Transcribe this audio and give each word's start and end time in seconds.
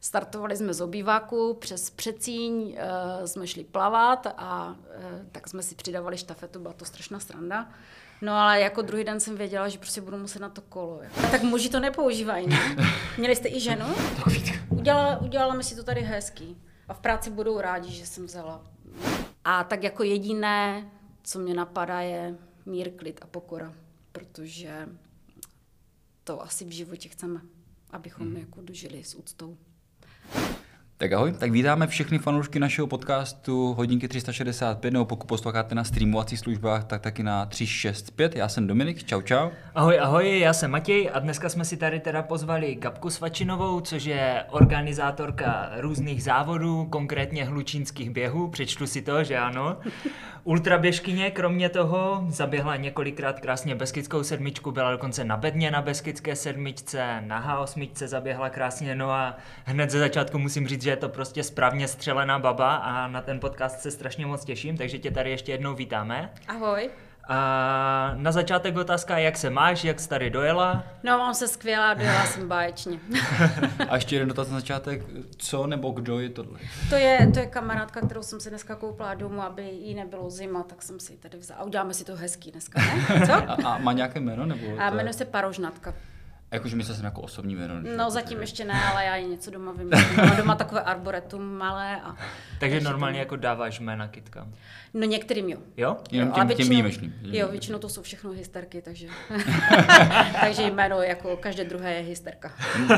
Startovali 0.00 0.56
jsme 0.56 0.74
z 0.74 0.80
obýváku, 0.80 1.54
přes 1.54 1.90
Přecíň 1.90 2.52
uh, 2.52 3.26
jsme 3.26 3.46
šli 3.46 3.64
plavat 3.64 4.26
a 4.36 4.68
uh, 4.68 4.76
tak 5.32 5.48
jsme 5.48 5.62
si 5.62 5.74
přidávali 5.74 6.18
štafetu, 6.18 6.60
byla 6.60 6.74
to 6.74 6.84
strašná 6.84 7.20
sranda. 7.20 7.68
No 8.22 8.32
ale 8.32 8.60
jako 8.60 8.82
druhý 8.82 9.04
den 9.04 9.20
jsem 9.20 9.36
věděla, 9.36 9.68
že 9.68 9.78
prostě 9.78 10.00
budu 10.00 10.18
muset 10.18 10.38
na 10.38 10.48
to 10.48 10.60
kolo. 10.60 11.00
Jo. 11.02 11.28
Tak 11.30 11.42
muži 11.42 11.68
to 11.68 11.80
nepoužívají, 11.80 12.46
ne? 12.46 12.76
Měli 13.18 13.36
jste 13.36 13.48
i 13.48 13.60
ženu? 13.60 13.86
Udělala, 14.68 15.20
udělala 15.20 15.54
mi 15.54 15.64
si 15.64 15.76
to 15.76 15.82
tady 15.82 16.00
hezký. 16.00 16.56
A 16.88 16.94
v 16.94 16.98
práci 16.98 17.30
budou 17.30 17.60
rádi, 17.60 17.92
že 17.92 18.06
jsem 18.06 18.26
vzala. 18.26 18.62
A 19.44 19.64
tak 19.64 19.82
jako 19.82 20.02
jediné, 20.02 20.90
co 21.22 21.38
mě 21.38 21.54
napadá, 21.54 22.00
je 22.00 22.34
mír, 22.66 22.90
klid 22.90 23.20
a 23.22 23.26
pokora. 23.26 23.72
Protože 24.12 24.88
to 26.24 26.42
asi 26.42 26.64
v 26.64 26.70
životě 26.70 27.08
chceme, 27.08 27.40
abychom 27.90 28.26
hmm. 28.26 28.36
jako 28.36 28.62
dožili 28.62 29.04
s 29.04 29.14
úctou. 29.14 29.58
Tak 31.02 31.12
ahoj, 31.12 31.32
tak 31.32 31.50
vítáme 31.50 31.86
všechny 31.86 32.18
fanoušky 32.18 32.58
našeho 32.58 32.86
podcastu 32.86 33.74
Hodinky 33.74 34.08
365, 34.08 34.90
nebo 34.90 35.04
pokud 35.04 35.26
posloucháte 35.26 35.74
na 35.74 35.84
streamovacích 35.84 36.38
službách, 36.38 36.84
tak 36.84 37.02
taky 37.02 37.22
na 37.22 37.46
365. 37.46 38.36
Já 38.36 38.48
jsem 38.48 38.66
Dominik, 38.66 39.04
čau 39.04 39.20
čau. 39.22 39.50
Ahoj, 39.74 40.00
ahoj, 40.00 40.38
já 40.40 40.52
jsem 40.52 40.70
Matěj 40.70 41.10
a 41.12 41.18
dneska 41.18 41.48
jsme 41.48 41.64
si 41.64 41.76
tady 41.76 42.00
teda 42.00 42.22
pozvali 42.22 42.74
Gabku 42.74 43.10
Svačinovou, 43.10 43.80
což 43.80 44.04
je 44.04 44.44
organizátorka 44.50 45.70
různých 45.76 46.22
závodů, 46.22 46.86
konkrétně 46.90 47.44
hlučínských 47.44 48.10
běhů, 48.10 48.48
přečtu 48.48 48.86
si 48.86 49.02
to, 49.02 49.24
že 49.24 49.38
ano. 49.38 49.76
Ultraběžkyně, 50.44 51.30
kromě 51.30 51.68
toho, 51.68 52.24
zaběhla 52.28 52.76
několikrát 52.76 53.40
krásně 53.40 53.74
Beskidskou 53.74 54.22
sedmičku, 54.22 54.72
byla 54.72 54.90
dokonce 54.90 55.24
na 55.24 55.36
bedně 55.36 55.70
na 55.70 55.82
Beskidské 55.82 56.36
sedmičce, 56.36 57.20
na 57.20 57.64
H8 57.64 58.06
zaběhla 58.06 58.50
krásně, 58.50 58.94
no 58.94 59.10
a 59.10 59.36
hned 59.64 59.90
ze 59.90 59.98
začátku 59.98 60.38
musím 60.38 60.68
říct, 60.68 60.82
že 60.82 60.91
je 60.92 60.96
to 60.96 61.08
prostě 61.08 61.42
správně 61.42 61.88
střelená 61.88 62.38
baba 62.38 62.74
a 62.76 63.08
na 63.08 63.20
ten 63.22 63.40
podcast 63.40 63.80
se 63.80 63.90
strašně 63.90 64.26
moc 64.26 64.44
těším, 64.44 64.76
takže 64.76 64.98
tě 64.98 65.10
tady 65.10 65.30
ještě 65.30 65.52
jednou 65.52 65.74
vítáme. 65.74 66.30
Ahoj. 66.48 66.90
A 67.28 68.12
na 68.16 68.32
začátek 68.32 68.76
otázka, 68.76 69.18
jak 69.18 69.36
se 69.36 69.50
máš, 69.50 69.84
jak 69.84 70.00
jsi 70.00 70.08
tady 70.08 70.30
dojela? 70.30 70.84
No, 71.02 71.18
mám 71.18 71.34
se 71.34 71.48
skvělá, 71.48 71.94
dojela 71.94 72.26
jsem 72.26 72.48
báječně. 72.48 72.98
A 73.88 73.94
ještě 73.94 74.16
jeden 74.16 74.28
dotaz 74.28 74.50
na 74.50 74.60
začátek, 74.60 75.02
co 75.36 75.66
nebo 75.66 75.90
kdo 75.90 76.20
je 76.20 76.28
tohle? 76.28 76.58
To 76.88 76.94
je, 76.94 77.30
to 77.34 77.38
je 77.38 77.46
kamarádka, 77.46 78.00
kterou 78.00 78.22
jsem 78.22 78.40
si 78.40 78.50
dneska 78.50 78.76
koupila 78.76 79.14
domů, 79.14 79.42
aby 79.42 79.62
jí 79.62 79.94
nebylo 79.94 80.30
zima, 80.30 80.62
tak 80.62 80.82
jsem 80.82 81.00
si 81.00 81.12
ji 81.12 81.18
tady 81.18 81.38
vzala. 81.38 81.60
A 81.60 81.64
uděláme 81.64 81.94
si 81.94 82.04
to 82.04 82.16
hezký 82.16 82.50
dneska, 82.50 82.80
ne? 82.80 83.26
Co? 83.26 83.32
A, 83.32 83.56
a 83.64 83.78
má 83.78 83.92
nějaké 83.92 84.20
jméno? 84.20 84.46
Nebo 84.46 84.66
a 84.78 84.90
jmenuje 84.90 85.12
se 85.12 85.24
Parožnatka. 85.24 85.94
Jakože 86.52 86.76
myslel 86.76 86.96
jsem 86.96 87.04
jako 87.04 87.20
osobní 87.20 87.54
jméno. 87.54 87.74
No 87.96 88.10
zatím 88.10 88.40
ještě 88.40 88.64
ne, 88.64 88.84
ale 88.92 89.04
já 89.04 89.16
ji 89.16 89.26
něco 89.26 89.50
doma 89.50 89.72
vymyslím. 89.72 90.16
Mám 90.16 90.36
doma 90.36 90.54
takové 90.54 90.80
arboretum 90.80 91.42
malé. 91.42 92.00
A, 92.00 92.16
takže 92.60 92.80
normálně 92.80 93.18
jako 93.18 93.36
dáváš 93.36 93.80
jména 93.80 94.08
kytkám? 94.08 94.52
No 94.94 95.06
některým 95.06 95.48
jo. 95.48 95.58
Jo? 95.76 95.96
Jenom 96.10 96.32
těm, 96.32 96.46
většinou, 96.46 96.64
těm 96.64 96.70
výjimečným. 96.70 97.14
Jo, 97.22 97.48
většinou 97.48 97.78
to 97.78 97.88
jsou 97.88 98.02
všechno 98.02 98.30
hysterky, 98.30 98.82
takže, 98.82 99.06
takže 100.40 100.62
jméno 100.62 101.02
jako 101.02 101.36
každé 101.36 101.64
druhé 101.64 101.94
je 101.94 102.00
hysterka. 102.00 102.52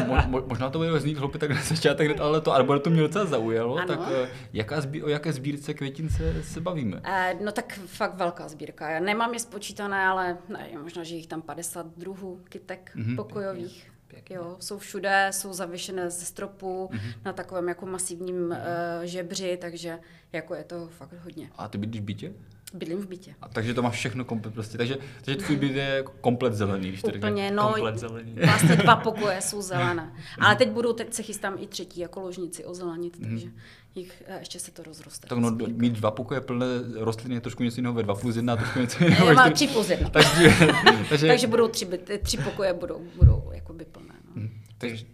mo, 0.07 0.17
mo, 0.27 0.43
možná 0.47 0.71
to 0.71 0.79
bude 0.79 1.01
znít 1.01 1.19
hloupě 1.19 1.41
tak 1.41 1.51
na 1.51 1.63
začátek, 1.63 2.21
ale 2.21 2.41
to 2.41 2.53
arboretum 2.53 2.93
mě 2.93 3.03
docela 3.03 3.25
zaujalo. 3.25 3.77
Ano. 3.77 3.87
Tak 3.87 3.99
uh, 3.99 4.29
jaká 4.53 4.81
zbí, 4.81 5.03
o 5.03 5.09
jaké 5.09 5.33
sbírce 5.33 5.75
květin 5.75 6.09
se, 6.09 6.43
se 6.43 6.61
bavíme? 6.61 6.97
Uh, 6.97 7.45
no 7.45 7.53
tak 7.53 7.81
fakt 7.87 8.15
velká 8.15 8.49
sbírka. 8.49 8.91
Já 8.91 9.01
nemám 9.01 9.35
je 9.35 9.41
spočítané, 9.41 10.07
ale 10.07 10.39
ne, 10.49 10.69
možná, 10.83 11.05
že 11.05 11.15
jich 11.15 11.27
tam 11.27 11.43
50 11.43 11.87
druhů 11.97 12.41
kytek 12.49 12.93
mm-hmm. 12.97 13.17
Pokojových. 13.47 13.91
Pěkně. 14.09 14.37
Jo, 14.37 14.57
jsou 14.61 14.79
všude, 14.79 15.29
jsou 15.31 15.53
zavěšené 15.53 16.11
ze 16.11 16.27
stropu 16.27 16.91
mm-hmm. 16.93 17.15
na 17.25 17.33
takovém 17.33 17.69
jako 17.69 17.87
masivním 17.87 18.49
mm-hmm. 18.49 18.59
uh, 18.99 19.05
žebři, 19.05 19.59
takže 19.61 19.99
jako 20.33 20.55
je 20.55 20.65
to 20.65 20.89
fakt 20.89 21.13
hodně. 21.13 21.51
A 21.57 21.69
ty 21.69 21.79
bydlíš 21.79 22.01
v 22.01 22.05
bytě? 22.05 22.33
Bydlím 22.75 22.99
v 22.99 23.07
bytě. 23.07 23.35
A 23.43 23.49
takže 23.49 23.75
to 23.75 23.83
máš 23.83 23.95
všechno 23.95 24.25
komplet 24.25 24.55
prostě. 24.55 24.79
Takže, 24.79 24.99
takže 25.25 25.45
tvůj 25.45 25.57
byt 25.57 25.77
je 25.77 26.05
komplet 26.21 26.55
zelený, 26.55 26.89
když 26.89 27.03
to 27.03 27.09
Úplně, 27.17 27.51
no, 27.51 27.73
komplet 27.73 27.99
zelený. 27.99 28.37
Vlastně 28.45 28.77
dva 28.77 28.97
pokoje 28.97 29.41
jsou 29.41 29.63
zelené. 29.73 30.13
Ale 30.41 30.57
teď 30.57 30.71
budou, 30.71 30.93
teď 30.93 31.15
se 31.15 31.23
chystám 31.23 31.57
i 31.59 31.67
třetí 31.67 32.01
jako 32.01 32.21
ložnici 32.21 32.65
ozelenit, 32.65 33.17
mm-hmm. 33.17 33.31
takže 33.31 33.49
jich, 33.95 34.23
ještě 34.39 34.61
se 34.61 34.71
to 34.71 34.83
rozroste. 34.83 35.29
Tak 35.29 35.39
no, 35.39 35.51
mít 35.51 35.93
dva 35.93 36.11
pokoje 36.11 36.41
plné 36.41 36.67
rostliny 36.95 37.35
je 37.35 37.41
trošku 37.41 37.63
něco 37.63 37.77
jiného, 37.77 37.95
ve 37.95 38.03
dva 38.03 38.15
plus 38.15 38.37
jedna, 38.37 38.57
trošku 38.57 38.79
něco 38.79 39.05
jiného. 39.05 39.27
Já 39.27 39.35
mám 39.35 39.53
tři 39.53 39.69
plus 39.69 39.91
jedna. 39.91 40.11
takže, 40.11 40.53
takže, 41.09 41.27
takže 41.27 41.47
budou 41.47 41.69
tři, 41.69 41.89
tři 42.23 42.37
pokoje 42.37 42.75
budou, 42.75 43.03
budou 43.17 43.51
jakoby 43.53 43.85
plné. 43.85 44.15
No. 44.25 44.43
Mm. 44.43 44.51
Takže 44.79 45.05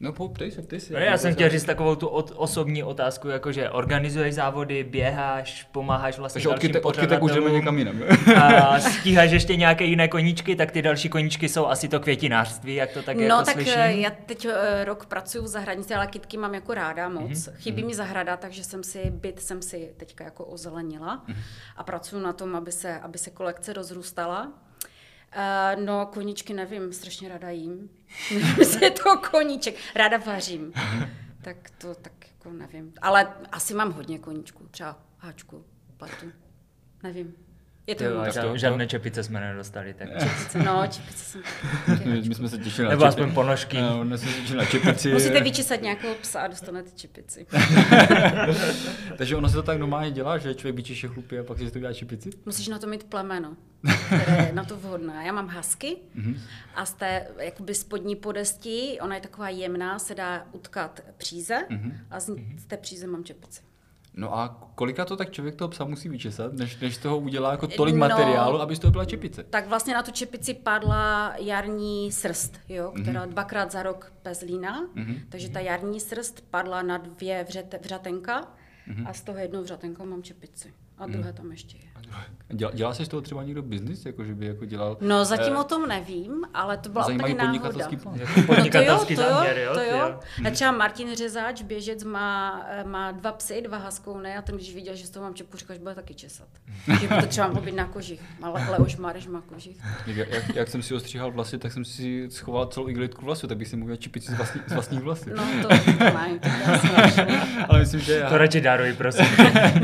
No, 0.00 0.12
ptej 0.12 0.50
se, 0.50 0.62
ptej 0.62 0.80
se. 0.80 0.92
No, 0.92 0.98
já 0.98 1.18
jsem 1.18 1.34
chtěl 1.34 1.48
říct 1.48 1.64
takovou 1.64 1.94
tu 1.94 2.06
od, 2.06 2.32
osobní 2.36 2.82
otázku, 2.82 3.28
jakože 3.28 3.70
organizuješ 3.70 4.34
závody, 4.34 4.84
běháš, 4.84 5.68
pomáháš 5.72 6.18
vlastně 6.18 6.42
Takže 6.42 6.48
dalším 6.48 6.80
odkytek 6.84 7.22
už 7.22 7.32
jdeme 7.32 7.50
někam 7.50 7.78
jinam. 7.78 8.02
a 8.36 8.80
stíháš 8.80 9.30
ještě 9.30 9.56
nějaké 9.56 9.84
jiné 9.84 10.08
koníčky, 10.08 10.56
tak 10.56 10.70
ty 10.70 10.82
další 10.82 11.08
koníčky 11.08 11.48
jsou 11.48 11.66
asi 11.66 11.88
to 11.88 12.00
květinářství, 12.00 12.74
jak 12.74 12.90
to 12.90 13.02
tak 13.02 13.16
no, 13.16 13.22
jako 13.22 13.44
tak 13.44 13.54
slyším. 13.54 13.80
já 13.80 14.10
teď 14.26 14.44
eh, 14.44 14.84
rok 14.84 15.06
pracuji 15.06 15.42
v 15.42 15.46
zahraničí, 15.46 15.94
ale 15.94 16.06
kytky 16.06 16.36
mám 16.36 16.54
jako 16.54 16.74
ráda 16.74 17.08
moc. 17.08 17.30
Mm-hmm. 17.30 17.52
Chybí 17.56 17.82
mm-hmm. 17.82 17.86
mi 17.86 17.94
zahrada, 17.94 18.36
takže 18.36 18.64
jsem 18.64 18.84
si 18.84 19.10
byt 19.10 19.40
jsem 19.40 19.62
si 19.62 19.92
teďka 19.96 20.24
jako 20.24 20.44
ozelenila 20.44 21.24
mm-hmm. 21.28 21.36
a 21.76 21.84
pracuji 21.84 22.20
na 22.20 22.32
tom, 22.32 22.56
aby 22.56 22.72
se, 22.72 23.00
aby 23.00 23.18
se 23.18 23.30
kolekce 23.30 23.72
rozrůstala. 23.72 24.52
Uh, 25.36 25.84
no, 25.84 26.06
koníčky 26.06 26.54
nevím, 26.54 26.92
strašně 26.92 27.28
ráda 27.28 27.50
jím. 27.50 27.90
je 28.80 28.90
to 28.90 29.18
koníček. 29.30 29.74
Ráda 29.94 30.16
vařím. 30.16 30.72
tak 31.42 31.70
to 31.78 31.94
tak 31.94 32.12
jako 32.30 32.50
nevím. 32.50 32.92
Ale 33.02 33.34
asi 33.52 33.74
mám 33.74 33.92
hodně 33.92 34.18
koníčků. 34.18 34.68
Třeba 34.70 34.98
háčku, 35.18 35.64
platu. 35.96 36.32
Nevím. 37.02 37.34
Je 37.86 37.94
to 37.94 38.04
jo, 38.04 38.24
žád, 38.32 38.56
žádné 38.56 38.86
čepice 38.86 39.22
jsme 39.22 39.40
nedostali. 39.40 39.94
Tak. 39.94 40.08
Čepice, 40.08 40.58
no, 40.58 40.82
čepice 40.86 41.24
jsem. 41.24 41.42
My, 42.04 42.34
jsme 42.34 42.48
se 42.48 42.58
těšili 42.58 42.84
na 42.84 42.90
Nebo 42.90 43.02
čepice. 43.02 43.20
aspoň 43.20 43.34
ponožky. 43.34 43.80
No, 43.80 44.04
my 44.04 44.18
jsme 44.18 44.28
se 44.28 44.40
těšili 44.40 44.58
na 44.58 44.64
čepici. 44.64 45.12
Musíte 45.12 45.40
vyčesat 45.40 45.82
nějakého 45.82 46.14
psa 46.14 46.40
a 46.40 46.46
dostanete 46.46 46.90
čepici. 46.90 47.46
Takže 49.16 49.36
ono 49.36 49.48
se 49.48 49.54
to 49.54 49.62
tak 49.62 49.78
normálně 49.78 50.10
dělá, 50.10 50.38
že 50.38 50.54
člověk 50.54 50.76
vyčeše 50.76 51.08
chlupy 51.08 51.38
a 51.38 51.44
pak 51.44 51.58
si 51.58 51.70
to 51.70 51.78
udělá 51.78 51.92
čepici? 51.92 52.30
Musíš 52.46 52.68
na 52.68 52.78
to 52.78 52.86
mít 52.86 53.04
plemeno, 53.04 53.56
které 54.06 54.46
je 54.46 54.52
na 54.52 54.64
to 54.64 54.76
vhodné. 54.76 55.22
Já 55.26 55.32
mám 55.32 55.48
husky 55.48 55.96
mhm. 56.14 56.40
a 56.74 56.86
z 56.86 56.92
té 56.92 57.26
jakoby 57.38 57.74
spodní 57.74 58.16
podesti, 58.16 58.98
ona 59.00 59.14
je 59.14 59.20
taková 59.20 59.48
jemná, 59.48 59.98
se 59.98 60.14
dá 60.14 60.46
utkat 60.52 61.00
příze 61.16 61.58
mhm. 61.70 61.98
a 62.10 62.20
z 62.20 62.30
té 62.66 62.76
příze 62.76 63.06
mám 63.06 63.24
čepici. 63.24 63.60
No 64.16 64.38
a 64.38 64.70
kolika 64.74 65.04
to 65.04 65.16
tak 65.16 65.30
člověk 65.30 65.54
toho 65.54 65.68
psa 65.68 65.84
musí 65.84 66.08
vyčesat, 66.08 66.52
než, 66.52 66.80
než 66.80 66.96
toho 66.96 67.18
udělá 67.18 67.50
jako 67.50 67.66
tolik 67.66 67.94
no, 67.94 67.98
materiálu, 67.98 68.60
aby 68.60 68.76
z 68.76 68.78
toho 68.78 68.90
byla 68.90 69.04
čepice? 69.04 69.44
Tak 69.44 69.68
vlastně 69.68 69.94
na 69.94 70.02
tu 70.02 70.10
čepici 70.10 70.54
padla 70.54 71.34
jarní 71.36 72.12
srst, 72.12 72.60
jo, 72.68 72.92
mhm. 72.94 73.02
která 73.02 73.26
mm-hmm. 73.26 73.30
dvakrát 73.30 73.72
za 73.72 73.82
rok 73.82 74.12
pezlína, 74.22 74.86
mm-hmm. 74.86 75.20
takže 75.28 75.48
ta 75.48 75.60
jarní 75.60 76.00
srst 76.00 76.44
padla 76.50 76.82
na 76.82 76.98
dvě 76.98 77.44
vřet, 77.44 77.74
vřatenka 77.82 78.40
mm-hmm. 78.88 79.08
a 79.08 79.12
z 79.12 79.20
toho 79.20 79.38
jednou 79.38 79.62
vřatenka 79.62 80.04
mám 80.04 80.22
čepici. 80.22 80.74
A 80.98 81.06
druhé 81.06 81.32
tam 81.32 81.50
ještě 81.50 81.76
je. 81.76 81.95
Dělá, 82.48 82.72
dělá 82.74 82.94
se 82.94 83.04
z 83.04 83.08
toho 83.08 83.20
třeba 83.20 83.42
někdo 83.42 83.62
biznis, 83.62 84.06
jako 84.06 84.24
že 84.24 84.34
by 84.34 84.46
jako 84.46 84.64
dělal? 84.64 84.96
No 85.00 85.24
zatím 85.24 85.54
eh, 85.54 85.58
o 85.58 85.64
tom 85.64 85.88
nevím, 85.88 86.44
ale 86.54 86.76
to 86.76 86.88
byla 86.88 87.06
úplně 87.06 87.34
náhoda. 87.34 87.88
Plán. 88.02 88.16
Jako 88.20 88.42
podnikatelský 88.46 89.14
no 89.14 89.22
to 89.22 89.28
jo, 89.28 89.34
záměr, 89.34 89.58
jo? 89.58 89.74
To 89.74 89.80
jo. 89.80 89.96
jo. 89.96 90.20
A 90.46 90.50
třeba 90.50 90.72
Martin 90.72 91.16
Řezáč, 91.16 91.62
běžec, 91.62 92.04
má, 92.04 92.62
eh, 92.68 92.84
má 92.84 93.12
dva 93.12 93.32
psy, 93.32 93.62
dva 93.62 93.78
haskouny 93.78 94.36
a 94.36 94.42
ten, 94.42 94.54
když 94.54 94.74
viděl, 94.74 94.94
že 94.94 95.06
z 95.06 95.10
toho 95.10 95.24
mám 95.24 95.34
čepu, 95.34 95.56
říkal, 95.56 95.76
že 95.76 95.82
bude 95.82 95.94
taky 95.94 96.14
česat. 96.14 96.48
že 97.00 97.08
by 97.08 97.20
to 97.20 97.26
třeba 97.26 97.46
mohlo 97.46 97.62
být 97.62 97.74
na 97.74 97.84
kožich. 97.84 98.20
Ale 98.42 98.66
Leoš 98.70 98.96
Mareš 98.96 99.26
má 99.26 99.40
kožich. 99.40 99.76
Jak, 100.06 100.28
jak, 100.28 100.54
jak, 100.54 100.68
jsem 100.68 100.82
si 100.82 100.94
ostříhal 100.94 101.30
vlasy, 101.30 101.58
tak 101.58 101.72
jsem 101.72 101.84
si 101.84 102.30
schoval 102.30 102.66
celou 102.66 102.88
igelitku 102.88 103.24
vlasu, 103.24 103.46
tak 103.46 103.58
bych 103.58 103.68
si 103.68 103.76
mohl 103.76 103.96
čipici 103.96 104.32
z, 104.32 104.34
vlastní, 104.34 104.60
z 104.66 104.72
vlastních 104.72 105.00
vlasů. 105.00 105.30
No 105.36 105.44
to, 105.62 105.68
to 105.68 106.04
ne, 106.04 106.38
to 106.42 106.48
Ale 107.68 107.78
myslím, 107.78 108.00
že 108.00 108.12
já... 108.12 108.28
To 108.28 108.38
radši 108.38 108.60
daruj, 108.60 108.92
prosím. 108.92 109.26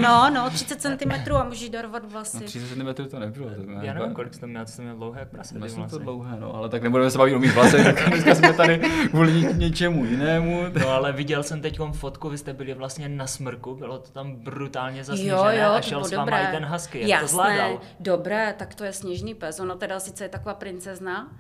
no, 0.01 0.31
no, 0.31 0.51
30 0.51 0.81
cm 0.81 1.35
a 1.35 1.45
můžeš 1.45 1.69
darovat 1.69 2.12
vlasy. 2.13 2.37
No, 2.41 2.47
30 2.47 2.69
cm 2.69 3.09
to 3.11 3.19
nebylo. 3.19 3.51
To 3.51 3.63
ne, 3.63 3.87
já 3.87 3.95
nevím, 3.95 4.15
kolik 4.15 4.35
jsi 4.35 4.41
to 4.41 4.47
měl, 4.47 4.65
to 4.77 4.83
měl 4.83 4.97
dlouhé 4.97 5.21
jak 5.21 5.29
prase. 5.29 5.59
Myslím 5.59 5.87
to 5.87 5.99
dlouhé, 5.99 6.37
no, 6.41 6.55
ale 6.55 6.69
tak 6.69 6.83
nebudeme 6.83 7.11
se 7.11 7.19
bavit 7.19 7.35
o 7.35 7.39
mých 7.39 7.55
vlasech, 7.55 7.85
tak 7.85 8.09
dneska 8.09 8.35
jsme 8.35 8.53
tady 8.53 8.79
kvůli 9.11 9.33
něčemu 9.55 10.05
jinému. 10.05 10.65
No 10.81 10.89
ale 10.89 11.13
viděl 11.13 11.43
jsem 11.43 11.61
teď 11.61 11.79
fotku, 11.93 12.29
vy 12.29 12.39
jste 12.39 12.53
byli 12.53 12.75
vlastně 12.75 13.09
na 13.09 13.27
smrku, 13.27 13.75
bylo 13.75 13.99
to 13.99 14.11
tam 14.11 14.37
brutálně 14.37 15.05
zasněžené 15.05 15.39
jo, 15.39 15.65
jo, 15.65 15.73
a 15.73 15.81
šel 15.81 16.05
s 16.05 16.13
váma 16.13 16.39
i 16.39 16.53
ten 16.53 16.65
husky, 16.65 17.01
jak 17.01 17.09
Jasné, 17.09 17.27
to 17.27 17.33
zvládal? 17.33 17.81
dobré, 18.01 18.55
tak 18.59 18.75
to 18.75 18.85
je 18.85 18.93
sněžný 18.93 19.35
pes, 19.35 19.61
ono 19.61 19.77
teda 19.77 20.01
sice 20.01 20.25
je 20.25 20.29
taková 20.29 20.55
princezna, 20.55 21.33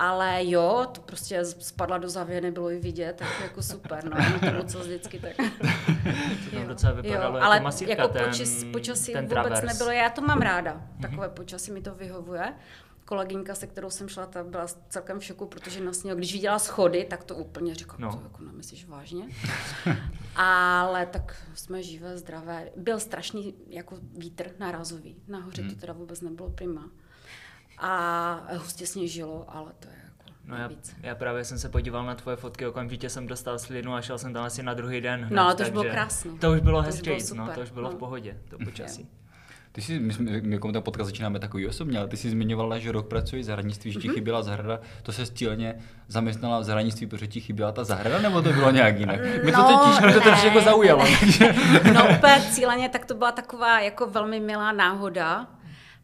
ale 0.00 0.46
jo, 0.46 0.86
to 0.92 1.00
prostě 1.00 1.44
spadla 1.44 1.98
do 1.98 2.08
zavě, 2.08 2.40
nebylo 2.40 2.70
i 2.70 2.78
vidět, 2.78 3.16
tak 3.16 3.28
jako 3.42 3.62
super, 3.62 4.04
no, 4.04 4.16
to 4.40 4.46
bylo 4.50 4.64
co 4.64 4.78
vždycky 4.78 5.18
tak. 5.18 5.36
to 6.50 6.56
tam 6.56 6.66
docela 6.66 6.92
vypadalo 6.92 7.38
jo, 7.38 7.44
ale 7.44 7.56
jako 7.56 7.64
masírka, 7.64 7.92
jako 8.02 8.08
ten, 8.12 8.24
počas, 8.30 8.64
počasí 8.72 9.12
ten 9.12 9.24
vůbec 9.24 9.32
travers. 9.42 9.62
nebylo, 9.72 9.90
já 9.90 10.10
to 10.10 10.20
mám 10.22 10.40
ráda, 10.40 10.82
takové 11.02 11.26
mm-hmm. 11.26 11.30
počasí 11.32 11.70
mi 11.72 11.80
to 11.82 11.94
vyhovuje. 11.94 12.54
kolegyňka, 13.04 13.54
se 13.54 13.66
kterou 13.66 13.90
jsem 13.90 14.08
šla, 14.08 14.26
ta 14.26 14.44
byla 14.44 14.66
celkem 14.88 15.18
v 15.20 15.24
šoku, 15.24 15.46
protože 15.46 15.80
na 15.80 15.92
sněhu, 15.92 16.18
když 16.18 16.32
viděla 16.32 16.58
schody, 16.58 17.06
tak 17.10 17.24
to 17.24 17.36
úplně 17.36 17.74
říkala, 17.74 17.98
No. 18.00 18.12
to 18.16 18.22
jako 18.22 18.42
nemyslíš 18.42 18.86
vážně. 18.86 19.24
Ale 20.36 21.06
tak 21.06 21.36
jsme 21.54 21.82
živé, 21.82 22.18
zdravé. 22.18 22.70
Byl 22.76 23.00
strašný 23.00 23.54
jako 23.68 23.98
vítr 24.18 24.50
nárazový. 24.58 25.16
Nahoře 25.28 25.62
Mhm. 25.62 25.70
to 25.74 25.80
teda 25.80 25.92
vůbec 25.92 26.20
nebylo 26.20 26.50
prima. 26.50 26.90
A 27.80 28.40
hustě 28.56 28.86
sněžilo, 28.86 29.44
ale 29.48 29.70
to 29.80 29.88
je 29.88 29.94
jako 30.04 30.32
No 30.44 30.56
já, 30.56 30.66
víc. 30.66 30.96
já 31.02 31.14
právě 31.14 31.44
jsem 31.44 31.58
se 31.58 31.68
podíval 31.68 32.04
na 32.06 32.14
tvoje 32.14 32.36
fotky, 32.36 32.66
okamžitě 32.66 33.08
jsem 33.10 33.26
dostal 33.26 33.58
slinu 33.58 33.94
a 33.94 34.00
šel 34.02 34.18
jsem 34.18 34.32
tam 34.32 34.44
asi 34.44 34.62
na 34.62 34.74
druhý 34.74 35.00
den. 35.00 35.20
hned, 35.24 35.36
No, 35.36 35.42
ale 35.42 35.54
to 35.54 35.62
už 35.62 35.70
bylo 35.70 35.84
krásný. 35.84 36.38
To 36.38 36.52
už 36.52 36.60
bylo 36.60 36.78
To 36.82 36.86
hezčí, 36.86 37.10
bylo 37.34 37.46
no, 37.46 37.52
to 37.54 37.60
už 37.60 37.70
bylo 37.70 37.90
no. 37.90 37.96
v 37.96 37.98
pohodě, 37.98 38.36
to 38.50 38.58
počasí. 38.64 39.08
Ty 39.72 39.82
jsi, 39.82 39.98
my, 39.98 40.12
jsme, 40.12 40.40
my 40.40 40.54
jako 40.54 40.72
ten 40.72 40.82
podcast 40.82 41.10
začínáme 41.10 41.38
takový 41.38 41.66
osobně, 41.66 41.98
ale 41.98 42.08
ty 42.08 42.16
jsi 42.16 42.30
zmiňovala, 42.30 42.78
že 42.78 42.92
rok 42.92 43.08
pracuješ 43.08 43.44
v 43.44 43.46
zahradnictví, 43.46 43.92
že 43.92 43.98
ti 44.00 44.08
Mhm. 44.08 44.14
chyběla 44.14 44.42
zahrada. 44.42 44.80
To 45.02 45.12
se 45.12 45.26
cíleně 45.26 45.74
zaměstnala 46.08 46.60
v 46.60 46.64
zahradnictví, 46.64 47.06
protože 47.06 47.26
ti 47.26 47.40
chyběla 47.40 47.72
ta 47.72 47.84
zahrada, 47.84 48.18
nebo 48.18 48.42
to 48.42 48.52
bylo 48.52 48.70
nějak 48.70 48.98
jinak? 48.98 49.20
Mě 49.42 49.52
to 49.52 49.58
No, 49.62 49.78
totiž 49.78 50.00
mě 50.00 50.12
to 50.14 50.20
totiž 50.20 50.42
ne, 50.42 50.48
jako 50.48 50.60
zaujalo. 50.60 51.04
No 51.94 52.02
úplně 52.16 52.40
cíleně, 52.50 52.88
tak 52.88 53.04
to 53.06 53.14
byla 53.14 53.32
taková 53.32 53.80
jako 53.80 54.06
velmi 54.06 54.40
milá 54.40 54.72
náhoda, 54.72 55.46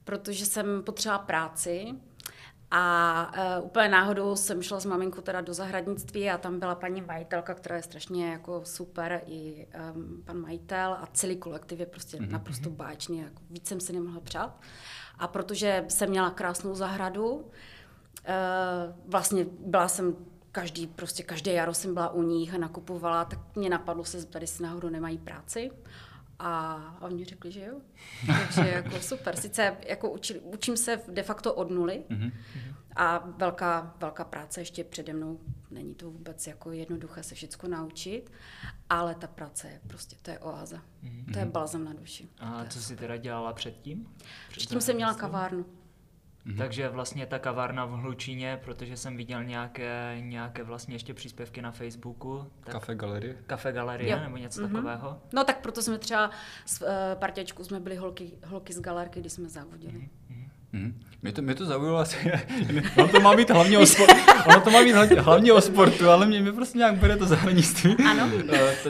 protože 0.07 0.47
jsem 0.47 0.83
potřebovala 0.83 1.25
práci 1.25 1.95
a 2.71 3.59
uh, 3.59 3.67
úplně 3.67 3.89
náhodou 3.89 4.37
jsem 4.37 4.63
šla 4.63 4.81
s 4.81 4.85
maminkou 4.85 5.21
teda 5.21 5.41
do 5.41 5.55
zahradnictví 5.55 6.31
a 6.31 6.39
tam 6.39 6.59
byla 6.59 6.75
paní 6.75 7.03
majitelka, 7.03 7.55
která 7.55 7.77
je 7.77 7.83
strašně 7.83 8.31
jako 8.33 8.61
super, 8.65 9.23
i 9.27 9.67
um, 9.95 10.23
pan 10.25 10.41
majitel 10.41 10.93
a 10.93 11.09
celý 11.13 11.37
kolektiv 11.37 11.81
je 11.81 11.87
prostě 11.87 12.17
mm-hmm. 12.17 12.31
naprosto 12.31 12.71
báječný, 12.71 13.19
jako 13.19 13.43
víc 13.51 13.69
jsem 13.69 13.81
si 13.81 13.93
nemohla 13.93 14.21
přát. 14.21 14.61
A 15.19 15.29
protože 15.29 15.85
jsem 15.89 16.11
měla 16.11 16.31
krásnou 16.31 16.75
zahradu, 16.75 17.51
Uh, 18.29 18.95
vlastně 19.07 19.47
byla 19.61 19.89
jsem 19.89 20.17
každý, 20.53 20.87
prostě 20.87 21.23
každé 21.23 21.53
jaro 21.53 21.75
jsem 21.75 21.95
byla 21.95 22.11
u 22.11 22.23
nich 22.23 22.55
a 22.55 22.59
nakupovala, 22.59 23.25
tak 23.25 23.39
mě 23.57 23.71
napadlo 23.71 24.05
se 24.05 24.21
zeptat, 24.21 24.43
jestli 24.43 24.65
náhodou 24.65 24.89
nemají 24.89 25.19
práci. 25.19 25.71
A, 26.39 26.97
oni 27.01 27.25
řekli, 27.25 27.53
že 27.53 27.65
jo. 27.65 27.81
Takže 28.27 28.71
jako 28.71 29.01
super. 29.01 29.37
Sice 29.37 29.77
jako 29.87 30.11
učil, 30.11 30.37
učím 30.43 30.77
se 30.77 31.01
de 31.09 31.23
facto 31.23 31.55
od 31.55 31.71
nuly 31.71 32.05
Mhm. 32.09 32.31
a 32.97 33.19
velká, 33.37 33.95
velká 34.01 34.25
práce 34.25 34.61
ještě 34.61 34.85
přede 34.85 35.13
mnou. 35.13 35.41
Není 35.71 35.95
to 35.95 36.11
vůbec 36.11 36.47
jako 36.47 36.73
jednoduché 36.73 37.23
se 37.23 37.35
všechno 37.35 37.69
naučit, 37.69 38.33
ale 38.91 39.15
ta 39.15 39.27
práce 39.27 39.69
je 39.69 39.81
prostě, 39.87 40.17
to 40.23 40.31
je 40.31 40.39
oáza. 40.39 40.83
To 41.33 41.39
je 41.39 41.45
balzam 41.45 41.85
na 41.85 41.93
duši. 41.93 42.29
A 42.39 42.65
co 42.65 42.81
jsi 42.81 42.97
teda 42.97 43.17
dělala 43.17 43.53
předtím? 43.53 44.05
Před 44.17 44.27
Předtím 44.49 44.81
jsem 44.81 44.97
měla 44.97 45.13
zahradnictvím? 45.13 45.77
Kavárnu. 46.47 46.59
Takže 46.59 46.89
vlastně 46.89 47.27
ta 47.27 47.39
kavárna 47.39 47.85
v 47.85 47.91
Hlučíně, 47.91 48.61
protože 48.65 48.97
jsem 48.97 49.17
viděl 49.17 49.45
nějaké, 49.45 50.17
nějaké 50.21 50.63
vlastně 50.63 50.95
ještě 50.95 51.15
příspěvky 51.15 51.63
na 51.63 51.71
Facebooku. 51.73 52.51
Tak 52.65 52.73
Kafe 52.73 52.95
galerie. 52.95 53.37
Kafe 53.47 53.73
Galerie 53.73 54.11
Jo. 54.13 54.21
nebo 54.21 54.37
něco 54.37 54.63
Mhm. 54.63 54.73
takového. 54.73 55.19
No 55.33 55.45
tak 55.45 55.61
proto 55.61 55.83
jsme 55.83 55.99
třeba 55.99 56.31
s 56.67 56.83
uh, 56.83 56.89
partěčkou 57.15 57.65
jsme 57.65 57.81
byli 57.81 57.97
holky, 57.97 58.33
holky 58.47 58.73
z 58.73 58.81
galérky, 58.81 59.21
kdy 59.21 59.31
jsme 59.31 59.49
závodili. 59.49 60.09
Mhm. 60.77 60.95
Mě 61.23 61.33
to, 61.33 61.43
mě 61.43 61.55
to 61.55 61.67
zaujalo 61.67 61.99
asi, 61.99 62.17
ono 62.97 63.09
to 63.09 63.21
má 63.21 63.37
být 63.37 63.51
hlavně 63.51 63.79
o, 63.79 63.87
spor, 63.87 64.09
ono 64.47 64.61
to 64.61 64.71
má 64.71 64.83
být 64.83 64.93
hlavně, 65.19 65.53
o 65.53 65.61
sportu, 65.61 66.11
ale 66.11 66.27
mě, 66.27 66.41
mě 66.41 66.53
prostě 66.53 66.79
nějak 66.79 66.97
bere 66.97 67.17
to 67.17 67.27
zahraničí. 67.27 67.97
Ano. 68.11 68.31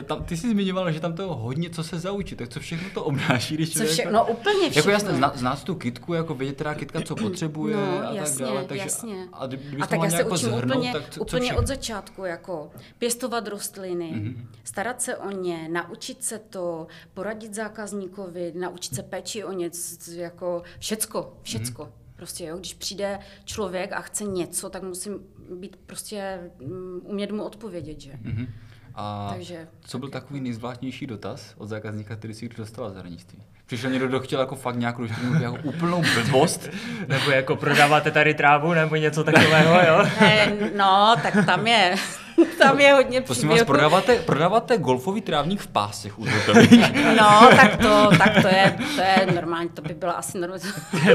tam, 0.05 0.23
ty 0.23 0.37
jsi 0.37 0.49
zmiňovala, 0.49 0.91
že 0.91 0.99
tam 0.99 1.13
to 1.13 1.35
hodně 1.35 1.69
co 1.69 1.83
se 1.83 1.99
zaučí, 1.99 2.35
tak 2.35 2.49
co 2.49 2.59
všechno 2.59 2.89
to 2.93 3.03
obnáší, 3.03 3.53
když 3.53 3.69
Co 3.69 3.73
člověk... 3.73 3.93
vše, 3.93 4.11
no 4.11 4.25
úplně 4.25 4.69
všechno. 4.69 4.79
Jako 4.79 4.89
jasně, 4.89 5.29
znát 5.35 5.63
tu 5.63 5.75
kitku, 5.75 6.13
jako 6.13 6.33
vědět 6.35 6.57
teda 6.57 6.75
kitka, 6.75 7.01
co 7.01 7.15
potřebuje 7.15 7.75
No, 7.75 8.09
a 8.09 8.13
jasně, 8.13 8.45
tak 8.45 8.53
dále. 8.53 8.65
Takže, 8.65 8.83
jasně. 8.83 9.27
A, 9.33 9.37
A 9.37 9.47
to 9.47 9.57
tak 9.87 9.99
já 10.03 10.09
se 10.09 10.17
jako 10.17 10.33
učím 10.33 10.49
zhrnout, 10.49 10.77
úplně, 10.77 10.93
tak 10.93 11.09
co, 11.09 11.21
úplně 11.21 11.49
co 11.49 11.57
od 11.57 11.67
začátku, 11.67 12.25
jako 12.25 12.71
pěstovat 12.97 13.47
rostliny, 13.47 14.13
mm-hmm. 14.15 14.35
starat 14.63 15.01
se 15.01 15.17
o 15.17 15.31
ně, 15.31 15.69
naučit 15.71 16.23
se 16.23 16.39
to, 16.39 16.87
poradit 17.13 17.53
zákazníkovi, 17.53 18.53
naučit 18.55 18.95
se 18.95 19.03
péči 19.03 19.43
o 19.43 19.51
ně, 19.51 19.69
jako 20.15 20.63
všecko, 20.79 21.33
všecko. 21.41 21.76
Mm-hmm. 21.76 21.76
Prostě 22.15 22.45
jo, 22.45 22.57
když 22.57 22.73
přijde 22.73 23.19
člověk 23.45 23.91
a 23.91 24.01
chce 24.01 24.23
něco, 24.23 24.69
tak 24.69 24.83
musím 24.83 25.19
být 25.59 25.75
prostě, 25.75 26.39
mm, 26.59 27.01
umět 27.03 27.31
mu 27.31 27.43
odpovědět, 27.43 28.01
že? 28.01 28.13
Mhm. 28.21 28.47
A 28.95 29.29
Takže 29.33 29.67
co 29.81 29.99
byl 29.99 30.09
takový 30.09 30.41
nejzvláštnější 30.41 31.07
dotaz 31.07 31.53
od 31.57 31.67
zákazníka, 31.67 32.15
který 32.15 32.33
si 32.33 32.45
kdy 32.45 32.55
dostala 32.57 32.89
v 32.89 32.93
zahraničí? 32.93 33.43
Přišel 33.67 33.89
někdo, 33.89 34.07
kdo 34.07 34.19
chtěl 34.19 34.39
jako 34.39 34.55
fakt 34.55 34.75
nějakou 34.75 35.05
jako 35.41 35.57
úplnou 35.63 36.03
blbost, 36.13 36.69
Nebo 37.07 37.31
jako 37.31 37.55
prodáváte 37.55 38.11
tady 38.11 38.33
trávu 38.33 38.73
nebo 38.73 38.95
něco 38.95 39.23
takového, 39.23 39.73
jo? 39.87 40.05
Eh, 40.19 40.53
no, 40.75 41.15
tak 41.23 41.45
tam 41.45 41.67
je, 41.67 41.95
tam 42.57 42.79
je 42.79 42.93
hodně 42.93 43.21
Prosím 43.21 43.49
vás, 43.49 43.63
prodáváte, 43.63 44.15
prodáváte 44.15 44.77
golfový 44.77 45.21
trávník 45.21 45.61
v 45.61 45.67
pásech 45.67 46.19
u 46.19 46.25
hotových. 46.25 46.93
No, 47.17 47.49
tak 47.55 47.75
to, 47.77 48.09
tak 48.17 48.41
to 48.41 48.47
je, 48.47 48.77
to 48.95 49.01
je 49.01 49.27
normální, 49.35 49.69
to 49.69 49.81
by 49.81 49.93
byla 49.93 50.13
asi 50.13 50.37
normální. 50.37 50.63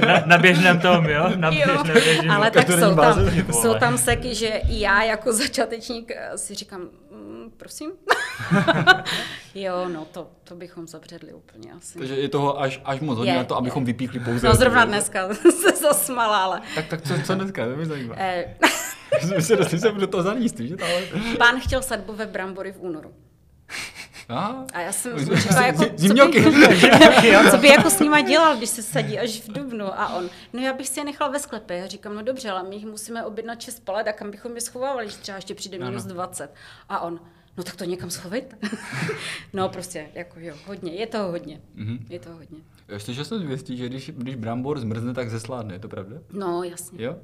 Na, 0.06 0.22
na 0.26 0.38
běžném 0.38 0.80
tom, 0.80 1.04
jo? 1.04 1.30
Na 1.36 1.50
Jo, 1.50 1.84
běžném 1.92 2.30
ale 2.30 2.50
tak 2.50 2.70
jsou 2.70 2.80
tam, 2.80 2.94
báze, 2.94 3.44
jsou 3.52 3.74
tam 3.74 3.98
seky, 3.98 4.34
že 4.34 4.46
i 4.48 4.80
já 4.80 5.02
jako 5.02 5.32
začátečník 5.32 6.12
eh, 6.16 6.38
si 6.38 6.54
říkám, 6.54 6.80
prosím. 7.50 7.92
jo, 9.54 9.88
no 9.88 10.04
to, 10.04 10.30
to 10.44 10.54
bychom 10.54 10.88
zabředli 10.88 11.32
úplně 11.32 11.72
asi. 11.72 11.98
Takže 11.98 12.14
je 12.14 12.28
toho 12.28 12.60
až, 12.60 12.80
až 12.84 13.00
moc 13.00 13.18
hodně 13.18 13.32
Je, 13.32 13.38
na 13.38 13.44
to, 13.44 13.56
abychom 13.56 13.84
vypíchli 13.84 14.20
pouze. 14.24 14.48
No 14.48 14.54
zrovna 14.54 14.84
dneska 14.84 15.34
se 15.34 15.76
zasmala, 15.82 16.44
ale... 16.44 16.62
Tak, 16.74 16.86
tak 16.86 17.02
co, 17.02 17.14
co 17.26 17.34
dneska, 17.34 17.66
to 17.66 17.76
mě 17.76 17.86
zajímá. 17.86 18.14
Eh, 18.18 18.54
My 19.36 19.42
se 19.42 19.56
dostali 19.56 20.00
do 20.00 20.06
toho 20.06 20.22
zahraničí, 20.22 20.68
že 20.68 20.76
to 20.76 20.84
ale... 20.84 21.02
pán 21.38 21.60
chtěl 21.60 21.82
sadbové 21.82 22.26
brambory 22.26 22.72
v 22.72 22.80
únoru. 22.80 23.14
Aha. 24.32 24.66
A 24.72 24.80
já 24.80 24.92
jsem 24.92 25.18
říkala, 25.18 25.66
jako, 25.66 25.84
co 25.84 25.90
zimňoky. 25.96 26.40
by, 26.40 26.50
co 27.50 27.58
by 27.58 27.68
jako 27.68 27.90
s 27.90 28.00
nima 28.00 28.20
dělal, 28.20 28.56
když 28.56 28.68
se 28.68 28.82
sadí 28.82 29.18
až 29.18 29.40
v 29.40 29.52
dubnu. 29.52 30.00
A 30.00 30.14
on, 30.14 30.30
no 30.52 30.60
já 30.60 30.72
bych 30.72 30.88
si 30.88 31.00
je 31.00 31.04
nechal 31.04 31.30
ve 31.32 31.38
sklepě. 31.38 31.76
Já 31.76 31.86
říkám, 31.86 32.14
no 32.14 32.22
dobře, 32.22 32.50
ale 32.50 32.68
my 32.68 32.74
jich 32.74 32.86
musíme 32.86 33.24
objednat 33.24 33.60
6 33.60 33.84
palet 33.84 34.08
a 34.08 34.12
kam 34.12 34.30
bychom 34.30 34.54
je 34.54 34.60
schovávali, 34.60 35.04
když 35.04 35.16
třeba 35.16 35.36
ještě 35.36 35.54
přijde 35.54 35.78
minus 35.78 36.04
20. 36.04 36.54
A 36.88 37.00
on, 37.00 37.20
no 37.56 37.64
tak 37.64 37.76
to 37.76 37.84
někam 37.84 38.10
schovejte. 38.10 38.56
no 39.52 39.68
prostě, 39.68 40.08
jako 40.14 40.40
jo, 40.40 40.54
hodně, 40.66 40.92
je 40.92 41.06
toho 41.06 41.30
hodně. 41.30 41.60
Mhm. 41.74 42.06
Je 42.08 42.18
toho 42.18 42.36
hodně. 42.36 42.58
Slyšel 42.98 43.24
jsem 43.24 43.38
zvěstí, 43.38 43.76
že 43.76 43.86
když, 43.88 44.10
když 44.10 44.34
brambor 44.34 44.80
zmrzne, 44.80 45.14
tak 45.14 45.30
zesládne, 45.30 45.74
je 45.74 45.78
to 45.78 45.88
pravda? 45.88 46.16
No, 46.32 46.62
jasně. 46.62 47.04
Jo? 47.04 47.16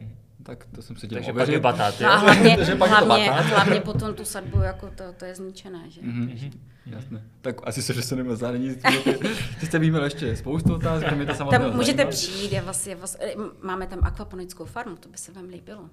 Tak 0.43 0.67
to 0.75 0.83
jsem 0.83 0.97
se 0.97 1.07
chtěl 1.07 1.17
Takže 1.17 1.33
pak 1.33 1.49
je 1.49 1.61
batát, 1.61 2.01
No 2.01 2.09
a 2.09 2.15
jo? 2.15 2.21
hlavně, 2.21 2.57
hlavně, 2.57 3.31
hlavně 3.31 3.81
potom 3.81 4.15
tu 4.15 4.25
sadbu, 4.25 4.61
jako 4.61 4.87
to, 4.87 5.05
to 5.17 5.25
je 5.25 5.35
zničené, 5.35 5.79
že? 5.89 6.01
Mhm. 6.03 6.51
Jasné. 6.91 7.23
Tak 7.41 7.57
asi 7.65 7.83
se 7.83 7.93
dostaneme 7.95 8.29
za 8.31 8.37
zahraničí. 8.37 8.81
Ty 9.61 9.67
jste 9.67 9.79
víme 9.79 10.01
ještě 10.01 10.37
spoustu 10.37 10.75
otázek, 10.75 11.13
mě 11.13 11.27
to 11.27 11.35
samozřejmě 11.35 11.59
Tam 11.69 11.77
můžete 11.77 11.97
zajímá. 11.97 12.11
přijít, 12.11 12.53
je 12.53 12.63
vás, 12.63 12.87
je 12.87 12.95
vás, 12.97 13.17
eh, 13.21 13.35
máme 13.63 13.87
tam 13.87 13.99
akvaponickou 14.03 14.65
farmu, 14.65 14.97
to 14.97 15.09
by 15.09 15.19
se 15.19 15.33
vám 15.33 15.45
líbilo. 15.45 15.91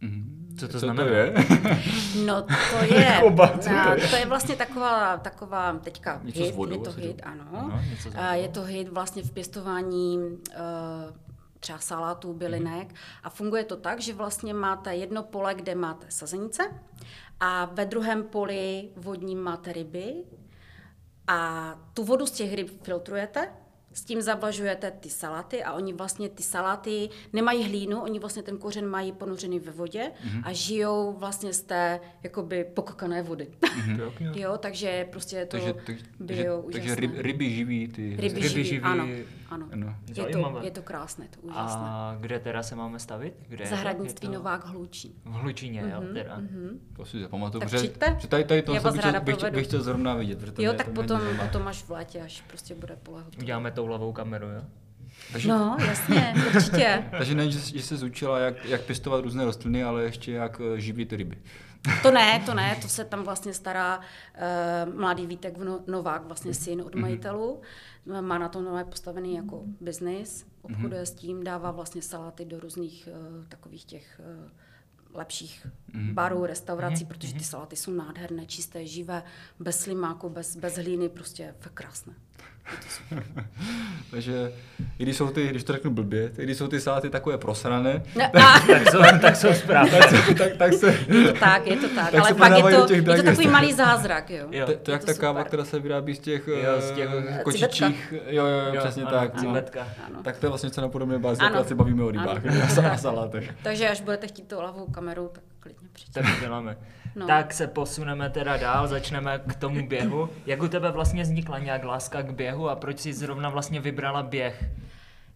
Mhm. 0.00 0.38
Co 0.58 0.66
to 0.68 0.72
Co 0.72 0.78
znamená? 0.78 1.08
to 1.08 1.14
je? 1.14 1.34
No 2.26 2.42
to 2.42 2.84
je, 2.94 3.18
Koba, 3.20 3.48
co 3.58 3.68
to 3.68 3.74
no, 3.74 3.94
je? 3.94 4.08
to 4.08 4.16
je 4.16 4.26
vlastně 4.26 4.56
taková, 4.56 5.16
taková 5.16 5.72
teďka 5.82 6.20
Něco 6.24 6.44
hit, 6.44 6.54
vodou 6.54 6.72
je 6.72 6.78
to 6.78 6.92
hit, 6.92 7.16
to- 7.22 7.28
ano. 7.28 7.44
Ano, 7.52 7.82
něco 7.90 8.10
s 8.10 8.14
A 8.16 8.34
je 8.34 8.48
to 8.48 8.62
hit 8.62 8.88
vlastně 8.88 9.22
v 9.22 9.30
pěstování 9.30 10.18
uh, 10.18 10.34
třeba 11.60 11.78
salátů, 11.78 12.34
bylinek 12.34 12.86
Mhm. 12.88 12.96
a 13.24 13.30
funguje 13.30 13.64
to 13.64 13.76
tak, 13.76 14.00
že 14.00 14.14
vlastně 14.14 14.54
máte 14.54 14.94
jedno 14.94 15.22
pole, 15.22 15.54
kde 15.54 15.74
máte 15.74 16.06
sazenice 16.08 16.62
a 17.44 17.64
ve 17.64 17.84
druhém 17.84 18.22
poli 18.22 18.88
vodním 18.96 19.38
máte 19.38 19.72
ryby. 19.72 20.24
A 21.26 21.74
tu 21.94 22.04
vodu 22.04 22.26
z 22.26 22.30
těch 22.30 22.54
ryb 22.54 22.82
filtrujete, 22.82 23.52
s 23.94 24.04
tím 24.04 24.22
zavlažujete 24.22 24.90
ty 24.90 25.08
saláty 25.10 25.64
a 25.64 25.72
oni 25.72 25.92
vlastně 25.92 26.28
ty 26.28 26.42
saláty 26.42 27.08
nemají 27.32 27.64
hlínu, 27.64 28.00
oni 28.02 28.18
vlastně 28.18 28.42
ten 28.42 28.58
kořen 28.58 28.86
mají 28.86 29.12
ponořený 29.12 29.58
ve 29.60 29.72
vodě 29.72 30.10
Mhm. 30.24 30.42
a 30.44 30.52
žijou 30.52 31.12
vlastně 31.18 31.52
z 31.52 31.62
té 31.62 32.00
jakoby 32.22 32.64
pokakané 32.74 33.22
vody. 33.22 33.48
jo, 34.34 34.56
takže 34.58 35.06
prostě 35.12 35.36
je 35.36 35.46
to 35.46 35.50
takže, 35.56 35.72
tak, 35.72 35.84
takže, 35.86 36.04
bio 36.42 36.62
takže 36.72 36.80
úžasné. 36.92 37.00
ryb, 37.00 37.12
ryby 37.16 37.50
živí 37.50 37.88
ty... 37.88 38.10
Ryby, 38.10 38.22
Ryby 38.28 38.48
živí, 38.48 38.64
živí- 38.64 38.82
ano, 38.84 39.04
ano. 39.50 39.66
Ano. 39.72 39.94
Je 40.08 40.14
to, 40.14 40.22
Zajímavé. 40.22 40.64
je 40.64 40.70
to 40.70 40.82
krásné, 40.82 41.26
to 41.30 41.40
úžasné. 41.40 41.80
A 41.82 42.16
kde 42.20 42.38
teda 42.38 42.62
se 42.62 42.74
máme 42.76 42.98
stavit? 42.98 43.34
Kde 43.48 43.64
to? 43.64 43.70
Zahradnictví 43.70 44.28
to 44.28 44.34
Novák 44.34 44.66
Hlučín. 44.66 45.12
V 45.24 45.32
Hlučíně, 45.32 45.84
jo, 45.94 46.02
teda. 46.14 46.40
To 46.96 47.04
si 47.04 47.20
zapamatuju, 47.20 47.60
Tak 47.60 47.68
protože 47.68 47.76
přijďte. 47.76 48.16
že 48.20 48.28
tady, 48.28 48.44
tady 48.44 48.62
to 48.62 48.74
Já 48.74 48.80
bych, 48.80 49.22
bych, 49.22 49.50
bych 49.52 49.66
chtěl 49.66 49.82
zrovna 49.82 50.14
vidět. 50.14 50.38
protože 50.38 50.52
to 50.52 50.62
Jo, 50.62 50.72
tak 50.72 50.86
to 50.86 50.92
potom, 50.92 51.20
potom 51.42 51.68
až 51.68 51.82
v 51.82 51.90
létě, 51.90 52.20
až 52.20 52.40
prostě 52.46 52.74
bude 52.74 52.96
pole 53.02 53.22
hotové. 53.22 53.44
Uděláme 53.82 53.98
toulavou 53.98 54.12
kameru, 54.12 54.46
jo? 54.46 54.62
Takže, 55.32 55.48
No, 55.48 55.76
jasně, 55.86 56.34
určitě. 56.54 57.04
takže 57.18 57.34
nejen, 57.34 57.52
že, 57.52 57.58
že 57.58 57.82
se 57.82 57.96
zúčila, 57.96 58.38
jak, 58.38 58.64
jak 58.64 58.80
pěstovat 58.82 59.20
různé 59.20 59.44
rostliny, 59.44 59.84
ale 59.84 60.02
ještě 60.02 60.32
jak 60.32 60.60
eh, 60.60 60.80
živit 60.80 61.12
ryby. 61.12 61.38
To 62.02 62.10
ne, 62.10 62.42
to 62.46 62.54
ne, 62.54 62.76
to 62.82 62.88
se 62.88 63.04
tam 63.04 63.22
vlastně 63.22 63.54
stará 63.54 63.98
uh, 63.98 64.94
mladý 64.94 65.26
Vítek 65.26 65.54
Novák, 65.86 66.24
vlastně 66.24 66.54
syn 66.54 66.80
od 66.80 66.94
majitelů. 66.94 67.60
Má 68.20 68.38
na 68.38 68.48
to 68.48 68.60
nové 68.62 68.84
postavený 68.84 69.34
jako 69.34 69.62
biznis, 69.80 70.46
obchoduje 70.62 71.06
s 71.06 71.14
tím, 71.14 71.44
dává 71.44 71.70
vlastně 71.70 72.02
saláty 72.02 72.44
do 72.44 72.60
různých 72.60 73.08
uh, 73.38 73.46
takových 73.48 73.84
těch 73.84 74.20
uh, 74.44 74.50
lepších 75.14 75.66
barů, 76.12 76.46
restaurací, 76.46 77.04
protože 77.04 77.34
ty 77.34 77.44
saláty 77.44 77.76
jsou 77.76 77.92
nádherné, 77.92 78.46
čisté, 78.46 78.86
živé, 78.86 79.22
bez 79.60 79.80
slimáku, 79.80 80.28
bez, 80.28 80.56
bez 80.56 80.74
hlíny, 80.74 81.08
prostě 81.08 81.54
krásné. 81.74 82.14
Takže 84.10 84.52
i 84.98 85.02
když 85.02 85.16
jsou 85.16 85.28
ty, 85.28 85.48
když 85.48 85.64
to 85.64 85.72
řeknu 85.72 85.90
blbě, 85.90 86.30
tak 86.30 86.44
když 86.44 86.56
jsou 86.56 86.68
ty 86.68 86.80
saláty 86.80 87.10
takové 87.10 87.38
prosrané, 87.38 88.02
No, 88.16 88.24
a, 88.24 88.60
Tak 88.66 88.90
jsou, 88.90 88.98
tak 89.20 89.36
jsou 89.36 89.52
správné. 89.54 89.98
tak, 90.38 90.56
tak 90.56 90.72
se... 90.72 90.98
je 91.08 91.32
to 91.32 91.38
tak, 91.38 91.66
je 91.66 91.76
to 91.76 91.88
tak, 91.88 92.10
Tak 92.10 92.20
ale 92.20 92.34
pak 92.34 92.52
je 92.56 92.62
to, 92.62 92.94
je 92.94 93.02
to 93.02 93.22
takový 93.22 93.48
malý 93.48 93.72
zázrak, 93.72 94.30
jo. 94.30 94.46
Jo. 94.50 94.66
To, 94.66 94.72
to 94.72 94.90
Je 94.90 94.92
jak 94.92 95.04
ta 95.04 95.14
káva, 95.14 95.40
super. 95.40 95.46
která 95.48 95.64
se 95.64 95.78
vyrábí 95.80 96.14
z 96.14 96.18
těch, 96.18 96.48
Jo, 96.48 96.80
z 96.80 96.90
těch, 96.90 97.08
eh, 97.12 97.36
eh, 97.40 97.42
kočičích. 97.42 98.14
Jo, 98.26 98.46
jo, 98.46 98.46
jo, 98.46 98.74
Jo, 98.74 98.80
přesně 98.80 99.02
ano, 99.02 99.10
tak. 99.10 99.34
No. 99.34 99.40
cibetka. 99.40 99.88
Ano. 100.06 100.22
Tak 100.22 100.36
to 100.36 100.46
je 100.46 100.50
vlastně 100.50 100.66
něco 100.66 100.80
na 100.80 100.88
podobné 100.88 101.18
bázi, 101.18 101.40
Ano. 101.40 101.48
akorát 101.48 101.68
se 101.68 101.74
bavíme 101.74 102.02
o 102.04 102.10
rybách 102.10 102.46
Ano. 102.78 102.92
a 102.92 102.96
salátech. 102.96 103.54
Takže 103.62 103.88
až 103.88 104.00
budete 104.00 104.26
chtít 104.26 104.48
tu 104.48 104.60
lavou 104.60 104.86
kameru, 104.86 105.30
tak 105.32 105.42
klidně 105.60 105.88
přijďte. 105.92 106.22
Tak 106.22 106.40
děláme. 106.40 106.76
No. 107.14 107.26
Tak 107.26 107.52
se 107.54 107.66
posuneme 107.66 108.30
teda 108.30 108.56
dál, 108.56 108.88
začneme 108.88 109.42
k 109.46 109.54
tomu 109.54 109.86
běhu. 109.88 110.28
Jak 110.46 110.62
u 110.62 110.68
tebe 110.68 110.90
vlastně 110.90 111.22
vznikla 111.22 111.58
nějak 111.58 111.84
láska 111.84 112.22
k 112.22 112.32
běhu 112.32 112.68
a 112.68 112.76
proč 112.76 113.00
jsi 113.00 113.12
zrovna 113.12 113.48
vlastně 113.50 113.80
vybrala 113.80 114.22
běh? 114.22 114.64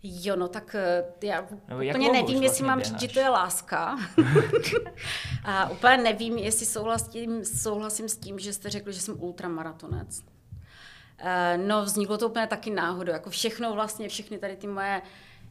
Jo, 0.02 0.36
no 0.36 0.48
tak 0.48 0.74
eh, 0.74 1.04
já 1.22 1.34
jak 1.34 1.96
úplně 1.96 2.12
nevím, 2.12 2.24
už 2.24 2.32
jestli 2.32 2.40
vlastně 2.40 2.66
mám 2.66 2.82
říct, 2.82 3.00
že 3.00 3.08
to 3.08 3.20
je 3.20 3.28
láska. 3.28 3.98
a 5.44 5.70
úplně 5.70 5.96
nevím, 5.96 6.38
jestli 6.38 6.66
souhlasím, 6.66 7.44
souhlasím 7.44 8.08
s 8.08 8.16
tím, 8.16 8.38
že 8.38 8.52
jste 8.52 8.70
řekli, 8.70 8.92
že 8.92 9.00
jsem 9.00 9.22
ultramaratonec. 9.22 10.22
Eh, 11.18 11.58
No, 11.58 11.84
vzniklo 11.84 12.18
to 12.18 12.28
úplně 12.28 12.46
taky 12.46 12.70
náhodou. 12.70 13.12
Jako 13.12 13.30
všechno 13.30 13.74
vlastně, 13.74 14.08
všechny 14.08 14.38
tady 14.38 14.56
ty 14.56 14.66
moje 14.66 15.02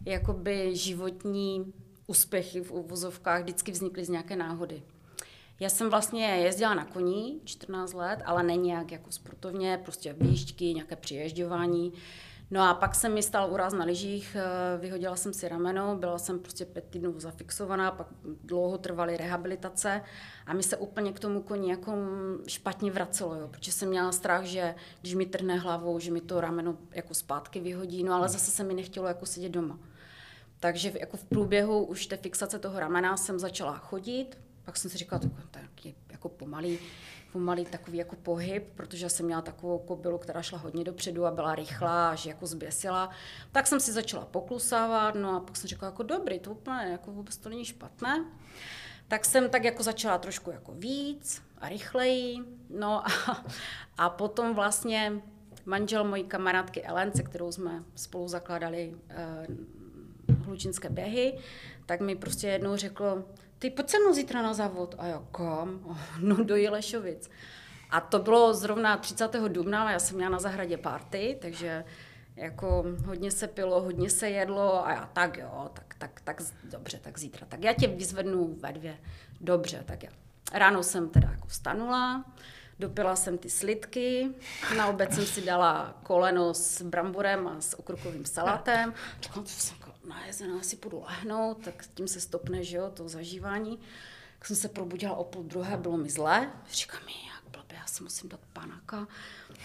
jakoby 0.06 0.76
životní 0.76 1.74
úspěchy 2.08 2.62
v 2.62 2.72
uvozovkách 2.72 3.42
vždycky 3.42 3.72
vznikly 3.72 4.06
z 4.06 4.10
nějaké 4.10 4.36
náhody. 4.36 4.82
Já 5.60 5.70
jsem 5.70 5.90
vlastně 5.90 6.26
jezdila 6.26 6.74
na 6.74 6.86
koni 6.86 7.40
14 7.46 7.94
let, 7.94 8.20
ale 8.26 8.44
ne 8.44 8.56
nějak 8.56 8.92
jako 8.92 9.12
sportovně, 9.12 9.80
prostě 9.84 10.14
výšťky, 10.14 10.74
nějaké 10.74 10.96
přiježďování. 10.96 11.94
No 12.52 12.62
a 12.62 12.74
pak 12.74 12.96
se 12.96 13.10
mi 13.10 13.24
stal 13.24 13.52
úraz 13.52 13.74
na 13.74 13.86
lyžích, 13.86 14.38
eh, 14.40 14.78
vyhodila 14.78 15.16
jsem 15.16 15.34
si 15.34 15.48
rameno, 15.48 15.96
byla 15.96 16.18
jsem 16.18 16.40
prostě 16.40 16.66
pět 16.66 16.86
týdnů 16.90 17.20
zafixovaná, 17.20 17.92
pak 17.92 18.08
dlouho 18.44 18.78
trvaly 18.78 19.18
rehabilitace 19.18 20.02
a 20.46 20.54
mi 20.54 20.64
se 20.64 20.78
úplně 20.78 21.14
k 21.14 21.20
tomu 21.20 21.42
koni 21.42 21.70
jako 21.70 21.92
špatně 22.48 22.92
vracelo, 22.92 23.36
jo, 23.36 23.48
protože 23.48 23.72
jsem 23.72 23.90
měla 23.90 24.12
strach, 24.12 24.44
že 24.44 24.76
když 25.02 25.16
mi 25.16 25.26
trhne 25.26 25.58
hlavou, 25.58 26.00
že 26.00 26.12
mi 26.12 26.22
to 26.22 26.42
rameno 26.42 26.78
jako 26.92 27.14
zpátky 27.14 27.60
vyhodí, 27.60 28.04
no 28.04 28.14
ale 28.14 28.30
zase 28.30 28.52
se 28.52 28.64
mi 28.64 28.74
nechtělo 28.74 29.08
jako 29.08 29.26
sedět 29.26 29.50
doma. 29.50 29.80
Takže 30.60 30.92
jako 31.00 31.18
v 31.18 31.24
průběhu 31.24 31.84
už 31.84 32.08
té 32.08 32.18
fixace 32.18 32.60
toho 32.60 32.80
ramena 32.80 33.18
jsem 33.18 33.40
začala 33.40 33.78
chodit, 33.78 34.38
pak 34.66 34.78
jsem 34.78 34.92
si 34.92 34.98
říkala, 34.98 35.20
tak, 35.20 35.32
tak 35.52 35.86
je 35.86 35.94
jako 36.10 36.30
pomalý, 36.30 36.80
pomalý 37.32 37.66
takový 37.66 37.98
jako 37.98 38.16
pohyb, 38.16 38.64
protože 38.76 39.10
jsem 39.10 39.26
měla 39.26 39.42
takovou 39.42 39.80
kobylu, 39.80 40.18
která 40.18 40.42
šla 40.42 40.58
hodně 40.58 40.84
dopředu 40.84 41.26
a 41.26 41.32
byla 41.32 41.56
rychlá, 41.56 42.10
až 42.10 42.26
jako 42.26 42.48
zběsila. 42.48 43.10
Tak 43.52 43.68
jsem 43.68 43.80
si 43.80 43.92
začala 43.92 44.26
poklusávat, 44.26 45.16
no 45.16 45.36
a 45.36 45.40
pak 45.40 45.58
jsem 45.58 45.68
říkala, 45.68 45.92
jako 45.92 46.04
dobrý, 46.04 46.40
to 46.40 46.52
úplně, 46.52 46.88
jako 46.92 47.12
vůbec 47.12 47.38
to 47.38 47.50
není 47.50 47.66
špatné. 47.66 48.26
Tak 49.08 49.26
jsem 49.26 49.50
tak 49.50 49.64
jako 49.64 49.84
začala 49.84 50.18
trošku 50.18 50.52
jako 50.52 50.72
víc 50.72 51.42
a 51.58 51.70
rychleji, 51.70 52.38
no 52.70 53.08
a, 53.08 53.46
a 53.98 54.10
potom 54.10 54.56
vlastně 54.56 55.22
manžel 55.66 56.04
mojí 56.04 56.24
kamarádky 56.24 56.84
Ellen, 56.84 57.12
se 57.16 57.24
kterou 57.24 57.52
jsme 57.52 57.84
spolu 57.96 58.28
zakládali 58.28 58.96
eh, 59.10 59.48
hlučinské 60.46 60.90
běhy, 60.90 61.38
tak 61.86 62.02
mi 62.02 62.16
prostě 62.16 62.48
jednou 62.48 62.76
řekl, 62.76 63.26
ty 63.60 63.70
pojď 63.70 63.90
se 63.90 64.00
mnou 64.00 64.14
zítra 64.14 64.42
na 64.42 64.54
závod. 64.54 64.96
A 64.98 65.06
já, 65.06 65.22
kam? 65.32 65.80
"Oh, 65.86 65.98
No 66.20 66.44
do 66.44 66.56
Jilešovic. 66.56 67.30
A 67.90 68.02
to 68.02 68.20
bylo 68.20 68.54
zrovna 68.54 68.98
30. 68.98 69.50
dubna, 69.50 69.92
já 69.92 70.00
jsem 70.00 70.16
měla 70.16 70.32
na 70.32 70.40
zahradě 70.40 70.78
party, 70.78 71.38
takže 71.42 71.86
jako 72.36 72.86
hodně 73.06 73.32
se 73.32 73.48
pilo, 73.48 73.82
hodně 73.82 74.10
se 74.10 74.30
jedlo 74.30 74.86
a 74.88 74.92
já 74.92 75.10
tak 75.14 75.38
jo, 75.38 75.70
tak, 75.74 75.96
tak, 75.98 76.22
tak 76.24 76.42
dobře, 76.64 77.00
tak 77.00 77.20
zítra. 77.20 77.48
Tak 77.50 77.64
já 77.64 77.74
tě 77.74 77.88
vyzvednu 77.88 78.56
ve 78.60 78.72
dvě. 78.74 78.98
Dobře, 79.42 79.84
tak 79.86 80.04
já. 80.04 80.10
Ráno 80.54 80.84
jsem 80.84 81.10
teda 81.10 81.30
jako 81.32 81.48
vstanula, 81.48 82.26
dopila 82.80 83.16
jsem 83.16 83.38
ty 83.38 83.50
slidky, 83.50 84.30
na 84.78 84.88
oběd 84.88 85.14
jsem 85.14 85.26
si 85.26 85.42
dala 85.42 85.98
koleno 86.04 86.54
s 86.54 86.82
bramborem 86.82 87.48
a 87.48 87.62
s 87.62 87.80
okrukovým 87.80 88.26
salátem. 88.26 88.94
Říkám, 89.22 89.44
to 89.44 89.50
jsem 89.50 89.78
najezená, 90.06 90.62
si 90.64 90.76
půjdu 90.76 91.04
lehnout, 91.08 91.58
tak 91.64 91.84
s 91.84 91.88
tím 91.88 92.08
se 92.08 92.20
stopne, 92.22 92.64
že 92.64 92.78
jo, 92.78 92.90
to 92.94 93.10
zažívání. 93.10 93.80
Tak 94.40 94.48
jsem 94.48 94.56
se 94.56 94.68
probudila 94.70 95.16
o 95.16 95.24
půl 95.24 95.44
druhé, 95.44 95.78
bylo 95.78 95.98
mi 95.98 96.10
zle. 96.10 96.52
Říkám 96.72 97.00
mi, 97.06 97.12
jak 97.12 97.52
blbě, 97.52 97.78
já 97.78 97.86
si 97.88 98.04
musím 98.04 98.30
dát 98.30 98.40
panáka. 98.54 99.08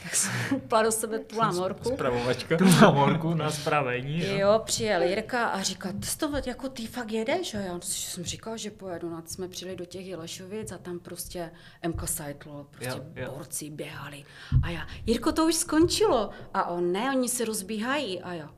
Tak 0.03 0.15
jsem 0.15 0.33
upla 0.57 0.83
do 0.83 0.93
sebe 0.93 1.19
tu 1.19 1.39
lámorku. 1.39 1.89
Spravovačka. 1.89 2.57
Tu 2.57 2.65
mamorku 2.65 3.35
na 3.35 3.51
spravení. 3.51 4.21
Jo. 4.25 4.37
Jo, 4.39 4.63
přijel 4.65 5.03
Jirka 5.03 5.47
a 5.47 5.63
říká, 5.63 5.93
ty 5.93 6.17
to 6.19 6.31
jako 6.47 6.69
ty 6.69 6.87
fakt 6.87 7.11
jedeš? 7.11 7.55
A 7.55 7.59
já 7.59 7.81
jsem 7.81 8.25
říkala, 8.25 8.57
že 8.57 8.71
pojedu. 8.71 9.11
No, 9.11 9.23
jsme 9.27 9.49
přijeli 9.49 9.77
do 9.77 9.85
těch 9.85 10.07
Jelešovic 10.07 10.73
a 10.73 10.79
tam 10.79 10.99
prostě 10.99 11.51
MK 11.89 12.07
Cyclo, 12.07 12.67
prostě 12.71 12.99
Jo, 12.99 13.05
jo. 13.17 13.35
borci 13.37 13.71
běhali. 13.71 14.25
A 14.63 14.71
já, 14.71 14.87
Jirko, 15.07 15.33
to 15.33 15.47
už 15.47 15.55
skončilo. 15.55 16.31
A 16.55 16.65
on, 16.69 16.93
ne, 16.93 17.11
oni 17.17 17.29
se 17.29 17.45
rozbíhají. 17.45 18.21
A 18.21 18.33
já, 18.33 18.51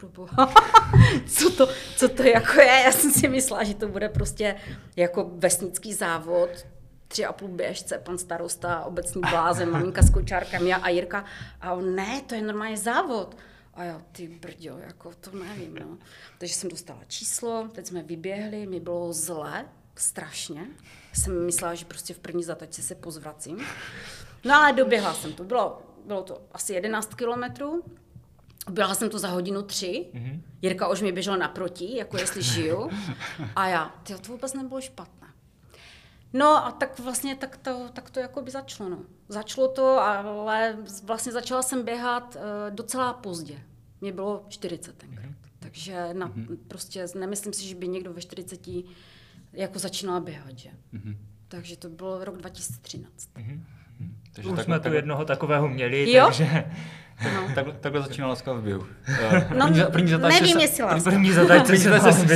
proboha? 0.00 0.54
co, 1.26 1.50
to, 1.50 1.68
co 1.96 2.08
to 2.08 2.22
jako 2.22 2.60
je? 2.60 2.82
Já 2.84 2.92
jsem 2.92 3.10
si 3.10 3.28
myslela, 3.28 3.64
že 3.64 3.74
to 3.74 3.88
bude 3.88 4.08
prostě 4.08 4.56
jako 4.96 5.30
vesnický 5.34 5.94
závod, 5.94 6.50
tři 7.08 7.24
a 7.24 7.32
půl 7.32 7.48
běžce, 7.48 7.98
pan 7.98 8.18
starosta, 8.18 8.84
obecní 8.84 9.20
blázen, 9.20 9.70
maminka 9.70 10.02
s 10.02 10.10
kočárkem, 10.10 10.66
já 10.66 10.76
a 10.76 10.88
Jirka. 10.88 11.24
A 11.60 11.72
on, 11.72 11.94
ne, 11.94 12.22
to 12.26 12.34
je 12.34 12.42
normálně 12.42 12.76
závod. 12.76 13.36
A 13.74 13.84
já, 13.84 14.02
ty 14.12 14.28
brďo, 14.28 14.78
jako 14.78 15.12
to 15.20 15.30
nevím, 15.30 15.74
no. 15.74 15.98
Takže 16.38 16.54
jsem 16.54 16.70
dostala 16.70 17.00
číslo, 17.06 17.68
teď 17.72 17.86
jsme 17.86 18.02
vyběhli, 18.02 18.66
mi 18.66 18.80
bylo 18.80 19.12
zle, 19.12 19.66
strašně. 19.94 20.66
Jsem 21.12 21.46
myslela, 21.46 21.74
že 21.74 21.84
prostě 21.84 22.14
v 22.14 22.18
první 22.18 22.44
zatačce 22.44 22.82
se 22.82 22.94
pozvracím. 22.94 23.66
No 24.44 24.54
ale 24.54 24.72
doběhla 24.72 25.14
jsem 25.14 25.32
to, 25.32 25.44
bylo, 25.44 25.82
bylo 26.06 26.22
to 26.22 26.42
asi 26.52 26.72
11 26.72 27.14
kilometrů, 27.14 27.84
byla 28.70 28.94
jsem 28.94 29.10
to 29.10 29.18
za 29.18 29.28
hodinu 29.28 29.62
tři, 29.62 30.06
mm-hmm. 30.14 30.40
Jirka 30.62 30.88
už 30.88 31.02
mi 31.02 31.12
běžel 31.12 31.36
naproti, 31.36 31.96
jako 31.96 32.16
jestli 32.18 32.42
žiju. 32.42 32.90
A 33.56 33.68
já, 33.68 33.94
tyjo, 34.02 34.18
to 34.18 34.32
vůbec 34.32 34.54
nebylo 34.54 34.80
špatné. 34.80 35.26
No 36.32 36.66
a 36.66 36.70
tak 36.70 36.98
vlastně 36.98 37.36
tak 37.36 37.56
to, 37.56 37.88
tak 37.92 38.10
to 38.10 38.20
jako 38.20 38.42
by 38.42 38.50
začalo. 38.50 38.90
No. 38.90 38.98
Začalo 39.28 39.68
to, 39.68 40.00
ale 40.00 40.76
vlastně 41.04 41.32
začala 41.32 41.62
jsem 41.62 41.84
běhat 41.84 42.36
uh, 42.36 42.74
docela 42.74 43.12
pozdě. 43.12 43.58
Mě 44.00 44.12
bylo 44.12 44.44
40 44.48 44.96
tenkrát. 44.96 45.24
Mm-hmm. 45.24 45.34
Takže 45.58 46.08
na, 46.12 46.28
mm-hmm. 46.28 46.58
prostě 46.68 47.06
nemyslím 47.18 47.52
si, 47.52 47.64
že 47.68 47.74
by 47.74 47.88
někdo 47.88 48.12
ve 48.12 48.20
40 48.20 48.60
jako 49.52 49.78
začínal 49.78 50.20
běhat, 50.20 50.58
že? 50.58 50.70
Mm-hmm. 50.94 51.16
Takže 51.48 51.76
to 51.76 51.88
bylo 51.88 52.24
rok 52.24 52.36
2013. 52.36 53.28
Takže 54.32 54.48
Už 54.48 54.56
tak, 54.56 54.64
jsme 54.64 54.80
tu 54.80 54.92
jednoho 54.92 55.24
takového 55.24 55.68
měli, 55.68 56.12
Jo? 56.12 56.24
takže 56.24 56.64
No. 57.24 57.54
tak, 57.54 57.66
takhle 57.80 58.02
začínala 58.02 58.30
láska 58.30 58.52
v 58.52 58.60
běhu. 58.62 58.86
No, 59.54 59.66
První 59.66 59.82
první 59.92 60.08
zatačce 60.10 60.40
nevím, 60.40 60.58
jestli 60.60 60.82
láska. 60.84 61.10
první 61.10 61.32
zadačce 61.32 61.76
se 61.76 62.26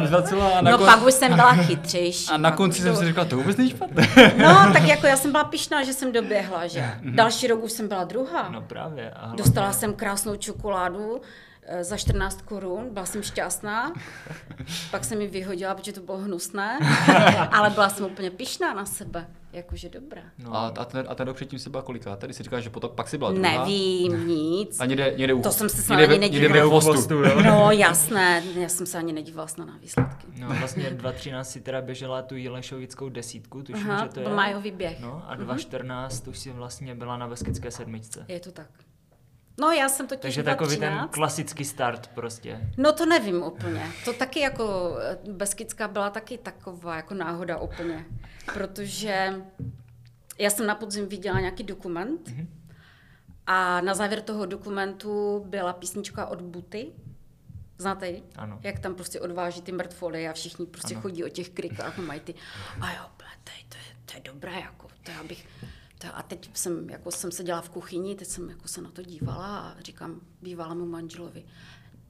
vyzvracela 0.00 0.48
a 0.58 0.60
na, 0.60 0.70
No 0.70 0.78
kon, 0.78 0.86
pak 0.86 1.02
už 1.06 1.14
jsem 1.14 1.34
byla 1.34 1.52
chytřejší. 1.54 2.28
a 2.30 2.36
na 2.36 2.50
konci 2.50 2.82
jsem 2.82 2.96
si 2.96 3.06
říkal, 3.06 3.24
to 3.24 3.36
vůbec 3.36 3.56
není 3.56 3.70
špatné. 3.70 4.08
No, 4.38 4.70
tak 4.72 4.82
jako 4.82 5.06
já 5.06 5.16
jsem 5.16 5.30
byla 5.32 5.44
pišná, 5.44 5.84
že 5.84 5.92
jsem 5.92 6.12
doběhla, 6.12 6.66
že? 6.66 6.90
Další 7.02 7.46
rok 7.46 7.64
už 7.64 7.72
jsem 7.72 7.88
byla 7.88 8.04
druhá. 8.04 8.48
No 8.50 8.62
právě. 8.62 9.14
Dostala 9.36 9.72
jsem 9.72 9.94
krásnou 9.94 10.36
čokoládu 10.36 11.20
eh, 11.66 11.84
za 11.84 11.96
14 11.96 12.42
korun, 12.42 12.88
byla 12.92 13.06
jsem 13.06 13.22
šťastná. 13.22 13.92
Pak 14.90 15.04
jsem 15.04 15.18
mi 15.18 15.26
vyhodila, 15.26 15.74
protože 15.74 15.92
to 15.92 16.00
bylo 16.00 16.18
hnusné, 16.18 16.78
ale 17.52 17.70
byla 17.70 17.88
jsem 17.88 18.06
úplně 18.06 18.30
pišná 18.30 18.74
na 18.74 18.86
sebe, 18.86 19.26
jakože 19.52 19.88
dobrá. 19.88 20.22
No. 20.38 20.56
A, 20.56 20.66
a, 20.68 20.84
ten, 20.84 21.06
a 21.08 21.14
ten 21.14 21.26
rok 21.26 21.36
předtím 21.36 21.58
si 21.58 21.70
byla 21.70 21.82
kolika? 21.82 22.16
Tady 22.16 22.34
si 22.34 22.42
říkáš, 22.42 22.64
že 22.64 22.70
potom, 22.70 22.90
pak 22.94 23.08
si 23.08 23.18
byla 23.18 23.32
druhá. 23.32 23.50
Nevím 23.64 24.28
nic. 24.28 24.80
A 24.80 24.86
někde, 24.86 25.14
někde 25.16 25.34
u, 25.34 25.42
To 25.42 25.50
jsem 25.52 25.68
se 25.68 25.82
snad 25.82 25.96
někde, 25.96 26.14
ani 26.14 26.14
ve- 26.14 26.20
nedívala. 26.20 26.42
někde 26.42 26.60
ve 26.60 26.66
v 26.66 26.68
chvostu. 26.68 26.92
chvostu, 26.92 27.14
jo. 27.14 27.42
No 27.42 27.70
jasné, 27.70 28.42
já 28.54 28.68
jsem 28.68 28.86
se 28.86 28.98
ani 28.98 29.12
nedívala 29.12 29.46
snad 29.48 29.64
na 29.64 29.76
výsledky. 29.76 30.26
No 30.40 30.48
vlastně 30.58 30.90
2013 30.90 31.50
si 31.50 31.60
teda 31.60 31.80
běžela 31.82 32.22
tu 32.22 32.36
Jilešovickou 32.36 33.08
desítku, 33.08 33.62
tuším, 33.62 33.90
Aha, 33.90 34.02
že 34.02 34.08
to 34.08 34.14
to 34.14 34.20
je. 34.20 34.28
májový 34.34 34.70
běh. 34.70 35.00
No 35.00 35.22
a 35.28 35.34
2014 35.34 36.28
už 36.28 36.38
si 36.38 36.50
vlastně 36.50 36.94
byla 36.94 37.16
na 37.16 37.28
Beskické 37.28 37.70
sedmičce. 37.70 38.24
Je 38.28 38.40
to 38.40 38.52
tak. 38.52 38.66
No, 39.60 39.70
já 39.70 39.88
jsem 39.88 40.06
totiž 40.06 40.20
Takže 40.22 40.42
takový 40.42 40.76
13. 40.76 41.00
ten 41.00 41.08
klasický 41.08 41.64
start 41.64 42.06
prostě. 42.06 42.70
No 42.76 42.92
to 42.92 43.06
nevím 43.06 43.42
úplně. 43.42 43.86
To 44.04 44.12
taky 44.12 44.40
jako 44.40 44.96
eh, 45.00 45.18
Beskidská 45.32 45.88
byla 45.88 46.10
taky 46.10 46.38
taková 46.38 46.96
jako 46.96 47.14
náhoda 47.14 47.58
úplně. 47.58 48.04
Protože 48.54 49.34
já 50.38 50.50
jsem 50.50 50.66
na 50.66 50.74
podzim 50.74 51.08
viděla 51.08 51.40
nějaký 51.40 51.62
dokument 51.62 52.28
Mhm. 52.28 52.48
a 53.46 53.80
na 53.80 53.94
závěr 53.94 54.20
toho 54.20 54.46
dokumentu 54.46 55.44
byla 55.48 55.72
písnička 55.72 56.26
od 56.26 56.42
Buty. 56.42 56.92
Znáte 57.78 58.08
ji? 58.08 58.22
Ano. 58.36 58.58
Jak 58.62 58.78
tam 58.78 58.94
prostě 58.94 59.20
odváží 59.20 59.62
ty 59.62 59.72
mrtvoly 59.72 60.28
a 60.28 60.32
všichni 60.32 60.66
prostě 60.66 60.94
Ano. 60.94 61.02
chodí 61.02 61.24
o 61.24 61.28
těch 61.28 61.48
krikách 61.48 61.98
a 61.98 62.02
mají 62.02 62.20
ty. 62.20 62.34
A 62.80 62.92
jo, 62.92 63.02
ble, 63.16 63.26
to 63.44 63.50
je, 63.58 63.64
to 63.68 63.76
je, 63.76 63.96
to 64.04 64.16
je 64.28 64.32
dobré, 64.34 64.52
jako, 64.60 64.86
to 65.02 65.10
já 65.10 65.22
bych, 65.22 65.46
a 66.08 66.22
teď 66.22 66.50
jsem, 66.54 66.90
jako 66.90 67.10
jsem 67.10 67.32
seděla 67.32 67.60
v 67.60 67.68
kuchyni, 67.70 68.14
teď 68.14 68.28
jsem 68.28 68.50
jako 68.50 68.68
se 68.68 68.80
na 68.80 68.90
to 68.90 69.02
dívala 69.02 69.58
a 69.58 69.80
říkám 69.80 70.20
bývalému 70.42 70.86
manželovi, 70.86 71.44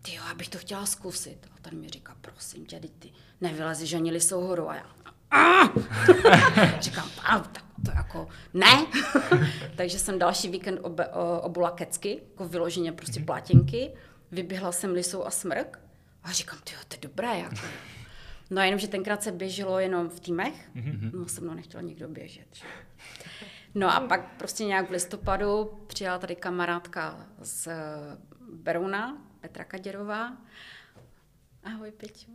ty 0.02 0.14
jo, 0.14 0.22
já 0.28 0.34
bych 0.34 0.48
to 0.48 0.58
chtěla 0.58 0.86
zkusit. 0.86 1.46
A 1.54 1.60
ten 1.62 1.80
mi 1.80 1.88
říká, 1.88 2.16
prosím 2.20 2.66
tě, 2.66 2.80
ty 2.80 3.12
nevylezíš 3.40 3.94
ani 3.94 4.10
lisou 4.10 4.40
horu. 4.40 4.70
A 4.70 4.74
já, 4.74 4.86
říkám, 6.80 7.10
a, 7.24 7.38
tak 7.38 7.64
to 7.84 7.90
jako 7.90 8.28
ne. 8.54 8.86
Takže 9.76 9.98
jsem 9.98 10.18
další 10.18 10.48
víkend 10.48 10.78
obe, 10.82 11.08
o, 11.08 11.40
obula 11.40 11.70
kecky, 11.70 12.22
jako 12.30 12.48
vyloženě 12.48 12.92
prostě 12.92 13.20
plátěnky. 13.20 13.90
Vyběhla 14.32 14.72
jsem 14.72 14.92
lisou 14.92 15.24
a 15.24 15.30
smrk 15.30 15.80
a 16.24 16.32
říkám, 16.32 16.58
ty 16.64 16.72
to 16.88 16.94
je 16.94 17.08
dobré. 17.08 17.38
Jako. 17.38 17.56
No 18.50 18.60
a 18.60 18.64
jenom, 18.64 18.80
že 18.80 18.88
tenkrát 18.88 19.22
se 19.22 19.32
běželo 19.32 19.78
jenom 19.78 20.08
v 20.08 20.20
týmech, 20.20 20.70
no 21.12 21.28
se 21.28 21.40
mnou 21.40 21.54
nechtěl 21.54 21.82
nikdo 21.82 22.08
běžet. 22.08 22.46
Že? 22.52 22.64
No 23.74 23.94
a 23.94 24.00
pak 24.00 24.36
prostě 24.36 24.64
nějak 24.64 24.88
v 24.88 24.92
listopadu 24.92 25.70
přijela 25.86 26.18
tady 26.18 26.36
kamarádka 26.36 27.26
z 27.38 27.68
Berouna, 28.52 29.18
Petra 29.40 29.64
Kaděrová. 29.64 30.36
Ahoj, 31.64 31.90
Peťo. 31.90 32.30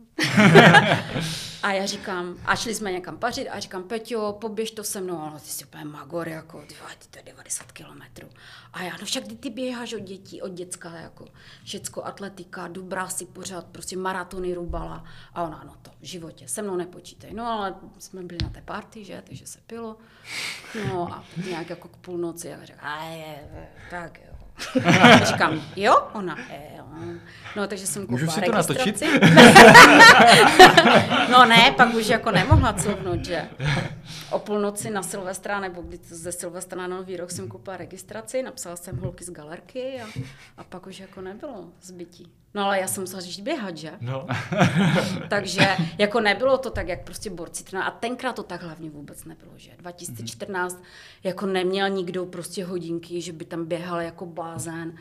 a 1.62 1.72
já 1.72 1.86
říkám, 1.86 2.36
a 2.44 2.56
šli 2.56 2.74
jsme 2.74 2.92
někam 2.92 3.18
pařit 3.18 3.48
a 3.48 3.60
říkám, 3.60 3.82
Peťo, 3.82 4.36
poběž 4.40 4.70
to 4.70 4.84
se 4.84 5.00
mnou, 5.00 5.18
ale 5.18 5.40
ty 5.40 5.48
jsi 5.48 5.64
úplně 5.64 5.84
magor, 5.84 6.28
jako, 6.28 6.62
ty, 6.62 6.74
ty 6.98 7.08
to 7.10 7.18
je 7.18 7.22
90 7.24 7.72
kilometrů. 7.72 8.28
A 8.72 8.82
já, 8.82 8.96
no 9.00 9.06
však 9.06 9.24
kdy 9.24 9.36
ty 9.36 9.50
běháš 9.50 9.92
od 9.92 10.00
dětí, 10.00 10.42
od 10.42 10.52
děcka, 10.52 10.90
jako, 10.90 11.24
všecko 11.64 12.04
atletika, 12.04 12.68
dobrá 12.68 13.08
si 13.08 13.26
pořád, 13.26 13.66
prostě 13.66 13.96
maratony 13.96 14.54
rubala. 14.54 15.04
A 15.34 15.42
ona, 15.42 15.62
no 15.66 15.76
to, 15.82 15.90
v 16.00 16.04
životě, 16.04 16.48
se 16.48 16.62
mnou 16.62 16.76
nepočítej. 16.76 17.34
No 17.34 17.46
ale 17.46 17.74
jsme 17.98 18.22
byli 18.22 18.38
na 18.42 18.48
té 18.48 18.62
party, 18.62 19.04
že, 19.04 19.22
takže 19.26 19.46
se 19.46 19.58
pilo. 19.66 19.96
No 20.88 21.12
a 21.12 21.24
nějak 21.46 21.70
jako 21.70 21.88
k 21.88 21.96
půlnoci, 21.96 22.54
a 22.54 22.64
říkám, 22.64 22.80
a 22.82 23.04
je, 23.04 23.48
tak 23.90 24.20
jo. 24.26 24.35
Říkám, 25.24 25.60
jo? 25.76 25.94
Ona, 26.12 26.36
jo. 26.76 26.84
No, 27.56 27.66
takže 27.66 27.86
jsem 27.86 28.06
Můžu 28.08 28.30
si 28.30 28.40
to 28.40 28.52
natočit? 28.52 29.00
registraci. 29.02 29.20
no 31.32 31.44
ne, 31.44 31.74
pak 31.76 31.94
už 31.94 32.06
jako 32.06 32.30
nemohla 32.30 32.72
couvnout, 32.72 33.24
že? 33.24 33.48
O 34.30 34.38
půlnoci 34.38 34.90
na 34.90 35.02
Silvestra, 35.02 35.60
nebo 35.60 35.82
kdy 35.82 35.98
ze 36.02 36.32
Silvestra 36.32 36.78
na 36.78 36.96
Nový 36.96 37.16
rok 37.16 37.30
jsem 37.30 37.48
koupila 37.48 37.76
registraci, 37.76 38.42
napsala 38.42 38.76
jsem 38.76 38.96
holky 38.98 39.24
z 39.24 39.30
galerky 39.30 40.00
a, 40.02 40.06
a 40.58 40.64
pak 40.64 40.86
už 40.86 41.00
jako 41.00 41.20
nebylo 41.20 41.64
zbytí. 41.82 42.32
No 42.54 42.64
ale 42.64 42.80
já 42.80 42.86
jsem 42.86 43.02
musela 43.02 43.22
říct 43.22 43.40
běhat, 43.40 43.76
že? 43.76 43.92
No. 44.00 44.26
Takže 45.28 45.68
jako 45.98 46.20
nebylo 46.20 46.58
to 46.58 46.70
tak, 46.70 46.88
jak 46.88 47.04
prostě 47.04 47.30
borci 47.30 47.64
trénovali. 47.64 47.96
A 47.96 47.98
tenkrát 48.00 48.36
to 48.36 48.42
tak 48.42 48.62
hlavně 48.62 48.90
vůbec 48.90 49.24
nebylo, 49.24 49.52
že? 49.56 49.70
2014 49.78 50.82
jako 51.24 51.46
neměl 51.46 51.88
nikdo 51.88 52.26
prostě 52.26 52.64
hodinky, 52.64 53.20
že 53.20 53.32
by 53.32 53.44
tam 53.44 53.64
běhal 53.64 54.00
jako 54.00 54.26
blázen. 54.26 54.94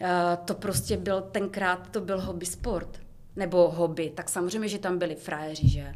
Eh, 0.00 0.38
to 0.44 0.54
prostě 0.54 0.96
byl 0.96 1.20
tenkrát, 1.20 1.90
to 1.90 2.00
byl 2.00 2.20
hobby 2.20 2.46
sport. 2.46 3.00
Nebo 3.36 3.70
hobby. 3.70 4.12
Tak 4.14 4.28
samozřejmě, 4.28 4.68
že 4.68 4.78
tam 4.78 4.98
byli 4.98 5.14
frajeři, 5.14 5.68
že? 5.68 5.94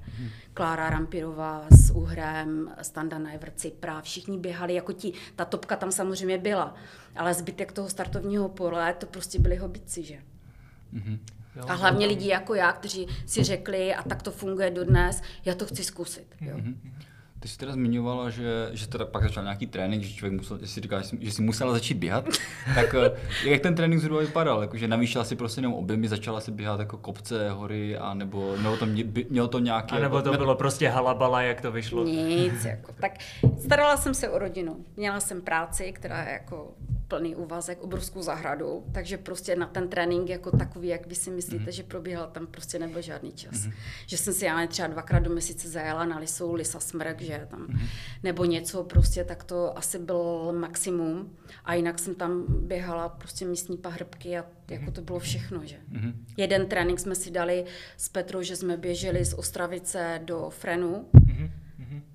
Klára 0.54 0.90
Rampirová 0.90 1.66
s 1.70 1.90
Uhrem, 1.90 2.74
Standa 2.82 3.18
Najvrt, 3.18 3.52
Cipra, 3.56 4.00
všichni 4.00 4.38
běhali 4.38 4.74
jako 4.74 4.92
ti. 4.92 5.12
Ta 5.36 5.44
topka 5.44 5.76
tam 5.76 5.92
samozřejmě 5.92 6.38
byla. 6.38 6.74
Ale 7.16 7.34
zbytek 7.34 7.72
toho 7.72 7.88
startovního 7.88 8.48
pole, 8.48 8.94
to 8.98 9.06
prostě 9.06 9.38
byli 9.38 9.56
hobbici, 9.56 10.02
že? 10.02 10.18
Jo, 11.56 11.64
A 11.68 11.74
hlavně 11.74 12.06
lidi 12.06 12.28
jako 12.28 12.54
já, 12.54 12.72
kteří 12.72 13.06
si 13.26 13.44
řekli, 13.44 13.94
a 13.94 14.02
tak 14.02 14.22
to 14.22 14.30
funguje 14.30 14.70
dodnes, 14.70 15.22
já 15.44 15.54
to 15.54 15.66
chci 15.66 15.84
zkusit. 15.84 16.26
Jo. 16.40 16.56
Ty 17.40 17.48
jsi 17.48 17.58
teda 17.58 17.72
zmiňovala, 17.72 18.30
že, 18.30 18.68
že 18.72 18.86
teda 18.88 19.04
pak 19.04 19.22
začal 19.22 19.42
nějaký 19.42 19.66
trénink, 19.66 20.02
že 20.02 20.14
člověk 20.14 20.40
musel, 20.40 20.59
že 20.61 20.66
si 20.66 20.80
říkal, 20.80 21.02
že 21.02 21.09
jsi, 21.09 21.18
že 21.20 21.42
musela 21.42 21.72
začít 21.72 21.94
běhat, 21.94 22.24
tak 22.74 22.94
eh, 22.94 23.11
jak 23.50 23.61
ten 23.61 23.74
trénink 23.74 24.00
zhruba 24.00 24.20
vypadal? 24.20 24.61
Jakože 24.62 24.88
navýšila 24.88 25.24
si 25.24 25.37
prostě 25.37 25.59
jenom 25.59 25.74
objemy, 25.74 26.09
začala 26.09 26.40
si 26.40 26.50
běhat 26.50 26.80
jako 26.80 26.96
kopce, 26.96 27.50
hory, 27.50 27.96
a 27.96 28.14
nebo 28.14 28.57
mělo 28.57 28.76
to, 28.76 28.87
mě- 28.87 29.04
mělo 29.30 29.48
to 29.48 29.59
nějaké... 29.59 29.96
A 29.96 29.98
nebo 29.98 30.22
to 30.22 30.33
ne- 30.33 30.38
bylo 30.38 30.54
prostě 30.54 30.88
halabala, 30.88 31.42
jak 31.42 31.61
to 31.61 31.72
vyšlo. 31.72 32.04
Nic, 32.04 32.64
jako. 32.64 32.92
Tak 33.00 33.12
starala 33.64 33.96
jsem 33.96 34.14
se 34.14 34.28
o 34.28 34.38
rodinu. 34.38 34.85
Měla 34.96 35.20
jsem 35.20 35.42
práci, 35.42 35.92
která 35.92 36.22
je 36.22 36.33
jako 36.33 36.72
plný 37.09 37.37
úvazek, 37.37 37.83
obrovskou 37.83 38.23
zahradu, 38.23 38.85
takže 38.93 39.19
prostě 39.19 39.57
na 39.57 39.67
ten 39.67 39.88
trénink 39.88 40.29
jako 40.29 40.57
takový, 40.57 40.88
jak 40.88 41.07
vy 41.07 41.14
si 41.14 41.31
myslíte, 41.31 41.73
že 41.73 41.83
probíhal, 41.83 42.27
tam 42.33 42.47
prostě 42.47 42.79
nebyl 42.79 43.03
žádný 43.03 43.33
čas. 43.33 43.67
Že 44.07 44.17
jsem 44.17 44.35
si 44.35 44.45
já 44.45 44.67
třeba 44.67 44.88
dvakrát 44.88 45.19
do 45.19 45.31
měsíce 45.31 45.69
zajela 45.69 46.05
na 46.05 46.19
Lisou, 46.19 46.55
Lisa 46.55 46.81
Smrk, 46.81 47.21
že 47.21 47.47
tam, 47.51 47.67
nebo 48.23 48.45
něco 48.45 48.85
prostě, 48.85 49.25
tak 49.25 49.45
to 49.45 49.79
asi 49.79 49.99
byl 49.99 50.53
maximum. 50.53 51.37
A 51.64 51.75
jinak 51.75 51.99
jsem 51.99 52.14
tam 52.14 52.45
běhala 52.49 53.09
prostě 53.09 53.45
místní 53.45 53.77
pahrbky 53.77 54.38
a 54.38 54.45
jako 54.71 54.90
to 54.90 55.03
bylo 55.03 55.19
všechno, 55.19 55.61
že. 55.64 55.77
Jeden 56.37 56.67
trénink 56.67 57.01
jsme 57.01 57.14
si 57.14 57.31
dali 57.31 57.64
s 57.97 58.09
Petrou, 58.09 58.43
že 58.43 58.57
jsme 58.57 58.77
běželi 58.77 59.25
z 59.25 59.35
Ostravice 59.35 60.21
do 60.25 60.51
Frenu, 60.51 61.07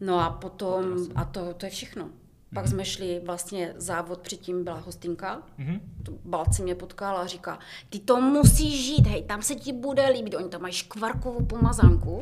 No 0.02 0.20
a 0.20 0.30
potom, 0.30 0.84
a 1.16 1.26
to, 1.26 1.54
to 1.54 1.66
je 1.66 1.70
všechno. 1.70 2.10
Pak 2.54 2.68
jsme 2.68 2.86
šli, 2.86 3.22
vlastně 3.26 3.74
závod 3.78 4.20
předtím 4.22 4.64
byla 4.64 4.80
hostinka, 4.80 5.42
Mhm. 5.58 5.80
to 6.04 6.12
Balci 6.26 6.64
mě 6.64 6.76
potkal 6.76 7.18
a 7.18 7.28
říká, 7.28 7.60
ty 7.90 8.00
to 8.00 8.22
musíš 8.22 8.86
žít, 8.86 9.08
hej, 9.08 9.24
tam 9.24 9.42
se 9.42 9.56
ti 9.56 9.74
bude 9.74 10.10
líbit, 10.10 10.34
oni 10.36 10.50
tam 10.50 10.62
mají 10.62 10.74
škvarkovou 10.74 11.46
pomazánku, 11.46 12.22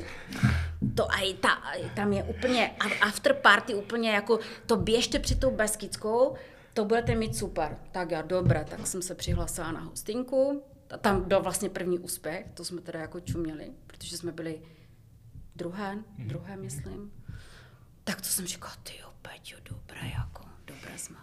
to 0.95 1.11
a 1.11 1.19
i 1.19 1.33
ta, 1.33 1.61
tam 1.95 2.13
je 2.13 2.23
úplně 2.23 2.71
after 3.01 3.33
party 3.33 3.75
úplně 3.75 4.11
jako, 4.11 4.39
to 4.65 4.75
běžte 4.75 5.19
před 5.19 5.39
tou 5.39 5.51
Beskidskou, 5.51 6.35
to 6.73 6.85
budete 6.85 7.15
mít 7.15 7.35
super. 7.35 7.77
Tak 7.91 8.11
já, 8.11 8.21
dobré, 8.21 8.65
tak 8.69 8.87
jsem 8.87 9.01
se 9.01 9.15
přihlásila 9.15 9.71
na 9.71 9.79
hostinku, 9.79 10.63
tam 11.01 11.23
byl 11.23 11.41
vlastně 11.41 11.69
první 11.69 11.99
úspěch, 11.99 12.45
to 12.53 12.65
jsme 12.65 12.81
teda 12.81 12.99
jako 12.99 13.19
čuměli, 13.19 13.71
protože 13.87 14.17
jsme 14.17 14.31
byli 14.31 14.61
druhé, 15.55 15.97
druhé 16.17 16.57
myslím. 16.57 17.11
Tak 18.03 18.21
to 18.21 18.27
jsem 18.27 18.45
říkala, 18.47 18.73
ty 18.83 18.91
jo, 19.01 19.06
Peťo, 19.31 19.57
dobré, 19.69 19.99
jako, 20.17 20.43
dobré 20.65 20.97
jsme. 20.97 21.17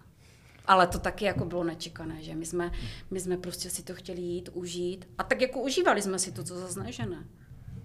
Ale 0.67 0.87
to 0.87 0.99
taky 0.99 1.25
jako 1.25 1.45
bylo 1.45 1.65
nečekané, 1.65 2.23
že 2.23 2.35
my 2.35 2.47
jsme, 2.47 2.71
my 3.11 3.21
jsme 3.21 3.37
prostě 3.37 3.71
si 3.71 3.83
to 3.83 3.95
chtěli 3.95 4.21
jít, 4.21 4.49
užít. 4.53 5.09
A 5.19 5.23
tak 5.23 5.41
jako 5.41 5.61
užívali 5.61 6.03
jsme 6.03 6.19
si 6.19 6.33
to, 6.33 6.45
co 6.45 6.59
zase 6.59 6.93
že 6.93 7.07
ne. 7.07 7.25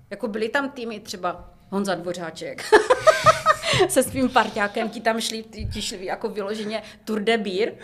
Jako 0.10 0.28
byli 0.28 0.50
tam 0.50 0.72
týmy 0.72 1.00
třeba 1.00 1.54
Honza 1.70 1.96
Dvořáček 1.96 2.64
se 3.90 4.04
svým 4.04 4.30
parťákem, 4.30 4.90
ti 4.90 5.02
tam 5.02 5.22
šli, 5.22 5.44
ti, 5.44 5.82
šli 5.82 6.06
jako 6.06 6.30
vyloženě 6.30 6.84
Tour 7.06 7.20
de 7.20 7.38
Beer. 7.38 7.74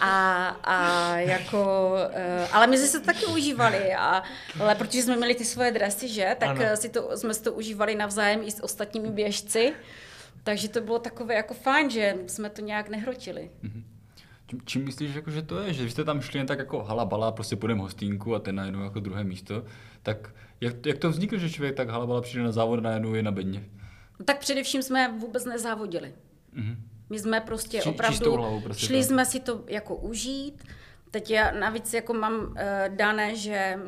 a, 0.00 0.48
a 0.48 1.16
jako, 1.18 1.92
eh, 2.12 2.48
ale 2.52 2.66
my 2.66 2.78
jsme 2.78 2.86
se 2.86 3.00
to 3.00 3.06
taky 3.06 3.26
užívali, 3.26 3.94
a, 3.94 4.22
ale 4.60 4.74
protože 4.74 5.02
jsme 5.02 5.16
měli 5.16 5.34
ty 5.34 5.44
svoje 5.44 5.72
dresy, 5.72 6.08
že, 6.08 6.36
tak 6.38 6.48
ano. 6.48 6.76
si 6.76 6.88
to, 6.88 7.16
jsme 7.16 7.34
si 7.34 7.42
to 7.42 7.52
užívali 7.52 7.94
navzájem 7.94 8.42
i 8.44 8.50
s 8.50 8.64
ostatními 8.64 9.10
běžci. 9.10 9.74
Takže 10.46 10.68
to 10.68 10.80
bylo 10.80 10.98
takové 10.98 11.34
jako 11.34 11.54
fajn, 11.54 11.90
že 11.90 12.14
jsme 12.26 12.50
to 12.50 12.62
nějak 12.62 12.88
nehrotili. 12.88 13.50
Čím, 14.46 14.60
čím 14.64 14.84
myslíš, 14.84 15.14
jako, 15.14 15.30
že 15.30 15.42
to 15.42 15.60
je? 15.60 15.72
Že 15.72 15.90
jste 15.90 16.04
tam 16.04 16.20
šli 16.20 16.38
jen 16.38 16.46
tak 16.46 16.58
jako 16.58 16.82
halabala, 16.84 17.32
prostě 17.32 17.56
půjdeme 17.56 17.80
hostinku 17.82 18.34
a 18.34 18.38
ten 18.38 18.54
najednou 18.54 18.82
jako 18.82 19.00
druhé 19.00 19.24
místo. 19.24 19.64
Tak 20.02 20.34
jak, 20.60 20.86
jak 20.86 20.98
to 20.98 21.10
vzniklo, 21.10 21.38
že 21.38 21.50
člověk 21.50 21.74
tak 21.76 21.88
halabala 21.88 22.20
přijde 22.20 22.44
na 22.44 22.52
závod 22.52 22.78
a 22.78 22.82
najednou 22.82 23.14
je 23.14 23.22
na 23.22 23.30
bedně? 23.32 23.64
No 24.18 24.24
tak 24.24 24.38
především 24.38 24.82
jsme 24.82 25.12
vůbec 25.18 25.44
nezávodili. 25.44 26.14
Mhm. 26.52 26.76
My 27.10 27.18
jsme 27.18 27.40
prostě 27.40 27.80
Či- 27.80 27.88
opravdu 27.88 28.32
hlavou 28.36 28.60
prostě 28.60 28.86
šli 28.86 28.98
tak. 28.98 29.06
jsme 29.06 29.24
si 29.24 29.40
to 29.40 29.64
jako 29.68 29.96
užít. 29.96 30.64
Teď 31.10 31.30
já 31.30 31.50
navíc 31.50 31.94
jako 31.94 32.14
mám 32.14 32.34
uh, 32.34 32.56
dané, 32.88 33.36
že 33.36 33.78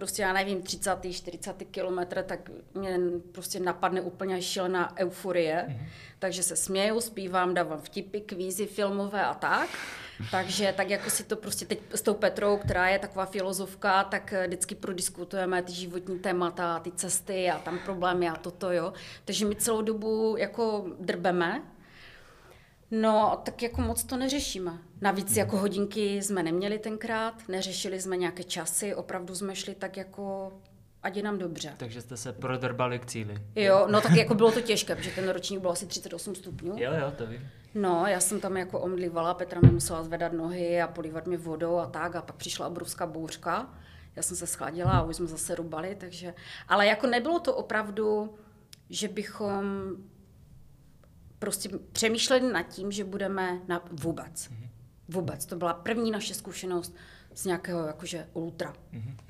prostě 0.00 0.22
já 0.22 0.32
nevím, 0.32 0.62
30. 0.62 0.90
40. 1.12 1.56
kilometr, 1.70 2.22
tak 2.22 2.50
mě 2.74 2.98
prostě 3.32 3.60
napadne 3.60 4.00
úplně 4.00 4.42
šílená 4.42 4.96
euforie. 4.96 5.64
Mhm. 5.68 5.86
Takže 6.18 6.42
se 6.42 6.56
směju, 6.56 7.00
zpívám, 7.00 7.54
dávám 7.54 7.80
vtipy, 7.80 8.20
kvízy 8.20 8.66
filmové 8.66 9.24
a 9.24 9.34
tak. 9.34 9.68
Takže 10.30 10.74
tak 10.76 10.90
jako 10.90 11.10
si 11.10 11.24
to 11.24 11.36
prostě 11.36 11.66
teď 11.66 11.80
s 11.94 12.02
tou 12.02 12.14
Petrou, 12.14 12.56
která 12.56 12.88
je 12.88 12.98
taková 12.98 13.26
filozofka, 13.26 14.04
tak 14.04 14.34
vždycky 14.46 14.74
prodiskutujeme 14.74 15.62
ty 15.62 15.72
životní 15.72 16.18
témata, 16.18 16.78
ty 16.78 16.92
cesty 16.92 17.50
a 17.50 17.58
tam 17.58 17.78
problémy 17.78 18.28
a 18.28 18.36
toto, 18.36 18.72
jo. 18.72 18.92
Takže 19.24 19.46
my 19.46 19.56
celou 19.56 19.82
dobu 19.82 20.36
jako 20.38 20.86
drbeme. 21.00 21.62
No, 22.90 23.40
tak 23.44 23.62
jako 23.62 23.80
moc 23.80 24.04
to 24.04 24.16
neřešíme. 24.16 24.78
Navíc 25.00 25.36
jako 25.36 25.56
hodinky 25.56 26.22
jsme 26.22 26.42
neměli 26.42 26.78
tenkrát, 26.78 27.48
neřešili 27.48 28.00
jsme 28.00 28.16
nějaké 28.16 28.44
časy, 28.44 28.94
opravdu 28.94 29.34
jsme 29.34 29.56
šli 29.56 29.74
tak 29.74 29.96
jako, 29.96 30.52
ať 31.02 31.16
je 31.16 31.22
nám 31.22 31.38
dobře. 31.38 31.74
Takže 31.76 32.00
jste 32.00 32.16
se 32.16 32.32
prodrbali 32.32 32.98
k 32.98 33.06
cíli. 33.06 33.34
Jo, 33.56 33.86
no 33.90 34.00
tak 34.00 34.12
jako 34.12 34.34
bylo 34.34 34.52
to 34.52 34.60
těžké, 34.60 34.96
protože 34.96 35.10
ten 35.10 35.28
ročník 35.28 35.60
byl 35.60 35.70
asi 35.70 35.86
38 35.86 36.34
stupňů. 36.34 36.72
Jo, 36.76 36.92
jo, 37.00 37.12
to 37.18 37.26
vím. 37.26 37.48
No, 37.74 38.06
já 38.06 38.20
jsem 38.20 38.40
tam 38.40 38.56
jako 38.56 38.80
omdlívala, 38.80 39.34
Petra 39.34 39.60
mi 39.60 39.70
musela 39.70 40.02
zvedat 40.02 40.32
nohy 40.32 40.82
a 40.82 40.88
polívat 40.88 41.26
mě 41.26 41.36
vodou 41.36 41.76
a 41.76 41.86
tak 41.86 42.16
a 42.16 42.22
pak 42.22 42.36
přišla 42.36 42.66
obrovská 42.66 43.06
bouřka. 43.06 43.74
Já 44.16 44.22
jsem 44.22 44.36
se 44.36 44.46
schladila 44.46 44.90
a 44.90 45.02
už 45.02 45.16
jsme 45.16 45.26
zase 45.26 45.54
rubali, 45.54 45.96
takže... 46.00 46.34
Ale 46.68 46.86
jako 46.86 47.06
nebylo 47.06 47.40
to 47.40 47.54
opravdu, 47.54 48.34
že 48.90 49.08
bychom 49.08 49.64
prostě 51.40 51.68
přemýšleli 51.92 52.52
nad 52.52 52.62
tím, 52.62 52.92
že 52.92 53.04
budeme 53.04 53.60
na 53.68 53.82
vůbec. 53.92 54.50
Vůbec. 55.08 55.46
To 55.46 55.56
byla 55.56 55.74
první 55.74 56.10
naše 56.10 56.34
zkušenost 56.34 56.94
z 57.34 57.44
nějakého 57.44 57.86
jakože 57.86 58.26
ultra. 58.32 58.74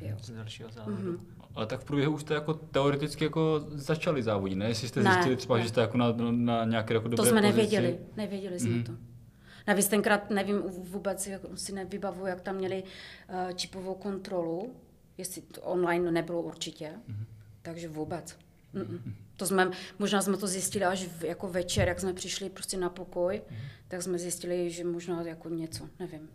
Jo. 0.00 0.16
Z 0.22 0.30
dalšího 0.30 0.70
závodu. 0.70 1.18
Ale 1.54 1.66
tak 1.66 1.80
v 1.80 1.84
průběhu 1.84 2.14
už 2.14 2.20
jste 2.20 2.34
jako 2.34 2.54
teoreticky 2.54 3.24
jako 3.24 3.64
začali 3.68 4.22
závodit, 4.22 4.58
ne? 4.58 4.68
Jestli 4.68 4.88
jste 4.88 5.02
Ne, 5.02 5.12
zjistili 5.12 5.36
třeba, 5.36 5.56
ne. 5.56 5.62
že 5.62 5.68
jste 5.68 5.80
jako 5.80 5.96
na, 5.98 6.12
na, 6.30 6.64
nějaké 6.64 6.94
jako 6.94 7.08
To 7.08 7.16
dobré 7.16 7.30
jsme 7.30 7.40
pozici. 7.40 7.56
nevěděli, 7.56 7.98
nevěděli 8.16 8.60
jsme 8.60 8.82
to. 8.82 8.92
Navíc 9.66 9.88
tenkrát 9.88 10.30
nevím 10.30 10.58
vůbec, 10.68 11.26
jak 11.26 11.42
si 11.54 11.72
nevybavuju, 11.72 12.26
jak 12.26 12.40
tam 12.40 12.56
měli 12.56 12.82
uh, 12.82 13.50
čipovou 13.52 13.94
kontrolu, 13.94 14.74
jestli 15.18 15.42
to 15.42 15.60
online 15.62 16.10
nebylo 16.12 16.42
určitě, 16.42 16.92
takže 17.62 17.88
vůbec. 17.88 18.36
Mm-mm. 18.74 19.00
To 19.40 19.46
jsme, 19.46 19.70
možná 19.98 20.22
jsme 20.22 20.36
to 20.36 20.46
zjistili 20.46 20.84
až 20.84 21.04
v, 21.04 21.24
jako 21.24 21.48
večer, 21.48 21.88
jak 21.88 22.00
jsme 22.00 22.12
přišli 22.12 22.50
prostě 22.50 22.76
na 22.76 22.88
pokoj, 22.88 23.42
tak 23.88 24.02
jsme 24.02 24.18
zjistili, 24.18 24.70
že 24.70 24.84
možná 24.84 25.22
jako 25.22 25.48
něco, 25.48 25.88
nevím. 25.98 26.28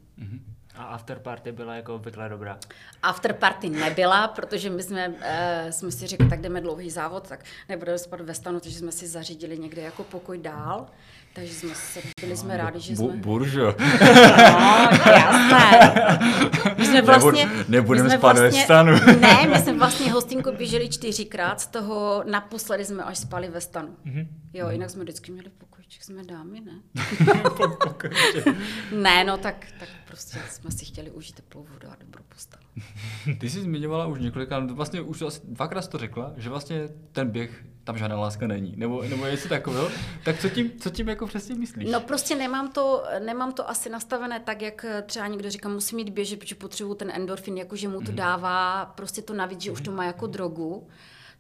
A 0.75 0.83
afterparty 0.83 1.51
byla 1.51 1.75
jako 1.75 1.95
obvykle 1.95 2.29
dobrá. 2.29 2.59
After 3.03 3.33
party 3.33 3.69
nebyla, 3.69 4.27
protože 4.27 4.69
my 4.69 4.83
jsme, 4.83 5.09
uh, 5.09 5.15
jsme 5.69 5.91
si 5.91 6.07
řekli, 6.07 6.29
tak 6.29 6.41
jdeme 6.41 6.61
dlouhý 6.61 6.89
závod, 6.89 7.27
tak 7.29 7.43
nebudeme 7.69 7.97
spát 7.97 8.21
ve 8.21 8.33
stanu, 8.33 8.59
takže 8.59 8.79
jsme 8.79 8.91
si 8.91 9.07
zařídili 9.07 9.59
někde 9.59 9.81
jako 9.81 10.03
pokoj 10.03 10.37
dál. 10.37 10.87
Takže 11.35 11.53
jsme 11.53 11.75
se, 11.75 11.99
byli 12.21 12.37
jsme 12.37 12.57
rádi, 12.57 12.79
že 12.79 12.95
Bu, 12.95 13.09
jsme... 13.09 13.17
buržo. 13.17 13.75
No, 13.79 14.89
jasné. 15.05 15.93
My 16.77 16.85
jsme 16.85 17.01
vlastně... 17.01 17.45
Nebu- 17.45 17.65
nebudeme 17.67 18.03
my 18.03 18.09
jsme 18.09 18.17
spát 18.17 18.37
ve 18.37 18.51
stanu. 18.51 18.91
Ne, 19.19 19.47
my 19.47 19.59
jsme 19.59 19.73
vlastně 19.73 20.11
hostinku 20.11 20.51
běželi 20.57 20.89
čtyřikrát, 20.89 21.61
z 21.61 21.67
toho 21.67 22.23
naposledy 22.31 22.85
jsme 22.85 23.03
až 23.03 23.17
spali 23.17 23.49
ve 23.49 23.61
stanu. 23.61 23.95
Jo, 24.53 24.69
jinak 24.69 24.89
jsme 24.89 25.03
vždycky 25.03 25.31
měli 25.31 25.49
pokojček, 25.57 26.03
jsme 26.03 26.23
dámy, 26.23 26.61
ne? 26.61 27.03
ne, 29.01 29.23
no 29.23 29.37
tak, 29.37 29.65
tak 29.79 29.89
prostě 30.07 30.39
jsme 30.49 30.71
si 30.71 30.85
chtěli 30.85 31.11
užít 31.11 31.35
teplou 31.35 31.65
vodu 31.73 31.87
a 31.91 31.95
dobrou 31.99 32.23
postel. 32.29 32.59
Ty 33.39 33.49
jsi 33.49 33.61
zmiňovala 33.61 34.07
už 34.07 34.19
několikrát, 34.19 34.71
vlastně 34.71 35.01
už 35.01 35.21
asi 35.21 35.41
dvakrát 35.43 35.87
to 35.87 35.97
řekla, 35.97 36.33
že 36.37 36.49
vlastně 36.49 36.89
ten 37.11 37.29
běh, 37.29 37.65
tam 37.85 37.97
žádná 37.97 38.19
láska 38.19 38.47
není, 38.47 38.73
nebo, 38.77 39.01
nebo 39.01 39.25
něco 39.25 39.49
takového. 39.49 39.89
Tak 40.23 40.39
co 40.39 40.49
tím, 40.49 40.71
co 40.79 40.89
tím 40.89 41.09
jako 41.09 41.27
přesně 41.27 41.55
myslíš? 41.55 41.91
No 41.91 41.99
prostě 42.01 42.35
nemám 42.35 42.71
to, 42.71 43.03
nemám 43.25 43.51
to 43.53 43.69
asi 43.69 43.89
nastavené 43.89 44.39
tak, 44.39 44.61
jak 44.61 44.85
třeba 45.05 45.27
někdo 45.27 45.49
říká, 45.49 45.69
musím 45.69 45.99
jít 45.99 46.09
běžet, 46.09 46.39
protože 46.39 46.55
potřebuju 46.55 46.95
ten 46.95 47.11
endorfin, 47.15 47.57
jakože 47.57 47.87
mu 47.87 48.01
to 48.01 48.11
dává 48.11 48.85
prostě 48.85 49.21
to 49.21 49.33
navíc, 49.33 49.61
že 49.61 49.71
už 49.71 49.81
to 49.81 49.91
má 49.91 50.05
jako 50.05 50.27
drogu. 50.27 50.87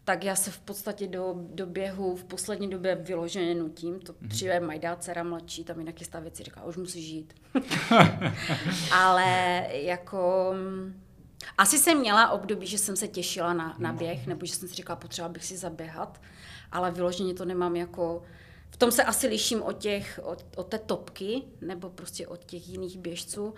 Tak 0.03 0.23
já 0.23 0.35
se 0.35 0.51
v 0.51 0.59
podstatě 0.59 1.07
do, 1.07 1.35
do 1.37 1.65
běhu 1.65 2.15
v 2.15 2.23
poslední 2.23 2.69
době 2.69 2.95
vyloženě 2.95 3.55
nutím. 3.55 3.99
To 3.99 4.13
přijde 4.29 4.59
Majda, 4.59 4.95
dcera 4.95 5.23
mladší, 5.23 5.63
tam 5.63 5.79
jinak 5.79 5.99
jistá 5.99 6.19
věci 6.19 6.43
říká, 6.43 6.63
už 6.63 6.77
musíš 6.77 7.05
žít. 7.05 7.33
Ale 8.91 9.67
jako... 9.71 10.53
mm, 10.53 11.01
Asi 11.57 11.77
jsem 11.77 11.99
měla 11.99 12.29
období, 12.29 12.67
že 12.67 12.77
jsem 12.77 12.95
se 12.95 13.07
těšila 13.07 13.53
na, 13.53 13.75
na 13.79 13.93
běh, 13.93 14.27
nebo 14.27 14.45
že 14.45 14.53
jsem 14.55 14.69
si 14.69 14.75
říkala, 14.75 14.95
potřeba 14.97 15.29
bych 15.29 15.45
si 15.45 15.57
zaběhat, 15.57 16.21
ale 16.75 16.91
vyloženě 16.91 17.33
to 17.33 17.45
nemám 17.45 17.75
jako... 17.75 18.21
V 18.69 18.77
tom 18.77 18.91
se 18.91 19.03
asi 19.03 19.27
liším 19.27 19.61
od, 19.61 19.77
těch, 19.77 20.19
od, 20.23 20.45
od 20.55 20.67
té 20.67 20.79
topky, 20.79 21.41
nebo 21.61 21.89
prostě 21.89 22.27
od 22.27 22.45
těch 22.45 22.69
jiných 22.69 22.97
běžců, 22.97 23.53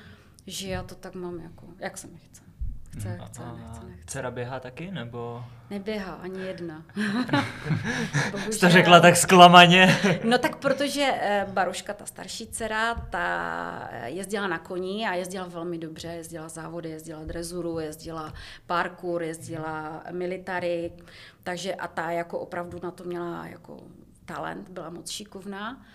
že 0.48 0.68
já 0.68 0.84
to 0.84 0.96
tak 0.96 1.16
mám 1.16 1.40
jako, 1.40 1.68
jak 1.80 1.98
se 1.98 2.08
mi 2.08 2.18
chce. 2.18 2.47
Chce, 3.00 3.20
chce, 3.26 3.44
A 3.44 3.52
nechce, 3.52 3.86
nechce. 3.86 4.04
dcera 4.06 4.32
běhá 4.32 4.60
taky, 4.60 4.92
nebo... 4.92 5.44
Neběhá 5.70 6.14
ani 6.14 6.40
jedna. 6.42 6.84
Jsi 8.52 8.60
to 8.60 8.70
řekla 8.70 9.00
tak 9.00 9.16
zklamaně. 9.16 9.98
No 10.24 10.38
tak 10.38 10.56
protože 10.56 11.12
eh, 11.22 11.46
Baruška, 11.50 11.94
ta 11.94 12.06
starší 12.06 12.48
dcera, 12.48 12.96
ta 12.96 13.90
eh, 13.92 14.10
jezdila 14.10 14.48
na 14.48 14.60
koni 14.60 15.08
a 15.08 15.14
jezdila 15.14 15.48
velmi 15.48 15.78
dobře, 15.78 16.08
jezdila 16.08 16.50
závody, 16.50 16.90
jezdila 16.90 17.24
drezuru, 17.24 17.80
jezdila 17.80 18.34
parkour, 18.66 19.24
jezdila 19.24 20.04
military, 20.12 20.92
takže 21.44 21.76
a 21.76 21.88
ta 21.88 22.12
jako 22.12 22.40
opravdu 22.40 22.80
na 22.84 22.92
to 22.92 23.04
měla 23.04 23.48
jako 23.48 23.78
talent, 24.26 24.70
byla 24.70 24.90
moc 24.90 25.10
šikovná. 25.10 25.86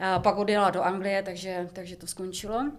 A 0.00 0.18
pak 0.18 0.36
odjela 0.36 0.70
do 0.70 0.82
Anglie, 0.82 1.22
takže, 1.22 1.68
takže 1.72 1.96
to 1.96 2.06
skončilo. 2.06 2.72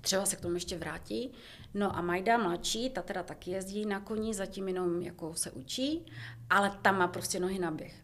Třeba 0.00 0.26
se 0.26 0.36
k 0.36 0.40
tomu 0.40 0.54
ještě 0.54 0.78
vrátí. 0.78 1.32
No 1.76 1.96
a 1.96 2.00
Majda 2.00 2.38
mladší, 2.38 2.90
ta 2.90 3.02
teda 3.02 3.22
taky 3.22 3.50
jezdí 3.50 3.86
na 3.86 4.00
koni, 4.00 4.34
zatím 4.34 4.68
jenom 4.68 5.02
jako 5.02 5.34
se 5.34 5.50
učí, 5.50 6.06
ale 6.50 6.70
tam 6.82 6.98
má 6.98 7.08
prostě 7.08 7.40
nohy 7.40 7.58
na 7.58 7.70
běh. 7.70 7.94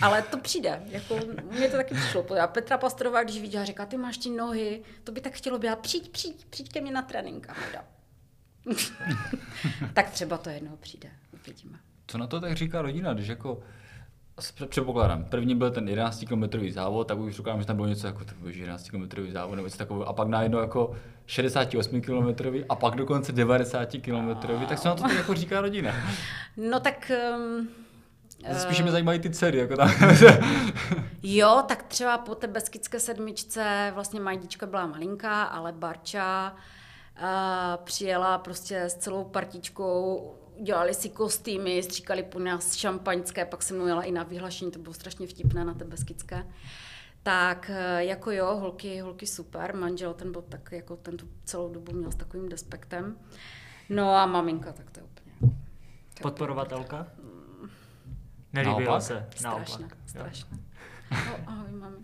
Ale 0.00 0.22
to 0.22 0.38
přijde, 0.38 0.82
jako 0.86 1.20
mně 1.50 1.68
to 1.68 1.76
taky 1.76 1.94
přišlo. 1.94 2.26
A 2.42 2.46
Petra 2.46 2.78
Pastorová, 2.78 3.22
když 3.22 3.40
viděla, 3.40 3.64
říká, 3.64 3.86
ty 3.86 3.96
máš 3.96 4.18
ty 4.18 4.30
nohy, 4.30 4.82
to 5.04 5.12
by 5.12 5.20
tak 5.20 5.32
chtělo 5.32 5.58
běhat, 5.58 5.78
přijď, 5.78 6.10
přijď, 6.10 6.44
přijď 6.44 6.72
ke 6.72 6.80
mně 6.80 6.92
na 6.92 7.02
trénink. 7.02 7.50
A 7.50 7.54
Majda. 7.60 7.84
tak 9.94 10.10
třeba 10.10 10.38
to 10.38 10.50
jednou 10.50 10.76
přijde, 10.76 11.10
uvidíme. 11.32 11.78
Co 12.06 12.18
na 12.18 12.26
to 12.26 12.40
tak 12.40 12.56
říká 12.56 12.82
rodina, 12.82 13.14
když 13.14 13.28
jako 13.28 13.62
Předpokládám, 14.68 15.24
první 15.24 15.54
byl 15.54 15.70
ten 15.70 15.88
11 15.88 16.24
km 16.28 16.68
závod, 16.70 17.06
tak 17.08 17.18
už 17.18 17.36
říkám, 17.36 17.60
že 17.60 17.66
tam 17.66 17.76
bylo 17.76 17.88
něco 17.88 18.06
jako 18.06 18.24
to 18.24 18.32
byl 18.40 18.50
11 18.50 18.90
km 18.90 19.08
závod 19.32 19.56
nebo 19.56 19.66
něco 19.66 19.78
takového, 19.78 20.08
a 20.08 20.12
pak 20.12 20.28
najednou 20.28 20.58
jako 20.58 20.96
68 21.26 22.00
km 22.00 22.44
a 22.68 22.74
pak 22.74 22.94
dokonce 22.94 23.32
90 23.32 23.88
km, 24.02 24.48
tak 24.68 24.80
co 24.80 24.88
na 24.88 24.94
to 24.94 25.02
tak 25.02 25.12
jako 25.12 25.34
říká 25.34 25.60
rodina? 25.60 25.92
No 26.56 26.80
tak... 26.80 27.12
Um, 27.36 27.68
Spíše 28.58 28.82
mě 28.82 28.92
zajímají 28.92 29.20
ty 29.20 29.30
dcery, 29.30 29.58
jako 29.58 29.76
tam. 29.76 29.90
Jo, 31.22 31.62
tak 31.68 31.82
třeba 31.82 32.18
po 32.18 32.34
té 32.34 32.46
Beskické 32.46 33.00
sedmičce 33.00 33.92
vlastně 33.94 34.20
Majdička 34.20 34.66
byla 34.66 34.86
malinká, 34.86 35.42
ale 35.42 35.72
Barča 35.72 36.52
uh, 36.52 37.84
přijela 37.84 38.38
prostě 38.38 38.80
s 38.82 38.94
celou 38.94 39.24
partičkou, 39.24 40.34
dělali 40.62 40.94
si 40.94 41.08
kostýmy, 41.08 41.82
stříkali 41.82 42.22
po 42.22 42.38
nás 42.38 42.74
šampaňské, 42.74 43.44
pak 43.44 43.62
jsem 43.62 43.76
mnou 43.76 43.86
jela 43.86 44.02
i 44.02 44.12
na 44.12 44.22
vyhlašení, 44.22 44.70
to 44.70 44.78
bylo 44.78 44.94
strašně 44.94 45.26
vtipné 45.26 45.64
na 45.64 45.74
té 45.74 45.84
Beskické. 45.84 46.46
Tak 47.22 47.70
eh, 47.74 48.04
jako 48.04 48.30
jo, 48.30 48.56
holky, 48.56 49.00
holky 49.00 49.26
super, 49.26 49.76
manžel 49.76 50.14
ten 50.14 50.32
byl 50.32 50.42
tak 50.42 50.72
jako 50.72 50.96
ten 50.96 51.16
tu 51.16 51.28
celou 51.44 51.72
dobu 51.72 51.92
měl 51.92 52.12
s 52.12 52.14
takovým 52.16 52.48
despektem. 52.48 53.18
No 53.88 54.14
a 54.14 54.26
maminka, 54.26 54.72
tak 54.72 54.90
to 54.90 55.00
je 55.00 55.04
úplně 55.04 55.30
jako 55.40 56.22
Podporovatelka? 56.22 57.06
Nelíbilo 58.52 58.80
Naopak? 58.80 59.02
se. 59.02 59.26
strašné, 59.36 59.88
Naopak. 59.88 59.96
jo. 60.14 60.58
Oh, 61.12 61.18
ahoj, 61.46 61.72
mami. 61.72 61.96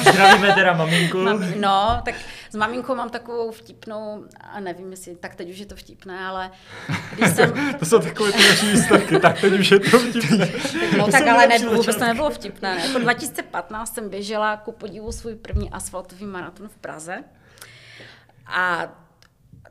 Zdravíme 0.10 0.54
teda 0.54 0.72
maminku. 0.72 1.18
Mam, 1.18 1.60
no, 1.60 2.02
tak 2.04 2.14
s 2.50 2.54
maminkou 2.54 2.94
mám 2.94 3.10
takovou 3.10 3.50
vtipnou, 3.50 4.24
a 4.40 4.60
nevím, 4.60 4.90
jestli, 4.90 5.16
tak 5.16 5.34
teď 5.34 5.50
už 5.50 5.58
je 5.58 5.66
to 5.66 5.76
vtipné, 5.76 6.26
ale 6.26 6.50
když 7.12 7.30
jsem, 7.34 7.74
to 7.78 7.86
jsou 7.86 7.98
takové 7.98 8.32
ty 8.32 8.48
naší 8.48 8.72
výstavky, 8.72 9.20
tak 9.20 9.40
teď 9.40 9.52
už 9.52 9.70
je 9.70 9.80
to 9.80 9.98
vtipné. 9.98 10.48
no 10.98 11.08
tak 11.08 11.26
ale 11.26 11.46
ne, 11.46 11.58
vůbec 11.58 11.96
to 11.96 12.04
nebylo 12.04 12.30
vtipné. 12.30 12.74
Ne? 12.74 12.86
Jako 12.86 12.98
2015 12.98 13.94
jsem 13.94 14.08
běžela 14.08 14.56
ku 14.56 14.72
podivu 14.72 15.12
svůj 15.12 15.34
první 15.34 15.70
asfaltový 15.70 16.26
maraton 16.26 16.68
v 16.68 16.76
Praze 16.76 17.24
a 18.46 18.88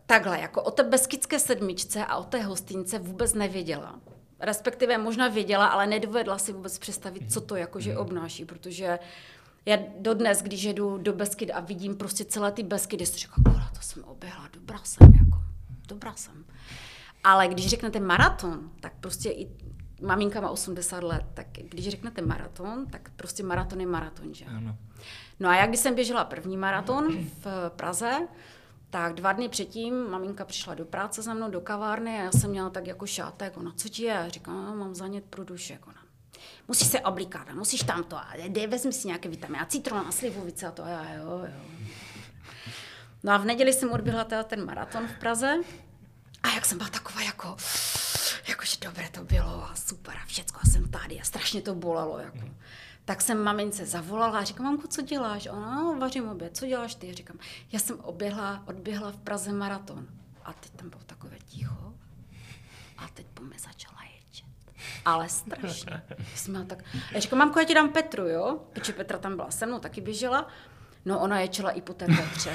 takhle, 0.05 0.39
jako 0.39 0.61
o 0.63 0.71
té 0.71 0.83
Beskické 0.83 1.39
sedmičce 1.39 2.05
a 2.05 2.15
o 2.15 2.23
té 2.23 2.41
hostince 2.41 2.99
vůbec 2.99 3.33
nevěděla. 3.33 3.95
Respektive 4.39 4.97
možná 4.97 5.27
věděla, 5.27 5.67
ale 5.67 5.87
nedovedla 5.87 6.37
si 6.37 6.53
vůbec 6.53 6.79
představit, 6.79 7.33
co 7.33 7.41
to 7.41 7.55
jakože 7.55 7.97
obnáší, 7.97 8.45
protože 8.45 8.99
já 9.65 9.77
dodnes, 9.99 10.41
když 10.41 10.63
jedu 10.63 10.97
do 10.97 11.13
Beskyd 11.13 11.51
a 11.53 11.59
vidím 11.59 11.95
prostě 11.95 12.25
celé 12.25 12.51
ty 12.51 12.63
Beskydy, 12.63 13.05
si 13.05 13.17
říkám, 13.17 13.43
to 13.73 13.81
jsem 13.81 14.03
oběhla, 14.03 14.49
dobrá 14.53 14.79
jsem, 14.83 15.13
jako, 15.13 15.41
dobrá 15.87 16.15
jsem. 16.15 16.45
Ale 17.23 17.47
když 17.47 17.67
řeknete 17.67 17.99
maraton, 17.99 18.71
tak 18.79 18.93
prostě 18.99 19.29
i 19.29 19.49
maminka 20.01 20.41
má 20.41 20.49
80 20.49 21.03
let, 21.03 21.25
tak 21.33 21.47
když 21.51 21.89
řeknete 21.89 22.21
maraton, 22.21 22.87
tak 22.87 23.09
prostě 23.15 23.43
maraton 23.43 23.79
je 23.79 23.87
maraton, 23.87 24.33
že? 24.33 24.45
Ano. 24.45 24.77
No 25.39 25.49
a 25.49 25.55
já 25.55 25.67
když 25.67 25.79
jsem 25.79 25.95
běžela 25.95 26.23
první 26.23 26.57
maraton 26.57 27.17
v 27.43 27.71
Praze, 27.75 28.27
tak 28.89 29.13
dva 29.13 29.33
dny 29.33 29.49
předtím 29.49 30.09
maminka 30.09 30.45
přišla 30.45 30.73
do 30.73 30.85
práce 30.85 31.21
za 31.21 31.33
mnou, 31.33 31.49
do 31.49 31.61
kavárny 31.61 32.19
a 32.19 32.23
já 32.23 32.31
jsem 32.31 32.49
měla 32.49 32.69
tak 32.69 32.87
jako 32.87 33.07
šátek, 33.07 33.57
ona, 33.57 33.73
co 33.75 33.89
ti 33.89 34.03
je? 34.03 34.25
Říkám, 34.27 34.65
no, 34.65 34.75
mám 34.75 34.95
zanět 34.95 35.25
pro 35.25 35.43
dušek, 35.43 35.87
ona. 35.87 36.01
musíš 36.67 36.87
se 36.87 36.99
oblíkat, 36.99 37.49
a 37.49 37.53
musíš 37.53 37.83
tamto, 37.83 38.17
a 38.17 38.27
dej, 38.47 38.67
vezmi 38.67 38.93
si 38.93 39.07
nějaké 39.07 39.29
vitaminy, 39.29 39.59
a 39.59 39.65
citron 39.65 40.07
a 40.07 40.11
slivovice 40.11 40.67
a 40.67 40.71
to, 40.71 40.83
a 40.83 40.89
já, 40.89 41.13
jo, 41.13 41.29
jo. 41.29 41.63
No 43.23 43.31
a 43.33 43.37
v 43.37 43.45
neděli 43.45 43.73
jsem 43.73 43.91
odběhla 43.91 44.23
teda 44.23 44.43
ten 44.43 44.65
maraton 44.65 45.07
v 45.07 45.19
Praze 45.19 45.55
a 46.43 46.49
jak 46.55 46.65
jsem 46.65 46.77
byla 46.77 46.89
taková 46.89 47.21
jako, 47.21 47.57
jakože 48.47 48.77
dobré 48.81 49.09
to 49.09 49.23
bylo 49.23 49.63
a 49.63 49.75
super 49.75 50.15
a 50.23 50.25
všecko 50.25 50.59
a 50.63 50.69
jsem 50.69 50.89
tady 50.89 51.19
a 51.19 51.23
strašně 51.23 51.61
to 51.61 51.75
bolelo. 51.75 52.19
Jako. 52.19 52.49
Tak 53.09 53.21
jsem 53.21 53.43
mamince 53.43 53.85
zavolala 53.85 54.39
a 54.39 54.43
říkám, 54.43 54.65
mamku, 54.65 54.87
co 54.87 55.01
děláš? 55.01 55.47
Ona, 55.51 55.75
no, 55.75 55.95
vařím 55.99 56.29
oběd, 56.29 56.57
co 56.57 56.65
děláš 56.65 56.95
ty? 56.95 57.13
Říkám, 57.13 57.37
já 57.71 57.79
jsem 57.79 57.99
oběhla, 57.99 58.63
odběhla 58.65 59.11
v 59.11 59.17
Praze 59.17 59.53
maraton. 59.53 60.07
A 60.45 60.53
teď 60.53 60.71
tam 60.71 60.89
bylo 60.89 61.01
takové 61.05 61.37
ticho. 61.45 61.93
A 62.97 63.07
teď 63.13 63.25
po 63.33 63.43
mě 63.43 63.59
začala 63.59 63.97
ječet. 64.03 64.47
Ale 65.05 65.29
strašně. 65.29 66.01
Měla 66.47 66.65
tak... 66.65 66.83
Já 67.11 67.19
říkám, 67.19 67.39
mamko, 67.39 67.59
já 67.59 67.65
ti 67.65 67.73
dám 67.73 67.89
Petru, 67.89 68.27
jo? 68.27 68.59
Protože 68.73 68.93
Petra 68.93 69.17
tam 69.17 69.35
byla 69.35 69.51
se 69.51 69.65
mnou, 69.65 69.79
taky 69.79 70.01
běžela. 70.01 70.47
No 71.05 71.19
ona 71.19 71.39
ječela 71.39 71.71
i 71.71 71.81
po 71.81 71.93
té 71.93 72.05
Petře. 72.05 72.53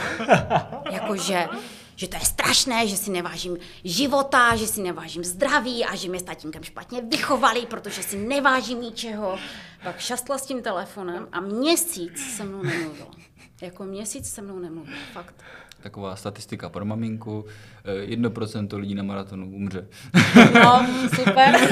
Jakože, 0.91 1.49
že 1.97 2.09
to 2.09 2.17
je 2.17 2.25
strašné, 2.25 2.89
že 2.89 2.97
si 2.97 3.11
nevážím 3.11 3.57
života, 3.85 4.57
že 4.57 4.67
si 4.67 4.83
nevážím 4.83 5.25
zdraví 5.25 5.85
a 5.85 5.97
že 5.97 6.09
mě 6.09 6.21
s 6.21 6.23
tatínkem 6.23 6.63
špatně 6.63 7.03
vychovali, 7.03 7.67
protože 7.67 8.03
si 8.03 8.17
nevážím 8.17 8.81
ničeho. 8.81 9.39
Pak 9.83 9.99
šastla 9.99 10.39
s 10.39 10.47
tím 10.47 10.63
telefonem 10.63 11.29
a 11.33 11.41
měsíc 11.41 12.37
se 12.37 12.45
mnou 12.45 12.63
nemluvila. 12.63 13.11
Jako 13.63 13.85
měsíc 13.85 14.31
se 14.31 14.43
mnou 14.43 14.59
nemluvila, 14.59 14.97
fakt. 15.13 15.35
Taková 15.83 16.17
statistika 16.17 16.69
pro 16.69 16.85
maminku, 16.85 17.45
eh, 17.85 18.05
1% 18.07 18.77
lidí 18.79 18.95
na 18.95 19.03
maratonu 19.03 19.51
umře. 19.51 19.89
No, 20.55 20.87
super. 21.15 21.69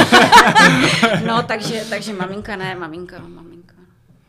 no, 1.27 1.43
takže, 1.43 1.85
takže 1.91 2.13
maminka 2.13 2.57
ne, 2.57 2.75
maminka, 2.75 3.19
maminka. 3.19 3.75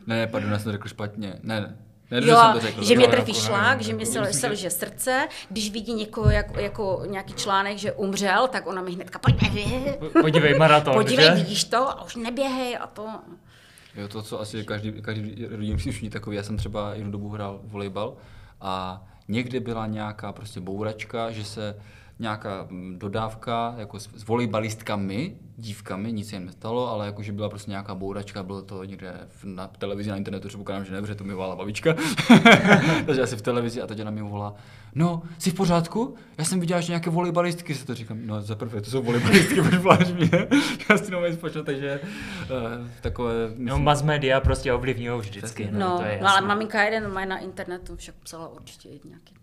ne, 0.06 0.26
pardon, 0.26 0.52
já 0.52 0.58
jsem 0.58 0.64
to 0.64 0.72
řekl 0.72 0.88
špatně. 0.88 1.38
Ne, 1.42 1.60
ne. 1.60 1.76
Ne, 2.10 2.22
že 2.22 2.28
Jo, 2.30 2.36
jsem 2.36 2.52
to 2.52 2.60
řekl. 2.60 2.84
že 2.84 2.96
mě 2.96 3.08
trefí 3.08 3.30
jako, 3.32 3.40
šlák, 3.46 3.80
že 3.80 3.92
mě 3.94 4.02
jako, 4.02 4.12
se 4.12 4.20
myslím, 4.20 4.32
že- 4.34 4.40
selže 4.40 4.70
srdce, 4.70 5.28
když 5.50 5.70
vidí 5.70 5.94
někoho 5.94 6.30
jako, 6.30 6.60
jako 6.60 7.02
nějaký 7.06 7.32
článek, 7.32 7.78
že 7.78 7.92
umřel, 7.92 8.48
tak 8.48 8.66
ona 8.66 8.82
mi 8.82 8.92
hnedka, 8.92 9.18
pojďme, 9.18 9.48
Podívej, 10.20 10.58
maraton, 10.58 10.94
podívej, 10.94 11.24
že? 11.26 11.34
vidíš 11.34 11.64
to 11.64 11.76
a 11.90 12.04
už 12.04 12.16
neběhej 12.16 12.76
a 12.80 12.86
to. 12.86 13.06
Jo, 13.96 14.08
to, 14.08 14.22
co 14.22 14.40
asi 14.40 14.64
každý, 14.64 14.92
každý 14.92 15.46
rodinný 15.50 15.76
příslušník 15.76 16.12
takový. 16.12 16.36
Já 16.36 16.42
jsem 16.42 16.56
třeba 16.56 16.94
jednu 16.94 17.10
dobu 17.10 17.28
hrál 17.28 17.60
volejbal 17.62 18.14
a 18.60 19.02
někde 19.28 19.60
byla 19.60 19.86
nějaká 19.86 20.32
prostě 20.32 20.60
bouračka, 20.60 21.30
že 21.30 21.44
se 21.44 21.76
nějaká 22.18 22.66
mm, 22.70 22.98
dodávka 22.98 23.74
jako 23.78 24.00
s, 24.00 24.08
s 24.16 24.26
volejbalistkami, 24.26 25.36
dívkami, 25.56 26.12
nic 26.12 26.28
se 26.28 26.36
jim 26.36 26.46
nestalo, 26.46 26.90
ale 26.90 27.06
jakože 27.06 27.32
byla 27.32 27.48
prostě 27.48 27.70
nějaká 27.70 27.94
bouračka, 27.94 28.42
bylo 28.42 28.62
to 28.62 28.84
někde 28.84 29.14
v, 29.28 29.44
na 29.44 29.66
televizi, 29.66 30.10
na 30.10 30.16
internetu, 30.16 30.48
předpokládám, 30.48 30.84
že 30.84 30.92
ne, 30.92 31.00
protože 31.00 31.14
to 31.14 31.24
mi 31.24 31.34
volala 31.34 31.56
babička. 31.56 31.94
Takže 33.06 33.22
asi 33.22 33.36
v 33.36 33.42
televizi 33.42 33.82
a 33.82 33.86
teď 33.86 34.02
na 34.02 34.10
mě 34.10 34.22
volá, 34.22 34.54
no, 34.94 35.22
jsi 35.38 35.50
v 35.50 35.54
pořádku? 35.54 36.14
Já 36.38 36.44
jsem 36.44 36.60
viděla, 36.60 36.80
že 36.80 36.92
nějaké 36.92 37.10
volejbalistky 37.10 37.74
se 37.74 37.86
to 37.86 37.94
říkám, 37.94 38.26
no 38.26 38.42
za 38.42 38.54
prvé, 38.54 38.80
to 38.80 38.90
jsou 38.90 39.02
volejbalistky, 39.02 39.62
proč 39.62 39.74
voláš 39.74 40.12
mě? 40.12 40.30
Já 40.90 40.98
si 40.98 41.10
to 41.10 41.32
spočítat, 41.32 41.66
takže 41.66 42.00
uh, 42.00 42.88
takové, 43.00 43.34
No, 43.56 43.78
mass 43.78 44.02
media 44.02 44.40
prostě 44.40 44.72
ovlivňují 44.72 45.20
vždycky. 45.20 45.68
No, 45.72 45.78
No, 45.78 45.98
to 45.98 46.04
je 46.04 46.18
no 46.22 46.28
ale 46.28 46.40
maminka 46.40 46.82
jeden 46.82 47.02
normálně 47.02 47.28
na 47.28 47.38
internetu 47.38 47.96
však 47.96 48.14
psala 48.14 48.48
určitě 48.48 48.88
nějaký. 48.88 49.34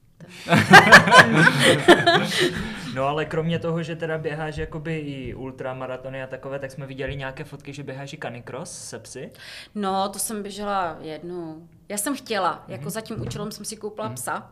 No 2.95 3.03
ale 3.03 3.25
kromě 3.25 3.59
toho, 3.59 3.83
že 3.83 3.95
teda 3.95 4.17
běháš 4.17 4.57
jakoby 4.57 4.99
i 4.99 5.35
ultramaratony 5.35 6.23
a 6.23 6.27
takové, 6.27 6.59
tak 6.59 6.71
jsme 6.71 6.87
viděli 6.87 7.15
nějaké 7.15 7.43
fotky, 7.43 7.73
že 7.73 7.83
běháš 7.83 8.13
i 8.13 8.17
canicross 8.17 8.71
se 8.71 8.99
psy. 8.99 9.31
No, 9.75 10.09
to 10.09 10.19
jsem 10.19 10.41
běžela 10.41 10.97
jednou. 11.01 11.67
Já 11.89 11.97
jsem 11.97 12.15
chtěla, 12.15 12.65
jako 12.67 12.89
za 12.89 13.01
tím 13.01 13.21
účelem 13.21 13.51
jsem 13.51 13.65
si 13.65 13.77
koupila 13.77 14.09
psa, 14.09 14.51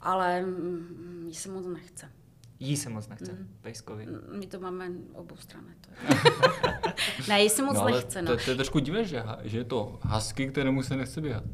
ale 0.00 0.44
jí 1.26 1.34
se 1.34 1.48
moc 1.48 1.66
nechce. 1.66 2.08
Jí 2.60 2.76
se 2.76 2.88
moc 2.88 3.08
nechce, 3.08 3.32
mm. 3.32 3.48
pejskovi. 3.60 4.06
My 4.38 4.46
to 4.46 4.60
máme 4.60 4.88
obou 5.14 5.36
strany. 5.36 5.66
To 5.80 5.90
je. 5.90 6.20
ne, 7.28 7.42
jí 7.42 7.50
se 7.50 7.62
moc 7.62 7.76
no, 7.76 7.84
nechce, 7.84 8.22
no. 8.22 8.36
to, 8.36 8.44
to, 8.44 8.50
je 8.50 8.56
trošku 8.56 8.78
divné, 8.78 9.04
že, 9.04 9.22
že 9.42 9.58
je 9.58 9.64
to 9.64 9.98
husky, 10.02 10.48
kterému 10.48 10.82
se 10.82 10.96
nechce 10.96 11.20
běhat. 11.20 11.44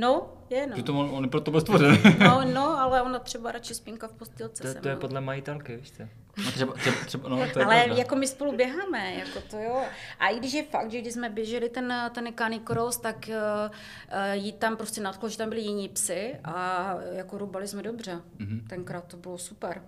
No, 0.00 0.32
je 0.50 0.66
no. 0.66 0.76
Že 0.76 0.82
to 0.82 0.98
on, 0.98 1.10
on 1.12 1.28
proto 1.28 1.50
byl 1.50 1.60
stvořen. 1.60 1.98
No, 2.18 2.44
no, 2.44 2.80
ale 2.80 3.02
ona 3.02 3.18
třeba 3.18 3.52
radši 3.52 3.74
spinka 3.74 4.08
v 4.08 4.12
postýlce 4.12 4.62
To, 4.62 4.68
se 4.68 4.74
to 4.74 4.88
je 4.88 4.96
podle 4.96 5.20
majitelky, 5.20 5.76
víš 5.76 5.92
co? 5.92 6.02
No, 6.44 6.50
třeba, 6.52 6.72
třeba, 6.72 6.96
třeba, 7.06 7.28
no, 7.28 7.36
to 7.36 7.58
je 7.58 7.64
Ale 7.64 7.76
pravda. 7.76 7.94
jako 7.94 8.16
my 8.16 8.26
spolu 8.26 8.56
běháme, 8.56 9.14
jako 9.14 9.40
to 9.50 9.58
jo. 9.58 9.82
A 10.18 10.28
i 10.28 10.38
když 10.38 10.52
je 10.52 10.62
fakt, 10.62 10.90
že 10.90 11.00
když 11.00 11.12
jsme 11.12 11.30
běželi 11.30 11.68
ten, 11.68 11.94
ten 12.14 12.28
canicross, 12.38 12.96
tak 12.96 13.16
uh, 13.28 13.34
uh, 13.34 14.32
jí 14.32 14.52
tam 14.52 14.76
prostě 14.76 15.00
nadchlo, 15.00 15.28
že 15.28 15.38
tam 15.38 15.48
byli 15.48 15.60
jiní 15.60 15.88
psy 15.88 16.38
a 16.44 16.94
jako 17.12 17.38
rubali 17.38 17.68
jsme 17.68 17.82
dobře. 17.82 18.20
Mhm. 18.38 18.48
Mm-hmm. 18.48 18.68
Tenkrát 18.68 19.04
to 19.04 19.16
bylo 19.16 19.38
super. 19.38 19.82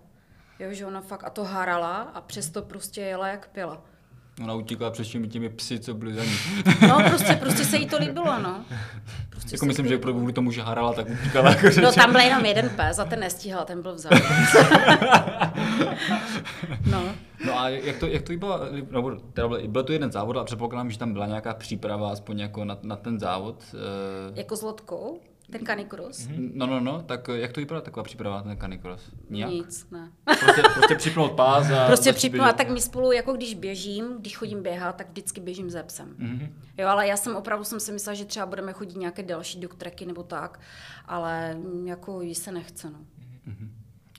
Jo, 0.58 0.72
že 0.72 0.86
ona 0.86 1.00
fakt 1.00 1.24
a 1.24 1.30
to 1.30 1.44
harala 1.44 2.02
a 2.02 2.20
přesto 2.20 2.62
prostě 2.62 3.00
jela 3.00 3.28
jak 3.28 3.48
pila. 3.48 3.84
Ona 4.44 4.54
utíkala 4.54 4.90
před 4.90 5.04
všemi 5.04 5.28
těmi 5.28 5.48
psy, 5.48 5.78
co 5.78 5.94
byli 5.94 6.14
za 6.14 6.24
ní. 6.24 6.30
No 6.88 6.98
prostě, 7.08 7.32
prostě 7.34 7.64
se 7.64 7.76
jí 7.76 7.86
to 7.86 7.98
líbilo, 7.98 8.38
no. 8.42 8.64
Prostě 9.30 9.54
jako 9.54 9.66
myslím, 9.66 9.86
jí 9.86 9.88
že 9.88 9.94
líbilo. 9.94 10.14
kvůli 10.14 10.32
tomu, 10.32 10.50
že 10.52 10.62
harala, 10.62 10.92
tak 10.92 11.06
utíkala. 11.10 11.50
Jako, 11.50 11.66
No 11.82 11.92
tam 11.92 12.12
byl 12.12 12.20
jenom 12.20 12.44
jeden 12.44 12.70
pes 12.70 12.98
a 12.98 13.04
ten 13.04 13.20
nestíhal, 13.20 13.64
ten 13.64 13.82
byl 13.82 13.94
vzadu. 13.94 14.16
no. 16.90 17.02
No 17.46 17.60
a 17.60 17.68
jak 17.68 17.96
to, 17.96 18.06
jak 18.06 18.22
to 18.22 18.32
bylo, 18.36 18.60
nebo 18.90 19.10
teda 19.32 19.48
byl, 19.48 19.68
byl 19.68 19.82
to 19.84 19.92
jeden 19.92 20.12
závod 20.12 20.36
a 20.36 20.44
předpokládám, 20.44 20.90
že 20.90 20.98
tam 20.98 21.12
byla 21.12 21.26
nějaká 21.26 21.54
příprava 21.54 22.10
aspoň 22.12 22.38
jako 22.40 22.64
na, 22.64 22.78
na 22.82 22.96
ten 22.96 23.20
závod. 23.20 23.62
eh, 23.74 24.32
Jako 24.34 24.56
s 24.56 24.62
lodkou, 24.62 25.20
ten 25.52 25.66
canicross. 25.66 26.28
No, 26.36 26.66
no, 26.66 26.80
no, 26.80 27.02
tak 27.02 27.28
eh, 27.28 27.38
jak 27.38 27.52
to 27.52 27.60
vypadá 27.60 27.80
taková 27.80 28.04
příprava 28.04 28.36
na 28.36 28.42
ten 28.42 28.56
canicross? 28.56 29.02
Nijak? 29.30 29.50
Nic, 29.50 29.90
ne. 29.90 30.12
Prostě, 30.24 30.62
prostě 30.74 30.94
připnout 30.94 31.32
pás 31.32 31.70
a... 31.70 31.86
Prostě 31.86 32.10
a 32.10 32.12
běžet. 32.12 32.56
tak 32.56 32.68
my 32.68 32.80
spolu, 32.80 33.12
jako 33.12 33.32
když 33.32 33.54
běžím, 33.54 34.16
když 34.18 34.36
chodím 34.36 34.62
běhat, 34.62 34.96
tak 34.96 35.08
vždycky 35.08 35.40
běžím 35.40 35.70
se 35.70 35.82
psem. 35.82 36.14
Mhm. 36.18 36.54
Jo, 36.78 36.88
ale 36.88 37.06
já 37.06 37.16
jsem 37.16 37.36
opravdu 37.36 37.64
jsem 37.64 37.80
si 37.80 37.92
myslela, 37.92 38.14
že 38.14 38.24
třeba 38.24 38.46
budeme 38.46 38.72
chodit 38.72 38.96
nějaké 38.98 39.22
další 39.22 39.60
doktreky 39.60 40.06
nebo 40.06 40.22
tak, 40.22 40.60
ale 41.06 41.54
mm, 41.54 41.86
jako 41.88 42.20
jí 42.20 42.34
se 42.34 42.52
nechce, 42.52 42.90
no. 42.90 42.98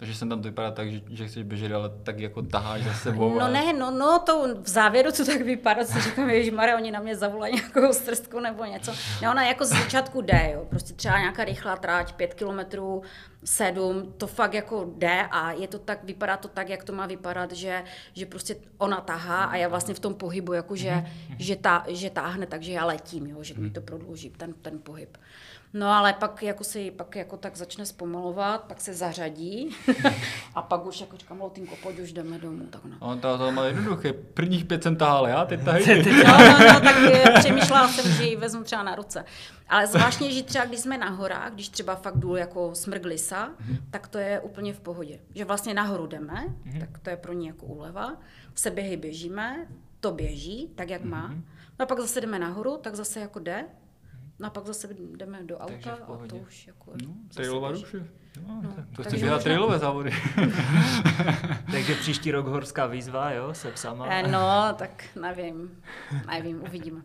Takže 0.04 0.16
jsem 0.16 0.30
tam 0.30 0.42
to 0.42 0.48
vypadá 0.48 0.72
tak, 0.72 0.92
že, 0.92 1.02
že 1.10 1.28
chceš 1.28 1.44
běžet, 1.44 1.74
ale 1.74 1.92
tak 2.04 2.20
jako 2.20 2.42
taháš 2.42 2.84
za 2.84 2.94
sebou. 2.94 3.39
No 3.39 3.46
a... 3.46 3.48
ne, 3.48 3.74
no, 3.74 3.92
no 3.92 4.20
to 4.20 4.56
v 4.62 4.68
závěru 4.70 5.12
to 5.12 5.26
tak 5.26 5.42
vypadá, 5.42 5.86
co 5.86 6.00
říkám, 6.00 6.32
Mare, 6.54 6.76
oni 6.76 6.92
na 6.92 7.00
mě 7.00 7.16
zavolají 7.16 7.56
nějakou 7.56 7.94
strstku 7.94 8.39
nebo 8.39 8.66
něco. 8.66 8.92
Ne, 9.22 9.30
ona 9.30 9.44
jako 9.44 9.66
z 9.66 9.70
začátku 9.70 10.22
jde, 10.22 10.52
jo. 10.54 10.66
prostě 10.70 10.94
třeba 10.94 11.20
nějaká 11.20 11.44
rychlá 11.44 11.76
tráť, 11.76 12.13
pět 12.13 12.34
kilometrů, 12.34 13.02
sedm, 13.43 14.13
to 14.17 14.27
fakt 14.27 14.53
jako 14.53 14.93
jde 14.97 15.27
a 15.32 15.51
je 15.51 15.67
to 15.67 15.79
tak, 15.79 16.03
vypadá 16.03 16.38
to 16.38 16.47
tak, 16.47 16.69
jak 16.69 16.84
to 16.84 16.93
má 16.93 17.08
vypadat, 17.08 17.51
že, 17.51 17.84
že 18.13 18.25
prostě 18.25 18.56
ona 18.77 19.01
tahá 19.01 19.43
a 19.43 19.56
já 19.56 19.67
vlastně 19.67 19.93
v 19.93 19.99
tom 19.99 20.13
pohybu, 20.13 20.53
jako 20.53 20.75
že, 20.75 21.06
že, 21.39 21.56
ta, 21.56 21.86
že 21.88 22.10
táhne, 22.10 22.45
takže 22.45 22.71
já 22.71 22.86
letím, 22.86 23.27
jo, 23.27 23.43
že 23.43 23.53
mi 23.53 23.69
to 23.69 23.82
prodlouží 23.82 24.29
ten, 24.29 24.53
ten 24.53 24.79
pohyb. 24.79 25.17
No 25.73 25.91
ale 25.91 26.13
pak 26.13 26.43
jako 26.43 26.63
se 26.63 26.79
pak 26.95 27.15
jako 27.15 27.38
tak 27.38 27.56
začne 27.56 27.86
zpomalovat, 27.86 28.63
pak 28.63 28.82
se 28.82 28.93
zařadí 28.93 29.75
a 30.56 30.62
pak 30.62 30.86
už 30.86 31.01
jako 31.01 31.17
říkám, 31.17 31.41
Lotinko, 31.41 31.75
pojď 31.84 31.99
už 31.99 32.13
jdeme 32.13 32.38
domů, 32.38 32.67
tak 32.69 32.86
no. 32.86 32.95
On 32.99 33.19
to, 33.19 33.38
to 33.38 33.51
má 33.51 33.65
jednoduché. 33.65 34.13
Prvních 34.13 34.65
pět 34.65 34.84
jsem 34.84 34.95
tahal 34.95 35.27
já, 35.27 35.45
teď 35.45 35.63
tahej 35.63 36.03
ty. 36.03 36.12
No, 36.27 36.38
no, 36.38 36.73
no, 36.73 36.79
tak 36.79 36.95
eh, 36.97 37.39
přemýšlela 37.39 37.88
jsem, 37.88 38.12
že 38.12 38.23
ji 38.23 38.36
vezmu 38.36 38.63
třeba 38.63 38.84
na 38.84 38.95
ruce. 38.95 39.25
Ale 39.69 39.88
zvláštně, 39.88 40.32
že 40.32 40.43
třeba 40.43 40.65
když 40.65 40.79
jsme 40.79 40.97
na 40.97 41.10
horách, 41.10 41.53
když 41.53 41.69
třeba 41.69 41.95
fakt 41.95 42.17
jdu 42.17 42.36
jako 42.36 42.69
smrk 43.34 43.60
lisa, 43.69 43.80
tak 43.89 44.08
to 44.08 44.17
je 44.17 44.39
úplně 44.39 44.74
v 44.74 44.80
pohodě. 44.80 45.19
Že 45.36 45.46
vlastně 45.46 45.74
nahoru 45.74 46.08
jdeme, 46.08 46.56
tak 46.80 47.00
to 47.00 47.10
je 47.10 47.17
pro 47.17 47.34
ní 47.34 47.48
jako 47.48 47.65
úleva. 47.65 48.17
V 48.54 48.60
seběhy 48.60 48.98
běžíme, 48.98 49.67
to 50.00 50.12
běží, 50.12 50.67
tak 50.76 50.89
jak 50.89 51.04
má. 51.04 51.28
No 51.80 51.84
a 51.84 51.86
pak 51.86 52.00
zase 52.00 52.22
jdeme 52.22 52.39
nahoru, 52.39 52.78
tak 52.78 52.96
zase 52.96 53.19
jako 53.19 53.39
jde. 53.39 53.65
No 54.39 54.48
a 54.48 54.50
pak 54.50 54.65
zase 54.65 54.88
jdeme 55.17 55.43
do 55.43 55.58
auta 55.58 55.93
a 55.93 56.28
to 56.28 56.36
už 56.36 56.67
jako... 56.67 56.91
No, 57.08 57.13
trailová 57.34 57.72
duše. 57.72 58.08
No, 58.48 58.62
No, 58.63 58.76
to 58.96 59.04
chci 59.04 59.17
běhat 59.17 59.43
trailové 59.43 59.80
závody. 59.80 60.12
Takže 61.72 61.96
příští 61.96 62.32
rok 62.32 62.48
horská 62.48 62.86
výzva, 62.88 63.32
jo, 63.32 63.54
se 63.54 63.72
psama. 63.72 64.06
Eh, 64.10 64.28
No, 64.28 64.74
tak 64.76 65.04
nevím, 65.22 65.82
nevím, 66.32 66.63
uvidíme. 66.63 67.02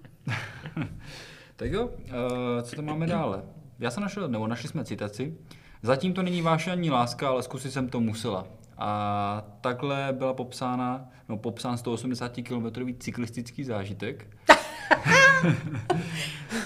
tak 1.56 1.72
jo, 1.72 1.86
uh, 1.86 2.62
co 2.62 2.76
tam 2.76 2.84
máme 2.84 3.06
dále? 3.06 3.42
Já 3.78 3.90
jsem 3.90 4.02
našel, 4.02 4.28
nebo 4.28 4.46
našli 4.46 4.68
jsme 4.68 4.84
citaci. 4.84 5.38
Zatím 5.82 6.12
to 6.12 6.22
není 6.22 6.42
váše 6.42 6.70
ani 6.72 6.90
láska, 6.90 7.28
ale 7.28 7.42
zkusit 7.42 7.70
jsem 7.72 7.88
to 7.88 8.00
musela. 8.00 8.46
A 8.78 9.42
takhle 9.60 10.08
byla 10.12 10.34
popsána, 10.34 11.08
no 11.28 11.36
popsán 11.36 11.78
180 11.78 12.32
km 12.48 12.66
cyklistický 12.98 13.64
zážitek. 13.64 14.26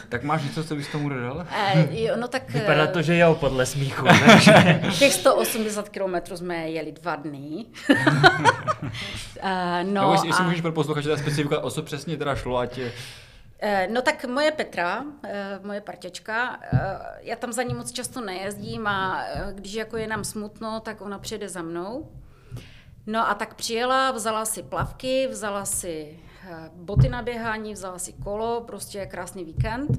tak 0.08 0.22
máš 0.22 0.42
něco, 0.42 0.64
co 0.64 0.76
bys 0.76 0.88
tomu 0.88 1.08
dodal? 1.08 1.46
Jo, 1.90 2.14
no 2.20 2.28
tak... 2.28 2.50
Vypadá 2.54 2.86
to, 2.86 3.02
že 3.02 3.18
jo, 3.18 3.34
podle 3.40 3.66
smíchu. 3.66 4.06
Těch 4.98 5.12
180 5.12 5.88
km 5.88 6.36
jsme 6.36 6.70
jeli 6.70 6.92
dva 6.92 7.16
dny. 7.16 7.64
Eh, 9.40 9.84
No, 9.84 9.92
no, 9.92 10.00
Nebo 10.00 10.12
jestli, 10.12 10.28
jestli 10.28 10.44
a, 10.44 10.46
můžeš 10.46 10.60
pro 10.60 10.72
posluchače 10.72 11.08
ta 11.08 11.16
specifika, 11.16 11.58
o 11.58 11.70
co 11.70 11.82
přesně 11.82 12.16
teda 12.16 12.34
šlo, 12.34 12.58
ať 12.58 12.78
je... 12.78 12.92
eh, 13.62 13.88
no 13.90 14.02
tak 14.02 14.24
moje 14.24 14.50
Petra, 14.50 15.04
eh, 15.24 15.60
moje 15.62 15.80
parťačka, 15.80 16.60
eh, 16.62 16.78
já 17.20 17.36
tam 17.36 17.52
za 17.52 17.62
ní 17.62 17.74
moc 17.74 17.92
často 17.92 18.20
nejezdím 18.20 18.86
a 18.86 19.24
když 19.52 19.72
jako 19.72 19.96
je 19.96 20.06
nám 20.06 20.24
smutno, 20.24 20.80
tak 20.80 21.00
ona 21.00 21.18
přijede 21.18 21.48
za 21.48 21.62
mnou. 21.62 22.12
No 23.06 23.28
a 23.28 23.34
tak 23.34 23.54
přijela, 23.54 24.10
vzala 24.10 24.44
si 24.44 24.62
plavky, 24.62 25.26
vzala 25.30 25.64
si 25.64 26.18
boty 26.74 27.08
na 27.08 27.22
běhání, 27.22 27.72
vzala 27.72 27.98
si 27.98 28.12
kolo, 28.12 28.60
prostě 28.60 29.06
krásný 29.06 29.44
víkend. 29.44 29.90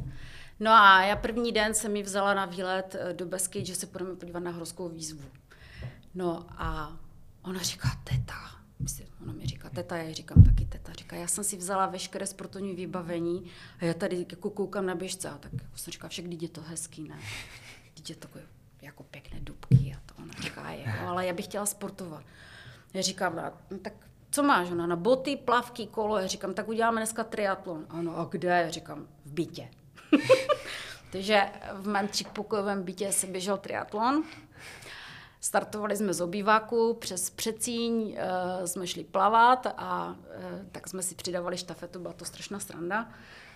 No 0.60 0.72
a 0.72 1.04
já 1.06 1.16
první 1.16 1.52
den 1.52 1.74
jsem 1.74 1.94
mi 1.94 2.04
vzala 2.04 2.34
na 2.34 2.46
výlet 2.46 2.96
do 3.14 3.26
Besky, 3.26 3.66
že 3.66 3.76
se 3.76 3.86
budeme 3.86 4.16
podívat 4.16 4.40
na 4.40 4.52
horskou 4.52 4.90
výzvu. 4.90 5.24
No 6.16 6.46
a 6.58 6.98
ona 7.44 7.60
říká, 7.60 7.90
teta, 8.04 8.63
Myslím, 8.84 9.08
ona 9.24 9.34
mi 9.34 9.46
říká, 9.46 9.70
teta, 9.70 9.98
já 9.98 10.04
jí 10.04 10.14
říkám 10.14 10.44
taky 10.44 10.66
teta. 10.66 10.94
Říká, 10.94 11.16
já 11.16 11.28
jsem 11.28 11.44
si 11.44 11.58
vzala 11.58 11.86
veškeré 11.86 12.28
sportovní 12.28 12.76
vybavení 12.76 13.52
a 13.80 13.86
já 13.86 13.94
tady 13.94 14.26
jako 14.30 14.50
koukám 14.50 14.86
na 14.86 14.96
běžce 14.96 15.30
a 15.30 15.38
tak 15.38 15.54
jako 15.54 15.78
jsem 15.78 15.92
říká, 15.92 16.08
však 16.08 16.26
je 16.42 16.50
to 16.50 16.62
hezký, 16.62 17.04
ne? 17.10 17.20
Je 18.10 18.16
takové 18.16 18.44
jako 18.82 19.04
pěkné 19.04 19.40
dubky 19.40 19.96
a 19.98 20.02
to 20.06 20.24
ona 20.24 20.34
říká, 20.42 20.72
jo, 20.72 21.08
ale 21.08 21.26
já 21.26 21.34
bych 21.34 21.46
chtěla 21.46 21.66
sportovat. 21.66 22.24
Já 22.94 23.02
říkám, 23.02 23.36
"No, 23.36 23.44
no, 23.72 23.78
tak 23.78 23.94
co 24.32 24.44
máš? 24.44 24.72
Ona 24.72 24.88
na 24.88 24.96
boty, 24.96 25.36
plavky, 25.36 25.88
kolo. 25.88 26.18
Já 26.18 26.28
říkám, 26.28 26.54
tak 26.54 26.68
uděláme 26.68 27.02
dneska 27.02 27.24
triatlon. 27.24 27.86
A 27.90 27.94
ono, 27.94 28.18
a 28.20 28.28
kde? 28.32 28.48
Já 28.50 28.70
říkám, 28.70 29.08
v 29.26 29.32
bytě. 29.34 29.70
Takže 31.12 31.42
v 31.74 31.88
mém 31.88 32.08
třípokojovém 32.08 32.84
bytě 32.84 33.12
se 33.12 33.28
běžel 33.28 33.58
triatlon. 33.58 34.24
Startovali 35.44 35.98
jsme 35.98 36.14
z 36.14 36.22
obýváku, 36.22 36.94
přes 36.94 37.30
Přecíň 37.30 37.94
uh, 37.94 38.66
jsme 38.66 38.88
šli 38.88 39.04
plavat 39.04 39.68
a 39.78 40.08
uh, 40.10 40.66
tak 40.72 40.88
jsme 40.88 41.02
si 41.02 41.16
přidávali 41.16 41.58
štafetu, 41.58 42.00
byla 42.00 42.14
to 42.14 42.26
strašná 42.26 42.60
sranda. 42.60 43.10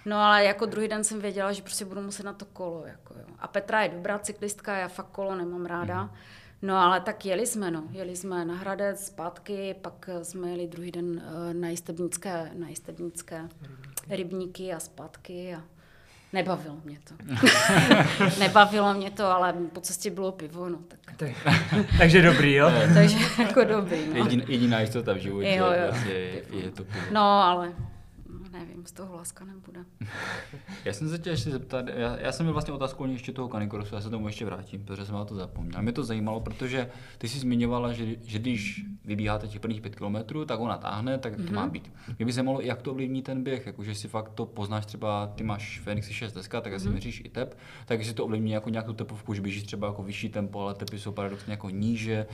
No 0.06 0.18
ale 0.18 0.46
jako 0.46 0.66
druhý 0.66 0.88
den 0.88 1.04
jsem 1.04 1.20
věděla, 1.20 1.52
že 1.52 1.62
prostě 1.62 1.86
budu 1.86 2.02
muset 2.02 2.24
na 2.24 2.34
to 2.34 2.46
kolo. 2.46 2.86
Jako, 2.86 3.14
jo. 3.14 3.26
A 3.40 3.48
Petra 3.48 3.84
je 3.84 3.90
dobrá 3.90 4.20
cyklistka, 4.20 4.78
já 4.78 4.88
fakt 4.88 5.10
kolo 5.12 5.36
nemám 5.36 5.66
ráda. 5.66 6.16
No 6.62 6.78
ale 6.78 7.02
tak 7.02 7.26
jeli 7.26 7.48
jsme, 7.48 7.72
no. 7.72 7.84
Jeli 7.92 8.16
jsme 8.16 8.46
na 8.46 8.56
Hradec, 8.56 9.06
zpátky, 9.06 9.76
pak 9.82 10.10
eh, 10.10 10.26
jsme 10.26 10.50
jeli 10.50 10.68
druhý 10.68 10.92
den 10.92 11.24
na 11.54 11.70
jistebnické, 11.70 12.52
na 12.54 12.70
jistebnické 12.70 13.50
rybníky 14.10 14.74
a 14.74 14.80
zpátky 14.80 15.56
a 15.56 15.64
nebavilo 16.34 16.76
mě 16.86 16.98
to. 17.08 17.16
nebavilo 18.40 18.94
mě 18.94 19.12
to, 19.12 19.26
ale 19.26 19.54
po 19.74 19.82
cestě 19.82 20.10
bylo 20.12 20.32
pivo, 20.32 20.70
no 20.70 20.78
tak. 20.88 21.00
Tak, 21.18 21.30
takže 21.98 22.22
dobrý, 22.22 22.54
jo? 22.54 22.72
Takže 22.94 23.18
jako 23.40 23.64
dobrý, 23.64 23.98
no. 24.10 24.16
Jedin, 24.16 24.44
jediná 24.48 24.80
jistota 24.80 25.14
v 25.14 25.18
životě 25.18 25.56
Jo, 25.56 25.66
jo. 25.66 25.88
vlastně 25.90 26.12
je, 26.14 26.42
je 26.52 26.72
to 26.72 26.84
pivo. 26.84 27.00
No, 27.12 27.22
ale 27.22 27.74
nevím, 28.60 28.86
z 28.86 28.92
toho 28.92 29.16
láska 29.16 29.46
nebude. 29.46 29.86
Já 30.86 30.94
jsem 30.94 31.10
se 31.10 31.18
chtěl 31.18 31.34
ještě 31.34 31.52
zeptat, 31.52 31.86
já, 31.88 32.18
já 32.20 32.32
jsem 32.32 32.46
měl 32.46 32.54
vlastně 32.54 32.74
otázku 32.74 33.06
ještě 33.06 33.32
toho 33.32 33.48
kanikrosu, 33.48 33.96
já 33.96 34.02
se 34.02 34.10
tomu 34.10 34.28
ještě 34.28 34.46
vrátím, 34.46 34.86
protože 34.86 35.06
jsem 35.06 35.16
na 35.16 35.26
to 35.26 35.36
zapomněl. 35.36 35.82
Mě 35.82 35.92
to 35.92 36.04
zajímalo, 36.04 36.40
protože 36.42 36.90
ty 37.18 37.28
jsi 37.30 37.40
zmiňovala, 37.40 37.94
že, 37.94 38.06
že 38.24 38.40
když 38.40 38.86
vybíháte 39.06 39.48
těch 39.48 39.60
prvních 39.60 39.82
pět 39.82 39.96
kilometrů, 39.96 40.46
tak 40.46 40.60
ona 40.60 40.78
táhne, 40.78 41.18
tak 41.18 41.36
to 41.36 41.42
Mhm. 41.42 41.56
má 41.56 41.68
být. 41.68 41.92
Mě 42.18 42.26
by 42.26 42.32
zajímalo, 42.32 42.62
jak 42.62 42.82
to 42.82 42.92
ovlivní 42.92 43.22
ten 43.22 43.44
běh, 43.44 43.66
jakože 43.66 43.96
si 43.96 44.08
fakt 44.08 44.30
to 44.30 44.46
poznáš 44.46 44.86
třeba, 44.86 45.28
ty 45.28 45.44
máš 45.44 45.80
Fenixy 45.84 46.14
6 46.14 46.34
deska, 46.34 46.62
tak 46.62 46.72
Mhm. 46.74 46.76
asi 46.82 46.90
měříš 46.90 47.22
i 47.26 47.30
tep, 47.30 47.58
tak 47.86 48.00
jestli 48.00 48.14
to 48.14 48.26
ovlivní 48.26 48.52
jako 48.52 48.70
nějakou 48.70 48.94
tepovku, 48.94 49.34
že 49.34 49.42
běžíš 49.42 49.64
třeba 49.64 49.88
jako 49.88 50.04
vyšší 50.04 50.30
tempo, 50.30 50.62
ale 50.62 50.74
tepy 50.76 51.00
jsou 51.00 51.12
paradoxně 51.12 51.54
jako 51.54 51.70
níže, 51.70 52.26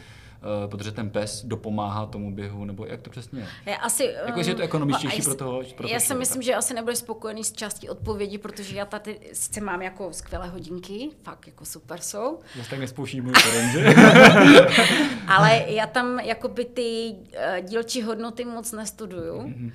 protože 0.70 0.92
ten 0.92 1.10
pes 1.10 1.46
dopomáhá 1.46 2.06
tomu 2.06 2.36
běhu, 2.36 2.66
nebo 2.66 2.86
jak 2.86 3.02
to 3.02 3.10
přesně 3.10 3.40
je? 3.40 3.48
Já 3.66 3.76
asi, 3.76 4.04
Jako, 4.26 4.40
jestli 4.40 4.52
je 4.52 4.56
to 4.56 4.62
um, 4.62 4.66
ekonomičtější 4.66 5.18
já 5.18 5.24
pro 5.24 5.36
toho- 5.36 5.64
pro 5.78 5.88
Já 5.88 6.00
si 6.00 6.06
člověka. 6.06 6.20
myslím, 6.20 6.42
že 6.42 6.56
asi 6.56 6.74
nebudeš 6.74 6.98
spokojený 6.98 7.44
s 7.44 7.52
částí 7.54 7.90
odpovědi, 7.90 8.38
protože 8.38 8.78
já 8.78 8.86
tady 8.86 9.20
sice 9.34 9.62
mám 9.62 9.82
jako 9.82 10.14
skvělé 10.14 10.48
hodinky, 10.48 11.10
fakt 11.24 11.48
jako 11.48 11.66
super 11.66 12.00
jsou, 12.00 12.40
Zase 12.58 12.70
tak 12.70 12.80
nespouští 12.80 13.22
můj 13.22 13.34
terén, 13.34 13.70
že? 13.72 13.96
ale 15.28 15.64
já 15.68 15.88
tam 15.88 16.20
jakoby 16.20 16.66
ty 16.66 17.16
uh, 17.16 17.66
dílčí 17.66 18.02
hodnoty 18.02 18.46
moc 18.46 18.72
nestuduju. 18.72 19.42
Mhm. 19.48 19.72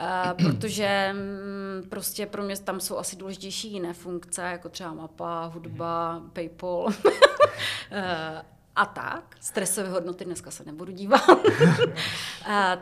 Uh, 0.00 0.32
protože 0.50 1.10
mm, 1.12 1.88
prostě 1.88 2.26
pro 2.26 2.42
mě 2.42 2.56
tam 2.58 2.80
jsou 2.80 2.98
asi 2.98 3.16
důležitější 3.16 3.72
jiné 3.72 3.92
funkce, 3.92 4.42
jako 4.42 4.68
třeba 4.68 4.94
mapa, 4.94 5.44
hudba, 5.44 6.18
Mhm. 6.18 6.30
PayPal 6.30 6.78
uh, 6.84 6.92
a 8.76 8.86
tak. 8.86 9.36
Stresové 9.40 9.88
hodnoty 9.88 10.24
dneska 10.24 10.50
se 10.50 10.64
nebudu 10.64 10.92
dívat. 10.92 11.28
uh, 11.28 11.94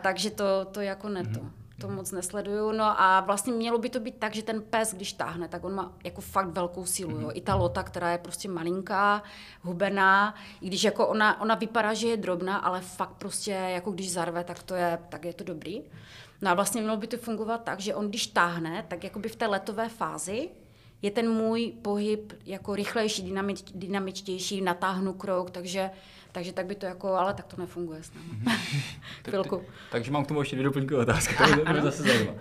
takže 0.03 0.31
to, 0.31 0.45
to 0.65 0.81
jako 0.81 1.09
ne 1.09 1.25
to. 1.25 1.41
To 1.81 1.89
moc 1.89 2.13
nesleduju. 2.13 2.73
No 2.73 3.01
a 3.01 3.21
vlastně 3.21 3.53
mělo 3.53 3.79
by 3.79 3.89
to 3.89 4.01
být 4.01 4.17
tak, 4.19 4.35
že 4.35 4.43
ten 4.43 4.63
pes, 4.63 4.95
když 4.95 5.13
táhne, 5.13 5.49
tak 5.49 5.65
on 5.65 5.75
má 5.75 5.93
jako 6.05 6.21
fakt 6.21 6.49
velkou 6.49 6.87
sílu. 6.87 7.21
Jo. 7.21 7.31
I 7.35 7.41
ta 7.41 7.55
lota, 7.55 7.83
která 7.83 8.13
je 8.13 8.19
prostě 8.19 8.49
malinká, 8.49 9.23
hubená, 9.63 10.35
i 10.61 10.67
když 10.67 10.85
jako 10.85 11.07
ona, 11.07 11.41
ona 11.41 11.55
vypadá, 11.55 11.95
že 11.95 12.09
je 12.09 12.17
drobná, 12.17 12.57
ale 12.57 12.81
fakt 12.81 13.13
prostě 13.19 13.51
jako 13.51 13.91
když 13.91 14.13
zarve, 14.13 14.45
tak 14.45 14.63
to 14.63 14.75
je, 14.75 14.99
tak 15.09 15.25
je 15.25 15.33
to 15.33 15.45
dobrý. 15.45 15.83
No 16.43 16.51
a 16.51 16.55
vlastně 16.55 16.81
mělo 16.81 16.97
by 16.97 17.07
to 17.07 17.17
fungovat 17.17 17.65
tak, 17.65 17.81
že 17.81 17.95
on 17.95 18.09
když 18.09 18.27
táhne, 18.27 18.85
tak 18.89 19.05
jakoby 19.05 19.29
v 19.29 19.37
té 19.37 19.47
letové 19.47 19.89
fázi 19.89 20.51
je 21.03 21.11
ten 21.11 21.31
můj 21.31 21.73
pohyb 21.83 22.33
jako 22.47 22.75
rychlejší, 22.75 23.23
dynamič, 23.23 23.63
dynamičtější, 23.75 24.61
natáhnu 24.61 25.13
krok, 25.13 25.51
takže, 25.51 25.91
takže 26.33 26.53
tak 26.53 26.67
by 26.67 26.75
to 26.75 26.87
jako, 26.87 27.15
ale 27.15 27.35
tak 27.35 27.47
to 27.47 27.57
nefunguje 27.61 28.03
s 28.03 28.11
námi. 28.45 28.59
Chvilku. 29.29 29.63
Takže 29.93 30.11
mám 30.11 30.25
k 30.25 30.29
tomu 30.29 30.41
ještě 30.41 30.57
dvě 30.57 30.65
doplňkové 30.65 31.01
otázky, 31.01 31.35
to 31.37 31.45
mě- 31.55 31.65
to 31.65 31.73
mě 31.73 31.83
zase 31.83 32.03
zajímá. 32.03 32.33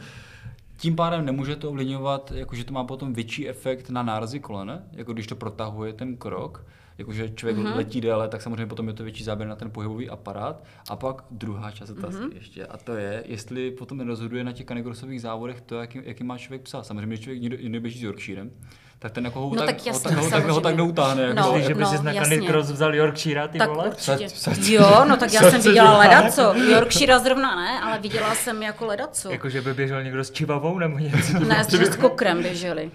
Tím 0.77 0.95
pádem 0.95 1.25
nemůže 1.25 1.55
to 1.55 1.69
ovlivňovat, 1.69 2.31
jakože 2.35 2.63
to 2.63 2.73
má 2.73 2.83
potom 2.83 3.13
větší 3.13 3.49
efekt 3.49 3.89
na 3.89 4.03
nárazy 4.03 4.39
kolene, 4.39 4.83
jako 4.91 5.13
když 5.13 5.27
to 5.27 5.35
protahuje 5.35 5.93
ten 5.93 6.17
krok, 6.17 6.65
jakože 6.99 7.29
člověk 7.29 7.57
Mhm. 7.57 7.67
mm-hmm. 7.67 7.75
letí 7.75 8.01
déle, 8.01 8.27
tak 8.27 8.41
samozřejmě 8.41 8.65
potom 8.65 8.87
je 8.87 8.93
to 8.93 9.03
větší 9.03 9.23
záběr 9.23 9.47
na 9.49 9.55
ten 9.55 9.71
pohybový 9.71 10.09
aparát. 10.09 10.63
A 10.89 10.95
pak 10.95 11.23
druhá 11.31 11.71
část 11.71 11.89
otázky 11.89 12.15
Mhm. 12.21 12.29
mm-hmm. 12.29 12.35
ještě, 12.35 12.65
a 12.65 12.77
to 12.77 12.93
je, 12.95 13.23
jestli 13.25 13.71
potom 13.71 13.97
nerozhoduje 13.97 14.43
na 14.43 14.51
těch 14.51 14.65
kanikrosových 14.65 15.21
závodech 15.21 15.61
to, 15.61 15.75
jaký, 15.81 15.99
jaký 16.03 16.23
má 16.23 16.37
člověk 16.37 16.61
psa. 16.61 16.83
Samozřejmě, 16.83 17.07
když 17.07 17.19
člověk 17.19 17.41
někdo, 17.41 17.57
někdo 17.61 17.81
běží 17.81 17.99
s 17.99 18.03
Yorkshirem, 18.03 18.51
tak 19.01 19.11
ten 19.11 19.25
jako 19.25 19.39
ho, 19.39 19.49
No 19.55 19.65
tak, 19.65 19.65
tak 19.65 19.93
tak, 20.03 20.13
ho, 20.17 20.29
tak, 20.29 20.45
ho 20.47 20.61
tak 20.61 20.75
neutáhne. 20.75 21.23
Jako, 21.23 21.35
No, 21.35 21.43
Myslíš, 21.47 21.65
že 21.67 21.73
by 21.75 21.81
no, 21.81 21.89
si 21.97 22.03
na. 22.03 22.13
Canicross 22.13 22.71
vzal 22.71 22.95
Yorkshira, 22.95 23.47
ty 23.47 23.57
Tak 23.57 23.69
vole? 23.69 23.87
určitě. 23.89 24.27
Jo, 24.73 25.05
no 25.09 25.17
tak 25.17 25.33
já 25.33 25.41
jsem 25.41 25.61
se 25.61 25.69
viděla 25.69 25.97
ledaco. 25.97 26.53
Yorkshire 26.71 27.19
zrovna 27.19 27.55
ne, 27.55 27.79
ale 27.81 27.99
viděla 27.99 28.35
jsem 28.35 28.63
jako 28.63 28.85
ledaco. 28.85 29.31
Jako, 29.31 29.49
že 29.49 29.61
by 29.61 29.73
běžel 29.73 30.03
někdo 30.03 30.23
s 30.23 30.31
čivavou 30.31 30.79
nebo 30.79 30.97
něco? 30.97 31.39
Ne, 31.47 31.63
s 31.63 31.95
kokrem 31.95 32.41
běželi. 32.41 32.91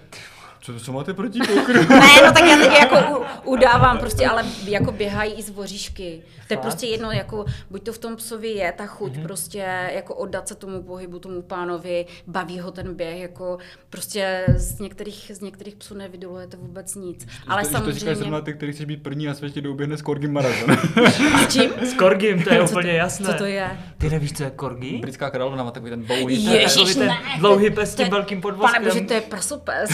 Co, 0.65 0.79
co 0.79 0.91
máte 0.91 1.13
proti 1.13 1.39
kokru? 1.39 1.73
Ne, 1.89 2.07
no 2.25 2.33
tak 2.33 2.43
já 2.45 2.57
teď 2.57 2.73
jako 2.79 3.19
u, 3.19 3.23
udávám 3.49 3.97
prostě, 3.97 4.27
ale 4.27 4.43
jako 4.65 4.91
běhají 4.91 5.33
i 5.33 5.41
z 5.43 5.49
voříšky. 5.49 6.21
To 6.47 6.53
je 6.53 6.57
prostě 6.57 6.85
jedno, 6.87 7.11
jako 7.11 7.45
buď 7.69 7.83
to 7.83 7.93
v 7.93 7.97
tom 7.97 8.15
psovi 8.15 8.47
je 8.49 8.71
ta 8.71 8.85
chuť 8.85 9.17
prostě 9.23 9.65
jako 9.93 10.15
oddat 10.15 10.47
se 10.47 10.55
tomu 10.55 10.83
pohybu, 10.83 11.19
tomu 11.19 11.41
pánovi, 11.41 12.05
baví 12.27 12.59
ho 12.59 12.71
ten 12.71 12.93
běh, 12.95 13.19
jako 13.21 13.57
prostě 13.89 14.45
z 14.57 14.79
některých, 14.79 15.31
z 15.35 15.41
některých 15.41 15.75
psů 15.75 15.93
nevydolujete 15.95 16.57
vůbec 16.57 16.95
nic. 16.95 17.27
Ale 17.47 17.61
to, 17.63 17.67
To 17.69 17.75
říkáš 17.75 17.99
samozřejmě, 17.99 18.15
zrovna 18.15 18.41
ty, 18.41 18.53
který 18.53 18.71
chceš 18.73 18.85
být 18.85 19.03
první 19.03 19.25
na 19.25 19.33
světě, 19.33 19.61
kdo 19.61 19.71
uběhne 19.71 19.97
Skorgin 19.97 20.31
maraton. 20.31 20.77
s 21.47 21.53
čím? 21.53 21.71
S 21.81 21.93
Korgim, 21.93 22.43
to 22.43 22.53
je 22.53 22.59
Co 22.67 22.71
úplně 22.71 22.91
to- 22.91 22.97
jasné. 22.97 23.25
Co 23.25 23.33
to 23.33 23.45
je? 23.45 23.79
Ty 23.97 24.09
nevíš, 24.09 24.33
co 24.33 24.43
je 24.43 24.49
Korgi? 24.49 24.97
Britská 25.01 25.29
královna 25.29 25.63
má 25.63 25.71
takový 25.71 25.89
ten 25.91 26.03
dlouhý... 26.03 26.45
Je- 26.45 26.61
Ježiš, 26.61 26.95
ten 26.95 27.07
ne, 27.07 27.17
dlouhý 27.39 27.69
to- 27.69 27.75
pes 27.75 27.91
s 27.91 27.95
to 27.95 28.03
tím 28.03 28.11
velkým 28.11 28.41
podvozkem. 28.41 28.83
Pane 28.83 28.93
bože, 28.93 29.05
to 29.05 29.13
je 29.13 29.21
prasopes. 29.21 29.89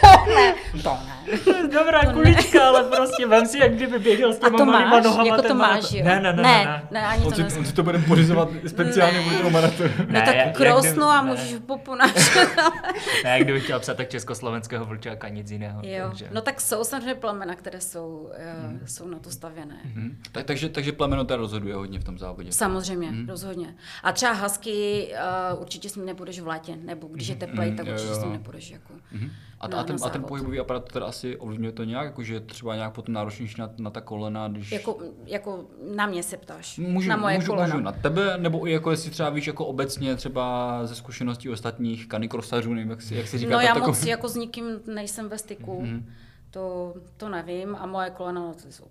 To 0.00 0.10
ne, 0.26 0.54
to 0.82 0.92
ne. 1.06 1.17
To 1.44 1.56
je 1.56 1.68
dobrá 1.68 2.12
kulička, 2.12 2.68
ale 2.68 2.84
prostě 2.84 3.26
vem 3.26 3.46
si, 3.46 3.58
jak 3.58 3.74
kdyby 3.74 3.98
běžel 3.98 4.32
s 4.32 4.36
A 4.36 4.46
těma 4.46 4.58
to 4.58 4.64
malýma 4.64 4.90
máš? 4.90 5.04
nohama. 5.04 5.24
Jako 5.26 5.42
ten 5.42 5.48
to 5.50 5.54
máš, 5.54 5.92
jo? 5.92 6.04
Ne, 6.04 6.20
ne, 6.20 6.32
ne, 6.32 6.42
ne, 6.42 6.42
ne. 6.42 6.82
ne, 6.90 7.06
ani 7.06 7.24
On 7.24 7.32
to 7.32 7.42
on 7.58 7.64
si 7.66 7.72
to 7.72 7.82
bude 7.82 7.98
pořizovat 7.98 8.48
speciálně 8.66 9.18
Ne. 9.18 9.22
kvůli 9.24 9.36
tomu 9.36 9.50
maratonu. 9.50 9.90
No 9.98 10.04
Ne, 10.08 10.22
tak 10.22 10.34
jak- 10.36 10.46
jak 10.46 10.56
krosnu 10.56 11.04
a 11.04 11.22
ne. 11.22 11.30
můžeš 11.30 11.54
popu 11.66 11.94
naše. 11.94 12.46
Ne, 13.24 13.40
kdybych 13.40 13.64
chtěl 13.64 13.80
psát, 13.80 13.96
tak 13.96 14.08
československého 14.08 14.84
vlčáka, 14.84 15.28
nic 15.28 15.50
jiného. 15.50 15.80
Jo, 15.84 16.08
takže- 16.08 16.28
no 16.32 16.40
tak 16.40 16.60
jsou 16.60 16.84
samozřejmě 16.84 17.14
plemena, 17.14 17.54
které 17.54 17.80
jsou, 17.80 18.30
hmm. 18.62 18.80
jsou 18.86 19.08
na 19.08 19.18
to 19.18 19.30
stavěné. 19.30 19.76
Mhm. 19.84 20.16
Tak, 20.32 20.44
takže, 20.46 20.68
takže 20.68 20.92
plemeno 20.92 21.24
teda 21.24 21.36
rozhoduje 21.36 21.74
hodně 21.74 21.98
v 21.98 22.04
tom 22.04 22.18
závodě. 22.18 22.52
Samozřejmě, 22.52 23.08
hmm. 23.08 23.28
rozhodně. 23.28 23.74
A 24.02 24.12
třeba 24.12 24.32
husky 24.32 25.08
uh, 25.54 25.60
určitě 25.60 25.88
s 25.88 25.96
ním 25.96 26.06
nepůjdeš 26.06 26.40
v 26.40 26.46
létě, 26.46 26.72
nebo 26.84 27.06
když 27.08 27.28
je 27.28 27.34
teplej, 27.36 27.72
tak 27.76 27.86
Mhm, 27.86 27.94
určitě 27.94 28.14
s 28.14 28.22
ním 28.22 28.32
nepůjdeš. 28.32 28.70
Jako. 28.70 28.92
Mhm. 29.12 29.30
A, 29.60 29.68
na- 29.68 29.78
a, 29.80 29.82
ten, 29.84 29.96
a 30.04 30.08
ten 30.10 30.22
pohybový 30.24 30.58
aparát 30.60 30.84
to 30.84 30.92
teda 30.92 31.06
asi 31.18 31.36
ovlivňuje 31.36 31.72
to 31.72 31.84
nějak, 31.84 32.04
jakože 32.04 32.40
třeba 32.40 32.74
nějak 32.74 32.92
potom 32.94 33.14
náročnější 33.14 33.60
na, 33.60 33.70
na 33.78 33.90
ta 33.90 34.00
kolena, 34.00 34.48
když... 34.48 34.72
Jako, 34.72 34.98
jako 35.26 35.64
na 35.96 36.06
mě 36.06 36.22
se 36.22 36.36
ptáš, 36.36 36.78
Můžu, 36.78 37.08
na 37.08 37.16
moje 37.16 37.34
můžu, 37.38 37.46
kolena. 37.46 37.66
můžu 37.74 37.84
na 37.84 37.92
tebe, 37.92 38.38
nebo 38.38 38.66
i 38.68 38.72
jako 38.72 38.90
jestli 38.90 39.10
třeba 39.10 39.30
víš 39.30 39.46
jako 39.46 39.66
obecně 39.66 40.16
třeba 40.16 40.80
ze 40.86 40.94
zkušeností 40.94 41.50
ostatních 41.50 42.08
kanikrosařů, 42.08 42.74
nevím, 42.74 42.90
jak 42.90 43.02
si, 43.02 43.14
jak 43.14 43.26
si 43.28 43.38
říká. 43.38 43.52
No 43.52 43.60
já 43.60 43.74
tak 43.74 43.86
moc 43.86 44.06
jako 44.06 44.28
s 44.28 44.34
nikým 44.36 44.64
nejsem 44.94 45.28
ve 45.28 45.38
styku, 45.38 45.82
Mhm. 45.82 46.06
to, 46.50 46.94
to 47.16 47.28
nevím 47.28 47.76
a 47.76 47.86
moje 47.86 48.10
kolena, 48.10 48.40
no, 48.40 48.54
to 48.62 48.72
jsou. 48.72 48.84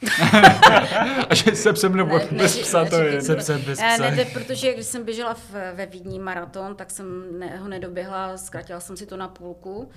A 1.30 1.34
že 1.34 1.54
se 1.56 1.72
psem 1.72 1.96
nebo 1.96 2.18
Ne- 2.18 2.24
bez 2.24 2.30
neři- 2.56 2.62
psa, 2.62 2.84
to 2.84 2.96
je... 2.96 3.22
Se 3.22 3.36
psem 3.36 3.62
bez 3.62 3.78
Eh, 3.82 3.94
psa. 3.94 4.02
Nejde, 4.10 4.24
protože 4.24 4.74
když 4.74 4.86
jsem 4.86 5.04
běžela 5.04 5.34
v, 5.34 5.50
ve 5.74 5.86
Vídni 5.86 6.18
maraton, 6.18 6.76
tak 6.76 6.90
jsem 6.90 7.38
ne, 7.38 7.56
ho 7.58 7.68
nedoběhla, 7.68 8.36
zkrátila 8.36 8.80
jsem 8.80 8.96
si 8.96 9.06
to 9.06 9.16
na 9.16 9.28
půlku, 9.28 9.90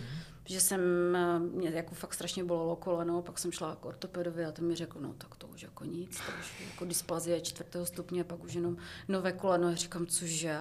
že 0.46 0.60
jsem, 0.62 0.82
eh, 1.16 1.40
mě 1.40 1.70
jako 1.70 1.96
fakt 1.96 2.14
strašně 2.14 2.44
bolelo 2.44 2.76
koleno, 2.76 3.22
pak 3.22 3.40
jsem 3.40 3.52
šla 3.52 3.76
k 3.76 3.86
ortopedovi 3.86 4.46
a 4.46 4.52
ten 4.52 4.66
mi 4.68 4.76
řekl, 4.76 5.00
no 5.02 5.14
tak 5.18 5.36
to 5.36 5.48
už 5.48 5.64
jako 5.64 5.86
nic, 5.86 6.18
to 6.18 6.32
už 6.40 6.66
jako 6.72 6.86
dysplazie 6.86 7.42
čtvrtého 7.42 7.86
stupně, 7.86 8.24
pak 8.24 8.44
už 8.44 8.54
jenom 8.54 8.78
nové 9.08 9.32
koleno. 9.32 9.70
Já 9.70 9.76
říkám, 9.76 10.06
cože? 10.08 10.58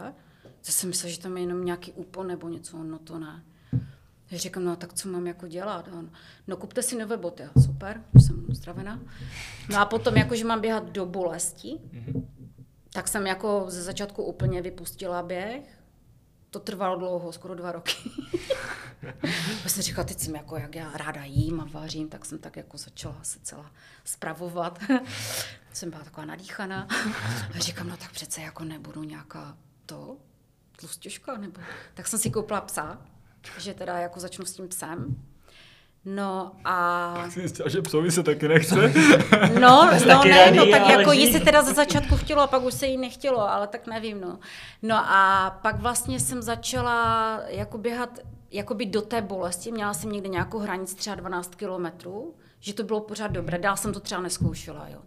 To 0.67 0.73
jsem 0.73 0.89
myslela, 0.89 1.11
že 1.13 1.21
tam 1.21 1.37
je 1.37 1.43
jenom 1.43 1.65
nějaký 1.65 1.93
úpon 1.93 2.27
nebo 2.27 2.49
něco, 2.49 2.83
no 2.83 2.99
to 2.99 3.19
ne. 3.19 3.43
Já 4.33 4.39
říkám, 4.39 4.65
no 4.65 4.77
tak 4.77 4.93
co 4.93 5.09
mám 5.09 5.27
jako 5.27 5.49
dělat? 5.49 5.89
A 5.89 5.93
on, 5.99 6.11
no 6.47 6.57
kupte 6.57 6.83
si 6.83 6.99
nové 6.99 7.17
boty. 7.17 7.43
Super, 7.65 8.03
už 8.13 8.25
jsem 8.25 8.51
uzdravená. 8.51 9.01
No 9.71 9.81
a 9.81 9.85
potom, 9.85 10.17
jako, 10.17 10.37
že 10.37 10.45
mám 10.45 10.61
běhat 10.61 10.91
do 10.91 11.07
bolesti, 11.07 11.79
tak 12.93 13.09
jsem 13.09 13.27
jako 13.27 13.65
ze 13.69 13.83
začátku 13.83 14.23
úplně 14.23 14.63
vypustila 14.63 15.23
běh. 15.23 15.79
To 16.51 16.59
trvalo 16.59 16.97
dlouho, 16.97 17.33
skoro 17.33 17.55
dva 17.55 17.73
roky. 17.73 17.95
Já 19.63 19.69
jsem 19.69 19.83
říkala, 19.83 20.07
teď 20.07 20.19
jsem 20.19 20.35
jako, 20.35 20.57
jak 20.57 20.75
já 20.75 20.93
ráda 20.97 21.25
jím 21.25 21.61
a 21.61 21.65
vařím, 21.65 22.09
tak 22.09 22.25
jsem 22.25 22.39
tak 22.39 22.57
jako 22.57 22.79
začala 22.79 23.19
se 23.23 23.39
celá 23.43 23.73
spravovat. 24.05 24.79
jsem 25.73 25.91
byla 25.91 26.05
taková 26.05 26.25
nadýchaná. 26.25 26.89
A 27.55 27.59
říkám, 27.59 27.89
no 27.89 27.97
tak 27.97 28.13
přece 28.13 28.43
jako 28.43 28.65
nebudu 28.65 29.03
nějaká 29.05 29.57
to, 29.87 30.17
tlustěžka, 30.77 31.39
nebo... 31.39 31.61
Tak 31.95 32.07
jsem 32.07 32.19
si 32.19 32.31
koupila 32.31 32.61
psa, 32.61 32.99
že 33.59 33.75
teda 33.75 33.99
jako 33.99 34.21
začnu 34.21 34.45
s 34.45 34.53
tím 34.53 34.69
psem. 34.69 35.17
No 36.05 36.53
a... 36.65 37.15
Si 37.31 37.41
zjistila, 37.41 37.69
že 37.69 37.83
psovi 37.83 38.11
se 38.11 38.23
taky 38.23 38.49
nechce. 38.49 38.75
No, 39.61 39.91
no 39.93 40.01
taky 40.07 40.29
ne, 40.29 40.51
no 40.51 40.67
tak 40.67 40.89
jako 40.89 41.13
jí 41.13 41.33
se 41.33 41.41
teda 41.41 41.63
za 41.63 41.73
začátku 41.73 42.17
chtělo 42.17 42.43
a 42.43 42.47
pak 42.47 42.63
už 42.63 42.75
se 42.75 42.87
jí 42.87 42.97
nechtělo, 42.97 43.51
ale 43.51 43.67
tak 43.67 43.87
nevím, 43.87 44.21
no. 44.21 44.39
No 44.83 44.97
a 44.97 45.51
pak 45.63 45.81
vlastně 45.81 46.21
jsem 46.21 46.43
začala 46.43 47.41
jako 47.47 47.79
běhat 47.79 48.19
jakoby 48.51 48.87
do 48.87 49.03
té 49.03 49.23
bolesti, 49.23 49.73
měla 49.73 49.95
jsem 49.95 50.13
někde 50.13 50.29
nějakou 50.29 50.59
hranici 50.59 50.97
třeba 50.97 51.17
12 51.17 51.55
kilometrů, 51.55 52.35
že 52.61 52.75
to 52.75 52.83
bylo 52.83 53.01
pořád 53.01 53.29
dobré, 53.29 53.59
dál 53.59 53.77
jsem 53.77 53.93
to 53.93 54.01
třeba 54.01 54.21
neskoušela, 54.21 54.89
jo. 54.89 54.99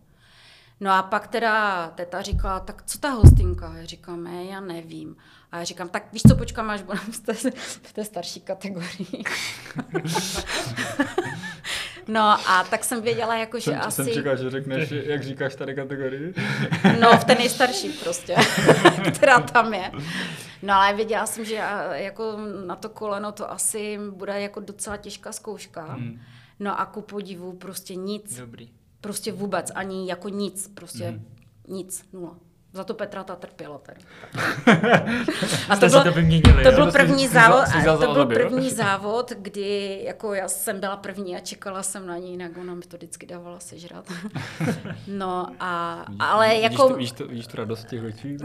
No 0.79 0.91
a 0.91 1.03
pak 1.03 1.27
teda 1.27 1.87
teta 1.95 2.21
říkala, 2.21 2.59
tak 2.59 2.83
co 2.85 2.97
ta 2.97 3.09
hostinka? 3.09 3.73
Říkám, 3.83 4.27
já 4.27 4.59
nevím. 4.59 5.15
A 5.55 5.57
já 5.57 5.63
říkám, 5.63 5.89
tak 5.89 6.13
víš 6.13 6.21
co, 6.27 6.35
počkám, 6.35 6.69
až 6.69 6.81
budeme 6.81 7.03
v 7.11 7.19
té, 7.19 7.33
v 7.81 7.93
té 7.93 8.05
starší 8.05 8.41
kategorii. 8.41 9.23
no 12.07 12.21
a 12.21 12.63
tak 12.69 12.83
jsem 12.83 13.01
věděla, 13.01 13.35
jako, 13.35 13.59
že 13.59 13.63
Jsem, 13.71 13.79
asi... 13.81 14.03
jsem 14.03 14.13
čekal, 14.13 14.37
že 14.37 14.49
řekneš, 14.49 14.91
jak 14.91 15.23
říkáš 15.23 15.55
tady 15.55 15.75
kategorii. 15.75 16.33
No, 16.99 17.17
v 17.17 17.23
té 17.23 17.35
nejstarší 17.35 17.89
prostě, 17.89 18.35
která 19.15 19.39
tam 19.39 19.73
je. 19.73 19.91
No 20.61 20.73
ale 20.73 20.93
věděla 20.95 21.25
jsem, 21.25 21.45
že 21.45 21.61
jako 21.91 22.37
na 22.65 22.75
to 22.75 22.89
koleno 22.89 23.31
to 23.31 23.51
asi 23.51 23.99
bude 24.09 24.41
jako 24.41 24.59
docela 24.59 24.97
těžká 24.97 25.31
zkouška. 25.31 25.83
Hmm. 25.85 26.19
No 26.59 26.79
a 26.79 26.85
ku 26.85 27.01
podivu 27.01 27.53
prostě 27.53 27.95
nic, 27.95 28.39
Dobrý. 28.39 28.69
prostě 29.01 29.31
vůbec, 29.31 29.71
ani 29.75 30.09
jako 30.09 30.29
nic, 30.29 30.67
prostě 30.73 31.05
Hmm. 31.05 31.25
nic, 31.67 32.03
nula. 32.13 32.37
Za 32.75 32.83
to 32.83 32.93
Petra 32.93 33.23
ta 33.23 33.35
trpěla 33.35 33.77
tady. 33.77 33.99
A 35.69 35.75
to, 35.75 35.89
se 35.89 36.03
to 36.03 36.11
vyměnili. 36.11 36.63
to 36.63 36.71
byl 36.71 36.85
To 36.85 36.91
první 36.91 37.27
závod, 37.27 37.65
vzal 37.79 37.97
to 37.97 38.13
byl 38.13 38.25
první 38.25 38.69
závod, 38.69 39.31
kdy 39.37 40.01
jako 40.03 40.33
já 40.33 40.47
jsem 40.47 40.79
byla 40.79 40.97
první 40.97 41.35
a 41.35 41.39
čekala 41.39 41.83
jsem 41.83 42.07
na 42.07 42.17
ní, 42.17 42.31
jinak 42.31 42.51
ona 42.57 42.75
mi 42.75 42.81
to 42.81 42.97
vždycky 42.97 43.25
dávala 43.25 43.59
sežrat. 43.59 44.11
No 45.07 45.47
a, 45.59 46.05
ale 46.19 46.47
Vidíš 46.47 46.63
jako... 46.63 46.87
to, 46.87 46.95
víš, 46.95 47.11
to, 47.11 47.27
víš 47.27 47.47
tu 47.47 47.57
radost 47.57 47.87
těch 47.87 48.03
očí? 48.03 48.37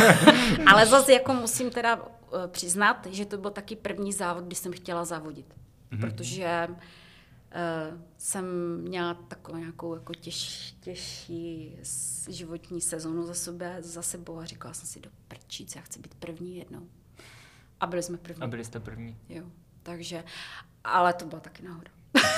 Ale 0.66 0.86
zase 0.86 1.12
jako 1.12 1.32
musím 1.32 1.70
teda 1.70 1.98
eh, 1.98 2.48
přiznat, 2.48 3.06
že 3.10 3.24
to 3.24 3.38
byl 3.38 3.50
taky 3.50 3.76
první 3.76 4.12
závod, 4.12 4.44
kdy 4.44 4.56
jsem 4.56 4.72
chtěla 4.72 5.04
závodit. 5.04 5.46
Mm-hmm. 5.92 6.00
Protože 6.00 6.68
uh, 7.54 8.00
jsem 8.18 8.46
měla 8.80 9.14
takovou 9.14 9.58
nějakou 9.58 9.94
jako 9.94 10.14
těž, 10.14 10.72
těžší 10.80 11.76
životní 12.28 12.80
sezonu 12.80 13.26
za, 13.26 13.34
sebe, 13.34 13.76
za 13.80 14.02
sebou 14.02 14.38
a 14.38 14.44
říkala 14.44 14.74
jsem 14.74 14.86
si 14.86 15.00
do 15.00 15.10
prčíc, 15.28 15.76
já 15.76 15.82
chci 15.82 16.00
být 16.00 16.14
první 16.14 16.56
jednou. 16.56 16.88
A 17.80 17.86
byli 17.86 18.02
jsme 18.02 18.18
první. 18.18 18.42
A 18.42 18.46
byli 18.46 18.64
jste 18.64 18.80
první. 18.80 19.16
Jo, 19.28 19.44
takže, 19.82 20.24
ale 20.84 21.12
to 21.12 21.26
byla 21.26 21.40
taky 21.40 21.62
náhoda. 21.62 21.90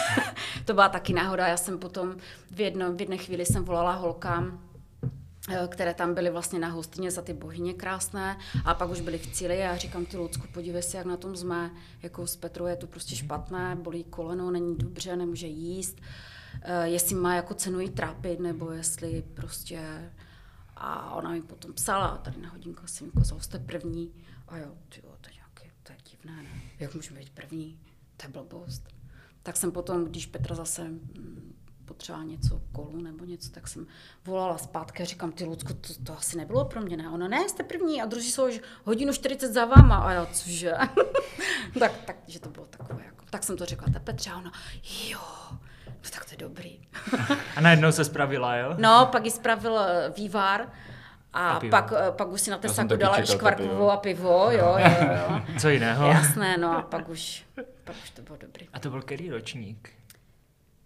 to 0.64 0.74
byla 0.74 0.88
taky 0.88 1.12
náhoda, 1.12 1.46
já 1.46 1.56
jsem 1.56 1.78
potom 1.78 2.16
v, 2.50 2.60
jedno, 2.60 2.92
v 2.92 3.00
jedné 3.00 3.16
chvíli 3.16 3.46
jsem 3.46 3.64
volala 3.64 3.94
holkám, 3.94 4.70
které 5.68 5.94
tam 5.94 6.14
byly 6.14 6.30
vlastně 6.30 6.58
na 6.58 6.68
hostině 6.68 7.10
za 7.10 7.22
ty 7.22 7.32
bohyně 7.32 7.74
krásné 7.74 8.38
a 8.64 8.74
pak 8.74 8.90
už 8.90 9.00
byly 9.00 9.18
v 9.18 9.32
cíli 9.32 9.54
a 9.54 9.64
já 9.64 9.76
říkám 9.76 10.06
ty 10.06 10.16
Lucku, 10.16 10.46
podívej 10.52 10.82
se, 10.82 10.96
jak 10.96 11.06
na 11.06 11.16
tom 11.16 11.36
jsme, 11.36 11.70
jako 12.02 12.26
s 12.26 12.36
Petrou 12.36 12.66
je 12.66 12.76
to 12.76 12.86
prostě 12.86 13.16
špatné, 13.16 13.76
bolí 13.76 14.04
koleno, 14.04 14.50
není 14.50 14.76
dobře, 14.76 15.16
nemůže 15.16 15.46
jíst, 15.46 16.00
eh, 16.62 16.88
jestli 16.88 17.14
má 17.14 17.34
jako 17.34 17.54
cenu 17.54 17.80
jí 17.80 17.90
trápit, 17.90 18.40
nebo 18.40 18.70
jestli 18.70 19.24
prostě 19.34 20.10
a 20.76 21.14
ona 21.14 21.30
mi 21.30 21.42
potom 21.42 21.72
psala, 21.72 22.16
tady 22.16 22.40
na 22.40 22.48
hodinku 22.48 22.86
jsem 22.86 23.06
mi 23.06 23.12
ukázala, 23.12 23.40
jste 23.40 23.58
první. 23.58 24.12
A 24.48 24.58
jo, 24.58 24.74
ty 24.88 25.00
jo, 25.04 25.14
to 25.20 25.28
je 25.28 25.34
nějaké, 25.34 25.70
to 25.82 25.92
je 25.92 25.98
divné, 26.10 26.42
ne? 26.42 26.60
Jak 26.78 26.94
můžeme 26.94 27.20
být 27.20 27.30
první? 27.30 27.80
To 28.16 28.26
je 28.26 28.32
blbost. 28.32 28.88
Tak 29.42 29.56
jsem 29.56 29.72
potom, 29.72 30.04
když 30.04 30.26
Petra 30.26 30.54
zase 30.54 30.90
potřebovala 31.86 32.26
něco 32.28 32.60
kolu 32.72 33.00
nebo 33.02 33.24
něco, 33.24 33.50
tak 33.50 33.68
jsem 33.68 33.86
volala 34.24 34.58
zpátky 34.58 35.02
a 35.02 35.06
říkám, 35.06 35.32
ty 35.32 35.44
Lucko, 35.44 35.74
to, 35.74 35.88
to 36.04 36.18
asi 36.18 36.36
nebylo 36.36 36.64
pro 36.64 36.80
mě, 36.80 36.96
ne? 36.96 37.08
Ona, 37.10 37.28
ne, 37.28 37.48
jste 37.48 37.62
první 37.62 38.02
a 38.02 38.06
druzí 38.06 38.30
jsou 38.32 38.48
už 38.48 38.60
hodinu 38.84 39.12
40 39.12 39.52
za 39.52 39.64
váma. 39.64 39.96
A 39.96 40.12
já, 40.12 40.26
cože? 40.26 40.72
tak, 41.78 41.92
tak, 42.04 42.16
že 42.26 42.40
to 42.40 42.48
bylo 42.48 42.66
takové, 42.66 43.04
jako, 43.04 43.24
tak 43.30 43.42
jsem 43.42 43.56
to 43.56 43.64
řekla 43.64 43.88
té 43.92 44.00
Petře 44.00 44.30
a 44.30 44.36
ona, 44.36 44.52
jo, 45.08 45.18
no 45.86 46.10
tak 46.12 46.24
to 46.24 46.30
je 46.30 46.36
dobrý. 46.38 46.80
A 47.56 47.60
najednou 47.60 47.92
se 47.92 48.04
spravila, 48.04 48.56
jo? 48.56 48.74
No, 48.78 49.08
pak 49.12 49.24
ji 49.24 49.30
spravil 49.30 49.78
eh, 49.78 50.12
vývar 50.16 50.68
a, 51.32 51.50
A 51.50 51.60
pivo. 51.60 51.70
pak, 51.70 51.92
eh, 51.96 52.12
pak 52.12 52.28
už 52.28 52.40
si 52.40 52.50
na 52.50 52.58
té 52.58 52.68
Já 52.68 52.74
jsem 52.74 52.84
saku 52.84 52.88
taky 52.88 53.02
dala 53.02 53.22
i 53.22 53.26
škvarkovou 53.26 53.68
pivo. 53.68 53.90
a 53.90 53.96
pivo, 53.96 54.48
jo, 54.50 54.76
jo, 54.78 55.08
jo. 55.16 55.40
Co 55.60 55.68
jiného? 55.68 56.06
Jasné, 56.08 56.56
no 56.58 56.78
a 56.78 56.82
pak 56.82 57.08
už, 57.08 57.44
pak 57.84 57.96
už 58.02 58.10
to 58.10 58.22
bylo 58.22 58.36
dobrý. 58.40 58.68
A 58.72 58.78
to 58.80 58.90
byl 58.90 59.02
který 59.02 59.30
ročník? 59.30 59.90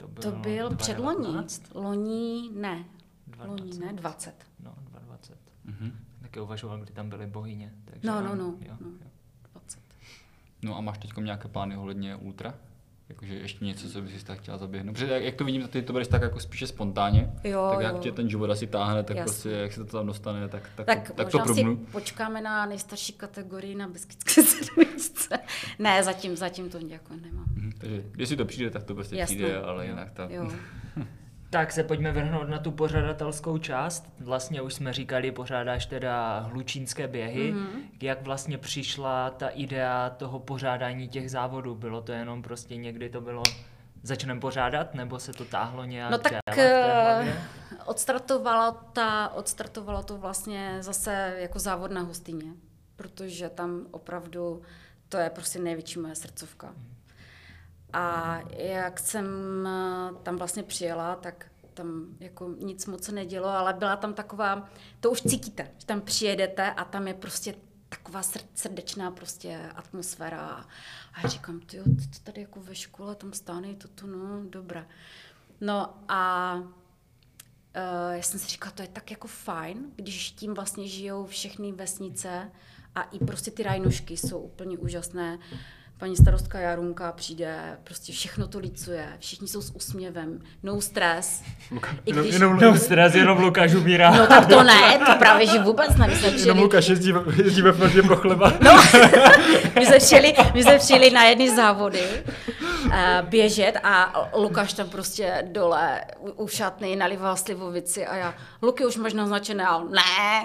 To, 0.00 0.08
To 0.08 0.32
byl 0.32 0.76
předloni. 0.76 1.16
2019? 1.32 1.74
Loni 1.74 2.50
ne. 2.54 2.84
20. 3.26 3.48
Loni 3.50 3.78
ne, 3.78 3.92
20. 3.92 4.46
No, 4.60 4.74
2020. 4.90 5.38
Mhm. 5.64 5.92
Taky 6.22 6.40
uvažoval, 6.40 6.78
kdy 6.78 6.92
tam 6.92 7.08
byly 7.08 7.26
bohyně. 7.26 7.74
Takže 7.84 8.06
No, 8.08 8.16
ano, 8.16 8.28
no, 8.28 8.34
no, 8.34 8.54
Jo, 8.66 8.76
no. 8.80 8.88
jo. 8.88 9.10
20. 9.52 9.80
No 10.62 10.76
a 10.76 10.80
máš 10.80 10.98
teď 10.98 11.16
nějaké 11.16 11.48
plány 11.48 11.76
ohledně 11.76 12.16
ultra? 12.16 12.54
Jakože 13.10 13.34
ještě 13.34 13.64
něco, 13.64 13.90
co 13.90 14.02
bys 14.02 14.18
si 14.18 14.24
tak 14.24 14.38
chtěla 14.38 14.58
zaběhnout. 14.58 14.94
Protože 14.94 15.12
jak, 15.12 15.22
jak 15.22 15.34
to 15.34 15.44
vidím, 15.44 15.68
ty 15.68 15.82
to 15.82 15.92
bereš 15.92 16.08
tak 16.08 16.22
jako 16.22 16.40
spíše 16.40 16.66
spontánně. 16.66 17.32
Jo, 17.44 17.68
tak 17.74 17.80
jak 17.80 17.94
jo. 17.94 17.98
tě 17.98 18.12
ten 18.12 18.30
život 18.30 18.50
asi 18.50 18.66
táhne, 18.66 19.02
tak 19.02 19.16
Jasně. 19.16 19.32
prostě 19.32 19.50
jak 19.50 19.72
se 19.72 19.84
to 19.84 19.96
tam 19.96 20.06
dostane, 20.06 20.48
tak, 20.48 20.70
tak, 20.74 20.86
Tak, 20.86 21.08
to, 21.08 21.14
tak 21.14 21.30
to 21.46 21.54
si 21.54 21.64
počkáme 21.92 22.40
na 22.40 22.66
nejstarší 22.66 23.12
kategorii 23.12 23.74
na 23.74 23.88
Beskidské 23.88 24.42
sedmičce. 24.42 25.38
ne, 25.78 26.02
zatím, 26.02 26.36
zatím 26.36 26.70
to 26.70 26.78
jako 26.88 27.14
nemám. 27.22 27.44
Mhm, 27.54 27.72
Takže 27.78 28.02
jestli 28.18 28.36
to 28.36 28.44
přijde, 28.44 28.70
tak 28.70 28.82
to 28.82 28.94
prostě 28.94 29.16
Jasné. 29.16 29.36
přijde, 29.36 29.60
ale 29.60 29.86
jinak 29.86 30.10
to... 30.10 30.22
Jo. 30.30 30.50
Tak 31.50 31.72
se 31.72 31.84
pojďme 31.84 32.12
vrhnout 32.12 32.48
na 32.48 32.58
tu 32.58 32.70
pořadatelskou 32.70 33.58
část. 33.58 34.12
Vlastně 34.20 34.62
už 34.62 34.74
jsme 34.74 34.92
říkali, 34.92 35.32
pořádáš 35.32 35.86
teda 35.86 36.38
hlučínské 36.38 37.08
běhy. 37.08 37.52
Mhm. 37.52 37.66
Mm-hmm. 37.66 37.80
Jak 38.02 38.22
vlastně 38.22 38.58
přišla 38.58 39.30
ta 39.30 39.48
idea 39.48 40.10
toho 40.10 40.38
pořádání 40.38 41.08
těch 41.08 41.30
závodů? 41.30 41.74
Bylo 41.74 42.02
to 42.02 42.12
jenom 42.12 42.42
prostě 42.42 42.76
někdy 42.76 43.08
to 43.08 43.20
bylo 43.20 43.42
začneme 44.02 44.40
pořádat, 44.40 44.94
nebo 44.94 45.18
se 45.18 45.32
to 45.32 45.44
táhlo 45.44 45.84
nějak 45.84 46.10
No 46.10 46.18
tak 46.18 46.32
eh, 46.58 47.34
odstartovala, 47.84 48.72
ta, 48.72 49.28
odstartovalo 49.28 50.02
to 50.02 50.18
vlastně 50.18 50.76
zase 50.80 51.34
jako 51.38 51.58
závod 51.58 51.90
na 51.90 52.00
hostině, 52.00 52.46
protože 52.96 53.48
tam 53.48 53.86
opravdu 53.90 54.62
to 55.08 55.16
je 55.16 55.30
prostě 55.30 55.58
největší 55.58 55.98
moje 55.98 56.14
srdcovka. 56.14 56.74
A 57.92 58.38
jak 58.56 59.00
jsem 59.00 59.26
eh, 59.66 60.14
tam 60.22 60.36
vlastně 60.36 60.62
přijela, 60.62 61.16
tak 61.16 61.46
tam 61.74 62.06
jako 62.20 62.48
nic 62.48 62.86
moc 62.86 63.08
nedělo, 63.08 63.48
ale 63.48 63.74
byla 63.74 63.96
tam 63.96 64.14
taková, 64.14 64.68
to 65.00 65.10
už 65.10 65.22
cítíte, 65.22 65.70
že 65.78 65.86
tam 65.86 66.00
přijedete 66.00 66.70
a 66.70 66.84
tam 66.84 67.08
je 67.08 67.14
prostě 67.14 67.54
taková 67.88 68.22
srdečná 68.54 69.10
prostě 69.10 69.70
atmosféra. 69.74 70.66
A 71.12 71.20
já 71.22 71.28
říkám, 71.28 71.60
ty 71.60 71.76
to 71.76 72.20
tady 72.22 72.40
jako 72.40 72.60
ve 72.60 72.74
škole, 72.74 73.14
tam 73.14 73.32
stány, 73.32 73.74
toto, 73.74 74.06
no, 74.06 74.44
dobré. 74.44 74.86
No 75.60 75.94
a 76.08 76.54
uh, 76.54 78.12
já 78.12 78.22
jsem 78.22 78.40
si 78.40 78.46
říkala, 78.46 78.72
to 78.72 78.82
je 78.82 78.88
tak 78.88 79.10
jako 79.10 79.28
fajn, 79.28 79.92
když 79.96 80.30
tím 80.30 80.54
vlastně 80.54 80.88
žijou 80.88 81.26
všechny 81.26 81.72
vesnice 81.72 82.52
a 82.94 83.02
i 83.02 83.18
prostě 83.18 83.50
ty 83.50 83.62
rajnošky 83.62 84.16
jsou 84.16 84.38
úplně 84.38 84.78
úžasné. 84.78 85.38
Paní 86.00 86.16
starostka 86.16 86.58
Jarunka 86.58 87.12
přijde, 87.12 87.78
prostě 87.84 88.12
všechno 88.12 88.46
to 88.46 88.58
licuje, 88.58 89.06
všichni 89.18 89.48
jsou 89.48 89.62
s 89.62 89.70
úsměvem, 89.74 90.40
no 90.62 90.80
stres. 90.80 91.42
I 92.06 92.12
když... 92.12 92.32
jenom, 92.32 92.58
no 92.60 92.78
stres, 92.78 93.14
jenom 93.14 93.38
Lukáš 93.38 93.74
umírá. 93.74 94.10
No 94.10 94.26
tak 94.26 94.46
to 94.46 94.62
ne, 94.62 94.98
to 95.06 95.18
právě, 95.18 95.46
že 95.46 95.58
vůbec 95.58 95.96
ne. 95.96 96.06
My 96.06 96.16
jsme 96.16 96.28
přijeli... 96.28 96.48
Jenom 96.48 96.58
Lukáš 96.58 96.88
jezdí, 96.88 97.12
jezdí 97.44 97.62
ve 97.62 97.72
Floridě 97.72 98.02
pro 98.02 98.16
chleba. 98.16 98.52
No, 98.60 98.82
my 99.78 99.86
jsme 99.86 99.98
přijeli, 99.98 100.34
my 100.54 100.62
jsme 100.62 100.78
přijeli 100.78 101.10
na 101.10 101.24
jedny 101.24 101.56
závody 101.56 102.02
uh, 102.84 102.92
běžet 103.22 103.72
a 103.82 104.14
Lukáš 104.34 104.72
tam 104.72 104.88
prostě 104.88 105.44
dole 105.52 106.00
u, 106.18 106.30
u 106.30 106.48
šatny 106.48 106.96
nalival 106.96 107.36
slivovici 107.36 108.06
a 108.06 108.16
já, 108.16 108.34
Luky, 108.62 108.86
už 108.86 108.96
máš 108.96 109.12
naznačené, 109.12 109.66
a 109.66 109.76
on, 109.76 109.90
ne. 109.90 110.44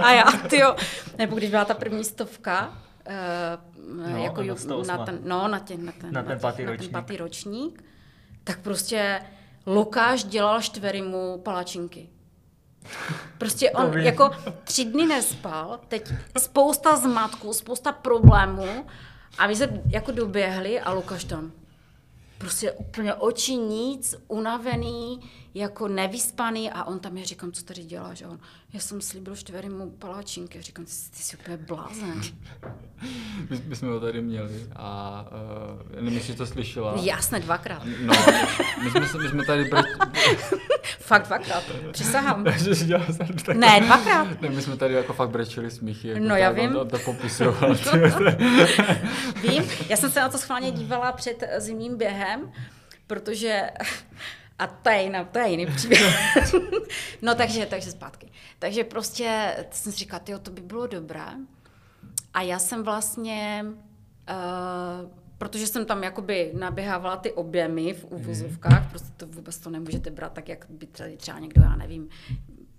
a 0.00 0.12
já, 0.12 0.24
tyjo, 0.48 0.76
nebo 1.18 1.36
když 1.36 1.50
byla 1.50 1.64
ta 1.64 1.74
první 1.74 2.04
stovka, 2.04 2.68
uh, 3.08 3.77
no, 3.94 4.24
jako 4.24 4.42
na, 4.42 4.96
na 4.96 5.04
ten, 5.04 5.18
no, 5.24 5.48
na 5.48 5.60
ten, 5.60 5.84
na 5.84 5.92
ten, 5.92 6.12
na 6.12 6.22
ten, 6.22 6.38
na 6.40 6.70
ročník. 6.70 6.78
ten 6.78 6.92
pátý 6.92 7.16
ročník, 7.16 7.84
tak 8.44 8.58
prostě 8.58 9.20
Lukáš 9.66 10.24
dělal 10.24 10.62
čtverimu 10.62 11.40
palačinky. 11.44 12.08
Prostě 13.38 13.70
on 13.74 13.98
jako 13.98 14.30
tři 14.64 14.84
dny 14.84 15.06
nespal, 15.06 15.80
teď 15.88 16.12
spousta 16.38 16.96
zmatků, 16.96 17.52
spousta 17.52 17.92
problémů 17.92 18.86
a 19.38 19.46
my 19.46 19.56
jsme 19.56 19.82
jako 19.90 20.12
doběhli 20.12 20.80
a 20.80 20.92
Lukáš 20.92 21.24
tam 21.24 21.52
prostě 22.38 22.72
úplně 22.72 23.14
oči 23.14 23.54
nic, 23.54 24.14
unavený, 24.28 25.20
jako 25.54 25.88
nevyspaný 25.88 26.70
a 26.70 26.84
on 26.84 27.00
tam, 27.00 27.16
já 27.16 27.24
říkám, 27.24 27.52
co 27.52 27.64
tady 27.64 27.82
děláš? 27.82 28.22
A 28.22 28.28
on, 28.28 28.38
já 28.72 28.80
jsem 28.80 29.00
slíbil 29.00 29.36
čtverému 29.36 29.90
paláčinky. 29.90 30.62
Říkám, 30.62 30.84
ty, 30.84 30.90
ty 30.90 31.22
jsi 31.22 31.36
úplně 31.36 31.56
blázen. 31.56 32.22
my, 33.50 33.62
my, 33.64 33.76
jsme 33.76 33.88
ho 33.88 34.00
tady 34.00 34.22
měli 34.22 34.66
a 34.76 35.24
uh, 35.86 35.94
nevím, 35.94 36.14
jestli 36.14 36.34
to 36.34 36.46
slyšela. 36.46 36.94
Jasně, 37.02 37.40
dvakrát. 37.40 37.82
No, 37.84 38.14
my 38.84 38.90
jsme, 38.90 39.22
my 39.22 39.28
jsme 39.28 39.44
tady... 39.44 39.64
Brať... 39.64 39.84
fakt 41.00 41.26
dvakrát, 41.26 41.64
přisahám. 41.92 42.44
tak... 42.44 43.56
Ne, 43.56 43.80
dvakrát. 43.80 44.40
Ne, 44.40 44.48
my 44.48 44.62
jsme 44.62 44.76
tady 44.76 44.94
jako 44.94 45.12
fakt 45.12 45.30
brečeli 45.30 45.70
smíchy. 45.70 46.08
Jako 46.08 46.24
no 46.24 46.36
já 46.36 46.50
vím. 46.50 46.76
On 46.76 46.88
to 46.88 46.98
popisoval. 46.98 47.74
vím, 49.42 49.64
já 49.88 49.96
jsem 49.96 50.10
se 50.10 50.20
na 50.20 50.28
to 50.28 50.38
schválně 50.38 50.70
dívala 50.70 51.12
před 51.12 51.44
zimním 51.58 51.98
během, 51.98 52.52
protože 53.06 53.62
a 54.58 54.66
to 54.66 54.90
je, 54.90 55.02
jiná, 55.02 55.24
to 55.24 55.38
je 55.38 55.48
jiný 55.48 55.66
příběh. 55.66 56.36
no 57.22 57.34
takže, 57.34 57.66
takže 57.66 57.90
zpátky. 57.90 58.28
Takže 58.58 58.84
prostě 58.84 59.56
jsem 59.70 59.92
si 59.92 59.98
říkala, 59.98 60.20
tyjo, 60.20 60.38
to 60.38 60.50
by 60.50 60.60
bylo 60.60 60.86
dobré. 60.86 61.26
A 62.34 62.42
já 62.42 62.58
jsem 62.58 62.82
vlastně, 62.82 63.64
uh, 63.64 65.10
protože 65.38 65.66
jsem 65.66 65.86
tam 65.86 66.02
jakoby 66.02 66.52
naběhávala 66.58 67.16
ty 67.16 67.32
objemy 67.32 67.92
v 67.94 68.04
uvozovkách, 68.04 68.82
mm. 68.82 68.90
prostě 68.90 69.08
to 69.16 69.26
vůbec 69.26 69.58
to 69.58 69.70
nemůžete 69.70 70.10
brát 70.10 70.32
tak, 70.32 70.48
jak 70.48 70.66
by 70.68 70.86
tady 70.86 71.16
třeba 71.16 71.38
někdo, 71.38 71.62
já 71.62 71.76
nevím, 71.76 72.08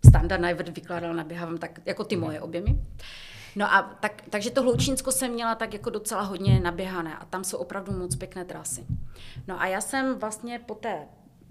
standard 0.07 0.41
Najvert 0.41 0.69
vykládal, 0.69 1.13
naběhávám 1.13 1.57
tak 1.57 1.79
jako 1.85 2.03
ty 2.03 2.15
moje 2.15 2.41
objemy. 2.41 2.79
No 3.55 3.73
a 3.73 3.81
tak, 3.99 4.23
takže 4.29 4.51
to 4.51 4.61
Hloučínsko 4.61 5.11
jsem 5.11 5.31
měla 5.31 5.55
tak 5.55 5.73
jako 5.73 5.89
docela 5.89 6.21
hodně 6.21 6.59
naběhané 6.59 7.17
a 7.17 7.25
tam 7.25 7.43
jsou 7.43 7.57
opravdu 7.57 7.91
moc 7.91 8.15
pěkné 8.15 8.45
trasy. 8.45 8.85
No 9.47 9.61
a 9.61 9.67
já 9.67 9.81
jsem 9.81 10.19
vlastně 10.19 10.59
po 10.59 10.75
té 10.75 11.07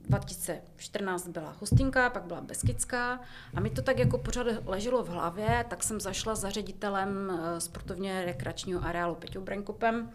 2014 0.08 1.28
byla 1.28 1.56
Hostinka, 1.60 2.10
pak 2.10 2.22
byla 2.22 2.40
Beskidská 2.40 3.20
a 3.54 3.60
mi 3.60 3.70
to 3.70 3.82
tak 3.82 3.98
jako 3.98 4.18
pořád 4.18 4.46
leželo 4.66 5.04
v 5.04 5.08
hlavě, 5.08 5.64
tak 5.68 5.82
jsem 5.82 6.00
zašla 6.00 6.34
za 6.34 6.50
ředitelem 6.50 7.30
eh, 7.30 7.60
sportovně 7.60 8.24
rekreačního 8.24 8.84
areálu 8.84 9.14
Peťou 9.14 9.40
Brenkopem 9.40 10.10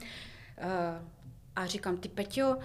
eh, 0.58 1.02
a 1.56 1.66
říkám, 1.66 1.98
ty 1.98 2.10
Peťo, 2.10 2.58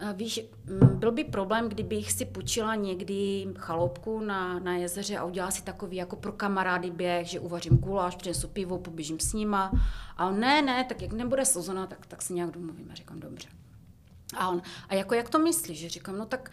eh, 0.00 0.12
víš, 0.12 0.40
mm, 0.64 0.98
byl 0.98 1.12
by 1.12 1.24
problém, 1.24 1.68
kdybych 1.68 2.12
si 2.12 2.24
půjčila 2.24 2.74
někdy 2.74 3.46
chaloupku 3.58 4.20
na, 4.20 4.58
na 4.58 4.76
jezeře 4.76 5.18
a 5.18 5.24
udělala 5.24 5.50
si 5.50 5.62
takový 5.62 5.96
jako 5.96 6.16
pro 6.16 6.32
kamarády 6.32 6.90
běh, 6.90 7.26
že 7.26 7.40
uvařím 7.40 7.78
guláš, 7.78 8.16
přinesu 8.16 8.48
pivo, 8.48 8.78
poběžím 8.78 9.20
s 9.20 9.32
nima. 9.32 9.72
A 10.16 10.26
on, 10.26 10.40
ne, 10.40 10.62
ne, 10.62 10.84
tak 10.84 11.02
jak 11.02 11.12
nebude 11.12 11.44
sezona, 11.44 11.86
tak, 11.86 12.06
tak 12.06 12.22
si 12.22 12.34
nějak 12.34 12.50
domluvíme. 12.50 12.94
Říkám, 12.94 13.20
dobře. 13.20 13.48
A 14.36 14.48
on, 14.48 14.62
a 14.88 14.94
jako 14.94 15.14
jak 15.14 15.30
to 15.30 15.38
myslíš? 15.38 15.78
Že 15.78 15.88
říkám, 15.88 16.18
no 16.18 16.26
tak 16.26 16.50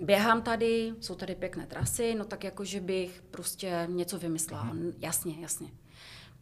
běhám 0.00 0.42
tady, 0.42 0.94
jsou 1.00 1.14
tady 1.14 1.34
pěkné 1.34 1.66
trasy, 1.66 2.14
no 2.14 2.24
tak 2.24 2.44
jako, 2.44 2.64
že 2.64 2.80
bych 2.80 3.22
prostě 3.30 3.86
něco 3.90 4.18
vymyslela. 4.18 4.64
Mm. 4.64 4.92
Jasně, 4.98 5.34
jasně. 5.40 5.68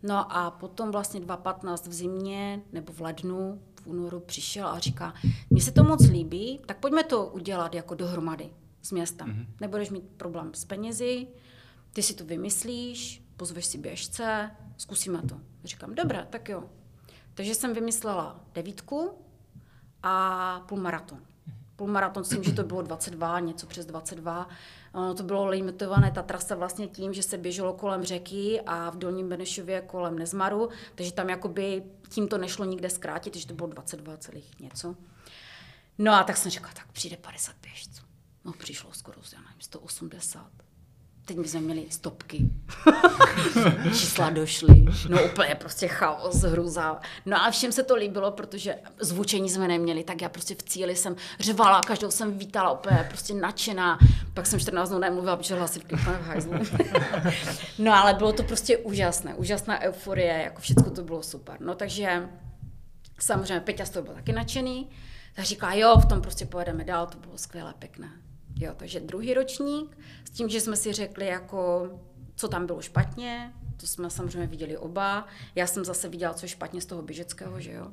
No 0.03 0.37
a 0.37 0.51
potom 0.51 0.91
vlastně 0.91 1.21
2015 1.21 1.87
v 1.87 1.93
zimě 1.93 2.63
nebo 2.73 2.93
v 2.93 3.01
lednu, 3.01 3.63
v 3.83 3.87
únoru 3.87 4.21
přišel 4.21 4.67
a 4.67 4.79
říká, 4.79 5.15
mně 5.51 5.63
se 5.63 5.73
to 5.73 5.85
moc 5.85 6.09
líbí, 6.09 6.61
tak 6.67 6.79
pojďme 6.79 7.05
to 7.05 7.27
udělat 7.27 7.75
jako 7.75 7.95
dohromady 7.95 8.51
s 8.83 8.93
městem. 8.93 9.29
Mm-hmm. 9.29 9.47
Nebudeš 9.61 9.91
mít 9.91 10.05
problém 10.17 10.55
s 10.55 10.65
penězi, 10.65 11.27
ty 11.93 12.03
si 12.03 12.15
to 12.15 12.25
vymyslíš, 12.25 13.25
pozveš 13.37 13.67
si 13.67 13.79
běžce, 13.79 14.51
zkusíme 14.77 15.23
to. 15.23 15.41
Říkám, 15.65 15.95
dobré, 15.95 16.27
tak 16.31 16.49
jo. 16.49 16.65
Takže 17.35 17.55
jsem 17.55 17.75
vymyslela 17.75 18.45
devítku, 18.55 19.11
a 20.03 20.61
půlmaraton. 20.69 21.19
Půlmaraton, 21.77 22.21
myslím, 22.23 22.45
že 22.45 22.53
to 22.53 22.65
bylo 22.65 22.83
22, 22.83 23.41
něco 23.41 23.67
přes 23.67 23.87
22. 23.87 24.49
Ono 24.95 25.15
to 25.15 25.23
bylo 25.23 25.47
limitované, 25.47 26.11
ta 26.11 26.23
trasa 26.23 26.55
vlastně 26.55 26.89
tím, 26.89 27.13
že 27.13 27.23
se 27.23 27.39
běželo 27.39 27.73
kolem 27.73 28.05
řeky 28.05 28.61
a 28.67 28.91
v 28.91 28.97
Dolním 28.97 29.29
Benešově 29.29 29.81
kolem 29.81 30.19
Nezmaru, 30.19 30.69
takže 30.95 31.13
tam 31.13 31.29
jakoby 31.29 31.83
tím 32.09 32.29
to 32.29 32.39
nešlo 32.39 32.65
nikde 32.65 32.91
zkrátit, 32.91 33.33
takže 33.33 33.47
to 33.47 33.55
bylo 33.55 33.69
22 33.69 34.17
celých 34.17 34.61
něco. 34.61 34.97
No 35.99 36.13
a 36.13 36.25
tak 36.25 36.37
jsem 36.37 36.51
říkala, 36.51 36.73
tak 36.73 36.93
přijde 36.93 37.17
50 37.17 37.57
běžců. 37.63 38.03
No 38.45 38.53
přišlo 38.53 38.93
skoro, 38.93 39.21
já 39.33 39.39
nevím, 39.41 39.61
180 39.61 40.51
teď 41.31 41.39
my 41.39 41.49
jsme 41.49 41.61
měli 41.61 41.87
stopky. 41.91 42.51
Čísla 43.85 44.31
došly. 44.31 44.85
No 45.09 45.25
úplně 45.25 45.55
prostě 45.55 45.89
chaos, 45.89 46.43
hruza. 46.43 47.01
No 47.27 47.37
a 47.37 47.51
všem 47.51 47.73
se 47.73 47.83
to 47.83 47.95
líbilo, 47.95 48.31
protože 48.31 48.75
zvučení 49.01 49.51
jsme 49.51 49.69
neměli, 49.69 50.05
tak 50.05 50.23
já 50.23 50.29
prostě 50.29 50.55
v 50.55 50.63
cíli 50.63 50.97
jsem 50.97 51.17
řvala, 51.41 51.81
každou 51.81 52.11
jsem 52.11 52.39
vítala 52.39 52.71
úplně 52.73 53.07
prostě 53.09 53.35
nadšená. 53.35 53.99
Pak 54.35 54.47
jsem 54.47 54.61
14 54.61 54.89
dnů 54.89 54.99
nemluvila, 54.99 55.37
protože 55.37 55.55
hlasivky 55.55 55.95
úplně 55.95 56.17
v 56.17 56.27
hajzlu. 56.27 56.53
no 57.79 57.95
ale 57.95 58.15
bylo 58.15 58.33
to 58.33 58.43
prostě 58.43 58.77
úžasné, 58.79 59.35
úžasná 59.35 59.81
euforie, 59.81 60.43
jako 60.45 60.61
všechno 60.61 60.91
to 60.91 61.03
bylo 61.03 61.23
super. 61.23 61.57
No 61.61 61.75
takže 61.75 62.29
samozřejmě 63.21 63.61
Peťa 63.61 63.85
z 63.85 63.91
toho 63.91 64.05
byl 64.05 64.15
taky 64.15 64.33
nadšený. 64.33 64.91
Tak 65.35 65.45
říká, 65.45 65.75
jo, 65.75 65.97
v 65.99 66.07
tom 66.07 66.21
prostě 66.21 66.47
pojedeme 66.47 66.85
dál, 66.85 67.07
to 67.07 67.19
bylo 67.19 67.39
skvělé, 67.39 67.75
pěkné. 67.79 68.11
Jo, 68.61 68.75
takže 68.77 69.01
druhý 69.01 69.35
ročník, 69.35 69.99
s 70.25 70.31
tím, 70.31 70.49
že 70.49 70.61
jsme 70.61 70.77
si 70.77 70.93
řekli, 70.93 71.27
jako, 71.27 71.91
co 72.37 72.49
tam 72.49 72.67
bylo 72.67 72.83
špatně, 72.83 73.53
to 73.77 73.87
jsme 73.87 74.11
samozřejmě 74.11 74.47
viděli 74.47 74.77
oba. 74.77 75.27
Já 75.55 75.67
jsem 75.67 75.85
zase 75.85 76.09
viděla, 76.09 76.35
co 76.35 76.45
je 76.45 76.49
špatně 76.49 76.81
z 76.81 76.87
toho 76.87 77.03
běžeckého, 77.03 77.61
že 77.61 77.73
jo, 77.73 77.87
uh, 77.87 77.93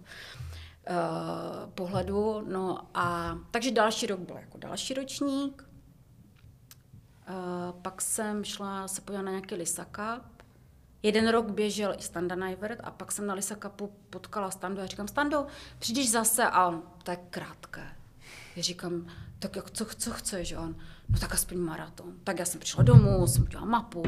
pohledu. 1.76 2.43
No 2.47 2.80
a 2.93 3.38
takže 3.51 3.72
další 3.72 4.07
rok 4.07 4.20
byl 4.20 4.36
jako 4.36 4.57
další 4.57 4.93
ročník. 4.93 5.63
Uh, 7.30 7.82
pak 7.82 8.01
jsem 8.01 8.43
šla 8.43 8.88
se 8.88 9.01
podívat 9.01 9.24
na 9.24 9.32
nějaký 9.32 9.55
Lisaka. 9.55 10.26
Jeden 11.03 11.28
rok 11.28 11.49
běžel 11.51 11.95
i 11.99 12.01
Standa 12.01 12.36
Najvert 12.36 12.80
a 12.84 12.91
pak 12.91 13.11
jsem 13.11 13.28
na 13.28 13.34
Lisakapu 13.34 13.93
potkala 14.09 14.51
Standu 14.51 14.82
a 14.82 14.86
říkám, 14.86 15.07
Stando, 15.07 15.47
přijdeš 15.80 16.11
zase 16.11 16.43
a 16.43 16.68
on, 16.68 16.84
to 17.03 17.11
je 17.11 17.18
krátké. 17.30 17.88
Já 18.55 18.63
říkám, 18.63 19.07
tak 19.39 19.55
jak, 19.55 19.71
co, 19.71 19.85
co 19.85 20.11
chceš? 20.11 20.53
on, 20.53 20.75
no 21.09 21.19
tak 21.19 21.33
aspoň 21.33 21.57
maraton. 21.57 22.13
Tak 22.23 22.39
já 22.39 22.45
jsem 22.45 22.59
přišla 22.59 22.83
domů, 22.83 23.27
jsem 23.27 23.43
udělala 23.43 23.69
mapu, 23.69 24.03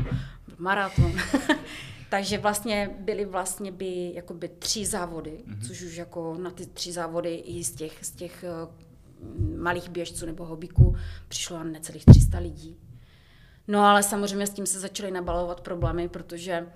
maraton. 0.58 1.14
Takže 2.10 2.38
vlastně 2.38 2.90
byly 3.00 3.26
vlastně 3.26 3.72
by 3.72 4.12
jakoby 4.16 4.48
tři 4.48 4.86
závody, 4.86 5.44
mm-hmm. 5.48 5.68
což 5.68 5.82
už 5.82 5.96
jako 5.96 6.38
na 6.42 6.52
ty 6.52 6.66
tři 6.66 6.92
závody 6.92 7.36
i 7.36 7.64
z 7.64 7.72
těch, 7.72 8.06
z 8.06 8.12
těch 8.12 8.46
uh, 8.64 9.60
malých 9.60 9.90
běžců 9.90 10.26
nebo 10.26 10.46
hobíků 10.46 10.96
přišlo 11.28 11.64
necelých 11.64 12.06
300 12.06 12.40
lidí. 12.40 12.78
No 13.68 13.80
ale 13.80 14.04
samozřejmě 14.04 14.48
s 14.48 14.54
tím 14.54 14.66
se 14.66 14.80
začaly 14.80 15.12
nabalovat 15.12 15.62
problémy, 15.62 16.10
protože 16.10 16.68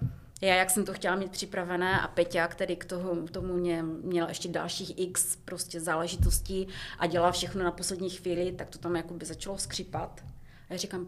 já, 0.42 0.56
jak 0.56 0.70
jsem 0.70 0.86
to 0.86 0.94
chtěla 0.94 1.16
mít 1.16 1.32
připravené 1.32 2.02
a 2.02 2.08
Peťa, 2.08 2.48
který 2.48 2.76
k 2.76 2.86
tomu, 2.86 3.28
tomu 3.28 3.54
mě, 3.54 3.84
měl 3.84 4.28
ještě 4.28 4.50
dalších 4.50 5.00
x 5.00 5.36
prostě 5.36 5.80
záležitostí 5.80 6.68
a 7.00 7.08
dělal 7.08 7.32
všechno 7.32 7.64
na 7.64 7.72
poslední 7.72 8.10
chvíli, 8.10 8.52
tak 8.52 8.70
to 8.70 8.78
tam 8.78 8.96
jakoby 8.96 9.26
začalo 9.26 9.58
skřípat. 9.58 10.24
A 10.70 10.74
já 10.74 10.78
říkám, 10.78 11.08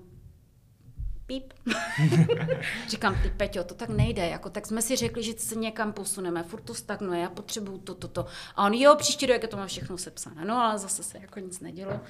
píp. 1.25 1.53
Říkám, 2.87 3.21
ty 3.23 3.29
Peťo, 3.29 3.63
to 3.63 3.73
tak 3.73 3.89
nejde, 3.89 4.27
jako, 4.27 4.49
tak 4.49 4.67
jsme 4.67 4.81
si 4.81 4.95
řekli, 4.95 5.23
že 5.23 5.33
se 5.37 5.55
někam 5.55 5.93
posuneme, 5.93 6.43
furt 6.43 6.61
to 6.61 6.73
stagnuje, 6.73 7.21
já 7.21 7.29
potřebuju 7.29 7.77
to, 7.77 7.95
to, 7.95 8.07
to. 8.07 8.25
A 8.55 8.65
on, 8.65 8.73
jo, 8.73 8.95
příští 8.95 9.25
rok 9.25 9.41
je 9.41 9.47
to 9.47 9.57
má 9.57 9.67
všechno 9.67 9.97
sepsané. 9.97 10.45
No 10.45 10.57
ale 10.57 10.79
zase 10.79 11.03
se 11.03 11.17
jako 11.17 11.39
nic 11.39 11.59
nedělo. 11.59 12.01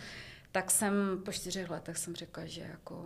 Tak 0.51 0.71
jsem 0.71 0.93
po 1.25 1.31
čtyřech 1.31 1.69
letech 1.69 1.97
jsem 1.97 2.15
řekla, 2.15 2.45
že 2.45 2.61
jako 2.61 3.05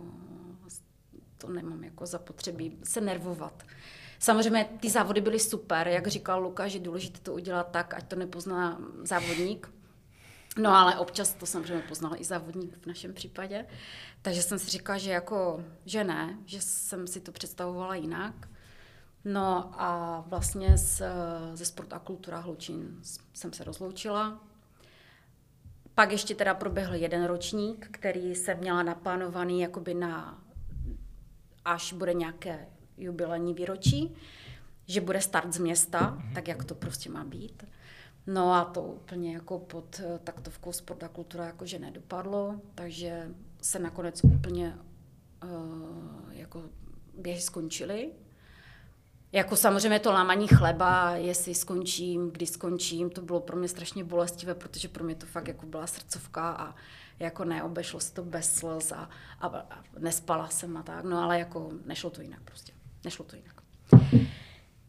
to 1.38 1.48
nemám 1.48 1.84
jako 1.84 2.06
zapotřebí 2.06 2.78
se 2.84 3.00
nervovat. 3.00 3.62
Samozřejmě 4.22 4.68
ty 4.80 4.90
závody 4.90 5.20
byly 5.20 5.38
super, 5.38 5.88
jak 5.88 6.06
říkal 6.06 6.42
Luka, 6.42 6.68
že 6.68 6.78
důležité 6.78 7.20
to 7.20 7.32
udělat 7.32 7.70
tak, 7.70 7.94
ať 7.94 8.08
to 8.08 8.16
nepozná 8.16 8.80
závodník. 9.02 9.72
No 10.58 10.70
ale 10.70 10.98
občas 10.98 11.34
to 11.34 11.46
samozřejmě 11.46 11.82
poznal 11.88 12.12
i 12.16 12.24
závodník 12.24 12.78
v 12.82 12.86
našem 12.86 13.14
případě. 13.14 13.66
Takže 14.22 14.42
jsem 14.42 14.58
si 14.58 14.70
říkala, 14.70 14.98
že 14.98 15.10
jako, 15.10 15.64
že 15.84 16.04
ne, 16.04 16.38
že 16.46 16.60
jsem 16.60 17.06
si 17.06 17.20
to 17.20 17.32
představovala 17.32 17.94
jinak. 17.94 18.48
No 19.24 19.70
a 19.82 20.20
vlastně 20.26 20.78
s, 20.78 21.04
ze 21.54 21.64
Sport 21.64 21.92
a 21.92 21.98
kultura 21.98 22.38
Hlučín 22.38 23.00
jsem 23.34 23.52
se 23.52 23.64
rozloučila. 23.64 24.40
Pak 25.94 26.12
ještě 26.12 26.34
teda 26.34 26.54
proběhl 26.54 26.94
jeden 26.94 27.24
ročník, 27.24 27.88
který 27.90 28.34
jsem 28.34 28.58
měla 28.58 28.82
naplánovaný 28.82 29.60
jakoby 29.60 29.94
na, 29.94 30.44
až 31.64 31.92
bude 31.92 32.14
nějaké 32.14 32.66
jubilejní 33.00 33.54
výročí, 33.54 34.14
že 34.86 35.00
bude 35.00 35.20
start 35.20 35.52
z 35.52 35.58
města, 35.58 36.00
mm-hmm. 36.00 36.34
tak 36.34 36.48
jak 36.48 36.64
to 36.64 36.74
prostě 36.74 37.10
má 37.10 37.24
být. 37.24 37.64
No 38.26 38.52
a 38.52 38.64
to 38.64 38.82
úplně 38.82 39.34
jako 39.34 39.58
pod 39.58 40.00
eh, 40.04 40.18
taktovkou 40.24 40.72
sport 40.72 41.02
a 41.02 41.08
kultura 41.08 41.46
jakože 41.46 41.78
nedopadlo, 41.78 42.60
takže 42.74 43.28
se 43.62 43.78
nakonec 43.78 44.24
úplně 44.24 44.78
uh, 45.44 46.32
jako 46.32 46.62
běhy 47.18 47.40
skončily. 47.40 48.10
Jako 49.32 49.56
samozřejmě 49.56 49.98
to 49.98 50.12
lámaní 50.12 50.48
chleba, 50.48 51.16
jestli 51.16 51.54
skončím, 51.54 52.30
kdy 52.30 52.46
skončím, 52.46 53.10
to 53.10 53.22
bylo 53.22 53.40
pro 53.40 53.56
mě 53.56 53.68
strašně 53.68 54.04
bolestivé, 54.04 54.54
protože 54.54 54.88
pro 54.88 55.04
mě 55.04 55.14
to 55.14 55.26
fakt 55.26 55.48
jako 55.48 55.66
byla 55.66 55.86
srdcovka 55.86 56.50
a 56.50 56.74
jako 57.18 57.44
neobešlo 57.44 58.00
se 58.00 58.14
to 58.14 58.24
bez 58.24 58.54
slz 58.54 58.92
a, 58.92 59.10
a, 59.40 59.46
a 59.46 59.82
nespala 59.98 60.48
jsem 60.48 60.76
a 60.76 60.82
tak, 60.82 61.04
no 61.04 61.22
ale 61.22 61.38
jako 61.38 61.70
nešlo 61.84 62.10
to 62.10 62.22
jinak 62.22 62.40
prostě, 62.44 62.72
nešlo 63.04 63.24
to 63.24 63.36
jinak. 63.36 63.60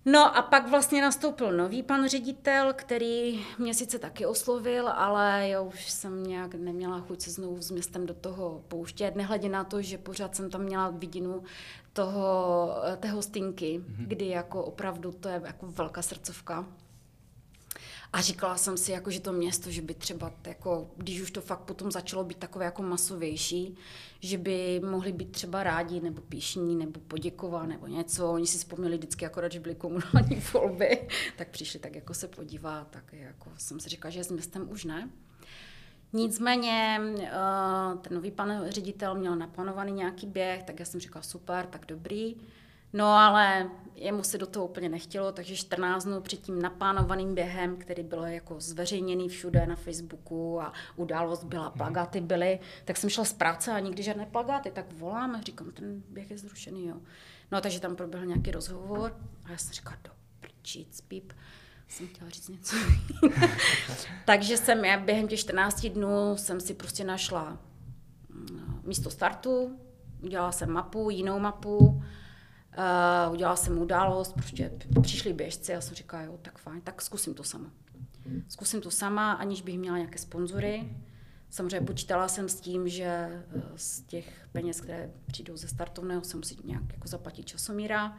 No 0.06 0.38
a 0.38 0.42
pak 0.42 0.70
vlastně 0.70 1.02
nastoupil 1.02 1.52
nový 1.52 1.84
pan 1.84 2.08
ředitel, 2.08 2.74
který 2.74 3.46
mě 3.58 3.74
sice 3.74 4.00
taky 4.00 4.26
oslovil, 4.26 4.88
ale 4.88 5.48
já 5.48 5.62
už 5.62 5.90
jsem 5.90 6.24
nějak 6.24 6.56
neměla 6.56 7.00
chuť 7.00 7.22
se 7.22 7.32
znovu 7.32 7.62
s 7.62 7.72
městem 7.72 8.06
do 8.06 8.14
toho 8.14 8.64
pouštět, 8.68 9.16
nehledě 9.16 9.50
na 9.50 9.64
to, 9.64 9.82
že 9.82 9.98
pořád 9.98 10.36
jsem 10.36 10.50
tam 10.50 10.62
měla 10.62 10.90
vidinu 10.90 11.44
toho, 11.94 12.70
té 13.00 13.08
hostinky, 13.08 13.80
mm-hmm. 13.80 14.08
kdy 14.08 14.28
jako 14.28 14.64
opravdu 14.64 15.12
to 15.12 15.30
je 15.30 15.42
jako 15.46 15.68
velká 15.68 16.02
srdcovka. 16.02 16.66
A 18.14 18.22
říkala 18.22 18.58
jsem 18.58 18.78
si, 18.78 18.92
jako, 18.92 19.12
že 19.12 19.20
to 19.20 19.34
město, 19.34 19.72
že 19.72 19.82
by 19.82 19.94
třeba, 19.94 20.34
jako, 20.48 20.92
když 20.98 21.22
už 21.22 21.32
to 21.32 21.42
fakt 21.42 21.60
potom 21.60 21.92
začalo 21.92 22.24
být 22.24 22.38
takové 22.38 22.66
jako 22.66 22.84
masovější, 22.84 23.76
že 24.20 24.38
by 24.38 24.82
mohli 24.90 25.12
být 25.12 25.32
třeba 25.32 25.64
rádi, 25.64 26.02
nebo 26.02 26.22
píšní, 26.22 26.76
nebo 26.76 27.00
poděkovat, 27.00 27.66
nebo 27.66 27.88
něco. 27.88 28.32
Oni 28.32 28.48
si 28.48 28.58
vzpomněli 28.58 28.98
vždycky, 28.98 29.26
akorát, 29.26 29.52
že 29.52 29.60
byly 29.60 29.76
komunální 29.76 30.42
volby, 30.54 31.08
tak 31.38 31.50
přišli 31.50 31.80
tak 31.80 31.96
jako 31.96 32.14
se 32.14 32.28
podívat, 32.28 32.88
tak 32.90 33.14
jako 33.14 33.52
jsem 33.58 33.80
si 33.80 33.90
říkala, 33.90 34.10
že 34.12 34.24
s 34.24 34.32
městem 34.32 34.72
už 34.72 34.86
ne. 34.86 35.10
Nicméně 36.14 37.00
eh, 37.20 37.98
ten 38.02 38.14
nový 38.14 38.32
pan 38.32 38.66
ředitel 38.70 39.16
měl 39.16 39.36
naplánovaný 39.36 39.92
nějaký 39.92 40.28
běh, 40.28 40.64
tak 40.64 40.80
já 40.80 40.86
jsem 40.86 41.00
říkala 41.00 41.24
super, 41.24 41.66
tak 41.66 41.86
dobrý. 41.86 42.36
No 42.94 43.06
ale 43.08 43.70
jemu 43.96 44.24
se 44.24 44.38
do 44.38 44.46
toho 44.46 44.66
úplně 44.66 44.90
nechtělo, 44.90 45.32
takže 45.32 45.56
14 45.56 46.04
dnů 46.04 46.22
před 46.22 46.42
tím 46.42 46.62
naplánovaným 46.62 47.36
během, 47.36 47.78
který 47.78 48.04
byl 48.04 48.24
jako 48.24 48.60
zveřejněný 48.60 49.30
všude 49.30 49.66
na 49.66 49.76
Facebooku 49.76 50.62
a 50.62 50.74
událost 50.96 51.44
byla, 51.44 51.70
mhm. 51.70 51.78
plagáty 51.78 52.22
byly, 52.22 52.60
tak 52.86 52.98
jsem 52.98 53.10
šla 53.10 53.26
z 53.26 53.34
práce 53.34 53.72
a 53.72 53.80
nikdy 53.80 54.04
žádné 54.04 54.26
plagáty, 54.26 54.72
tak 54.72 54.94
volám 54.94 55.36
a 55.36 55.42
říkám, 55.42 55.72
ten 55.72 56.04
běh 56.10 56.32
je 56.32 56.38
zrušený, 56.38 56.88
jo. 56.88 56.96
No 57.52 57.62
takže 57.62 57.80
tam 57.80 57.96
proběhl 57.96 58.26
nějaký 58.26 58.52
rozhovor 58.52 59.16
a 59.46 59.52
já 59.52 59.58
jsem 59.58 59.74
říkala, 59.74 59.98
do 60.04 60.12
prčíc, 60.40 61.02
píp, 61.02 61.34
jsem 61.88 62.08
chtěla 62.08 62.30
říct 62.30 62.50
něco. 62.50 62.76
takže 64.26 64.58
jsem 64.58 64.86
já 64.86 65.00
během 65.00 65.28
těch 65.28 65.40
14 65.40 65.86
dnů 65.86 66.38
jsem 66.38 66.60
si 66.60 66.74
prostě 66.74 67.04
našla 67.04 67.58
mm, 68.30 68.82
místo 68.84 69.10
startu, 69.10 69.80
udělala 70.22 70.52
jsem 70.52 70.70
mapu, 70.70 71.10
jinou 71.10 71.40
mapu, 71.40 72.04
Uh, 72.78 73.34
udělala 73.34 73.56
jsem 73.56 73.78
událost, 73.78 74.34
prostě 74.34 74.72
přišli 75.02 75.34
běžci 75.34 75.76
a 75.76 75.82
jsem 75.82 75.96
říkala, 75.96 76.24
jo, 76.24 76.40
tak 76.42 76.58
fajn, 76.58 76.82
tak 76.82 77.02
zkusím 77.02 77.34
to 77.34 77.44
sama. 77.44 77.72
Zkusím 78.48 78.82
to 78.82 78.92
sama, 78.92 79.32
aniž 79.34 79.62
bych 79.62 79.80
měla 79.80 79.98
nějaké 79.98 80.18
sponzory. 80.18 80.90
Samozřejmě 81.50 81.82
počítala 81.82 82.28
jsem 82.28 82.50
s 82.50 82.62
tím, 82.62 82.90
že 82.90 83.04
eh, 83.04 83.42
z 83.76 84.02
těch 84.02 84.48
peněz, 84.52 84.82
které 84.82 85.12
přijdou 85.26 85.58
ze 85.58 85.68
startovného, 85.68 86.24
se 86.24 86.38
musí 86.38 86.58
nějak 86.64 86.84
jako 86.94 87.08
zaplatit 87.08 87.46
časomíra. 87.46 88.18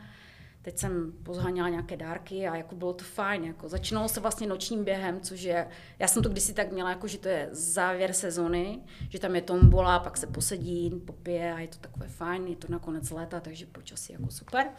Teď 0.62 0.78
jsem 0.78 1.12
pozháněla 1.22 1.68
nějaké 1.68 1.96
dárky 1.96 2.48
a 2.48 2.56
jako 2.56 2.74
bylo 2.74 2.92
to 2.92 3.04
fajn. 3.04 3.44
Jako 3.44 3.68
začínalo 3.68 4.08
se 4.08 4.20
vlastně 4.20 4.46
nočním 4.46 4.84
během, 4.84 5.20
což 5.20 5.42
je, 5.42 5.68
já 5.98 6.08
jsem 6.08 6.22
to 6.22 6.28
kdysi 6.28 6.54
tak 6.54 6.72
měla, 6.72 6.90
jako, 6.90 7.08
že 7.08 7.18
to 7.18 7.28
je 7.28 7.48
závěr 7.52 8.12
sezony, 8.12 8.80
že 9.08 9.18
tam 9.18 9.34
je 9.34 9.42
tombola, 9.42 9.98
pak 9.98 10.16
se 10.16 10.26
posedí, 10.26 10.90
popije 11.06 11.52
a 11.52 11.58
je 11.58 11.68
to 11.68 11.78
takové 11.78 12.08
fajn, 12.08 12.46
je 12.46 12.56
to 12.56 12.72
na 12.72 12.78
konec 12.78 13.10
léta, 13.10 13.40
takže 13.40 13.66
počasí 13.66 14.12
jako 14.12 14.30
super. 14.30 14.70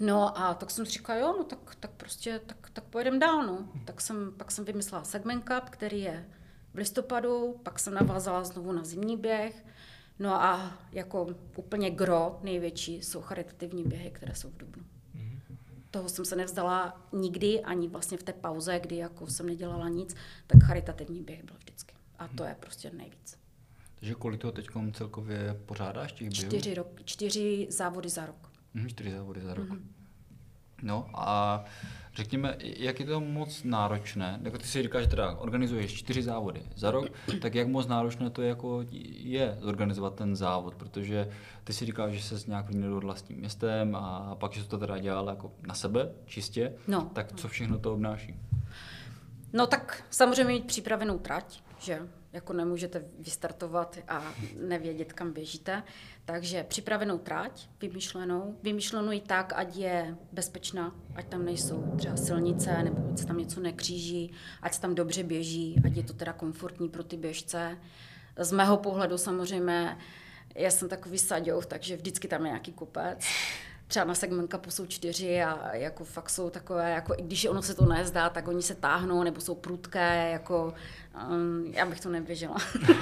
No 0.00 0.38
a 0.38 0.54
tak 0.54 0.70
jsem 0.70 0.86
si 0.86 0.92
říkala, 0.92 1.18
jo, 1.18 1.34
no 1.38 1.44
tak, 1.44 1.74
tak 1.80 1.90
prostě, 1.90 2.40
tak, 2.46 2.70
tak 2.72 2.84
pojedeme 2.84 3.18
dál, 3.18 3.46
no. 3.46 3.68
Tak 3.84 4.00
jsem, 4.00 4.32
pak 4.36 4.50
jsem 4.50 4.64
vymyslela 4.64 5.04
Segment 5.04 5.44
Cup, 5.44 5.70
který 5.70 6.00
je 6.00 6.28
v 6.74 6.78
listopadu, 6.78 7.60
pak 7.62 7.78
jsem 7.78 7.94
navázala 7.94 8.44
znovu 8.44 8.72
na 8.72 8.84
zimní 8.84 9.16
běh, 9.16 9.64
No 10.20 10.42
a 10.42 10.78
jako 10.92 11.26
úplně 11.56 11.90
gro 11.90 12.38
největší 12.42 13.02
jsou 13.02 13.20
charitativní 13.20 13.84
běhy, 13.84 14.10
které 14.10 14.34
jsou 14.34 14.50
v 14.50 14.56
Dubnu. 14.56 14.84
Toho 15.90 16.08
jsem 16.08 16.24
se 16.24 16.36
nevzdala 16.36 17.06
nikdy, 17.12 17.60
ani 17.60 17.88
vlastně 17.88 18.18
v 18.18 18.22
té 18.22 18.32
pauze, 18.32 18.80
kdy 18.80 18.96
jako 18.96 19.26
jsem 19.26 19.46
nedělala 19.46 19.88
nic, 19.88 20.16
tak 20.46 20.62
charitativní 20.64 21.22
běh 21.22 21.44
byl 21.44 21.56
vždycky. 21.58 21.94
A 22.18 22.28
to 22.28 22.44
je 22.44 22.56
prostě 22.60 22.90
nejvíc. 22.90 23.38
Takže 23.94 24.14
kolik 24.14 24.40
toho 24.40 24.52
teď 24.52 24.68
celkově 24.92 25.60
pořádáš 25.66 26.12
těch 26.12 26.28
běhů? 26.28 26.48
Čtyři, 26.48 26.74
rok, 26.74 27.04
čtyři 27.04 27.66
závody 27.70 28.08
za 28.08 28.26
rok. 28.26 28.50
Mm, 28.74 28.88
čtyři 28.88 29.10
závody 29.10 29.40
za 29.40 29.54
rok. 29.54 29.68
Mm-hmm. 29.68 29.80
No 30.82 31.10
a 31.14 31.64
řekněme, 32.20 32.56
jak 32.60 33.00
je 33.00 33.06
to 33.06 33.20
moc 33.20 33.64
náročné, 33.64 34.40
jako 34.42 34.58
ty 34.58 34.64
si 34.64 34.82
říkáš, 34.82 35.02
že 35.02 35.10
teda 35.10 35.36
organizuješ 35.36 35.94
čtyři 35.94 36.22
závody 36.22 36.62
za 36.76 36.90
rok, 36.90 37.06
tak 37.42 37.54
jak 37.54 37.68
moc 37.68 37.86
náročné 37.86 38.30
to 38.30 38.42
jako 38.42 38.84
je 39.18 39.58
zorganizovat 39.60 40.14
ten 40.14 40.36
závod, 40.36 40.74
protože 40.74 41.28
ty 41.64 41.72
si 41.72 41.86
říkáš, 41.86 42.12
že 42.12 42.22
se 42.22 42.50
nějak 42.50 42.68
vyměnil 42.68 43.00
vlastním 43.00 43.38
městem 43.38 43.96
a 43.96 44.34
pak, 44.34 44.52
že 44.52 44.64
to 44.64 44.78
teda 44.78 44.98
dělal 44.98 45.28
jako 45.28 45.52
na 45.66 45.74
sebe 45.74 46.12
čistě, 46.26 46.72
no. 46.88 47.10
tak 47.12 47.32
co 47.32 47.48
všechno 47.48 47.78
to 47.78 47.92
obnáší? 47.92 48.34
No 49.52 49.66
tak 49.66 50.04
samozřejmě 50.10 50.52
mít 50.52 50.66
připravenou 50.66 51.18
trať, 51.18 51.62
že 51.78 52.00
jako 52.32 52.52
nemůžete 52.52 53.04
vystartovat 53.18 53.98
a 54.08 54.34
nevědět, 54.60 55.12
kam 55.12 55.32
běžíte. 55.32 55.82
Takže 56.24 56.64
připravenou 56.64 57.18
tráť, 57.18 57.68
vymyšlenou, 57.80 58.56
vymyšlenou 58.62 59.12
i 59.12 59.20
tak, 59.20 59.52
ať 59.56 59.76
je 59.76 60.16
bezpečná, 60.32 60.94
ať 61.14 61.28
tam 61.28 61.44
nejsou 61.44 61.94
třeba 61.96 62.16
silnice, 62.16 62.82
nebo 62.82 63.10
ať 63.12 63.18
se 63.18 63.26
tam 63.26 63.38
něco 63.38 63.60
nekříží, 63.60 64.32
ať 64.62 64.74
se 64.74 64.80
tam 64.80 64.94
dobře 64.94 65.22
běží, 65.22 65.76
ať 65.84 65.96
je 65.96 66.02
to 66.02 66.12
teda 66.12 66.32
komfortní 66.32 66.88
pro 66.88 67.04
ty 67.04 67.16
běžce. 67.16 67.78
Z 68.36 68.52
mého 68.52 68.76
pohledu 68.76 69.18
samozřejmě, 69.18 69.98
já 70.54 70.70
jsem 70.70 70.88
takový 70.88 71.18
saďov, 71.18 71.66
takže 71.66 71.96
vždycky 71.96 72.28
tam 72.28 72.44
je 72.44 72.48
nějaký 72.48 72.72
kopec 72.72 73.26
třeba 73.90 74.04
na 74.04 74.14
segment 74.14 74.50
kapu 74.50 74.70
jsou 74.70 74.86
čtyři 74.86 75.42
a 75.42 75.76
jako 75.76 76.04
fakt 76.04 76.30
jsou 76.30 76.50
takové, 76.50 76.90
jako 76.90 77.14
i 77.18 77.22
když 77.22 77.44
ono 77.44 77.62
se 77.62 77.74
to 77.74 77.86
nezdá, 77.86 78.30
tak 78.30 78.48
oni 78.48 78.62
se 78.62 78.74
táhnou 78.74 79.22
nebo 79.22 79.40
jsou 79.40 79.54
prudké, 79.54 80.30
jako 80.32 80.74
um, 81.30 81.66
já 81.74 81.86
bych 81.86 82.00
to 82.00 82.08
neběžela. 82.08 82.56
Uh, 82.84 83.00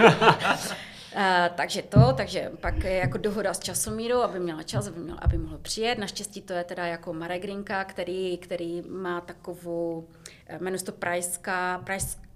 takže 1.54 1.82
to, 1.82 2.12
takže 2.16 2.50
pak 2.60 2.84
je 2.84 2.94
jako 2.94 3.18
dohoda 3.18 3.54
s 3.54 3.58
časomírou, 3.58 4.20
aby 4.22 4.40
měla 4.40 4.62
čas, 4.62 4.86
aby, 4.86 5.00
měla, 5.00 5.18
aby 5.18 5.38
mohl 5.38 5.58
přijet. 5.58 5.98
Naštěstí 5.98 6.42
to 6.42 6.52
je 6.52 6.64
teda 6.64 6.86
jako 6.86 7.12
Marek 7.12 7.42
Grinka, 7.42 7.84
který, 7.84 8.38
který 8.38 8.82
má 8.82 9.20
takovou, 9.20 10.08
eh, 10.46 10.58
jmenuje 10.58 10.82
to 10.82 10.92
Prajská, 10.92 11.82
Prajská 11.84 12.27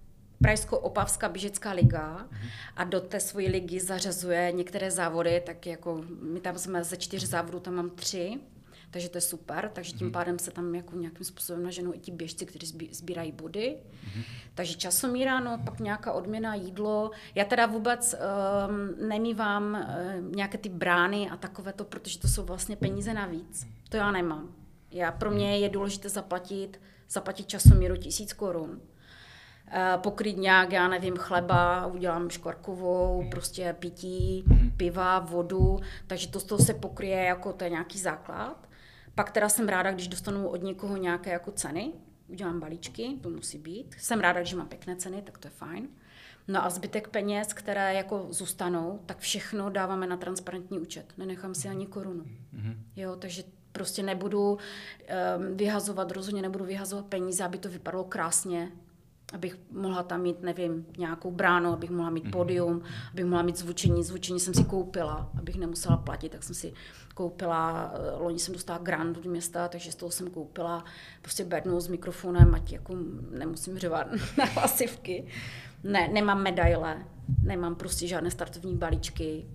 Prajsko-Opavská 0.43 1.29
běžecká 1.29 1.73
liga 1.73 2.27
mhm. 2.31 2.49
a 2.77 2.85
do 2.85 3.01
té 3.01 3.21
svojí 3.21 3.49
ligy 3.49 3.81
zařazuje 3.81 4.53
některé 4.53 4.91
závody, 4.91 5.43
tak 5.47 5.67
jako 5.67 6.05
my 6.23 6.41
tam 6.41 6.59
jsme 6.59 6.85
ze 6.85 6.97
čtyř 6.97 7.25
závodů, 7.25 7.61
tam 7.61 7.75
mám 7.75 7.91
tři, 7.91 8.41
takže 8.93 9.09
to 9.09 9.19
je 9.19 9.23
super, 9.23 9.71
takže 9.73 9.93
tím 9.93 10.13
pádem 10.13 10.39
se 10.39 10.51
tam 10.51 10.75
jako 10.75 10.97
nějakým 10.97 11.25
způsobem 11.25 11.63
naženou 11.63 11.95
i 11.95 11.99
ti 11.99 12.13
běžci, 12.13 12.47
kteří 12.47 12.67
sbí- 12.67 12.89
sbírají 12.93 13.33
body. 13.33 13.77
Takže 14.55 14.75
časomíra, 14.75 15.41
no 15.41 15.59
pak 15.65 15.81
nějaká 15.81 16.13
odměna, 16.13 16.55
jídlo. 16.55 17.11
Já 17.35 17.45
teda 17.45 17.67
vůbec 17.67 18.15
um, 18.15 19.09
nemývám 19.09 19.65
uh, 19.75 20.35
nějaké 20.37 20.59
ty 20.59 20.69
brány 20.69 21.31
a 21.31 21.37
takové 21.37 21.73
to, 21.73 21.85
protože 21.85 22.19
to 22.19 22.29
jsou 22.29 22.45
vlastně 22.45 22.77
peníze 22.77 23.15
navíc. 23.15 23.67
To 23.89 23.97
já 23.97 24.11
nemám. 24.13 24.55
Já, 24.91 25.13
pro 25.13 25.31
mě 25.31 25.59
je 25.59 25.69
důležité 25.69 26.09
zaplatit, 26.09 26.81
zaplatit 27.09 27.47
časomíru 27.47 27.97
tisíc 27.97 28.33
korun. 28.33 28.81
Eh, 29.75 29.99
pokryt 29.99 30.37
nějak, 30.37 30.73
já 30.73 30.89
nevím, 30.89 31.17
chleba, 31.17 31.87
udělám 31.87 32.31
škvarkovou, 32.31 33.25
prostě 33.31 33.77
pití, 33.79 34.45
piva, 34.77 35.19
vodu, 35.19 35.81
takže 36.07 36.29
to 36.29 36.41
z 36.41 36.45
toho 36.45 36.59
se 36.59 36.75
pokryje 36.75 37.25
jako 37.25 37.53
to 37.53 37.65
je 37.65 37.71
nějaký 37.71 37.99
základ. 37.99 38.69
Pak 39.15 39.31
teda 39.31 39.49
jsem 39.49 39.69
ráda, 39.69 39.93
když 39.93 40.09
dostanu 40.09 40.49
od 40.49 40.63
někoho 40.63 40.97
nějaké 40.97 41.31
jako 41.31 41.51
ceny, 41.51 41.93
udělám 42.29 42.61
balíčky, 42.61 43.19
to 43.21 43.31
musí 43.31 43.59
být. 43.59 43.95
Jsem 43.99 44.21
ráda, 44.21 44.41
když 44.41 44.55
mám 44.55 44.69
pěkné 44.69 44.97
ceny, 44.97 45.23
tak 45.23 45.39
to 45.39 45.47
je 45.49 45.53
fajn. 45.53 45.89
No 46.49 46.65
a 46.65 46.71
zbytek 46.71 47.09
peněz, 47.09 47.53
které 47.53 47.95
jako 47.95 48.27
zůstanou, 48.31 49.01
tak 49.07 49.19
všechno 49.19 49.71
dáváme 49.71 50.07
na 50.07 50.17
transparentní 50.17 50.79
účet. 50.79 51.13
Nenechám 51.19 51.55
si 51.55 51.69
ani 51.69 51.87
korunu. 51.87 52.25
Jo, 52.97 53.17
takže 53.17 53.43
prostě 53.73 54.03
nebudu 54.03 54.53
um, 54.53 55.57
vyhazovat, 55.57 56.11
rozhodně 56.11 56.43
nebudu 56.43 56.65
vyhazovat 56.65 57.07
peníze, 57.07 57.45
aby 57.45 57.59
to 57.59 57.69
vypadalo 57.69 58.05
krásně, 58.05 58.73
abych 59.33 59.59
mohla 59.71 60.03
tam 60.03 60.23
mít, 60.23 60.43
nevím, 60.43 60.87
nějakou 60.99 61.31
bránu, 61.31 61.73
abych 61.73 61.91
mohla 61.91 62.11
mít 62.11 62.31
podium, 62.31 62.83
abych 63.13 63.25
mohla 63.25 63.43
mít 63.43 63.59
zvučení. 63.59 64.05
Zvučení 64.05 64.41
jsem 64.41 64.55
si 64.55 64.65
koupila, 64.65 65.31
abych 65.39 65.57
nemusela 65.57 65.97
platit, 65.97 66.29
tak 66.29 66.43
jsem 66.43 66.55
si 66.55 66.73
koupila, 67.15 67.93
eh, 67.95 68.23
loni 68.23 68.39
jsem 68.39 68.55
dostala 68.55 68.79
grant 68.79 69.19
do 69.19 69.31
města, 69.31 69.69
takže 69.69 69.93
z 69.93 69.95
toho 69.95 70.11
jsem 70.11 70.31
koupila 70.31 70.85
prostě 71.23 71.45
bednu 71.45 71.81
s 71.81 71.89
mikrofonem, 71.89 72.55
ať 72.55 72.73
jako 72.73 72.97
nemusím 73.31 73.79
řevat 73.79 74.07
na 74.39 74.45
hlasivky. 74.45 75.27
Ne, 75.85 76.09
nemám 76.09 76.43
medaile, 76.43 77.07
nemám 77.43 77.75
prostě 77.75 78.07
žádné 78.07 78.31
startovní 78.31 78.77
balíčky, 78.77 79.47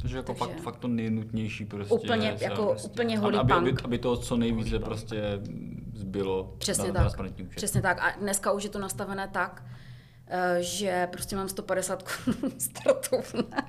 Takže 0.00 0.16
jako 0.16 0.34
Takže- 0.34 0.54
fakt, 0.54 0.62
fakt 0.62 0.76
to 0.76 0.88
nejnutnější 0.88 1.64
prostě. 1.64 1.94
Úplně, 1.94 2.36
jako 2.40 2.66
prostě, 2.66 2.88
úplně 2.88 3.18
holý 3.18 3.38
aby, 3.38 3.52
aby, 3.52 3.74
aby, 3.84 3.98
to 3.98 4.16
co 4.16 4.36
nejvíce 4.36 4.78
prostě 4.78 5.40
zbylo 5.96 6.54
Přesně 6.58 6.84
na 6.88 6.92
tak. 6.92 7.02
transparentní 7.02 7.44
účet. 7.44 7.56
Přesně 7.56 7.82
tak. 7.82 7.98
A 8.02 8.10
dneska 8.10 8.52
už 8.52 8.64
je 8.64 8.70
to 8.70 8.78
nastavené 8.78 9.28
tak, 9.28 9.64
eh, 10.26 10.56
že 10.60 11.08
prostě 11.12 11.36
mám 11.36 11.48
150 11.48 12.02
korun 12.02 12.50
startovné. 12.58 13.62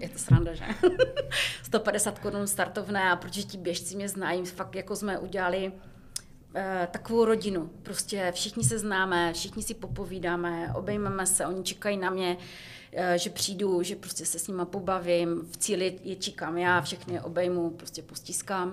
je 0.00 0.08
to 0.08 0.18
sranda, 0.18 0.54
že? 0.54 0.64
150 1.62 2.18
korun 2.18 2.46
startovné 2.46 3.10
a 3.10 3.16
protože 3.16 3.42
ti 3.42 3.58
běžci 3.58 3.96
mě 3.96 4.08
znají, 4.08 4.44
fakt 4.46 4.74
jako 4.74 4.96
jsme 4.96 5.18
udělali 5.18 5.72
takovou 6.90 7.24
rodinu. 7.24 7.70
Prostě 7.82 8.32
všichni 8.34 8.64
se 8.64 8.78
známe, 8.78 9.32
všichni 9.32 9.62
si 9.62 9.74
popovídáme, 9.74 10.72
obejmeme 10.74 11.26
se, 11.26 11.46
oni 11.46 11.62
čekají 11.62 11.96
na 11.96 12.10
mě, 12.10 12.36
eh, 12.92 13.18
že 13.18 13.30
přijdu, 13.30 13.82
že 13.82 13.96
prostě 13.96 14.26
se 14.26 14.38
s 14.38 14.48
nima 14.48 14.64
pobavím, 14.64 15.40
v 15.52 15.56
cíli 15.56 15.98
je 16.02 16.16
čekám 16.16 16.58
já, 16.58 16.80
všechny 16.80 17.20
obejmu, 17.20 17.70
prostě 17.70 18.02
postiskám. 18.02 18.72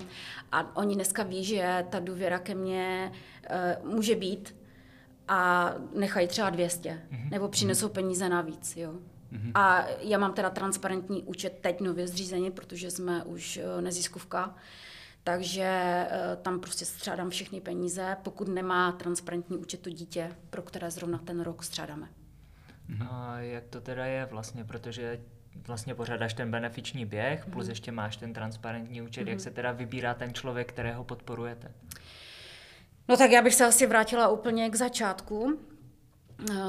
A 0.52 0.76
oni 0.76 0.94
dneska 0.94 1.22
ví, 1.22 1.44
že 1.44 1.84
ta 1.90 2.00
důvěra 2.00 2.38
ke 2.38 2.54
mně 2.54 3.12
eh, 3.44 3.78
může 3.84 4.16
být 4.16 4.56
a 5.28 5.72
nechají 5.94 6.28
třeba 6.28 6.50
200, 6.50 7.02
nebo 7.30 7.48
přinesou 7.48 7.88
peníze 7.88 8.28
navíc, 8.28 8.76
jo. 8.76 8.94
A 9.54 9.86
já 10.00 10.18
mám 10.18 10.32
teda 10.32 10.50
transparentní 10.50 11.22
účet 11.22 11.58
teď 11.60 11.80
nově 11.80 12.08
zřízený, 12.08 12.50
protože 12.50 12.90
jsme 12.90 13.24
už 13.24 13.56
eh, 13.56 13.82
neziskovka, 13.82 14.54
takže 15.24 15.62
eh, 15.62 16.36
tam 16.42 16.60
prostě 16.60 16.84
střádám 16.84 17.30
všechny 17.30 17.60
peníze, 17.60 18.16
pokud 18.22 18.48
nemá 18.48 18.92
transparentní 18.92 19.56
účet 19.56 19.80
to 19.80 19.90
dítě, 19.90 20.36
pro 20.50 20.62
které 20.62 20.90
zrovna 20.90 21.18
ten 21.18 21.40
rok 21.40 21.64
střádáme. 21.64 22.08
A 23.10 23.40
jak 23.40 23.64
to 23.64 23.80
teda 23.80 24.06
je 24.06 24.26
vlastně, 24.26 24.64
protože 24.64 25.20
vlastně 25.66 25.94
pořádáš 25.94 26.34
ten 26.34 26.50
benefiční 26.50 27.06
běh, 27.06 27.46
plus 27.46 27.68
ještě 27.68 27.92
máš 27.92 28.16
ten 28.16 28.32
transparentní 28.32 29.02
účet, 29.02 29.28
jak 29.28 29.40
se 29.40 29.50
teda 29.50 29.72
vybírá 29.72 30.14
ten 30.14 30.34
člověk, 30.34 30.68
kterého 30.68 31.04
podporujete? 31.04 31.72
No 33.08 33.16
tak 33.16 33.30
já 33.30 33.42
bych 33.42 33.54
se 33.54 33.66
asi 33.66 33.86
vrátila 33.86 34.28
úplně 34.28 34.70
k 34.70 34.74
začátku, 34.74 35.58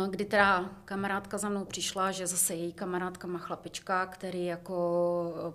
kdy 0.09 0.25
teda 0.25 0.69
kamarádka 0.85 1.37
za 1.37 1.49
mnou 1.49 1.65
přišla, 1.65 2.11
že 2.11 2.27
zase 2.27 2.55
její 2.55 2.73
kamarádka 2.73 3.27
má 3.27 3.39
chlapečka, 3.39 4.05
který 4.05 4.45
jako 4.45 5.53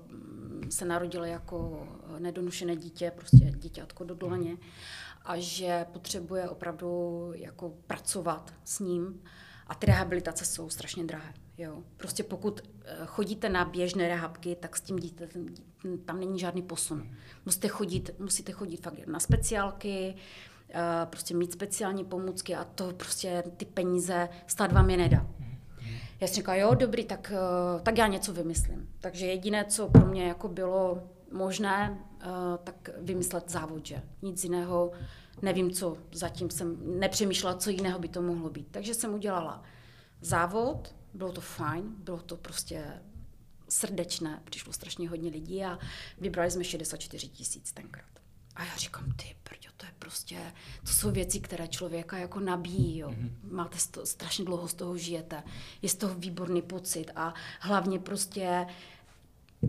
eh, 0.64 0.70
se 0.70 0.84
narodil 0.84 1.24
jako 1.24 1.88
nedonušené 2.18 2.76
dítě, 2.76 3.12
prostě 3.16 3.44
dítětko 3.56 4.04
do 4.04 4.14
dlaně 4.14 4.56
a 5.24 5.38
že 5.38 5.86
potřebuje 5.92 6.48
opravdu 6.48 7.30
jako 7.34 7.74
pracovat 7.86 8.54
s 8.64 8.80
ním 8.80 9.22
a 9.66 9.74
ty 9.74 9.86
rehabilitace 9.86 10.44
jsou 10.44 10.70
strašně 10.70 11.04
drahé. 11.04 11.34
Jo. 11.58 11.82
Prostě 11.96 12.22
pokud 12.22 12.60
eh, 12.60 12.96
chodíte 13.06 13.48
na 13.48 13.64
běžné 13.64 14.08
rehabky, 14.08 14.56
tak 14.60 14.76
s 14.76 14.80
tím 14.80 14.96
dítětem 14.98 15.46
tam 16.04 16.20
není 16.20 16.38
žádný 16.38 16.62
posun. 16.62 17.16
Musíte 17.44 17.68
chodit, 17.68 18.10
musíte 18.18 18.52
chodit 18.52 18.76
fakt 18.76 19.06
na 19.06 19.20
speciálky, 19.20 20.14
eh, 20.16 20.55
prostě 21.04 21.34
mít 21.34 21.52
speciální 21.52 22.04
pomůcky 22.04 22.54
a 22.54 22.64
to 22.64 22.92
prostě 22.92 23.42
ty 23.56 23.64
peníze 23.64 24.28
stát 24.46 24.72
vám 24.72 24.90
je 24.90 24.96
nedá. 24.96 25.26
Já 26.20 26.26
jsem 26.26 26.34
říkala, 26.34 26.56
jo, 26.56 26.74
dobrý, 26.74 27.04
tak, 27.04 27.32
eh, 27.34 27.80
tak 27.82 27.98
já 27.98 28.06
něco 28.06 28.32
vymyslím. 28.32 28.88
Takže 29.00 29.26
jediné, 29.26 29.64
co 29.64 29.88
pro 29.88 30.06
mě 30.06 30.28
jako 30.28 30.48
bylo 30.48 31.08
možné, 31.32 31.98
eh, 32.20 32.26
tak 32.64 32.90
vymyslet 32.98 33.50
závod, 33.50 33.86
že 33.86 34.02
nic 34.22 34.44
jiného, 34.44 34.92
nevím 35.42 35.70
co, 35.70 35.96
zatím 36.12 36.50
jsem 36.50 36.98
nepřemýšlela, 37.00 37.56
co 37.56 37.70
jiného 37.70 37.98
by 37.98 38.08
to 38.08 38.22
mohlo 38.22 38.50
být. 38.50 38.68
Takže 38.70 38.94
jsem 38.94 39.14
udělala 39.14 39.62
závod, 40.20 40.94
bylo 41.14 41.32
to 41.32 41.40
fajn, 41.40 41.84
bylo 41.98 42.18
to 42.18 42.36
prostě 42.36 43.02
srdečné, 43.68 44.42
přišlo 44.44 44.72
strašně 44.72 45.08
hodně 45.08 45.30
lidí 45.30 45.64
a 45.64 45.78
vybrali 46.18 46.50
jsme 46.50 46.64
64 46.64 47.28
tisíc 47.28 47.72
tenkrát. 47.72 48.10
A 48.56 48.64
já 48.64 48.76
říkám, 48.76 49.12
ty 49.16 49.36
prďo, 49.42 49.65
to 49.76 49.86
je 49.86 49.92
prostě, 49.98 50.38
to 50.82 50.92
jsou 50.92 51.10
věci, 51.10 51.40
které 51.40 51.68
člověka 51.68 52.18
jako 52.18 52.40
nabíjí, 52.40 52.98
jo. 52.98 53.14
Máte 53.50 53.78
sto, 53.78 54.06
strašně 54.06 54.44
dlouho 54.44 54.68
z 54.68 54.74
toho 54.74 54.96
žijete, 54.96 55.42
je 55.82 55.88
z 55.88 55.94
toho 55.94 56.14
výborný 56.14 56.62
pocit 56.62 57.10
a 57.16 57.34
hlavně 57.60 57.98
prostě 57.98 58.66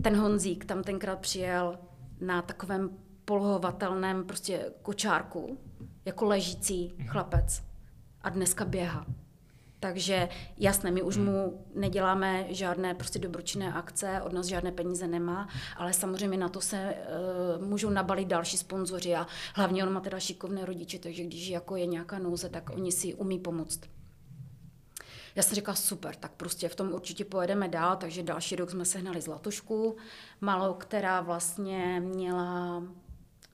ten 0.02 0.16
Honzík 0.16 0.64
tam 0.64 0.82
tenkrát 0.82 1.18
přijel 1.18 1.78
na 2.20 2.42
takovém 2.42 2.90
polohovatelném 3.24 4.24
prostě 4.24 4.72
kočárku, 4.82 5.58
jako 6.04 6.24
ležící 6.24 6.94
chlapec 7.06 7.62
a 8.22 8.28
dneska 8.30 8.64
běhá. 8.64 9.06
Takže 9.80 10.28
jasné, 10.56 10.90
my 10.90 11.02
už 11.02 11.16
mu 11.16 11.64
neděláme 11.74 12.46
žádné 12.48 12.94
prostě 12.94 13.18
dobročinné 13.18 13.72
akce, 13.72 14.22
od 14.22 14.32
nás 14.32 14.46
žádné 14.46 14.72
peníze 14.72 15.06
nemá, 15.06 15.48
ale 15.76 15.92
samozřejmě 15.92 16.38
na 16.38 16.48
to 16.48 16.60
se 16.60 16.94
uh, 17.58 17.66
můžou 17.66 17.90
nabalit 17.90 18.28
další 18.28 18.56
sponzoři 18.56 19.14
a 19.14 19.26
hlavně 19.54 19.84
on 19.84 19.92
má 19.92 20.00
teda 20.00 20.20
šikovné 20.20 20.64
rodiče, 20.64 20.98
takže 20.98 21.24
když 21.24 21.48
jako 21.48 21.76
je 21.76 21.86
nějaká 21.86 22.18
nouze, 22.18 22.48
tak 22.48 22.70
oni 22.70 22.92
si 22.92 23.14
umí 23.14 23.38
pomoct. 23.38 23.80
Já 25.34 25.42
jsem 25.42 25.54
říkala, 25.54 25.74
super, 25.74 26.14
tak 26.14 26.32
prostě 26.32 26.68
v 26.68 26.74
tom 26.74 26.92
určitě 26.92 27.24
pojedeme 27.24 27.68
dál, 27.68 27.96
takže 27.96 28.22
další 28.22 28.56
rok 28.56 28.70
jsme 28.70 28.84
sehnali 28.84 29.20
Zlatušku, 29.20 29.96
malou, 30.40 30.74
která 30.74 31.20
vlastně 31.20 32.00
měla 32.04 32.82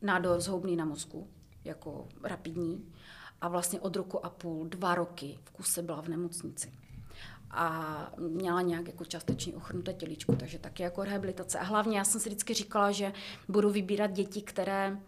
nádor 0.02 0.40
zhoubný 0.40 0.76
na 0.76 0.84
mozku, 0.84 1.28
jako 1.64 2.08
rapidní. 2.22 2.92
A 3.40 3.48
vlastně 3.48 3.80
od 3.80 3.96
roku 3.96 4.26
a 4.26 4.30
půl, 4.30 4.68
dva 4.68 4.94
roky 4.94 5.38
v 5.44 5.50
kuse 5.50 5.82
byla 5.82 6.02
v 6.02 6.08
nemocnici. 6.08 6.72
A 7.50 8.12
měla 8.18 8.62
nějak 8.62 8.86
jako 8.86 9.04
částečně 9.04 9.54
ochrnuté 9.54 9.92
tělíčko, 9.92 10.36
takže 10.36 10.58
taky 10.58 10.82
jako 10.82 11.04
rehabilitace. 11.04 11.58
A 11.58 11.62
hlavně 11.62 11.98
já 11.98 12.04
jsem 12.04 12.20
si 12.20 12.28
vždycky 12.28 12.54
říkala, 12.54 12.92
že 12.92 13.12
budu 13.48 13.70
vybírat 13.70 14.12
děti, 14.12 14.42
které 14.42 14.98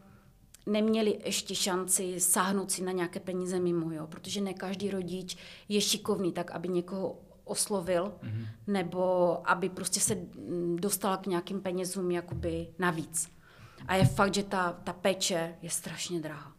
neměli 0.66 1.18
ještě 1.24 1.55
šanci 1.55 2.20
sáhnout 2.20 2.70
si 2.70 2.83
na 2.83 2.93
nějaké 2.93 3.20
peníze 3.20 3.61
mimo, 3.61 3.93
jo? 3.93 4.07
protože 4.07 4.41
ne 4.41 4.55
každý 4.55 4.91
rodič 4.91 5.37
je 5.68 5.81
šikovný 5.81 6.33
tak, 6.33 6.51
aby 6.51 6.68
někoho 6.68 7.18
oslovil, 7.45 8.05
mm-hmm. 8.05 8.47
nebo 8.66 9.41
aby 9.51 9.68
prostě 9.68 10.01
se 10.01 10.14
mm, 10.14 10.77
dostala 10.81 11.16
k 11.16 11.27
nějakým 11.27 11.61
penězům 11.61 12.11
jakoby 12.11 12.68
navíc. 12.79 13.31
A 13.89 13.95
je 13.95 14.05
fakt, 14.05 14.35
že 14.35 14.43
ta, 14.43 14.72
ta 14.72 14.93
péče 14.93 15.57
je 15.62 15.70
strašně 15.70 16.20
drahá. 16.20 16.55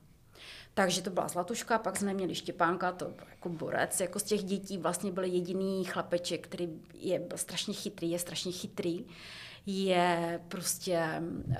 Takže 0.77 1.01
to 1.01 1.09
byla 1.09 1.27
Zlatuška, 1.27 1.77
pak 1.77 1.97
jsme 1.97 2.13
měli 2.13 2.35
Štěpánka, 2.35 2.91
to 2.91 3.05
byl 3.05 3.27
jako 3.29 3.49
borec, 3.49 3.99
jako 3.99 4.19
z 4.19 4.23
těch 4.23 4.43
dětí 4.43 4.77
vlastně 4.77 5.11
byl 5.11 5.23
jediný 5.23 5.83
chlapeček, 5.83 6.47
který 6.47 6.69
je 6.93 7.19
byl 7.19 7.37
strašně 7.37 7.73
chytrý, 7.73 8.11
je 8.11 8.19
strašně 8.19 8.51
chytrý, 8.51 9.05
je 9.65 10.39
prostě 10.47 11.21
uh, 11.47 11.55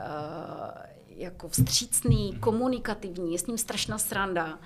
jako 1.10 1.50
vstřícný, 1.50 2.38
komunikativní, 2.40 3.32
je 3.32 3.40
s 3.40 3.48
ním 3.48 3.58
strašná 3.58 3.98
sranda. 3.98 4.60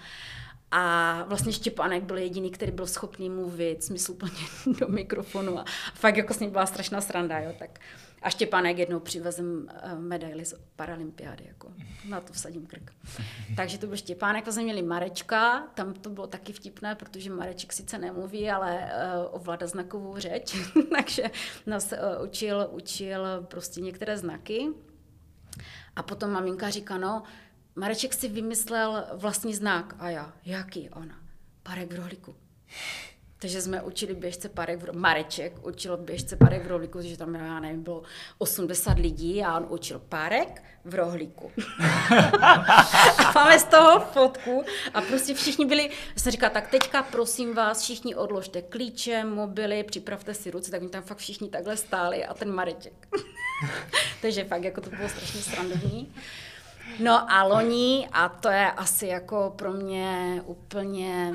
A 0.71 1.25
vlastně 1.27 1.53
Štěpánek 1.53 2.03
byl 2.03 2.17
jediný, 2.17 2.51
který 2.51 2.71
byl 2.71 2.87
schopný 2.87 3.29
mluvit 3.29 3.83
smysluplně 3.83 4.43
do 4.79 4.87
mikrofonu 4.87 5.59
a 5.59 5.65
fakt 5.93 6.17
jako 6.17 6.33
s 6.33 6.39
ním 6.39 6.51
byla 6.51 6.65
strašná 6.65 7.01
sranda, 7.01 7.39
jo, 7.39 7.53
tak 7.59 7.79
A 8.21 8.29
Štěpánek 8.29 8.77
jednou 8.77 8.99
přivezem 8.99 9.67
eh, 9.69 9.95
medaily 9.95 10.45
z 10.45 10.53
paralympiády, 10.75 11.43
jako 11.47 11.73
na 12.09 12.21
to 12.21 12.33
vsadím 12.33 12.65
krk. 12.65 12.91
Takže 13.55 13.77
to 13.77 13.87
byl 13.87 13.97
Štěpánek, 13.97 14.45
to 14.45 14.51
jsme 14.51 14.63
měli 14.63 14.81
Marečka, 14.81 15.67
tam 15.73 15.93
to 15.93 16.09
bylo 16.09 16.27
taky 16.27 16.53
vtipné, 16.53 16.95
protože 16.95 17.29
Mareček 17.29 17.73
sice 17.73 17.97
nemluví, 17.97 18.49
ale 18.49 18.79
uh, 18.79 19.35
ovládá 19.35 19.67
znakovou 19.67 20.17
řeč, 20.17 20.55
takže 20.95 21.23
nás 21.65 21.91
uh, 21.91 22.23
učil, 22.23 22.67
učil 22.71 23.25
prostě 23.41 23.81
některé 23.81 24.17
znaky. 24.17 24.67
A 25.95 26.03
potom 26.03 26.31
maminka 26.31 26.69
říká, 26.69 26.97
no, 26.97 27.23
Mareček 27.75 28.13
si 28.13 28.29
vymyslel 28.29 29.05
vlastní 29.13 29.55
znak. 29.55 29.95
A 29.99 30.09
já, 30.09 30.33
jaký 30.45 30.89
ona? 30.89 31.19
Parek 31.63 31.93
v 31.93 31.95
rohlíku. 31.95 32.35
Takže 33.41 33.61
jsme 33.61 33.81
učili 33.81 34.15
běžce 34.15 34.49
parek 34.49 34.83
v 34.83 34.95
Mareček 34.95 35.67
učil 35.67 35.97
běžce 35.97 36.35
parek 36.35 36.65
v 36.65 36.67
rohlíku, 36.67 37.01
že 37.01 37.17
tam, 37.17 37.35
já 37.35 37.59
nevím, 37.59 37.83
bylo 37.83 38.03
80 38.37 38.99
lidí 38.99 39.43
a 39.43 39.57
on 39.57 39.65
učil 39.69 39.99
parek 39.99 40.63
v 40.85 40.95
rohlíku. 40.95 41.51
a 42.41 43.31
máme 43.35 43.59
z 43.59 43.63
toho 43.63 43.99
fotku 43.99 44.63
a 44.93 45.01
prostě 45.01 45.33
všichni 45.33 45.65
byli, 45.65 45.89
jsem 46.15 46.31
říkala, 46.31 46.49
tak 46.49 46.67
teďka 46.67 47.03
prosím 47.03 47.53
vás, 47.53 47.81
všichni 47.81 48.15
odložte 48.15 48.61
klíče, 48.61 49.23
mobily, 49.23 49.83
připravte 49.83 50.33
si 50.33 50.51
ruce, 50.51 50.71
tak 50.71 50.81
oni 50.81 50.89
tam 50.89 51.03
fakt 51.03 51.17
všichni 51.17 51.49
takhle 51.49 51.77
stáli 51.77 52.25
a 52.25 52.33
ten 52.33 52.51
Mareček. 52.51 53.07
Takže 54.21 54.43
fakt 54.43 54.63
jako 54.63 54.81
to 54.81 54.89
bylo 54.89 55.09
strašně 55.09 55.41
srandovní. 55.41 56.13
No 56.99 57.31
a 57.31 57.43
loni, 57.43 58.07
a 58.11 58.29
to 58.29 58.49
je 58.49 58.71
asi 58.71 59.07
jako 59.07 59.53
pro 59.55 59.73
mě 59.73 60.41
úplně 60.45 61.33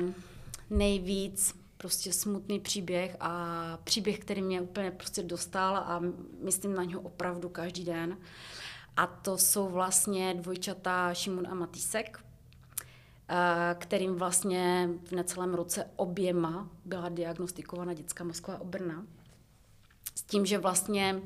nejvíc 0.69 1.66
prostě 1.77 2.13
smutný 2.13 2.59
příběh 2.59 3.17
a 3.19 3.77
příběh, 3.83 4.19
který 4.19 4.41
mě 4.41 4.61
úplně 4.61 4.91
prostě 4.91 5.23
dostal 5.23 5.77
a 5.77 6.01
myslím 6.43 6.73
na 6.73 6.83
něho 6.83 7.01
opravdu 7.01 7.49
každý 7.49 7.83
den. 7.83 8.17
A 8.97 9.07
to 9.07 9.37
jsou 9.37 9.67
vlastně 9.67 10.33
dvojčata 10.33 11.13
Šimon 11.13 11.47
a 11.47 11.53
Matisek, 11.53 12.25
eh, 13.29 13.75
kterým 13.79 14.15
vlastně 14.15 14.89
v 15.03 15.11
necelém 15.11 15.53
roce 15.53 15.85
oběma 15.95 16.69
byla 16.85 17.09
diagnostikovaná 17.09 17.93
dětská 17.93 18.23
mozková 18.23 18.61
obrna. 18.61 19.05
S 20.15 20.23
tím, 20.23 20.45
že 20.45 20.57
vlastně 20.57 21.21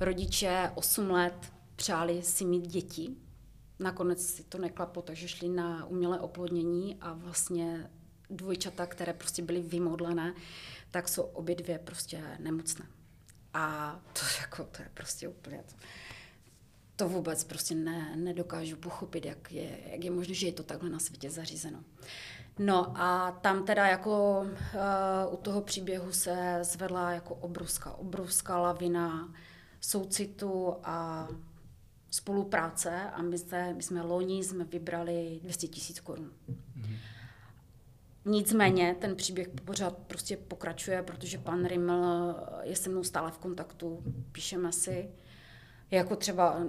rodiče 0.00 0.70
8 0.74 1.10
let 1.10 1.52
přáli 1.76 2.22
si 2.22 2.44
mít 2.44 2.66
děti. 2.66 3.16
Nakonec 3.78 4.26
si 4.26 4.44
to 4.44 4.58
neklaplo, 4.58 5.02
takže 5.02 5.28
šli 5.28 5.48
na 5.48 5.86
umělé 5.86 6.20
oplodnění 6.20 6.96
a 7.00 7.12
vlastně 7.12 7.90
dvojčata, 8.36 8.86
které 8.86 9.12
prostě 9.12 9.42
byly 9.42 9.60
vymodlené, 9.60 10.34
tak 10.90 11.08
jsou 11.08 11.22
obě 11.22 11.54
dvě 11.54 11.78
prostě 11.78 12.22
nemocné. 12.38 12.86
A 13.54 13.96
to, 14.12 14.20
jako, 14.40 14.64
to 14.64 14.82
je 14.82 14.90
prostě 14.94 15.28
úplně... 15.28 15.58
To, 15.58 15.74
to 16.96 17.08
vůbec 17.08 17.44
prostě 17.44 17.74
ne, 17.74 18.16
nedokážu 18.16 18.76
pochopit, 18.76 19.24
jak 19.24 19.52
je, 19.52 19.78
jak 19.86 20.04
je 20.04 20.10
možné, 20.10 20.34
že 20.34 20.46
je 20.46 20.52
to 20.52 20.62
takhle 20.62 20.90
na 20.90 20.98
světě 20.98 21.30
zařízeno. 21.30 21.84
No 22.58 22.92
a 23.00 23.32
tam 23.32 23.64
teda 23.64 23.86
jako 23.86 24.40
uh, 24.40 25.34
u 25.34 25.36
toho 25.36 25.60
příběhu 25.60 26.12
se 26.12 26.58
zvedla 26.62 27.12
jako 27.12 27.34
obrovská, 27.34 27.92
obrovská 27.92 28.58
lavina 28.58 29.34
soucitu 29.80 30.74
a 30.82 31.28
spolupráce 32.10 33.10
a 33.10 33.22
my 33.22 33.38
jsme, 33.38 33.74
my 33.74 33.82
jsme 33.82 34.02
loni 34.02 34.44
jsme 34.44 34.64
vybrali 34.64 35.40
200 35.42 35.66
tisíc 35.66 36.00
korun. 36.00 36.32
Mm-hmm. 36.48 36.96
Nicméně 38.24 38.96
ten 39.00 39.16
příběh 39.16 39.48
pořád 39.64 39.98
prostě 39.98 40.36
pokračuje, 40.36 41.02
protože 41.02 41.38
pan 41.38 41.66
Rimmel 41.66 42.34
je 42.62 42.76
se 42.76 42.90
mnou 42.90 43.04
stále 43.04 43.30
v 43.30 43.38
kontaktu, 43.38 44.02
píšeme 44.32 44.72
si. 44.72 45.10
Jako 45.90 46.16
třeba, 46.16 46.62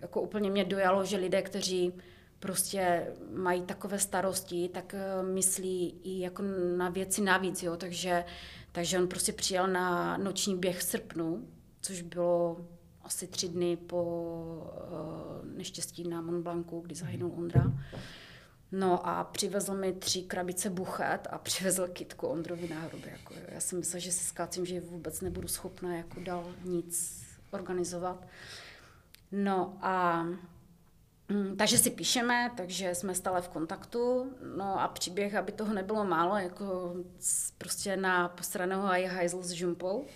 jako 0.00 0.20
úplně 0.20 0.50
mě 0.50 0.64
dojalo, 0.64 1.04
že 1.04 1.16
lidé, 1.16 1.42
kteří 1.42 1.92
prostě 2.38 3.12
mají 3.30 3.62
takové 3.62 3.98
starosti, 3.98 4.68
tak 4.68 4.94
eh, 4.94 5.22
myslí 5.22 6.00
i 6.02 6.20
jako 6.20 6.42
na 6.76 6.88
věci 6.88 7.22
navíc, 7.22 7.62
jo, 7.62 7.76
takže, 7.76 8.24
takže 8.72 8.98
on 8.98 9.08
prostě 9.08 9.32
přijel 9.32 9.68
na 9.68 10.16
noční 10.16 10.56
běh 10.56 10.78
v 10.78 10.82
srpnu, 10.82 11.48
což 11.80 12.02
bylo 12.02 12.56
asi 13.02 13.26
tři 13.26 13.48
dny 13.48 13.76
po 13.76 14.02
uh, 14.02 15.56
neštěstí 15.56 16.08
na 16.08 16.20
Mont 16.20 16.42
Blancu, 16.42 16.80
kdy 16.80 16.94
zahynul 16.94 17.32
Ondra. 17.36 17.72
No 18.72 19.08
a 19.08 19.24
přivezl 19.24 19.74
mi 19.74 19.92
tři 19.92 20.22
krabice 20.22 20.70
buchet 20.70 21.28
a 21.30 21.38
přivezl 21.38 21.88
kitku 21.88 22.26
Ondrovi 22.26 22.68
na 22.68 22.80
hrobě. 22.80 23.12
Jako, 23.12 23.34
já 23.48 23.60
jsem 23.60 23.78
myslela, 23.78 24.00
že 24.00 24.12
si 24.12 24.24
skácím, 24.24 24.66
že 24.66 24.80
vůbec 24.80 25.20
nebudu 25.20 25.48
schopna 25.48 25.96
jako 25.96 26.20
dál 26.20 26.54
nic 26.64 27.24
organizovat. 27.50 28.26
No 29.32 29.78
a 29.80 30.22
mm, 31.28 31.56
takže 31.56 31.78
si 31.78 31.90
píšeme, 31.90 32.50
takže 32.56 32.94
jsme 32.94 33.14
stále 33.14 33.42
v 33.42 33.48
kontaktu. 33.48 34.32
No 34.56 34.80
a 34.80 34.88
příběh, 34.88 35.34
aby 35.34 35.52
toho 35.52 35.74
nebylo 35.74 36.04
málo, 36.04 36.36
jako 36.36 36.94
prostě 37.58 37.96
na 37.96 38.28
postraného 38.28 38.86
a 38.86 38.96
je 38.96 39.08
hajzl 39.08 39.42
s 39.42 39.50
žumpou, 39.50 40.06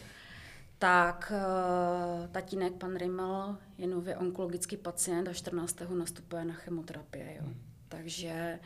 tak 0.78 1.32
uh, 1.34 2.26
tatínek, 2.26 2.72
pan 2.72 2.96
Rimmel, 2.96 3.58
je 3.78 3.86
nově 3.86 4.16
onkologický 4.16 4.76
pacient 4.76 5.28
a 5.28 5.32
14. 5.32 5.76
nastupuje 5.94 6.44
na 6.44 6.54
chemoterapii. 6.54 7.36
Jo. 7.36 7.44
Hmm. 7.44 7.71
Takže 7.92 8.60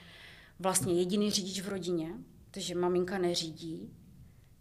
vlastně 0.59 0.95
jediný 0.95 1.31
řidič 1.31 1.61
v 1.61 1.69
rodině, 1.69 2.13
takže 2.51 2.75
maminka 2.75 3.19
neřídí, 3.19 3.91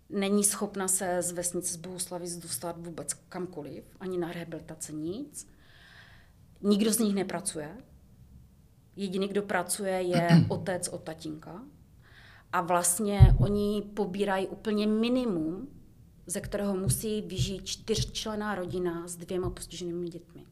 není 0.10 0.44
schopna 0.44 0.88
se 0.88 1.22
z 1.22 1.32
vesnice 1.32 1.74
z 1.74 1.76
Bohuslavic 1.76 2.38
dostat 2.38 2.78
vůbec 2.78 3.14
kamkoliv, 3.14 3.84
ani 4.00 4.18
na 4.18 4.32
rehabilitaci 4.32 4.94
nic. 4.94 5.48
Nikdo 6.62 6.94
z 6.94 7.00
nich 7.00 7.16
nepracuje. 7.16 7.78
Jediný, 8.96 9.28
kdo 9.28 9.42
pracuje, 9.42 10.02
je 10.02 10.30
otec 10.50 10.88
od 10.88 11.04
tatínka. 11.04 11.64
A 12.52 12.62
vlastně 12.62 13.20
oni 13.40 13.84
pobírají 13.94 14.48
úplně 14.48 14.88
minimum, 14.88 15.68
ze 16.26 16.42
kterého 16.42 16.76
musí 16.76 17.22
vyžít 17.22 17.66
čtyřčlená 17.66 18.56
rodina 18.56 19.08
s 19.08 19.16
dvěma 19.16 19.50
postiženými 19.50 20.10
dětmi. 20.10 20.46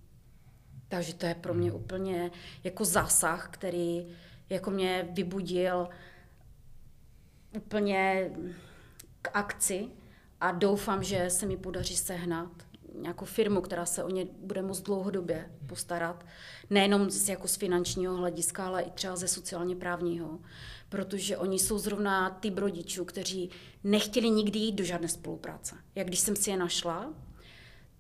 Takže 0.93 1.13
to 1.13 1.25
je 1.25 1.35
pro 1.35 1.53
mě 1.53 1.71
úplně 1.71 2.31
jako 2.63 2.85
zásah, 2.85 3.49
který 3.51 4.15
jako 4.49 4.71
mě 4.71 5.09
vybudil 5.11 5.89
úplně 7.55 8.31
k 9.21 9.29
akci 9.33 9.87
a 10.39 10.51
doufám, 10.51 11.03
že 11.03 11.29
se 11.29 11.45
mi 11.45 11.57
podaří 11.57 11.97
sehnat 11.97 12.51
nějakou 12.95 13.25
firmu, 13.25 13.61
která 13.61 13.85
se 13.85 14.03
o 14.03 14.09
ně 14.09 14.25
bude 14.39 14.61
moct 14.61 14.81
dlouhodobě 14.81 15.51
postarat, 15.67 16.25
nejenom 16.69 17.09
z, 17.09 17.29
jako 17.29 17.47
z 17.47 17.55
finančního 17.55 18.15
hlediska, 18.15 18.65
ale 18.65 18.81
i 18.81 18.91
třeba 18.91 19.15
ze 19.15 19.27
sociálně 19.27 19.75
právního, 19.75 20.39
protože 20.89 21.37
oni 21.37 21.59
jsou 21.59 21.77
zrovna 21.77 22.29
ty 22.29 22.49
rodičů, 22.49 23.05
kteří 23.05 23.49
nechtěli 23.83 24.29
nikdy 24.29 24.59
jít 24.59 24.75
do 24.75 24.83
žádné 24.83 25.07
spolupráce. 25.07 25.75
Jak 25.95 26.07
když 26.07 26.19
jsem 26.19 26.35
si 26.35 26.49
je 26.49 26.57
našla, 26.57 27.13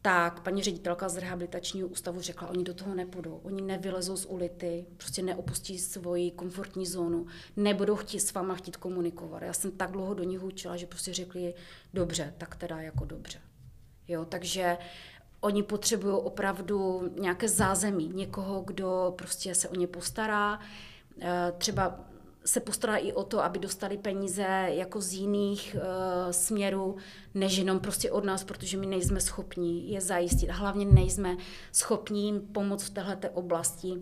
tak 0.05 0.39
paní 0.39 0.63
ředitelka 0.63 1.09
z 1.09 1.17
rehabilitačního 1.17 1.87
ústavu 1.87 2.21
řekla, 2.21 2.49
oni 2.49 2.63
do 2.63 2.73
toho 2.73 2.95
nepůjdou, 2.95 3.39
oni 3.43 3.61
nevylezou 3.61 4.17
z 4.17 4.25
ulity, 4.25 4.85
prostě 4.97 5.21
neopustí 5.21 5.79
svoji 5.79 6.31
komfortní 6.31 6.85
zónu, 6.85 7.25
nebudou 7.57 7.95
chtít 7.95 8.19
s 8.19 8.33
váma 8.33 8.55
chtít 8.55 8.77
komunikovat. 8.77 9.41
Já 9.41 9.53
jsem 9.53 9.71
tak 9.71 9.91
dlouho 9.91 10.13
do 10.13 10.23
nich 10.23 10.43
učila, 10.43 10.77
že 10.77 10.85
prostě 10.85 11.13
řekli, 11.13 11.53
dobře, 11.93 12.33
tak 12.37 12.55
teda 12.55 12.81
jako 12.81 13.05
dobře. 13.05 13.39
Jo, 14.07 14.25
takže 14.25 14.77
oni 15.39 15.63
potřebují 15.63 16.15
opravdu 16.15 17.09
nějaké 17.19 17.49
zázemí, 17.49 18.11
někoho, 18.13 18.61
kdo 18.61 19.13
prostě 19.17 19.55
se 19.55 19.69
o 19.69 19.75
ně 19.75 19.87
postará, 19.87 20.59
eh, 21.21 21.53
třeba 21.57 21.99
se 22.45 22.59
postará 22.59 22.97
i 22.97 23.13
o 23.13 23.23
to, 23.23 23.43
aby 23.43 23.59
dostali 23.59 23.97
peníze 23.97 24.65
jako 24.67 25.01
z 25.01 25.13
jiných 25.13 25.75
uh, 25.75 26.31
směrů, 26.31 26.95
než 27.33 27.57
jenom 27.57 27.79
prostě 27.79 28.11
od 28.11 28.23
nás, 28.23 28.43
protože 28.43 28.77
my 28.77 28.85
nejsme 28.85 29.21
schopni 29.21 29.91
je 29.91 30.01
zajistit. 30.01 30.49
A 30.49 30.53
hlavně 30.53 30.85
nejsme 30.85 31.37
schopni 31.71 32.21
jim 32.21 32.41
pomoct 32.41 32.83
v 32.83 32.89
této 32.89 33.29
oblasti. 33.29 33.93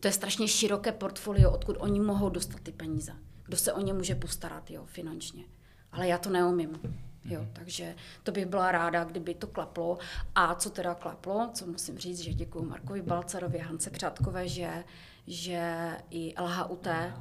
To 0.00 0.08
je 0.08 0.12
strašně 0.12 0.48
široké 0.48 0.92
portfolio, 0.92 1.50
odkud 1.50 1.76
oni 1.80 2.00
mohou 2.00 2.28
dostat 2.28 2.60
ty 2.60 2.72
peníze. 2.72 3.12
Kdo 3.44 3.56
se 3.56 3.72
o 3.72 3.80
ně 3.80 3.92
může 3.92 4.14
postarat 4.14 4.70
jo, 4.70 4.84
finančně. 4.86 5.44
Ale 5.92 6.08
já 6.08 6.18
to 6.18 6.30
neumím. 6.30 6.80
Jo, 7.24 7.40
mhm. 7.40 7.50
takže 7.52 7.94
to 8.22 8.32
bych 8.32 8.46
byla 8.46 8.72
ráda, 8.72 9.04
kdyby 9.04 9.34
to 9.34 9.46
klaplo. 9.46 9.98
A 10.34 10.54
co 10.54 10.70
teda 10.70 10.94
klaplo, 10.94 11.50
co 11.54 11.66
musím 11.66 11.98
říct, 11.98 12.20
že 12.20 12.32
děkuji 12.32 12.62
Markovi 12.62 13.02
Balcarovi, 13.02 13.58
Hance 13.58 13.90
Přátkové, 13.90 14.48
že, 14.48 14.84
že 15.26 15.90
i 16.10 16.34
LHUT 16.40 16.86
Eh, 16.86 17.12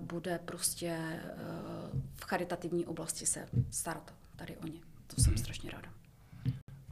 bude 0.00 0.38
prostě 0.44 0.86
eh, 0.88 1.22
v 2.16 2.24
charitativní 2.24 2.86
oblasti 2.86 3.26
se 3.26 3.48
starat 3.70 4.14
tady 4.36 4.56
o 4.56 4.66
ně. 4.66 4.80
To 5.06 5.20
jsem 5.20 5.36
strašně 5.36 5.70
ráda. 5.70 5.88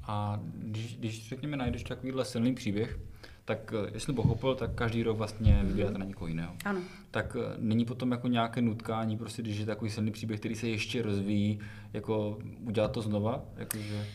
A 0.06 0.40
když, 0.54 0.96
když 0.96 1.28
řekněme, 1.28 1.56
najdeš 1.56 1.82
takovýhle 1.82 2.24
silný 2.24 2.54
příběh, 2.54 2.98
tak 3.44 3.72
eh, 3.72 3.90
jestli 3.94 4.12
pochopil, 4.12 4.54
tak 4.54 4.74
každý 4.74 5.02
rok 5.02 5.16
vlastně 5.16 5.52
mm-hmm. 5.52 5.66
vybíráte 5.66 5.98
na 5.98 6.04
někoho 6.04 6.28
jiného. 6.28 6.56
Ano. 6.64 6.80
Tak 7.10 7.36
není 7.58 7.84
potom 7.84 8.10
jako 8.10 8.28
nějaké 8.28 8.62
nutkání, 8.62 9.18
prostě 9.18 9.42
když 9.42 9.58
je 9.58 9.66
takový 9.66 9.90
silný 9.90 10.10
příběh, 10.10 10.40
který 10.40 10.54
se 10.54 10.68
ještě 10.68 11.02
rozvíjí, 11.02 11.60
jako 11.92 12.38
udělat 12.60 12.92
to 12.92 13.02
znova? 13.02 13.44
Jakože... 13.56 14.06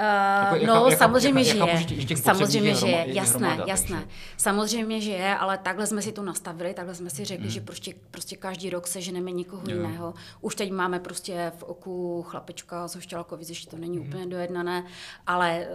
Uh, 0.00 0.54
Jako- 0.58 0.66
no, 0.66 0.84
jaká- 0.86 0.96
samozřejmě, 0.96 1.42
jaká- 1.42 1.76
že 1.76 1.94
je. 1.94 2.04
těch 2.04 2.18
samozřejmě, 2.18 2.74
že 2.74 2.86
je 2.86 3.14
Jasné, 3.14 3.48
hromada, 3.48 3.64
jasné. 3.72 3.96
takže- 4.00 4.14
Samozřejmě, 4.36 5.00
že 5.00 5.10
je, 5.10 5.36
ale 5.36 5.58
takhle 5.58 5.86
jsme 5.86 6.02
si 6.02 6.12
to 6.12 6.22
nastavili, 6.22 6.74
takhle 6.74 6.94
jsme 6.94 7.10
si 7.10 7.24
řekli, 7.24 7.50
že 7.50 7.60
prostě, 7.60 7.94
prostě 8.10 8.36
každý 8.36 8.70
rok 8.70 8.86
seženeme 8.86 9.30
někoho 9.30 9.62
Jo. 9.68 9.76
jiného. 9.76 10.14
Už 10.40 10.54
teď 10.54 10.72
máme 10.72 11.00
prostě 11.00 11.52
v 11.58 11.62
oku 11.62 12.22
chlapečka 12.22 12.88
z 12.88 12.94
Hoštělakovic, 12.94 13.48
ještě 13.48 13.70
to 13.70 13.76
není 13.76 13.98
úplně 14.00 14.26
dojednané, 14.26 14.84
ale 15.26 15.66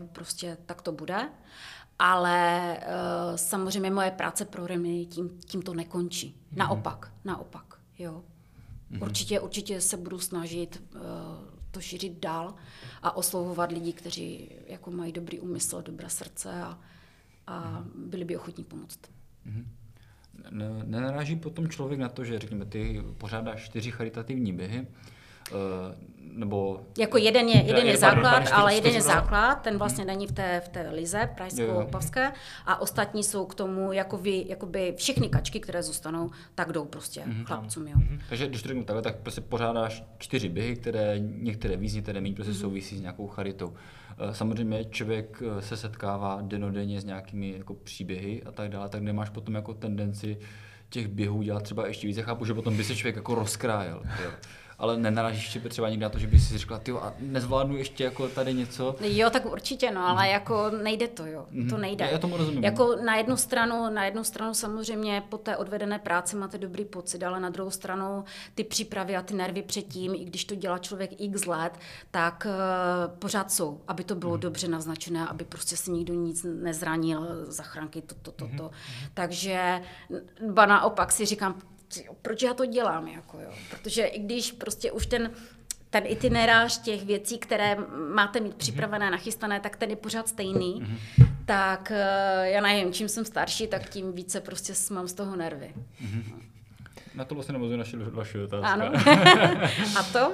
uh, 0.00 0.06
prostě 0.12 0.56
tak 0.66 0.82
to 0.82 0.92
bude. 0.92 1.28
Ale 1.98 2.76
uh, 2.80 3.36
samozřejmě 3.36 3.90
moje 3.90 4.10
práce 4.10 4.44
pro 4.44 4.66
Remy 4.66 5.06
tím, 5.06 5.30
tím 5.46 5.62
to 5.62 5.74
nekončí. 5.74 6.36
Naopak, 6.52 7.12
naopak, 7.24 7.64
jo. 7.98 8.22
Určitě, 9.00 9.40
určitě 9.40 9.80
se 9.80 9.96
budu 9.96 10.18
snažit 10.18 10.82
uh, 10.94 11.00
to 11.74 11.80
šířit 11.80 12.18
dál 12.20 12.54
a 13.02 13.16
oslovovat 13.16 13.72
lidi, 13.72 13.92
kteří 13.92 14.50
jako 14.66 14.90
mají 14.90 15.12
dobrý 15.12 15.40
úmysl, 15.40 15.82
dobré 15.82 16.10
srdce 16.10 16.62
a, 16.62 16.78
a 17.46 17.84
byli 17.94 18.24
by 18.24 18.36
ochotní 18.36 18.64
pomoct. 18.64 18.98
Ne- 20.50 20.84
Nenaráží 20.84 21.36
potom 21.36 21.68
člověk 21.68 22.00
na 22.00 22.08
to, 22.08 22.24
že 22.24 22.38
řekněme, 22.38 22.64
ty 22.64 23.02
pořádáš 23.18 23.64
čtyři 23.64 23.90
charitativní 23.90 24.52
běhy, 24.52 24.86
nebo... 26.34 26.80
Jako 26.98 27.18
jeden 27.18 27.48
je, 27.48 27.62
jeden 27.62 27.86
je 27.86 27.98
pardon, 27.98 28.24
základ, 28.24 28.32
pardon, 28.32 28.54
ale 28.54 28.74
jeden 28.74 28.94
je 28.94 29.02
základ, 29.02 29.54
ten 29.54 29.78
vlastně 29.78 30.04
není 30.04 30.26
v 30.26 30.32
té, 30.32 30.60
v 30.64 30.68
té 30.68 30.90
lize. 30.90 31.30
Prajsko-Opavské 31.36 32.32
a 32.66 32.80
ostatní 32.80 33.24
jsou 33.24 33.46
k 33.46 33.54
tomu, 33.54 33.92
jako 33.92 34.18
vy, 34.18 34.44
jakoby 34.48 34.94
všechny 34.96 35.28
kačky, 35.28 35.60
které 35.60 35.82
zůstanou, 35.82 36.30
tak 36.54 36.72
jdou 36.72 36.84
prostě 36.84 37.22
chlapcům, 37.44 37.88
jo. 37.88 37.96
Takže 38.28 38.46
když 38.46 38.62
to 38.62 38.68
řeknu 38.68 38.84
takhle, 38.84 39.02
tak 39.02 39.16
prostě 39.16 39.40
pořádáš 39.40 40.04
čtyři 40.18 40.48
běhy, 40.48 40.76
které 40.76 41.14
některé 41.18 41.76
víc, 41.76 41.94
některé 41.94 42.20
méně, 42.20 42.34
prostě 42.34 42.54
souvisí 42.54 42.98
s 42.98 43.00
nějakou 43.00 43.26
charitou. 43.26 43.74
Eh, 44.18 44.34
Samozřejmě 44.34 44.84
člověk 44.84 45.42
eh, 45.58 45.62
se 45.62 45.76
setkává 45.76 46.38
denodenně 46.42 47.00
s 47.00 47.04
nějakými 47.04 47.54
jako 47.58 47.74
příběhy 47.74 48.42
a 48.42 48.52
tak 48.52 48.68
dále, 48.68 48.88
tak 48.88 49.02
nemáš 49.02 49.30
potom 49.30 49.54
jako 49.54 49.74
tendenci 49.74 50.38
těch 50.88 51.08
běhů 51.08 51.42
dělat 51.42 51.62
třeba 51.62 51.86
ještě 51.86 52.06
víc. 52.06 52.16
Já 52.16 52.24
chápu, 52.24 52.44
že 52.44 52.54
potom 52.54 52.76
by 52.76 52.84
se 52.84 52.96
člověk 52.96 53.16
jako 53.16 53.34
rozkrájel. 53.34 54.02
Jo. 54.24 54.30
Ale 54.78 54.96
nenarážíš 54.96 55.48
třeba 55.48 55.68
třeba 55.68 55.88
někdy 55.88 56.02
na 56.02 56.08
to, 56.08 56.18
že 56.18 56.26
by 56.26 56.38
si 56.38 56.58
řekla, 56.58 56.78
ty 56.78 56.92
a 56.92 57.14
nezvládnu 57.20 57.76
ještě 57.76 58.04
jako 58.04 58.28
tady 58.28 58.54
něco. 58.54 58.96
Jo, 59.00 59.30
tak 59.30 59.46
určitě, 59.52 59.90
no, 59.90 60.06
ale 60.08 60.28
jako 60.28 60.70
nejde 60.82 61.08
to, 61.08 61.26
jo. 61.26 61.46
To 61.70 61.76
nejde. 61.78 62.04
Já- 62.04 62.10
já 62.10 62.18
tomu 62.18 62.36
rozumím. 62.36 62.64
Jako 62.64 62.96
na 63.04 63.16
jednu 63.16 63.36
stranu, 63.36 63.90
na 63.90 64.04
jednu 64.04 64.24
stranu 64.24 64.54
samozřejmě 64.54 65.22
po 65.28 65.38
té 65.38 65.56
odvedené 65.56 65.98
práci 65.98 66.36
máte 66.36 66.58
dobrý 66.58 66.84
pocit, 66.84 67.22
ale 67.22 67.40
na 67.40 67.48
druhou 67.50 67.70
stranu 67.70 68.24
ty 68.54 68.64
přípravy 68.64 69.16
a 69.16 69.22
ty 69.22 69.34
nervy 69.34 69.62
předtím, 69.62 70.14
i 70.14 70.24
když 70.24 70.44
to 70.44 70.54
dělá 70.54 70.78
člověk 70.78 71.10
x 71.18 71.46
let, 71.46 71.72
tak 72.10 72.46
uh, 72.46 73.16
pořád 73.18 73.52
jsou, 73.52 73.80
aby 73.88 74.04
to 74.04 74.14
bylo 74.14 74.36
dobře 74.36 74.68
naznačené, 74.68 75.28
aby 75.28 75.44
prostě 75.44 75.76
si 75.76 75.90
nikdo 75.90 76.14
nic 76.14 76.46
nezranil, 76.62 77.44
zachránky, 77.46 78.02
to, 78.02 78.14
to, 78.22 78.30
to, 78.32 78.48
to. 78.56 78.70
Takže 79.14 79.80
ba 80.50 80.66
naopak 80.66 81.12
si 81.12 81.24
říkám, 81.26 81.54
proč 82.22 82.42
já 82.42 82.54
to 82.54 82.66
dělám, 82.66 83.08
jako 83.08 83.40
jo. 83.40 83.50
Protože 83.70 84.04
i 84.04 84.18
když 84.18 84.52
prostě 84.52 84.92
už 84.92 85.06
ten 85.06 85.30
ten 85.90 86.04
itinerář 86.06 86.78
těch 86.78 87.04
věcí, 87.04 87.38
které 87.38 87.76
máte 88.14 88.40
mít 88.40 88.54
připravené, 88.54 89.10
nachystané, 89.10 89.60
tak 89.60 89.76
ten 89.76 89.90
je 89.90 89.96
pořád 89.96 90.28
stejný. 90.28 90.98
Tak 91.44 91.90
eh, 91.90 92.50
já 92.50 92.60
nevím, 92.60 92.92
čím 92.92 93.08
jsem 93.08 93.24
starší, 93.24 93.66
tak 93.66 93.88
tím 93.88 94.12
více 94.12 94.40
prostě 94.40 94.72
mám 94.90 95.08
z 95.08 95.12
toho 95.12 95.36
nervy. 95.36 95.74
Na 97.14 97.24
to 97.24 97.34
vlastně 97.34 97.52
navazuji 97.52 97.78
naše 97.78 97.96
vaše 97.96 98.42
otázka. 98.42 98.68
Ano. 98.68 98.84
A 99.98 100.02
to? 100.12 100.32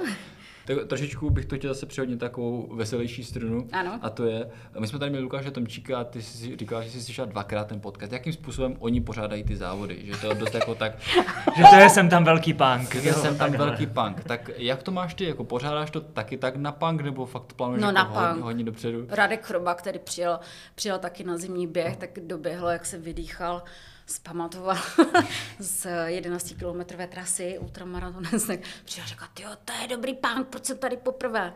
Tak 0.65 0.77
trošičku 0.87 1.29
bych 1.29 1.45
to 1.45 1.55
chtěl 1.55 1.73
zase 1.73 1.85
přihodnit 1.85 2.19
takovou 2.19 2.75
veselější 2.75 3.23
strunu. 3.23 3.67
Ano. 3.71 3.99
A 4.01 4.09
to 4.09 4.25
je, 4.25 4.49
my 4.79 4.87
jsme 4.87 4.99
tady 4.99 5.09
měli 5.09 5.23
Lukáše 5.23 5.51
Tomčíka 5.51 5.99
a 5.99 6.03
ty 6.03 6.21
jsi 6.21 6.57
říkal, 6.57 6.83
že 6.83 6.89
jsi 6.89 7.01
slyšel 7.01 7.25
dvakrát 7.25 7.67
ten 7.67 7.79
podcast. 7.81 8.11
Jakým 8.13 8.33
způsobem 8.33 8.75
oni 8.79 9.01
pořádají 9.01 9.43
ty 9.43 9.55
závody? 9.55 9.99
Že 10.03 10.17
to 10.17 10.27
je 10.27 10.35
dost 10.35 10.53
jako 10.53 10.75
tak, 10.75 10.91
Že 11.57 11.63
to 11.69 11.75
je 11.75 11.89
jsem 11.89 12.09
tam 12.09 12.23
velký 12.23 12.53
punk. 12.53 12.95
že 12.95 13.13
jsem 13.13 13.37
tam 13.37 13.51
velký 13.51 13.87
punk. 13.87 14.23
Tak 14.23 14.49
jak 14.57 14.83
to 14.83 14.91
máš 14.91 15.13
ty? 15.13 15.25
Jako 15.25 15.43
pořádáš 15.43 15.91
to 15.91 16.01
taky 16.01 16.37
tak 16.37 16.55
na 16.55 16.71
punk 16.71 17.01
nebo 17.01 17.25
fakt 17.25 17.45
to 17.45 17.55
plánuješ 17.55 17.81
No, 17.81 17.87
jako 17.87 17.95
na 17.97 18.03
hodně, 18.03 18.33
punk. 18.33 18.43
hodně 18.43 18.63
dopředu? 18.63 19.05
Radek 19.09 19.45
Chroba, 19.45 19.73
který 19.75 19.99
přijel, 19.99 20.39
přijel 20.75 20.99
taky 20.99 21.23
na 21.23 21.37
zimní 21.37 21.67
běh, 21.67 21.97
tak 21.97 22.09
doběhl, 22.27 22.69
jak 22.69 22.85
se 22.85 22.97
vydýchal, 22.97 23.63
zpamatoval 24.11 24.77
z 25.59 25.87
11 26.05 26.53
kilometrové 26.59 27.07
trasy 27.07 27.57
ultramaratonec, 27.59 28.43
tak 28.47 28.59
přijel 28.85 29.05
a 29.05 29.09
říkal, 29.09 29.27
jo, 29.39 29.49
to 29.65 29.73
je 29.81 29.87
dobrý 29.87 30.13
punk, 30.13 30.47
proč 30.47 30.65
jsem 30.65 30.77
tady 30.77 30.97
poprvé? 30.97 31.53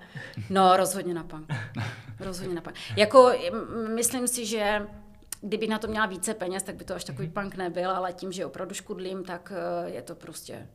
No, 0.50 0.78
rozhodně 0.78 1.14
na 1.14 1.24
punk. 1.24 1.54
Rozhodně 2.20 2.56
na 2.56 2.62
punk. 2.62 2.76
Jako, 2.96 3.32
myslím 3.96 4.28
si, 4.28 4.46
že 4.46 4.88
kdyby 5.42 5.68
na 5.68 5.80
to 5.80 5.88
měla 5.88 6.06
více 6.06 6.34
peněz, 6.34 6.64
tak 6.64 6.76
by 6.76 6.86
to 6.86 6.96
až 6.96 7.04
takový 7.04 7.28
punk 7.28 7.56
nebyl, 7.56 7.92
ale 7.92 8.14
tím, 8.14 8.32
že 8.32 8.46
opravdu 8.46 8.74
škudlím, 8.74 9.24
tak 9.24 9.54
eh, 9.56 9.90
je 9.90 10.02
to 10.02 10.16
prostě, 10.16 10.68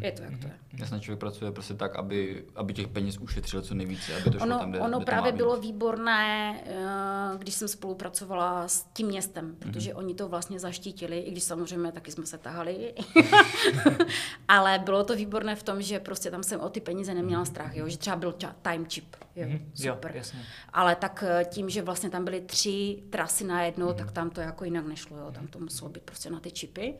je 0.00 0.12
to, 0.12 0.22
jak 0.22 0.38
to 0.40 0.46
je. 0.46 0.52
Jasně, 0.78 1.00
člověk 1.00 1.20
pracuje 1.20 1.52
prostě 1.52 1.74
tak, 1.74 1.96
aby, 1.96 2.44
aby 2.54 2.74
těch 2.74 2.88
peněz 2.88 3.18
ušetřil 3.18 3.62
co 3.62 3.74
nejvíce, 3.74 4.16
aby 4.16 4.24
to 4.30 4.38
šlo 4.38 4.42
Ono, 4.46 4.58
tam, 4.58 4.70
kde, 4.70 4.80
ono 4.80 4.98
kde 4.98 5.04
právě 5.06 5.32
bylo 5.32 5.60
výborné, 5.60 6.60
eh, 6.66 7.38
když 7.38 7.54
jsem 7.54 7.68
spolupracovala 7.68 8.68
s 8.68 8.82
tím 8.92 9.06
městem, 9.06 9.44
Mhm. 9.46 9.56
protože 9.58 9.90
mm-hmm. 9.90 9.96
oni 9.98 10.14
to 10.14 10.28
vlastně 10.28 10.58
zaštítili, 10.60 11.18
i 11.18 11.30
když 11.30 11.44
samozřejmě 11.44 11.92
taky 11.92 12.10
jsme 12.12 12.26
se 12.26 12.38
tahali. 12.38 12.94
Ale 14.48 14.78
bylo 14.78 15.04
to 15.04 15.16
výborné 15.16 15.56
v 15.56 15.62
tom, 15.62 15.82
že 15.82 16.00
prostě 16.00 16.30
tam 16.30 16.42
jsem 16.42 16.60
o 16.60 16.68
ty 16.68 16.80
peníze 16.80 17.14
neměla 17.14 17.44
strach, 17.44 17.76
jo? 17.76 17.88
že 17.88 17.98
třeba 17.98 18.16
byl 18.16 18.34
time 18.62 18.86
chip. 18.86 19.16
Jo, 19.36 19.46
Mhm, 19.48 19.72
jo, 19.78 19.94
super. 19.94 20.12
jasně. 20.14 20.40
Ale 20.72 20.96
tak 20.96 21.24
eh, 21.26 21.44
tím, 21.44 21.70
že 21.70 21.82
vlastně 21.82 22.10
tam 22.10 22.24
byly 22.24 22.40
tři 22.40 23.02
trasy 23.10 23.44
najednou, 23.44 23.86
Mhm. 23.86 23.96
tak 23.96 24.12
tam 24.12 24.30
to 24.30 24.40
jako 24.40 24.64
jinak 24.64 24.86
nešlo. 24.86 25.16
Jo? 25.18 25.30
Tam 25.32 25.46
to 25.46 25.58
muselo 25.58 25.90
být 25.90 26.02
prostě 26.02 26.30
na 26.30 26.40
ty 26.40 26.50
čipy. 26.50 26.94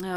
Uh, 0.00 0.08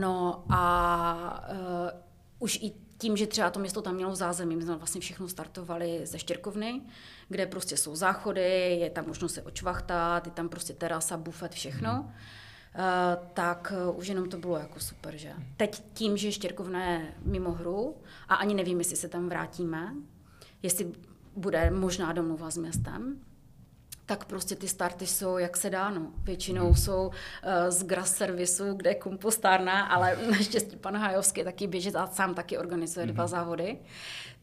no 0.00 0.44
a 0.48 1.48
uh, 1.50 2.00
už 2.38 2.58
i 2.62 2.72
tím, 2.98 3.16
že 3.16 3.26
třeba 3.26 3.50
to 3.50 3.60
město 3.60 3.82
tam 3.82 3.94
mělo 3.94 4.14
zázemí, 4.14 4.56
my 4.56 4.62
jsme 4.62 4.76
vlastně 4.76 5.00
všechno 5.00 5.28
startovali 5.28 6.00
ze 6.06 6.18
Štěrkovny, 6.18 6.80
kde 7.28 7.46
prostě 7.46 7.76
jsou 7.76 7.96
záchody, 7.96 8.78
je 8.80 8.90
tam 8.90 9.06
možnost 9.06 9.34
se 9.34 9.42
očvachtat, 9.42 10.26
je 10.26 10.32
tam 10.32 10.48
prostě 10.48 10.72
terasa, 10.72 11.16
bufet, 11.16 11.52
všechno. 11.52 12.00
Uh, 12.00 13.26
tak 13.34 13.72
uh, 13.88 13.98
už 13.98 14.06
jenom 14.06 14.28
to 14.28 14.36
bylo 14.36 14.56
jako 14.56 14.80
super, 14.80 15.16
že? 15.16 15.32
Teď 15.56 15.82
tím, 15.94 16.16
že 16.16 16.32
Štěrkovna 16.32 16.84
je 16.84 17.14
mimo 17.24 17.52
hru 17.52 17.96
a 18.28 18.34
ani 18.34 18.54
nevím, 18.54 18.78
jestli 18.78 18.96
se 18.96 19.08
tam 19.08 19.28
vrátíme, 19.28 19.94
jestli 20.62 20.92
bude 21.36 21.70
možná 21.70 22.12
domluva 22.12 22.50
s 22.50 22.56
městem, 22.56 23.20
tak 24.08 24.24
prostě 24.24 24.56
ty 24.56 24.68
starty 24.68 25.06
jsou, 25.06 25.38
jak 25.38 25.56
se 25.56 25.70
dá, 25.70 25.90
no. 25.90 26.12
Většinou 26.22 26.74
jsou 26.74 27.06
uh, 27.06 27.12
z 27.68 27.82
grass 27.82 28.16
servisu, 28.16 28.74
kde 28.74 28.90
je 28.90 28.94
kompostárna, 28.94 29.86
ale 29.86 30.18
naštěstí 30.30 30.76
pan 30.76 30.96
Hajovský 30.96 31.44
taky 31.44 31.66
běžet 31.66 31.96
a 31.96 32.06
sám 32.06 32.34
taky 32.34 32.58
organizuje 32.58 33.06
dva 33.06 33.26
závody. 33.26 33.78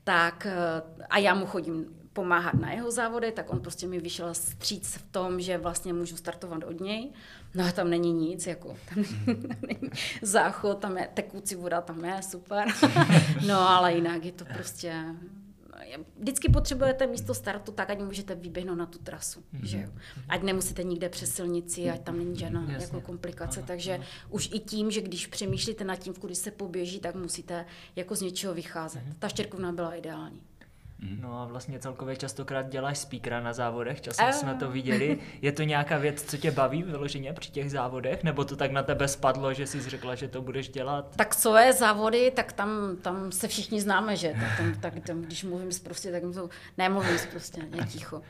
Tak 0.03 0.47
uh, 0.47 1.05
a 1.09 1.17
já 1.17 1.35
mu 1.35 1.45
chodím 1.45 1.85
pomáhat 2.13 2.53
na 2.53 2.71
jeho 2.71 2.91
závody, 2.91 3.31
tak 3.31 3.53
on 3.53 3.59
prostě 3.59 3.87
mi 3.87 3.99
vyšel 3.99 4.33
stříc 4.33 4.95
v 4.95 5.11
tom, 5.11 5.41
že 5.41 5.57
vlastně 5.57 5.93
můžu 5.93 6.17
startovat 6.17 6.63
od 6.63 6.81
něj. 6.81 7.11
No 7.55 7.65
a 7.65 7.71
tam 7.71 7.89
není 7.89 8.13
nic, 8.13 8.47
jako 8.47 8.67
tam, 8.67 9.03
tam 9.25 9.57
není 9.67 9.89
záchod, 10.21 10.79
tam 10.79 10.97
je 10.97 11.09
tekoucí 11.13 11.55
voda, 11.55 11.81
tam 11.81 12.05
je 12.05 12.21
super. 12.21 12.67
no 13.47 13.69
ale 13.69 13.93
jinak 13.93 14.25
je 14.25 14.31
to 14.31 14.45
prostě 14.45 15.05
vždycky 16.19 16.49
potřebujete 16.49 17.07
místo 17.07 17.33
startu 17.33 17.71
tak, 17.71 17.89
ať 17.89 17.99
můžete 17.99 18.35
vyběhnout 18.35 18.75
na 18.77 18.85
tu 18.85 18.99
trasu, 18.99 19.39
mm-hmm. 19.39 19.63
že 19.65 19.81
jo. 19.81 19.89
Ať 20.29 20.43
nemusíte 20.43 20.83
nikde 20.83 21.09
přes 21.09 21.35
silnici, 21.35 21.89
ať 21.89 22.01
tam 22.01 22.17
není 22.17 22.39
žádná 22.39 22.61
Jasně. 22.61 22.85
jako 22.85 23.01
komplikace, 23.01 23.59
Ano, 23.59 23.67
takže 23.67 23.93
ano. 23.93 24.03
už 24.29 24.49
i 24.53 24.59
tím, 24.59 24.91
že 24.91 25.01
když 25.01 25.27
přemýšlíte 25.27 25.83
nad 25.83 25.95
tím, 25.95 26.13
kudy 26.13 26.35
se 26.35 26.51
poběží, 26.51 26.99
tak 26.99 27.15
musíte 27.15 27.65
jako 27.95 28.15
z 28.15 28.21
něčeho 28.21 28.53
vycházet. 28.53 29.03
Ta 29.19 29.29
štěrkovna 29.29 29.71
byla 29.71 29.95
ideální. 29.95 30.41
No 30.99 31.41
a 31.41 31.45
vlastně 31.45 31.79
celkově 31.79 32.15
častokrát 32.15 32.69
děláš 32.69 32.97
speakera 32.97 33.39
na 33.39 33.53
závodech, 33.53 34.01
časem 34.01 34.33
jsme 34.33 34.55
to 34.55 34.71
viděli. 34.71 35.19
Je 35.41 35.51
to 35.51 35.63
nějaká 35.63 35.97
věc, 35.97 36.23
co 36.23 36.37
tě 36.37 36.51
baví 36.51 36.83
vyloženě 36.83 37.33
při 37.33 37.51
těch 37.51 37.71
závodech? 37.71 38.23
Nebo 38.23 38.45
to 38.45 38.55
tak 38.55 38.71
na 38.71 38.83
tebe 38.83 39.07
spadlo, 39.07 39.53
že 39.53 39.67
jsi 39.67 39.89
řekla, 39.89 40.15
že 40.15 40.27
to 40.27 40.41
budeš 40.41 40.69
dělat? 40.69 41.15
Tak 41.15 41.35
co 41.35 41.57
je 41.57 41.73
závody, 41.73 42.31
tak 42.35 42.53
tam, 42.53 42.69
tam 43.01 43.31
se 43.31 43.47
všichni 43.47 43.81
známe, 43.81 44.15
že? 44.15 44.35
Tak, 44.39 44.57
tam, 44.57 44.73
tak 44.81 44.93
tam, 45.07 45.21
když 45.21 45.43
mluvím 45.43 45.69
prostě, 45.83 46.11
tak 46.11 46.23
jim 46.23 46.33
to, 46.33 46.49
nemluvím 46.77 47.17
prostě, 47.31 47.61
ne 47.77 47.87
ticho. 47.87 48.21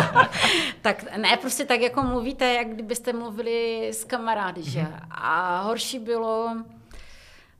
tak 0.82 1.16
ne, 1.16 1.36
prostě 1.36 1.64
tak 1.64 1.80
jako 1.80 2.02
mluvíte, 2.02 2.54
jak 2.54 2.68
kdybyste 2.68 3.12
mluvili 3.12 3.88
s 3.88 4.04
kamarády, 4.04 4.62
že? 4.62 4.86
A 5.10 5.62
horší 5.62 5.98
bylo, 5.98 6.56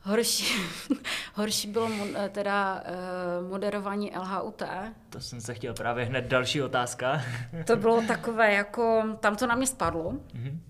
horší, 0.05 0.55
horší 1.35 1.69
bylo 1.69 1.89
mo- 1.89 2.29
teda 2.29 2.83
eh, 2.85 3.49
moderování 3.51 4.13
LHUT. 4.19 4.63
To 5.11 5.21
jsem 5.21 5.41
se 5.41 5.55
chtěl 5.55 5.75
právě 5.75 6.05
hned 6.05 6.25
další 6.25 6.63
otázka. 6.63 7.23
To 7.67 7.77
bylo 7.77 8.03
takové 8.03 8.53
jako, 8.55 9.03
tam 9.21 9.37
to 9.37 9.47
na 9.47 9.55
mě 9.55 9.67
spadlo. 9.67 10.13
Mhm. 10.35 10.61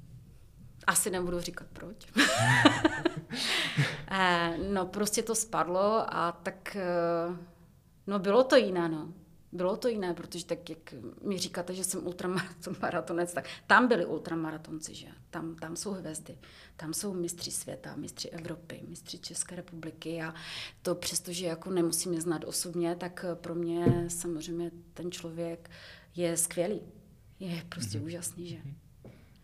Asi 0.87 1.11
nebudu 1.11 1.41
říkat 1.41 1.67
proč. 1.73 1.97
Eh, 4.11 4.59
no 4.73 4.87
prostě 4.87 5.23
to 5.23 5.35
spadlo 5.35 6.15
a 6.17 6.33
tak, 6.33 6.77
eh, 6.77 7.37
no 8.07 8.19
bylo 8.19 8.45
to 8.45 8.57
jiné, 8.57 8.89
no. 8.89 9.09
Bylo 9.55 9.77
to 9.77 9.89
jiné, 9.89 10.15
protože 10.15 10.47
tak, 10.47 10.71
jak 10.71 10.95
mi 11.23 11.39
říkáte, 11.39 11.75
že 11.75 11.85
jsem 11.85 12.07
ultramaratonec, 12.07 13.33
tak 13.33 13.49
tam 13.67 13.89
byli 13.89 14.07
ultramaratonci, 14.07 14.95
že? 14.95 15.07
Tam, 15.31 15.57
tam 15.57 15.77
jsou 15.77 15.93
hvězdy, 15.93 16.39
tam 16.77 16.95
jsou 16.95 17.15
mistři 17.15 17.51
světa, 17.51 17.97
mistři 17.97 18.29
Evropy, 18.29 18.83
mistři 18.89 19.19
České 19.19 19.57
republiky 19.57 20.23
a 20.23 20.35
to 20.83 20.95
přestože 20.95 21.47
jako 21.47 21.71
nemusím 21.71 22.15
je 22.15 22.21
znát 22.21 22.45
osobně, 22.45 22.97
tak 22.97 23.25
pro 23.35 23.55
mě 23.55 24.05
samozřejmě 24.09 24.71
ten 24.95 25.11
člověk 25.11 25.71
je 26.17 26.37
skvělý. 26.37 26.81
Je 27.41 27.65
prostě 27.69 27.99
mm-hmm. 27.99 28.05
úžasný, 28.05 28.49
že? 28.49 28.59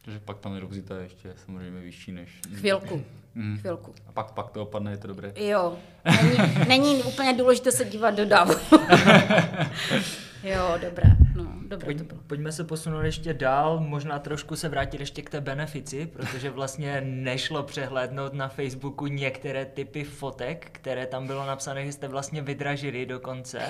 Takže 0.04 0.20
pak 0.20 0.38
tam 0.38 0.54
je 0.54 0.62
ještě 1.02 1.34
samozřejmě 1.44 1.80
vyšší 1.80 2.12
než... 2.12 2.40
Chvilku. 2.54 3.04
Mm. 3.34 3.58
Chvilku. 3.58 3.94
A 4.06 4.12
pak, 4.12 4.30
pak 4.30 4.50
to 4.50 4.62
opadne, 4.62 4.90
je 4.90 4.96
to 4.96 5.08
dobré. 5.08 5.32
Jo. 5.36 5.76
Není, 6.22 6.38
není 6.68 7.02
úplně 7.02 7.32
důležité 7.32 7.72
se 7.72 7.84
dívat 7.84 8.10
do 8.10 8.24
davu. 8.26 8.52
jo, 10.42 10.78
dobré. 10.82 11.04
No, 11.34 11.46
dobré 11.62 11.84
Pojď, 11.84 11.98
to 11.98 12.04
bylo. 12.04 12.20
Pojďme 12.26 12.52
se 12.52 12.64
posunout 12.64 13.00
ještě 13.00 13.34
dál, 13.34 13.80
možná 13.80 14.18
trošku 14.18 14.56
se 14.56 14.68
vrátit 14.68 15.00
ještě 15.00 15.22
k 15.22 15.30
té 15.30 15.40
benefici, 15.40 16.06
protože 16.06 16.50
vlastně 16.50 17.00
nešlo 17.00 17.62
přehlédnout 17.62 18.34
na 18.34 18.48
Facebooku 18.48 19.06
některé 19.06 19.64
typy 19.64 20.04
fotek, 20.04 20.68
které 20.72 21.06
tam 21.06 21.26
bylo 21.26 21.46
napsané, 21.46 21.86
že 21.86 21.92
jste 21.92 22.08
vlastně 22.08 22.42
vydražili 22.42 23.06
dokonce 23.06 23.60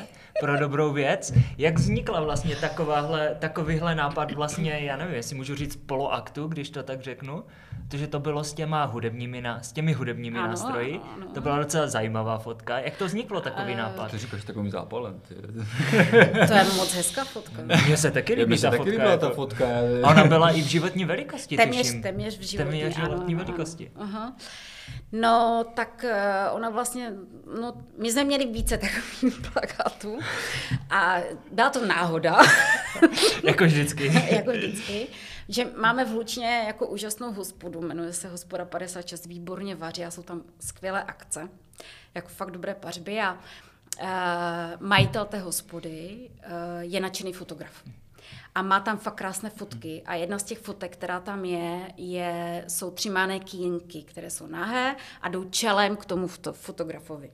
pro 0.41 0.57
dobrou 0.57 0.93
věc. 0.93 1.33
Jak 1.59 1.79
vznikla 1.79 2.21
vlastně 2.21 2.57
takováhle, 2.57 3.37
takovýhle 3.39 3.95
nápad 3.95 4.33
vlastně, 4.33 4.81
já 4.81 4.97
nevím, 4.97 5.15
jestli 5.15 5.37
můžu 5.37 5.55
říct 5.55 5.77
poloaktu, 5.77 6.49
když 6.49 6.71
to 6.71 6.83
tak 6.83 7.01
řeknu, 7.01 7.45
protože 7.91 8.07
to 8.07 8.21
bylo 8.21 8.45
s 8.45 8.53
těma 8.55 8.85
hudebními, 8.85 9.41
na, 9.41 9.63
s 9.63 9.73
těmi 9.73 9.93
hudebními 9.93 10.39
Ano, 10.39 10.49
nástroji. 10.49 10.95
ano, 10.95 11.03
ano. 11.17 11.27
To 11.35 11.41
byla 11.41 11.59
docela 11.59 11.87
zajímavá 11.87 12.39
fotka. 12.39 12.79
Jak 12.79 12.97
to 12.97 13.07
vzniklo 13.07 13.41
takový 13.41 13.73
Eh, 13.73 13.77
nápad? 13.77 14.11
Ty 14.11 14.19
říkáš 14.19 14.45
takovým 14.45 14.71
zápalem. 14.71 15.21
Ty. 15.29 15.35
To 16.49 16.53
je 16.55 16.65
moc 16.77 16.95
hezká 16.95 17.25
fotka. 17.25 17.63
Mně 17.87 17.97
se 17.97 18.11
taky 18.11 18.33
líbí 18.35 18.47
Mně 18.49 18.59
se 18.59 18.63
ta 18.63 18.71
taky 18.71 18.79
fotka. 18.79 18.91
líbila 18.93 19.17
ta 19.17 19.27
jako- 19.27 19.37
fotka. 19.37 19.65
A 20.05 20.11
ona 20.11 20.25
byla 20.25 20.51
i 20.51 20.63
v 20.63 20.67
životní 20.67 21.05
velikosti, 21.05 21.57
Téměř, 21.57 21.87
tuším. 21.87 22.03
téměř 22.03 22.39
v 22.39 22.43
životní, 22.43 22.81
Téměř 22.81 22.97
ano, 22.99 23.07
životní 23.09 23.35
ano, 23.35 23.45
velikosti. 23.45 23.91
Ano. 23.97 24.05
Aha. 24.13 24.37
No, 25.13 25.65
tak 25.75 26.05
eh, 26.09 26.51
ona 26.51 26.71
vlastně, 26.71 27.13
no, 27.61 27.73
my 27.99 28.13
jsme 28.13 28.25
měli 28.25 28.47
více 28.47 28.79
takových 28.79 29.41
plakátů 29.53 30.19
a 30.91 31.17
byla 31.53 31.71
to 31.71 31.87
náhoda, 31.87 32.37
Jako 33.45 33.65
vždycky. 33.65 34.13
jako 34.35 34.51
vždycky, 34.51 35.07
že 35.51 35.71
máme 35.77 36.05
v 36.05 36.09
Hlučně 36.09 36.65
jako 36.67 36.87
úžasnou 36.87 37.33
hospodu, 37.33 37.81
jmenuje 37.81 38.13
se 38.13 38.29
Hospoda 38.29 38.65
56, 38.65 39.27
výborně 39.27 39.75
vaří 39.75 40.05
a 40.05 40.11
jsou 40.11 40.23
tam 40.23 40.43
skvělé 40.61 41.03
akce, 41.03 41.49
jako 42.15 42.29
fakt 42.29 42.51
dobré 42.51 42.75
pařby 42.75 43.21
a 43.21 43.33
uh, 43.33 44.09
majitel 44.81 45.25
té 45.25 45.39
hospody 45.39 46.31
uh, 46.31 46.53
je 46.81 47.01
nadšený 47.01 47.33
fotograf. 47.33 47.85
A 48.55 48.63
má 48.63 48.81
tam 48.81 48.99
fakt 48.99 49.15
krásné 49.15 49.51
fotky 49.51 50.03
a 50.07 50.15
jedna 50.15 50.39
z 50.39 50.43
těch 50.43 50.59
fotek, 50.59 50.93
která 50.93 51.21
tam 51.21 51.45
je, 51.45 51.93
je 51.97 52.65
jsou 52.69 52.91
tři 52.91 53.11
manekínky, 53.11 54.03
které 54.03 54.31
jsou 54.31 54.47
nahé 54.47 54.97
a 55.23 55.29
jdou 55.29 55.45
čelem 55.45 55.97
k 55.97 56.05
tomu 56.05 56.27
foto- 56.27 56.53
fotografovi. 56.53 57.31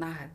Nahé. 0.00 0.30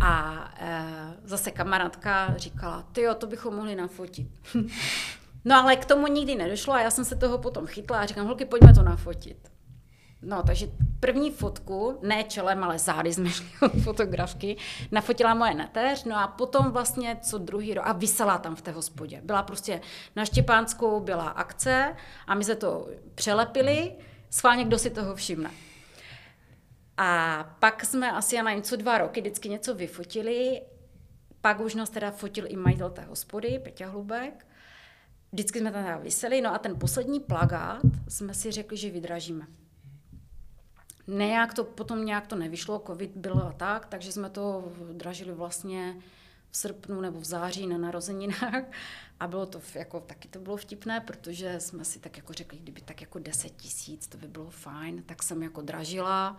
A 0.00 0.44
e, 0.60 0.84
zase 1.24 1.50
kamarádka 1.50 2.34
říkala, 2.36 2.82
ty 2.82 3.02
jo, 3.02 3.14
to 3.14 3.26
bychom 3.26 3.54
mohli 3.54 3.76
nafotit. 3.76 4.28
no 5.46 5.56
ale 5.56 5.76
k 5.76 5.84
tomu 5.84 6.06
nikdy 6.06 6.34
nedošlo 6.34 6.74
a 6.74 6.80
já 6.80 6.90
jsem 6.90 7.04
se 7.04 7.16
toho 7.16 7.38
potom 7.38 7.66
chytla 7.66 7.98
a 7.98 8.06
říkám, 8.06 8.26
holky, 8.26 8.44
pojďme 8.44 8.74
to 8.74 8.82
nafotit. 8.82 9.48
No, 10.22 10.42
takže 10.42 10.66
první 11.00 11.30
fotku, 11.30 11.98
ne 12.02 12.24
čelem, 12.24 12.64
ale 12.64 12.78
zády 12.78 13.12
jsme 13.12 13.30
šli 13.30 13.46
od 13.62 13.72
fotografky, 13.82 14.56
nafotila 14.90 15.34
moje 15.34 15.54
neteř, 15.54 16.04
no 16.04 16.16
a 16.16 16.26
potom 16.26 16.70
vlastně 16.70 17.18
co 17.22 17.38
druhý 17.38 17.74
rok, 17.74 17.84
a 17.86 17.92
vysela 17.92 18.38
tam 18.38 18.56
v 18.56 18.62
té 18.62 18.70
hospodě. 18.70 19.20
Byla 19.24 19.42
prostě 19.42 19.80
na 20.16 20.24
Štěpánskou 20.24 21.00
byla 21.00 21.28
akce 21.28 21.96
a 22.26 22.34
my 22.34 22.44
se 22.44 22.56
to 22.56 22.88
přelepili, 23.14 23.92
schválně 24.30 24.64
kdo 24.64 24.78
si 24.78 24.90
toho 24.90 25.14
všimne. 25.14 25.50
A 26.96 27.44
pak 27.60 27.84
jsme 27.84 28.12
asi 28.12 28.42
na 28.42 28.52
něco 28.52 28.76
dva 28.76 28.98
roky 28.98 29.20
vždycky 29.20 29.48
něco 29.48 29.74
vyfotili, 29.74 30.62
pak 31.40 31.60
už 31.60 31.74
nás 31.74 31.90
teda 31.90 32.10
fotil 32.10 32.44
i 32.48 32.56
majitel 32.56 32.90
té 32.90 33.02
hospody, 33.02 33.60
Peťa 33.64 33.88
Hlubek. 33.88 34.46
Vždycky 35.36 35.60
jsme 35.60 35.72
tam 35.72 36.02
vyseli, 36.02 36.40
no 36.40 36.54
a 36.54 36.58
ten 36.58 36.78
poslední 36.78 37.20
plagát 37.20 37.82
jsme 38.08 38.34
si 38.34 38.52
řekli, 38.52 38.76
že 38.76 38.90
vydražíme. 38.90 39.46
Nejak 41.06 41.54
to, 41.54 41.64
potom 41.64 42.04
nějak 42.04 42.26
to 42.26 42.36
nevyšlo, 42.36 42.82
covid 42.86 43.10
byl 43.16 43.38
a 43.38 43.52
tak, 43.52 43.86
takže 43.86 44.12
jsme 44.12 44.30
to 44.30 44.72
dražili 44.92 45.32
vlastně 45.32 45.96
v 46.50 46.56
srpnu 46.56 47.00
nebo 47.00 47.20
v 47.20 47.24
září 47.24 47.66
na 47.66 47.78
narozeninách 47.78 48.64
a 49.20 49.26
bylo 49.26 49.46
to 49.46 49.60
jako, 49.74 50.00
taky 50.00 50.28
to 50.28 50.38
bylo 50.38 50.56
vtipné, 50.56 51.00
protože 51.00 51.60
jsme 51.60 51.84
si 51.84 51.98
tak 51.98 52.16
jako 52.16 52.32
řekli, 52.32 52.58
kdyby 52.58 52.80
tak 52.80 53.00
jako 53.00 53.18
10 53.18 53.56
tisíc, 53.56 54.06
to 54.06 54.18
by 54.18 54.28
bylo 54.28 54.50
fajn, 54.50 55.02
tak 55.02 55.22
jsem 55.22 55.42
jako 55.42 55.60
dražila, 55.60 56.36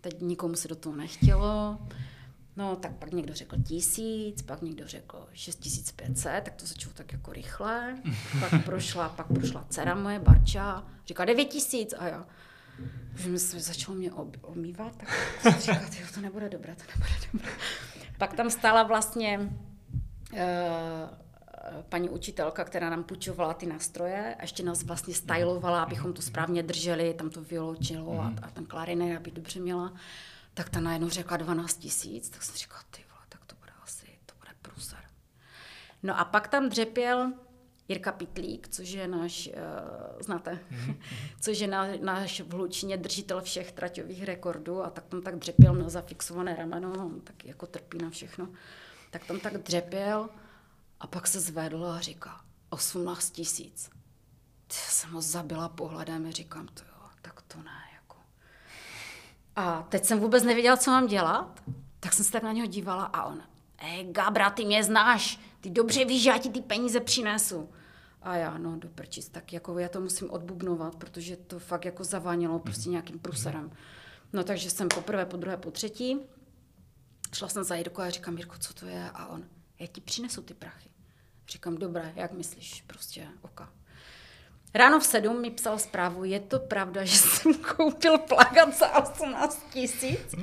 teď 0.00 0.20
nikomu 0.20 0.54
se 0.54 0.68
do 0.68 0.76
toho 0.76 0.96
nechtělo, 0.96 1.78
No, 2.58 2.76
tak 2.76 2.92
pak 2.92 3.12
někdo 3.12 3.34
řekl 3.34 3.56
tisíc, 3.62 4.42
pak 4.42 4.62
někdo 4.62 4.88
řekl 4.88 5.28
6500, 5.32 6.44
tak 6.44 6.54
to 6.54 6.66
začalo 6.66 6.94
tak 6.94 7.12
jako 7.12 7.32
rychle. 7.32 7.98
Pak 8.40 8.64
prošla, 8.64 9.08
pak 9.08 9.26
prošla 9.26 9.64
dcera 9.68 9.94
moje, 9.94 10.18
Barča, 10.18 10.86
říká 11.06 11.24
9000 11.24 11.96
a 11.98 12.06
já. 12.06 12.26
Že 13.14 13.28
mi 13.28 13.38
se 13.38 13.60
začalo 13.60 13.98
mě 13.98 14.12
ob, 14.12 14.36
omývat, 14.42 14.96
tak 14.96 15.08
jsem 15.40 15.52
říkala, 15.52 15.90
to 16.14 16.20
nebude 16.20 16.48
dobré, 16.48 16.74
to 16.74 16.82
nebude 16.88 17.26
dobré. 17.32 17.52
Pak 18.18 18.34
tam 18.34 18.50
stála 18.50 18.82
vlastně 18.82 19.38
uh, 20.32 20.38
paní 21.88 22.08
učitelka, 22.08 22.64
která 22.64 22.90
nám 22.90 23.04
půjčovala 23.04 23.54
ty 23.54 23.66
nástroje 23.66 24.34
a 24.38 24.42
ještě 24.42 24.62
nás 24.62 24.82
vlastně 24.82 25.14
stylovala, 25.14 25.82
abychom 25.82 26.12
to 26.12 26.22
správně 26.22 26.62
drželi, 26.62 27.14
tam 27.14 27.30
to 27.30 27.42
violončelo 27.42 28.20
a, 28.20 28.32
a 28.42 28.50
ten 28.50 28.66
klarinet, 28.66 29.16
aby 29.16 29.30
dobře 29.30 29.60
měla. 29.60 29.92
Tak 30.58 30.68
ta 30.68 30.80
najednou 30.80 31.08
řekla 31.08 31.36
12 31.36 31.76
tisíc, 31.76 32.30
tak 32.30 32.42
jsem 32.42 32.56
říkala, 32.56 32.82
ty 32.90 33.04
vole, 33.10 33.22
tak 33.28 33.44
to 33.44 33.56
bude 33.56 33.72
asi, 33.82 34.06
to 34.26 34.34
bude 34.38 34.50
průser. 34.62 34.98
No 36.02 36.18
a 36.18 36.24
pak 36.24 36.48
tam 36.48 36.68
dřepěl 36.68 37.32
Jirka 37.88 38.12
Pitlík, 38.12 38.68
což 38.68 38.88
je 38.88 39.08
náš, 39.08 39.48
uh, 39.48 40.22
znáte, 40.22 40.58
což 41.40 41.58
je 41.58 41.66
na, 41.66 41.86
náš 42.00 42.40
v 42.40 42.52
Hlučině 42.52 42.96
držitel 42.96 43.42
všech 43.42 43.72
traťových 43.72 44.24
rekordů 44.24 44.82
a 44.82 44.90
tak 44.90 45.06
tam 45.06 45.22
tak 45.22 45.36
dřepěl, 45.38 45.74
měl 45.74 45.90
zafixované 45.90 46.56
rameno, 46.56 47.06
on 47.06 47.20
tak 47.20 47.44
jako 47.44 47.66
trpí 47.66 47.98
na 47.98 48.10
všechno. 48.10 48.48
Tak 49.10 49.26
tam 49.26 49.40
tak 49.40 49.58
dřepěl 49.58 50.28
a 51.00 51.06
pak 51.06 51.26
se 51.26 51.40
zvedl 51.40 51.86
a 51.86 52.00
říká, 52.00 52.40
18 52.70 53.30
tisíc. 53.30 53.90
Já 54.70 54.90
jsem 54.90 55.10
ho 55.10 55.20
zabila 55.20 55.68
pohledem 55.68 56.26
a 56.26 56.30
říkám, 56.30 56.66
to 56.66 56.82
jo, 56.82 57.08
tak 57.22 57.42
to 57.42 57.58
ne. 57.58 57.87
A 59.58 59.82
teď 59.88 60.04
jsem 60.04 60.20
vůbec 60.20 60.44
nevěděla, 60.44 60.76
co 60.76 60.90
mám 60.90 61.06
dělat, 61.06 61.62
tak 62.00 62.12
jsem 62.12 62.24
se 62.24 62.32
tak 62.32 62.42
na 62.42 62.52
něho 62.52 62.66
dívala 62.66 63.04
a 63.04 63.24
on, 63.24 63.42
ej, 63.78 64.12
Gabra, 64.12 64.50
ty 64.50 64.64
mě 64.64 64.84
znáš, 64.84 65.40
ty 65.60 65.70
dobře 65.70 66.04
víš, 66.04 66.24
já 66.24 66.38
ti 66.38 66.50
ty 66.50 66.60
peníze 66.60 67.00
přinesu. 67.00 67.70
A 68.22 68.36
já, 68.36 68.58
no 68.58 68.76
do 68.76 68.88
prčic, 68.88 69.28
tak 69.28 69.52
jako 69.52 69.78
já 69.78 69.88
to 69.88 70.00
musím 70.00 70.30
odbubnovat, 70.30 70.96
protože 70.96 71.36
to 71.36 71.58
fakt 71.58 71.84
jako 71.84 72.04
zavánělo 72.04 72.58
prostě 72.58 72.90
nějakým 72.90 73.18
pruserem. 73.18 73.70
No 74.32 74.44
takže 74.44 74.70
jsem 74.70 74.88
poprvé, 74.88 75.26
po 75.26 75.36
druhé, 75.36 75.56
po 75.56 75.70
třetí, 75.70 76.18
šla 77.34 77.48
jsem 77.48 77.64
za 77.64 77.74
Jirku 77.74 78.00
a 78.00 78.10
říkám, 78.10 78.36
Jirko, 78.36 78.58
co 78.58 78.74
to 78.74 78.86
je? 78.86 79.10
A 79.10 79.26
on, 79.26 79.44
já 79.78 79.86
ti 79.86 80.00
přinesu 80.00 80.42
ty 80.42 80.54
prachy. 80.54 80.90
Říkám, 81.48 81.76
dobré, 81.76 82.12
jak 82.16 82.32
myslíš, 82.32 82.84
prostě 82.86 83.28
oka. 83.42 83.72
Ráno 84.74 85.00
v 85.00 85.04
sedm 85.04 85.40
mi 85.40 85.50
psal 85.50 85.78
zprávu, 85.78 86.24
je 86.24 86.40
to 86.40 86.58
pravda, 86.58 87.04
že 87.04 87.18
jsem 87.18 87.54
koupil 87.76 88.18
plagát 88.18 88.78
za 88.78 88.96
18 88.96 89.66
tisíc? 89.70 90.34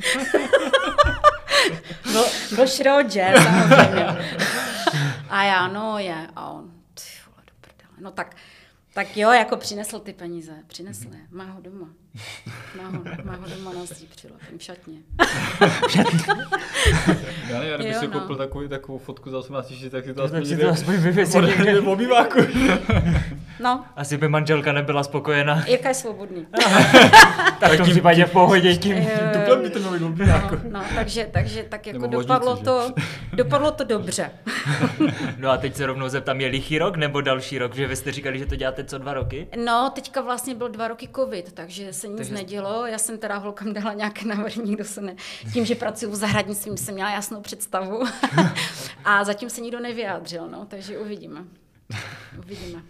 Shiro 2.65 3.03
Jazz, 3.03 3.43
samozřejmě. 3.43 4.05
A 5.30 5.43
já, 5.43 5.67
no 5.67 5.99
je. 5.99 6.28
A 6.36 6.49
on, 6.49 6.71
ty 6.93 7.01
vole, 7.26 7.43
do 7.47 7.53
prdele. 7.61 7.93
No 7.99 8.11
tak, 8.11 8.36
tak 8.93 9.17
jo, 9.17 9.32
jako 9.32 9.57
přinesl 9.57 9.99
ty 9.99 10.13
peníze. 10.13 10.53
Přinesl 10.67 11.07
je. 11.13 11.28
Má 11.32 11.43
ho 11.43 11.61
doma. 11.61 11.88
Má 12.78 12.89
ho, 12.89 13.03
má 13.24 13.36
ho 13.36 13.45
doma 13.57 13.74
na 13.74 13.86
zdí 13.86 14.07
přilepen 14.16 14.57
v 14.57 14.63
šatně. 14.63 14.93
Já 17.49 17.59
nevím, 17.59 17.76
kdyby 17.76 17.93
si 17.93 18.07
no. 18.07 18.20
koupil 18.20 18.36
takovou, 18.36 18.68
takovou 18.68 18.97
fotku 18.97 19.30
za 19.30 19.39
18 19.39 19.68
tisíc, 19.68 19.91
tak 19.91 20.05
si 20.05 20.13
to 20.13 20.22
Tak 20.22 20.26
aspoň 20.26 20.43
si 20.45 20.49
někde 20.49 20.66
to 20.66 20.72
aspoň 20.72 20.95
vyvěsil 20.95 21.41
podle- 21.41 21.55
někde. 21.66 21.82
v 21.82 21.88
obýváku. 21.89 22.39
No, 23.59 23.86
Asi 23.95 24.18
by 24.18 24.28
manželka 24.28 24.72
nebyla 24.74 25.03
spokojená. 25.03 25.63
Jirka 25.68 25.89
je 25.89 25.95
svobodný. 25.95 26.47
Tak 27.59 27.71
v 27.71 27.78
tom 27.78 27.86
případě 27.89 28.25
v 28.25 28.32
pohodě 28.32 28.75
tím. 28.75 28.96
Eh, 28.97 29.32
Tuplem 29.33 29.62
by 29.62 29.70
to 29.70 29.79
mělo 29.79 29.93
být 29.93 30.00
dobrý, 30.00 30.25
No, 30.28 30.33
jako. 30.33 30.58
no, 30.71 30.83
takže, 30.96 31.28
takže 31.32 31.63
tak 31.70 31.87
jako 31.87 32.00
Nebo 32.00 32.21
dopadlo 32.21 32.58
to, 32.58 32.92
dopadlo 33.33 33.71
to 33.71 33.83
dobře. 33.83 34.32
No 35.37 35.50
a 35.50 35.58
teď 35.58 35.75
se 35.75 35.86
rovnou 35.86 36.09
zeptám, 36.09 36.42
je 36.42 36.47
lichý 36.47 36.79
rok 36.79 36.96
nebo 36.96 37.21
další 37.21 37.58
rok? 37.58 37.75
Že 37.75 37.87
vy 37.87 37.96
jste 37.96 38.12
říkali, 38.12 38.39
že 38.39 38.46
to 38.46 38.55
děláte 38.55 38.83
co 38.83 38.97
dva 38.97 39.13
roky? 39.13 39.47
No, 39.66 39.92
teďka 39.96 40.21
vlastně 40.21 40.55
byl 40.55 40.70
dva 40.70 40.87
roky 40.87 41.09
covid, 41.16 41.54
takže 41.54 41.93
se 41.93 42.04
nic 42.07 42.17
Takže- 42.17 42.29
takže... 42.33 42.43
nedělo. 42.43 42.86
Já 42.86 42.97
jsem 42.97 43.17
teda 43.17 43.37
holkám 43.37 43.73
dala 43.73 43.93
nějaké 43.93 44.25
návrhy, 44.25 44.61
nikdo 44.63 44.83
se 44.83 45.01
ne... 45.01 45.15
Tím, 45.53 45.65
že 45.65 45.75
pracuji 45.75 46.11
v 46.11 46.15
zahradnictví, 46.15 46.77
jsem 46.77 46.93
měla 46.93 47.11
jasnou 47.11 47.41
představu. 47.41 48.03
a 49.05 49.23
zatím 49.23 49.49
se 49.49 49.61
nikdo 49.61 49.79
nevyjádřil, 49.79 50.47
no, 50.49 50.65
takže 50.65 50.97
uvidíme. 50.97 51.43
Uvidíme. 52.37 52.82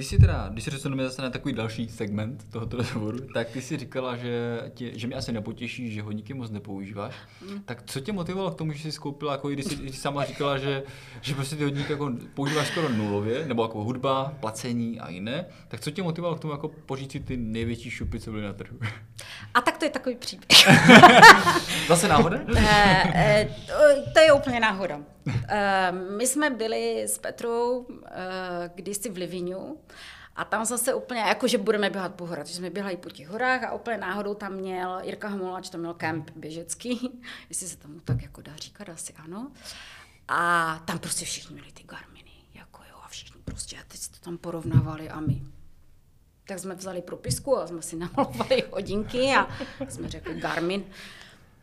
Ty 0.00 0.04
jsi 0.04 0.18
teda, 0.18 0.48
když 0.52 0.64
se 0.64 0.70
přesuneme 0.70 1.04
zase 1.04 1.22
na 1.22 1.30
takový 1.30 1.54
další 1.54 1.88
segment 1.88 2.44
tohoto 2.50 2.76
rozhovoru, 2.76 3.18
tak 3.34 3.48
ty 3.50 3.62
jsi 3.62 3.76
říkala, 3.76 4.16
že, 4.16 4.60
tě, 4.74 4.98
že 4.98 5.06
mě 5.06 5.16
asi 5.16 5.32
nepotěší, 5.32 5.92
že 5.92 6.02
hodníky 6.02 6.34
moc 6.34 6.50
nepoužíváš. 6.50 7.14
Mm. 7.50 7.62
Tak 7.62 7.82
co 7.86 8.00
tě 8.00 8.12
motivovalo 8.12 8.50
k 8.50 8.54
tomu, 8.54 8.72
že 8.72 8.78
jsi 8.78 8.92
skoupila, 8.92 9.32
jako 9.32 9.48
když 9.48 9.64
jsi, 9.64 9.76
když 9.76 9.94
jsi 9.94 10.00
sama 10.00 10.24
říkala, 10.24 10.58
že, 10.58 10.82
že 11.20 11.34
prostě 11.34 11.56
ty 11.56 11.64
hodníky 11.64 11.92
jako 11.92 12.12
používáš 12.34 12.68
skoro 12.68 12.88
nulově, 12.88 13.46
nebo 13.46 13.62
jako 13.62 13.84
hudba, 13.84 14.34
placení 14.40 15.00
a 15.00 15.10
jiné, 15.10 15.46
tak 15.68 15.80
co 15.80 15.90
tě 15.90 16.02
motivovalo 16.02 16.36
k 16.36 16.40
tomu 16.40 16.52
jako 16.52 16.68
poříct 16.68 17.12
si 17.12 17.20
ty 17.20 17.36
největší 17.36 17.90
šupy, 17.90 18.20
co 18.20 18.30
byly 18.30 18.42
na 18.42 18.52
trhu? 18.52 18.78
A 19.54 19.60
tak 19.60 19.78
to 19.78 19.84
je 19.84 19.90
takový 19.90 20.16
příběh. 20.16 20.48
Zase 21.88 22.08
náhoda? 22.08 22.38
Eh, 22.56 23.12
eh, 23.14 23.48
to, 23.66 24.10
to 24.12 24.20
je 24.20 24.32
úplně 24.32 24.60
náhoda. 24.60 25.00
Eh, 25.48 25.92
my 25.92 26.26
jsme 26.26 26.50
byli 26.50 27.02
s 27.02 27.18
Petrou 27.18 27.86
eh, 28.04 28.70
kdysi 28.74 29.10
v 29.10 29.16
Livinu 29.16 29.80
a 30.36 30.44
tam 30.44 30.64
zase 30.64 30.94
úplně, 30.94 31.20
jako 31.20 31.48
že 31.48 31.58
budeme 31.58 31.90
běhat 31.90 32.14
po 32.14 32.26
horách, 32.26 32.44
takže 32.44 32.56
jsme 32.58 32.70
běhali 32.70 32.96
po 32.96 33.10
těch 33.10 33.28
horách 33.28 33.64
a 33.64 33.72
úplně 33.72 33.98
náhodou 33.98 34.34
tam 34.34 34.52
měl, 34.52 35.00
Jirka 35.02 35.28
Hamolač 35.28 35.70
tam 35.70 35.80
měl 35.80 35.94
kemp 35.94 36.30
běžecký, 36.36 37.20
jestli 37.48 37.68
se 37.68 37.76
tomu 37.76 38.00
tak 38.00 38.22
jako 38.22 38.42
dá 38.42 38.56
říkat, 38.56 38.88
asi 38.88 39.12
ano. 39.12 39.52
A 40.28 40.78
tam 40.84 40.98
prostě 40.98 41.24
všichni 41.24 41.54
měli 41.54 41.72
ty 41.72 41.82
Garminy, 41.82 42.30
jako 42.54 42.82
jo, 42.90 42.96
a 43.04 43.08
všichni 43.08 43.40
prostě, 43.44 43.76
a 43.76 43.80
teď 43.88 44.00
si 44.00 44.10
to 44.10 44.18
tam 44.20 44.38
porovnávali 44.38 45.10
a 45.10 45.20
my. 45.20 45.42
Tak 46.44 46.58
jsme 46.58 46.74
vzali 46.74 47.02
propisku 47.02 47.58
a 47.58 47.66
jsme 47.66 47.82
si 47.82 47.96
namalovali 47.96 48.64
hodinky 48.70 49.34
a 49.34 49.48
jsme 49.88 50.08
řekli 50.08 50.40
Garmin. 50.40 50.84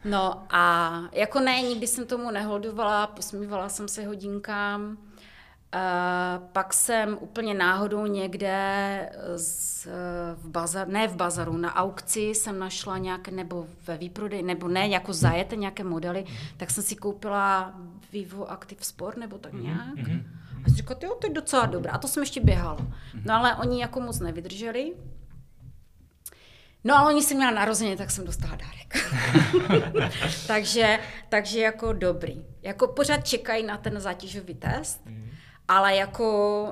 No 0.09 0.43
a 0.49 1.01
jako 1.11 1.39
ne, 1.39 1.61
nikdy 1.61 1.87
jsem 1.87 2.05
tomu 2.05 2.31
neholdovala, 2.31 3.07
posmívala 3.07 3.69
jsem 3.69 3.87
se 3.87 4.05
hodinkám. 4.05 4.97
Uh, 5.75 6.47
pak 6.51 6.73
jsem 6.73 7.17
úplně 7.21 7.53
náhodou 7.53 8.05
někde 8.05 9.09
z, 9.35 9.87
v 10.35 10.49
bazar, 10.49 10.87
ne 10.87 11.07
v 11.07 11.15
bazaru, 11.15 11.57
na 11.57 11.75
aukci 11.75 12.21
jsem 12.21 12.59
našla 12.59 12.97
nějaké, 12.97 13.31
nebo 13.31 13.67
ve 13.87 13.97
výprodej, 13.97 14.43
nebo 14.43 14.67
ne, 14.67 14.87
jako 14.87 15.13
zajeté 15.13 15.55
nějaké 15.55 15.83
modely, 15.83 16.25
tak 16.57 16.71
jsem 16.71 16.83
si 16.83 16.95
koupila 16.95 17.73
Vivo 18.13 18.51
Active 18.51 18.83
Sport, 18.83 19.17
nebo 19.17 19.37
tak 19.37 19.53
nějak. 19.53 19.97
A 20.65 20.67
jsem 20.67 20.75
říkala, 20.75 20.99
jo, 21.03 21.17
to 21.21 21.27
je 21.27 21.33
docela 21.33 21.65
dobré. 21.65 21.91
A 21.91 21.97
to 21.97 22.07
jsem 22.07 22.23
ještě 22.23 22.41
běhala. 22.41 22.77
No 23.25 23.33
ale 23.33 23.55
oni 23.55 23.81
jako 23.81 23.99
moc 23.99 24.19
nevydrželi. 24.19 24.93
No 26.87 26.95
ale 26.97 27.13
oni 27.13 27.23
si 27.23 27.35
měla 27.35 27.51
narozeně, 27.51 27.97
tak 27.97 28.11
jsem 28.11 28.25
dostala 28.25 28.55
dárek. 28.55 29.11
takže, 30.47 30.99
takže 31.29 31.59
jako 31.59 31.93
dobrý. 31.93 32.45
Jako 32.61 32.87
pořád 32.87 33.27
čekají 33.27 33.63
na 33.63 33.77
ten 33.77 33.99
zátěžový 33.99 34.55
test, 34.55 35.01
ale 35.67 35.95
jako 35.95 36.67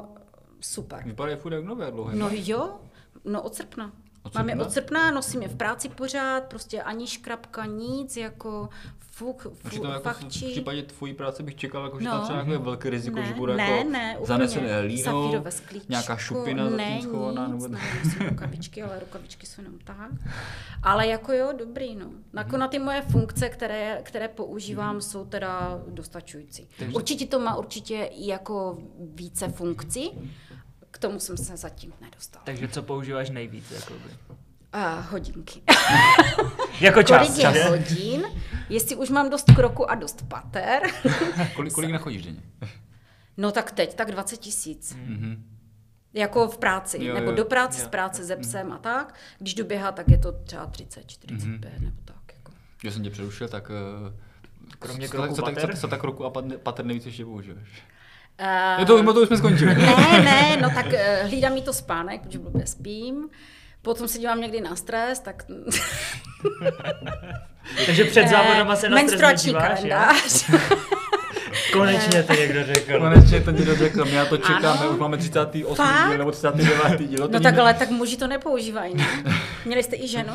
super. 0.60 1.04
Vypadají 1.06 1.38
furt 1.38 1.54
jak 1.54 1.64
nové 1.66 1.92
dlouhé. 1.92 2.16
No 2.16 2.30
jo, 2.32 2.80
no 3.26 3.42
od 3.42 3.56
srpna. 3.56 3.92
Od 4.26 4.34
Mám 4.36 4.50
je 4.50 4.56
od 4.56 4.72
srpna, 4.72 5.12
nosím 5.12 5.42
je 5.42 5.48
v 5.48 5.56
práci 5.56 5.90
pořád, 5.90 6.44
prostě 6.44 6.82
ani 6.82 7.08
škrapka, 7.08 7.66
nic, 7.66 8.18
jako 8.18 8.70
fuk, 9.00 9.48
Takže 9.64 9.78
fuk, 9.80 9.88
jako 9.88 10.04
fakt 10.04 10.18
v 10.24 10.28
případě 10.28 10.84
tvojí 10.84 11.14
práce 11.14 11.44
bych 11.44 11.56
čekal, 11.56 11.84
jako, 11.84 12.00
že 12.00 12.06
No. 12.06 12.12
tam 12.12 12.24
třeba 12.24 12.44
nějaké 12.44 12.64
velké 12.64 12.90
riziko, 12.90 13.20
Ne, 13.20 13.26
že 13.26 13.34
bude 13.34 13.56
ne, 13.56 13.70
jako 13.70 13.90
ne, 13.90 14.18
zanesené 14.24 14.80
líno, 14.80 15.44
nějaká 15.90 16.18
šupina 16.18 16.70
ne, 16.70 16.94
tím 17.00 17.02
schovaná. 17.10 17.48
nic, 17.48 17.64
Nebo... 17.64 17.76
ne, 17.76 18.30
rukavičky, 18.30 18.84
ale 18.84 19.00
rukavičky 19.00 19.46
jsou 19.48 19.62
jenom 19.62 19.80
tak. 19.84 20.12
Ale 20.84 21.08
jako 21.08 21.34
jo, 21.34 21.54
dobrý, 21.58 21.96
no. 21.96 22.06
Jako 22.38 22.58
na 22.58 22.68
ty 22.68 22.80
moje 22.80 23.02
funkce, 23.02 23.50
které, 23.50 24.00
které 24.04 24.28
používám, 24.28 25.02
jsou 25.02 25.26
teda 25.26 25.82
dostačující. 25.88 26.68
Určitě 26.94 27.26
to 27.26 27.40
má 27.40 27.56
určitě 27.56 28.10
jako 28.18 28.78
více 29.00 29.48
funkcí, 29.48 30.12
k 30.96 30.98
tomu 30.98 31.20
jsem 31.20 31.38
se 31.38 31.58
zatím 31.58 31.94
nedostala. 32.02 32.46
Takže 32.46 32.68
co 32.68 32.84
používáš 32.84 33.30
nejvíc? 33.30 33.72
Jakoby? 33.72 34.00
A 34.74 35.00
hodinky. 35.00 35.62
Jako 36.82 37.04
čas, 37.04 37.28
Kolik 37.28 37.42
čas. 37.42 37.56
je 37.56 37.64
hodin, 37.64 38.26
jestli 38.70 38.96
už 38.96 39.10
mám 39.10 39.30
dost 39.30 39.46
kroku 39.56 39.90
a 39.92 39.96
dost 39.96 40.26
pater. 40.28 40.82
Kolik, 41.56 41.74
kolik 41.74 41.92
nachodíš 41.98 42.24
denně? 42.24 42.42
No 43.38 43.52
tak 43.52 43.72
teď, 43.72 43.94
tak 43.96 44.12
20 44.12 44.38
tisíc. 44.38 44.96
Mhm. 44.96 45.44
Jako 46.14 46.48
v 46.48 46.58
práci, 46.58 46.98
Jo, 47.04 47.08
jo, 47.08 47.14
nebo 47.14 47.30
jo. 47.32 47.36
do 47.38 47.46
práce, 47.46 47.82
Jo. 47.82 47.86
z 47.86 47.90
práce 47.90 48.24
ze 48.26 48.36
psem 48.36 48.72
a 48.74 48.78
tak. 48.78 49.16
Když 49.40 49.54
jdu 49.54 49.66
běhat, 49.66 49.96
tak 49.96 50.10
je 50.10 50.18
to 50.18 50.32
třeba 50.32 50.66
30, 50.66 51.04
45 51.08 51.74
Mhm. 51.74 51.84
nebo 51.86 51.98
tak. 52.06 52.34
Jako. 52.38 52.52
Že 52.84 52.92
jsem 52.92 53.04
tě 53.04 53.10
přerušil, 53.10 53.48
tak... 53.48 53.72
eh, 53.72 54.22
Kromě 54.80 55.08
co, 55.08 55.12
kroku 55.12 55.36
co, 55.36 55.42
tak, 55.42 55.56
co, 55.56 55.62
pater? 55.62 55.78
co 55.78 55.88
tak 55.88 56.04
roku 56.04 56.26
a 56.26 56.30
pater, 56.30 56.58
pater 56.58 56.86
nejvíc 56.86 57.06
ještě 57.06 57.26
používáš? 57.26 57.84
Uh, 58.40 58.80
Je 58.80 58.86
to, 58.86 59.14
to 59.14 59.22
už 59.22 59.28
jsme 59.28 59.38
skončili. 59.38 59.76
Ne, 59.86 60.22
ne, 60.24 60.58
no 60.62 60.70
tak 60.70 60.86
uh, 60.86 61.30
hlídám 61.30 61.54
mi 61.54 61.62
to 61.62 61.74
spánek, 61.74 62.22
protože 62.22 62.40
blbě 62.40 62.68
spím. 62.68 63.30
Potom 63.82 64.08
se 64.08 64.20
dívám 64.20 64.42
někdy 64.42 64.62
na 64.62 64.76
stres, 64.76 65.20
tak... 65.20 65.46
Takže 67.86 68.06
před 68.06 68.28
závodama 68.28 68.76
se 68.76 68.90
na 68.90 68.98
stres 68.98 69.12
Menstruační 69.12 69.54
kalendář. 69.54 70.52
Konečně 71.74 72.24
to 72.24 72.34
někdo 72.34 72.64
řekl. 72.64 73.00
Konečně 73.00 73.42
to 73.42 73.52
někdo 73.52 73.76
řekl, 73.76 74.08
já 74.08 74.26
to 74.26 74.38
čekám, 74.38 74.78
Ano. 74.80 74.90
už 74.90 75.00
máme 75.00 75.18
38. 75.18 75.76
Fakt? 75.76 76.10
díl 76.10 76.18
nebo 76.18 76.32
39. 76.32 77.10
díl. 77.10 77.30
No 77.32 77.40
tak 77.40 77.58
ale 77.58 77.74
tak 77.74 77.90
muži 77.90 78.18
to 78.18 78.28
nepoužívají, 78.28 78.96
ne? 78.96 79.06
Měli 79.66 79.84
jste 79.84 79.96
i 79.96 80.08
ženu? 80.08 80.34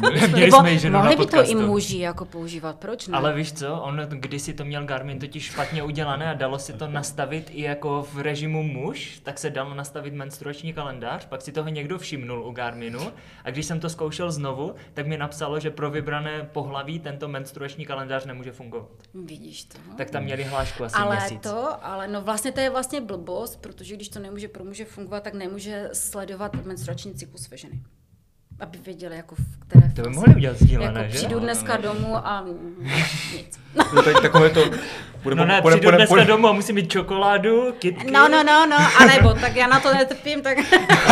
Měli 0.00 0.40
Nebo 0.40 0.56
jsme 0.58 0.70
ji 0.70 0.78
ženu 0.78 0.92
na 0.92 0.98
mohli 0.98 1.16
by 1.16 1.26
to 1.26 1.44
i 1.44 1.54
muži 1.54 1.98
jako 1.98 2.24
používat, 2.24 2.76
proč 2.76 3.08
ne? 3.08 3.18
Ale 3.18 3.32
víš 3.32 3.52
co, 3.52 3.74
on 3.74 4.00
kdysi 4.08 4.52
to 4.52 4.64
měl 4.64 4.84
Garmin 4.84 5.18
totiž 5.18 5.44
špatně 5.44 5.82
udělané 5.82 6.30
a 6.30 6.34
dalo 6.34 6.58
si 6.58 6.72
to 6.72 6.88
nastavit 6.88 7.50
i 7.52 7.62
jako 7.62 8.06
v 8.12 8.20
režimu 8.20 8.62
muž, 8.62 9.20
tak 9.22 9.38
se 9.38 9.50
dalo 9.50 9.74
nastavit 9.74 10.14
menstruační 10.14 10.72
kalendář, 10.72 11.26
pak 11.26 11.42
si 11.42 11.52
toho 11.52 11.68
někdo 11.68 11.98
všimnul 11.98 12.46
u 12.46 12.52
Garminu 12.52 13.00
a 13.44 13.50
když 13.50 13.66
jsem 13.66 13.80
to 13.80 13.88
zkoušel 13.90 14.30
znovu, 14.32 14.74
tak 14.94 15.06
mi 15.06 15.18
napsalo, 15.18 15.60
že 15.60 15.70
pro 15.70 15.90
vybrané 15.90 16.43
pohlaví 16.44 16.98
tento 17.00 17.28
menstruační 17.28 17.86
kalendář 17.86 18.24
nemůže 18.24 18.52
fungovat. 18.52 18.88
Vidíš 19.14 19.64
to. 19.64 19.78
no. 19.88 19.94
Tak 19.96 20.10
tam 20.10 20.22
měli 20.24 20.44
hlášku 20.44 20.84
asi 20.84 20.94
ale 20.96 21.16
měsíc. 21.16 21.42
to, 21.42 21.84
ale 21.86 22.08
no 22.08 22.22
vlastně 22.22 22.52
to 22.52 22.60
je 22.60 22.70
vlastně 22.70 23.00
blbost, 23.00 23.56
protože 23.60 23.94
když 23.96 24.08
to 24.08 24.18
nemůže 24.18 24.48
pro 24.48 24.64
muže 24.64 24.84
fungovat, 24.84 25.22
tak 25.22 25.34
nemůže 25.34 25.88
sledovat 25.92 26.64
menstruační 26.66 27.14
cyklus 27.14 27.48
ve 27.50 27.56
ženy. 27.56 27.82
Aby 28.60 28.78
věděli, 28.78 29.16
jako 29.16 29.34
v 29.34 29.58
které 29.68 29.88
To 29.96 30.02
by 30.02 30.08
mohli 30.08 30.34
udělat 30.34 30.56
sdílené, 30.58 31.00
jako 31.00 31.12
že? 31.12 31.18
přijdu 31.18 31.34
No, 31.34 31.40
dneska 31.40 31.76
no. 31.76 31.82
domů 31.82 32.16
a 32.16 32.44
nic. 33.36 33.60
To 33.90 34.08
je 34.08 34.12
tak- 34.14 34.22
takové 34.22 34.50
to... 34.50 34.64
Bude, 35.22 35.36
No 35.36 35.44
ne, 35.44 35.60
bude- 35.62 35.74
přijdu 35.76 35.86
bude- 35.86 35.96
dneska 35.96 36.14
bude- 36.14 36.24
domů 36.24 36.48
a 36.48 36.52
musím 36.52 36.74
mít 36.74 36.90
čokoládu, 36.90 37.72
kitky. 37.78 38.10
No, 38.10 38.28
no, 38.28 38.42
no, 38.44 38.66
no, 38.66 38.76
anebo, 39.00 39.34
tak 39.34 39.56
já 39.56 39.66
na 39.66 39.80
to 39.80 39.94
netrpím, 39.94 40.42
tak, 40.42 40.58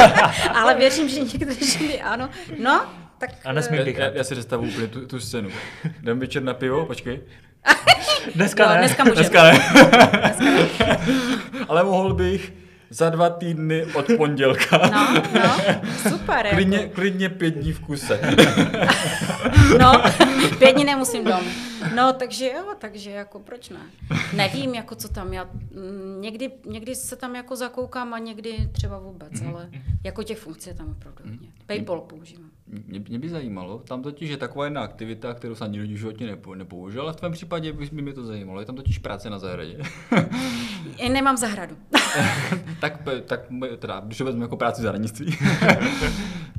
ale 0.55 0.75
věřím, 0.75 1.09
že 1.09 1.21
některé 1.21 1.55
ženy 1.55 2.03
ano. 2.03 2.29
No, 2.59 2.87
tak... 3.27 3.31
A 3.45 3.53
nesmí 3.53 3.79
eh, 3.79 3.85
být. 3.85 3.99
Já, 3.99 4.11
já 4.11 4.25
si 4.25 4.35
představuji 4.35 4.71
úplně 4.71 4.87
tu, 4.87 5.07
tu 5.07 5.21
scénu. 5.21 5.51
Jdem 6.03 6.19
večer 6.19 6.43
na 6.43 6.55
pivo, 6.55 6.87
počkej. 6.87 7.21
Dneska 8.35 8.63
Jo, 8.65 8.71
ne. 8.71 8.79
dneska 8.79 9.05
můžeme. 9.05 9.29
Dneska 9.29 9.43
ne. 9.43 9.59
Ale 11.69 11.85
mohl 11.85 12.15
bych 12.15 12.53
za 12.91 13.11
dva 13.11 13.31
týdny 13.31 13.85
od 13.85 14.07
pondělka. 14.17 14.79
No, 14.93 15.23
no, 15.35 15.57
super. 16.11 16.47
Klidně, 16.51 16.77
Jako. 16.79 16.95
klidně 16.95 17.29
pět 17.29 17.51
dní 17.55 17.73
v 17.73 17.81
kuse. 17.81 18.21
No, 19.79 20.03
pět 20.59 20.73
dní 20.73 20.85
nemusím 20.85 21.25
dom. 21.25 21.41
No, 21.95 22.13
takže 22.13 22.47
jo, 22.47 22.65
takže 22.79 23.11
jako 23.11 23.39
proč 23.41 23.69
ne? 23.69 23.81
Nevím, 24.33 24.75
jako 24.75 24.95
co 24.95 25.09
tam, 25.09 25.33
já 25.33 25.45
mm, 25.45 26.19
někdy, 26.21 26.51
někdy 26.67 26.95
se 26.95 27.17
tam 27.17 27.35
jako 27.37 27.57
zakoukám 27.57 28.15
a 28.15 28.19
někdy 28.19 28.69
třeba 28.73 28.99
vůbec, 28.99 29.33
ale 29.49 29.69
jako 30.05 30.23
těch 30.23 30.39
funkcí 30.39 30.71
je 30.71 30.75
tam 30.75 30.91
opravdu 30.91 31.23
hodně. 31.31 31.49
Paypal 31.67 32.01
používám. 32.01 32.51
Mě, 32.87 33.03
mě 33.09 33.19
by 33.19 33.29
zajímalo, 33.29 33.79
tam 33.79 34.03
totiž 34.03 34.31
je 34.31 34.37
taková 34.37 34.65
jedna 34.65 34.83
aktivita, 34.83 35.35
kterou 35.35 35.55
jsem 35.55 35.73
nikdy 35.73 35.95
v 35.95 35.99
životě 35.99 36.27
nepo, 36.27 36.55
nepoužil, 36.55 37.03
ale 37.03 37.13
v 37.13 37.17
tvém 37.17 37.33
případě 37.33 37.73
by 37.73 37.89
by 37.93 38.03
mě 38.03 38.13
to 38.13 38.25
zajímalo. 38.25 38.61
Je 38.61 38.67
tam 38.67 38.77
totiž 38.77 38.99
práce 38.99 39.31
na 39.31 39.39
zahradě. 39.39 39.79
I 40.97 41.09
nemám 41.09 41.37
zahradu. 41.37 41.77
tak, 42.81 43.09
tak 43.27 43.41
teda, 43.79 44.01
když 44.01 44.19
to 44.19 44.25
vezmu 44.25 44.43
jako 44.43 44.57
práci 44.57 44.81
v 44.81 44.83
zahradnictví. 44.83 45.39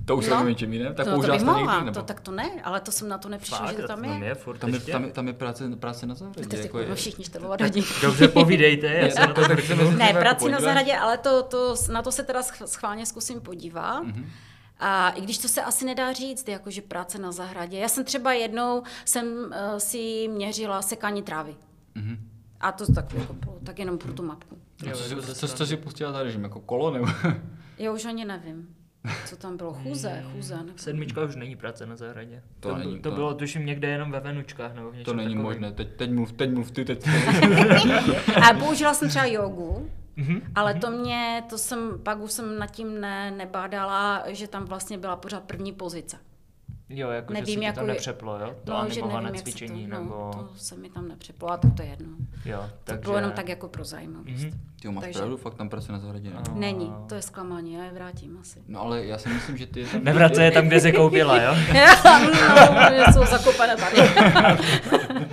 To 0.05 0.17
už 0.17 0.25
se 0.25 0.31
no. 0.31 0.47
něčím 0.47 0.73
jiném? 0.73 0.95
Tak 0.95 1.05
no, 1.05 1.11
to 1.11 1.15
použila 1.15 1.39
jste 1.39 1.45
mohla, 1.45 1.73
někdy, 1.73 1.85
nebo? 1.85 1.99
to, 1.99 2.05
tak 2.05 2.19
to 2.19 2.31
ne, 2.31 2.49
ale 2.63 2.79
to 2.79 2.91
jsem 2.91 3.09
na 3.09 3.17
to 3.17 3.29
nepřišla, 3.29 3.57
Fakt, 3.57 3.75
že 3.75 3.81
to 3.81 3.87
tam 3.87 4.05
je. 4.05 4.25
je 4.27 4.35
furt 4.35 4.57
Tam 4.57 4.73
je, 4.73 4.79
tam, 4.79 5.03
je, 5.03 5.11
tam 5.11 5.27
je 5.27 5.33
práce, 5.33 5.75
práce 5.75 6.05
na 6.05 6.15
zahradě. 6.15 6.57
Jako 6.57 6.79
jako 6.79 6.89
je, 6.91 6.95
všichni 6.95 7.25
štelovat 7.25 7.61
hodin. 7.61 7.83
Dobře, 8.01 8.27
povídejte, 8.27 8.87
já 8.87 9.09
se 9.09 9.19
na 9.19 9.33
to 9.33 9.47
tak 9.47 9.61
se 9.61 9.75
Ne, 9.75 10.05
jako 10.05 10.19
prací 10.19 10.49
na 10.49 10.59
zahradě, 10.59 10.97
ale 10.97 11.17
to, 11.17 11.43
to, 11.43 11.75
na 11.91 12.01
to 12.01 12.11
se 12.11 12.23
teda 12.23 12.41
sch- 12.41 12.65
schválně 12.65 13.05
zkusím 13.05 13.41
podívat. 13.41 14.03
Mhm. 14.03 14.25
A 14.79 15.09
i 15.09 15.21
když 15.21 15.37
to 15.37 15.47
se 15.47 15.61
asi 15.61 15.85
nedá 15.85 16.13
říct, 16.13 16.47
jakože 16.47 16.81
práce 16.81 17.17
na 17.19 17.31
zahradě. 17.31 17.77
Já 17.77 17.87
jsem 17.89 18.03
třeba 18.05 18.33
jednou 18.33 18.83
jsem 19.05 19.25
uh, 19.27 19.77
si 19.77 20.27
měřila 20.31 20.81
sekání 20.81 21.21
trávy. 21.23 21.55
Mhm. 21.95 22.17
A 22.59 22.71
to 22.71 22.93
tak, 22.93 23.13
jako 23.13 23.33
bylo, 23.33 23.59
tak 23.63 23.79
jenom 23.79 23.97
pro 23.97 24.13
tu 24.13 24.23
mapku. 24.23 24.57
Jo, 24.85 24.91
co, 25.33 25.47
jako 25.47 25.65
si- 25.65 25.77
pustila 25.77 26.11
za 26.11 26.23
režim, 26.23 26.43
jako 26.43 26.59
kolo 26.59 26.91
nebo? 26.91 27.05
Já 27.77 27.91
už 27.91 28.05
ani 28.05 28.25
nevím, 28.25 28.75
co 29.25 29.35
tam 29.35 29.57
bylo. 29.57 29.73
Chůze, 29.73 30.23
chůze. 30.31 30.55
Nevím. 30.57 30.73
Sedmička 30.77 31.23
už 31.23 31.35
není 31.35 31.55
práce 31.55 31.85
na 31.85 31.95
zahradě. 31.95 32.43
To 32.59 32.69
to, 32.69 32.75
není, 32.77 32.99
to, 32.99 33.09
to- 33.09 33.15
bylo 33.15 33.33
tuším 33.33 33.65
někde 33.65 33.87
jenom 33.87 34.11
ve 34.11 34.19
Venučkách 34.19 34.73
nebo 34.75 34.87
v 34.89 34.91
To 34.91 34.97
něčem 34.97 35.17
není 35.17 35.29
takovém. 35.29 35.43
možné, 35.43 35.71
teď, 35.71 35.87
teď 35.95 36.11
mluv, 36.11 36.31
teď 36.31 36.51
mluv 36.51 36.71
ty, 36.71 36.85
teď 36.85 37.07
A 38.49 38.53
použila 38.59 38.93
jsem 38.93 39.09
třeba 39.09 39.25
jogu, 39.25 39.89
Mhm. 40.15 40.41
ale 40.55 40.73
to 40.73 40.91
mě, 40.91 41.43
to 41.49 41.57
jsem, 41.57 41.99
pak 42.03 42.19
už 42.19 42.31
jsem 42.31 42.59
nad 42.59 42.67
tím 42.67 43.01
ne, 43.01 43.31
nebádala, 43.31 44.23
že 44.27 44.47
tam 44.47 44.65
vlastně 44.65 44.97
byla 44.97 45.15
pořád 45.15 45.43
první 45.43 45.71
pozice. 45.71 46.17
Jo, 46.95 47.09
jako 47.09 47.33
Nevím, 47.33 47.45
že 47.45 47.53
se 47.53 47.59
ti 47.59 47.65
jako 47.65 47.79
to 47.79 47.85
nepřeplo, 47.85 48.39
jo? 48.39 48.55
To 48.63 48.71
No, 48.71 48.77
animované 48.77 49.13
nevím, 49.21 49.25
jak 49.25 49.37
se 49.37 49.43
to, 49.43 49.49
cvičení, 49.57 49.87
no, 49.87 49.99
nebo... 49.99 50.31
to 50.33 50.49
se 50.57 50.75
mi 50.75 50.89
tam 50.89 51.07
nepřeplo, 51.07 51.51
a 51.51 51.57
tak 51.57 51.73
to 51.73 51.81
je 51.81 51.87
jedno. 51.89 52.07
Jo, 52.45 52.57
To 52.61 52.69
takže... 52.83 53.01
bylo 53.01 53.15
jenom 53.15 53.31
tak 53.31 53.49
jako 53.49 53.67
pro 53.67 53.83
zajímavost. 53.83 54.27
Mhm. 54.29 54.51
Ty 54.81 54.89
máš 54.89 55.03
Takže- 55.03 55.19
pravdu, 55.19 55.37
fakt 55.37 55.53
tam 55.55 55.69
pracuje 55.69 55.93
na 55.93 55.99
zahradě. 55.99 56.29
Ne? 56.29 56.35
No. 56.49 56.55
Není, 56.59 56.93
to 57.09 57.15
je 57.15 57.21
zklamání, 57.21 57.73
já 57.73 57.83
je 57.83 57.91
vrátím 57.91 58.37
asi. 58.41 58.59
No 58.67 58.81
ale 58.81 59.05
já 59.05 59.17
si 59.17 59.29
myslím, 59.29 59.57
že 59.57 59.65
ty 59.67 59.79
je 59.79 59.85
tam... 59.87 60.03
Nevrace 60.03 60.43
je 60.43 60.51
tam, 60.51 60.67
kde 60.67 60.79
se 60.79 60.91
koupila, 60.91 61.41
jo? 61.41 61.55
no, 63.07 63.13
jsou 63.13 63.25
zakopané 63.31 63.75
tady. 63.75 63.97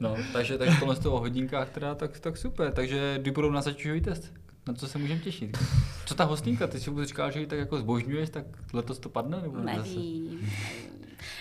No, 0.00 0.16
takže, 0.32 0.58
takže 0.58 0.76
tohle 0.80 0.96
z 0.96 0.98
toho 0.98 1.16
o 1.16 1.20
hodinkách 1.20 1.68
teda, 1.70 1.94
tak, 1.94 2.20
tak 2.20 2.36
super. 2.36 2.72
Takže 2.72 3.18
kdy 3.18 3.30
budou 3.30 3.50
na 3.50 3.60
zatěžový 3.62 4.00
test? 4.00 4.32
Na 4.66 4.74
co 4.74 4.88
se 4.88 4.98
můžeme 4.98 5.20
těšit? 5.20 5.58
Co 6.06 6.14
ta 6.14 6.24
hostinka? 6.24 6.66
Ty 6.66 6.80
si 6.80 6.90
vůbec 6.90 7.08
říkal, 7.08 7.30
že 7.30 7.40
ji 7.40 7.46
tak 7.46 7.58
jako 7.58 7.78
zbožňuješ, 7.78 8.30
tak 8.30 8.44
letos 8.72 8.98
to 8.98 9.08
padne? 9.08 9.40
Nebo 9.42 9.56
zase? 9.56 9.76
Nevím. 9.76 10.50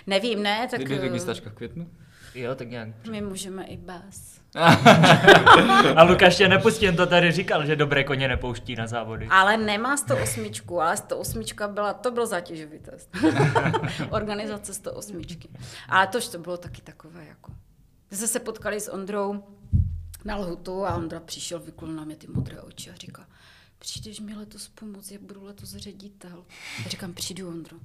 Nevím, 0.07 0.43
ne, 0.43 0.67
tak 0.71 0.89
je 0.89 0.97
eh, 0.97 1.01
registračka 1.01 1.49
v 1.49 1.53
květnu? 1.53 1.89
Jo, 2.35 2.55
tak 2.55 2.69
nějak. 2.69 2.89
my 3.11 3.21
můžeme 3.21 3.65
i 3.65 3.77
bez. 3.77 4.41
A 5.95 6.03
Lukáš 6.03 6.35
tě 6.35 6.47
nepustí, 6.47 6.89
on 6.89 6.95
to 6.95 7.05
tady 7.05 7.31
říkal, 7.31 7.65
že 7.65 7.75
dobré 7.75 8.03
koně 8.03 8.27
nepouští 8.27 8.75
na 8.75 8.87
závody. 8.87 9.27
Ale 9.31 9.57
nemá 9.57 9.97
108, 9.97 10.51
ale 10.79 10.97
108 10.97 11.43
byla, 11.67 11.93
to 11.93 12.11
byl 12.11 12.27
zátěžový 12.27 12.79
test. 12.79 13.09
Organizace 14.09 14.73
108. 14.73 15.21
Ale 15.89 16.07
tož 16.07 16.27
to 16.27 16.37
bylo 16.39 16.57
taky 16.57 16.81
takové 16.81 17.25
jako. 17.25 17.51
Jsme 18.11 18.27
se 18.27 18.39
potkali 18.39 18.79
s 18.79 18.91
Ondrou 18.91 19.43
na 20.25 20.37
lhutu 20.37 20.85
a 20.85 20.95
Ondra 20.95 21.19
přišel, 21.19 21.59
vyklul 21.59 21.91
na 21.91 22.03
mě 22.03 22.15
ty 22.15 22.27
modré 22.27 22.61
oči 22.61 22.89
a 22.89 22.95
říká, 22.95 23.27
přijdeš 23.79 24.19
mi 24.19 24.35
letos 24.35 24.67
pomoct, 24.67 25.11
jak 25.11 25.21
budu 25.21 25.43
letos 25.43 25.69
ředitel. 25.69 26.45
Já 26.83 26.89
říkám, 26.89 27.13
přijdu 27.13 27.47
Ondro. 27.47 27.77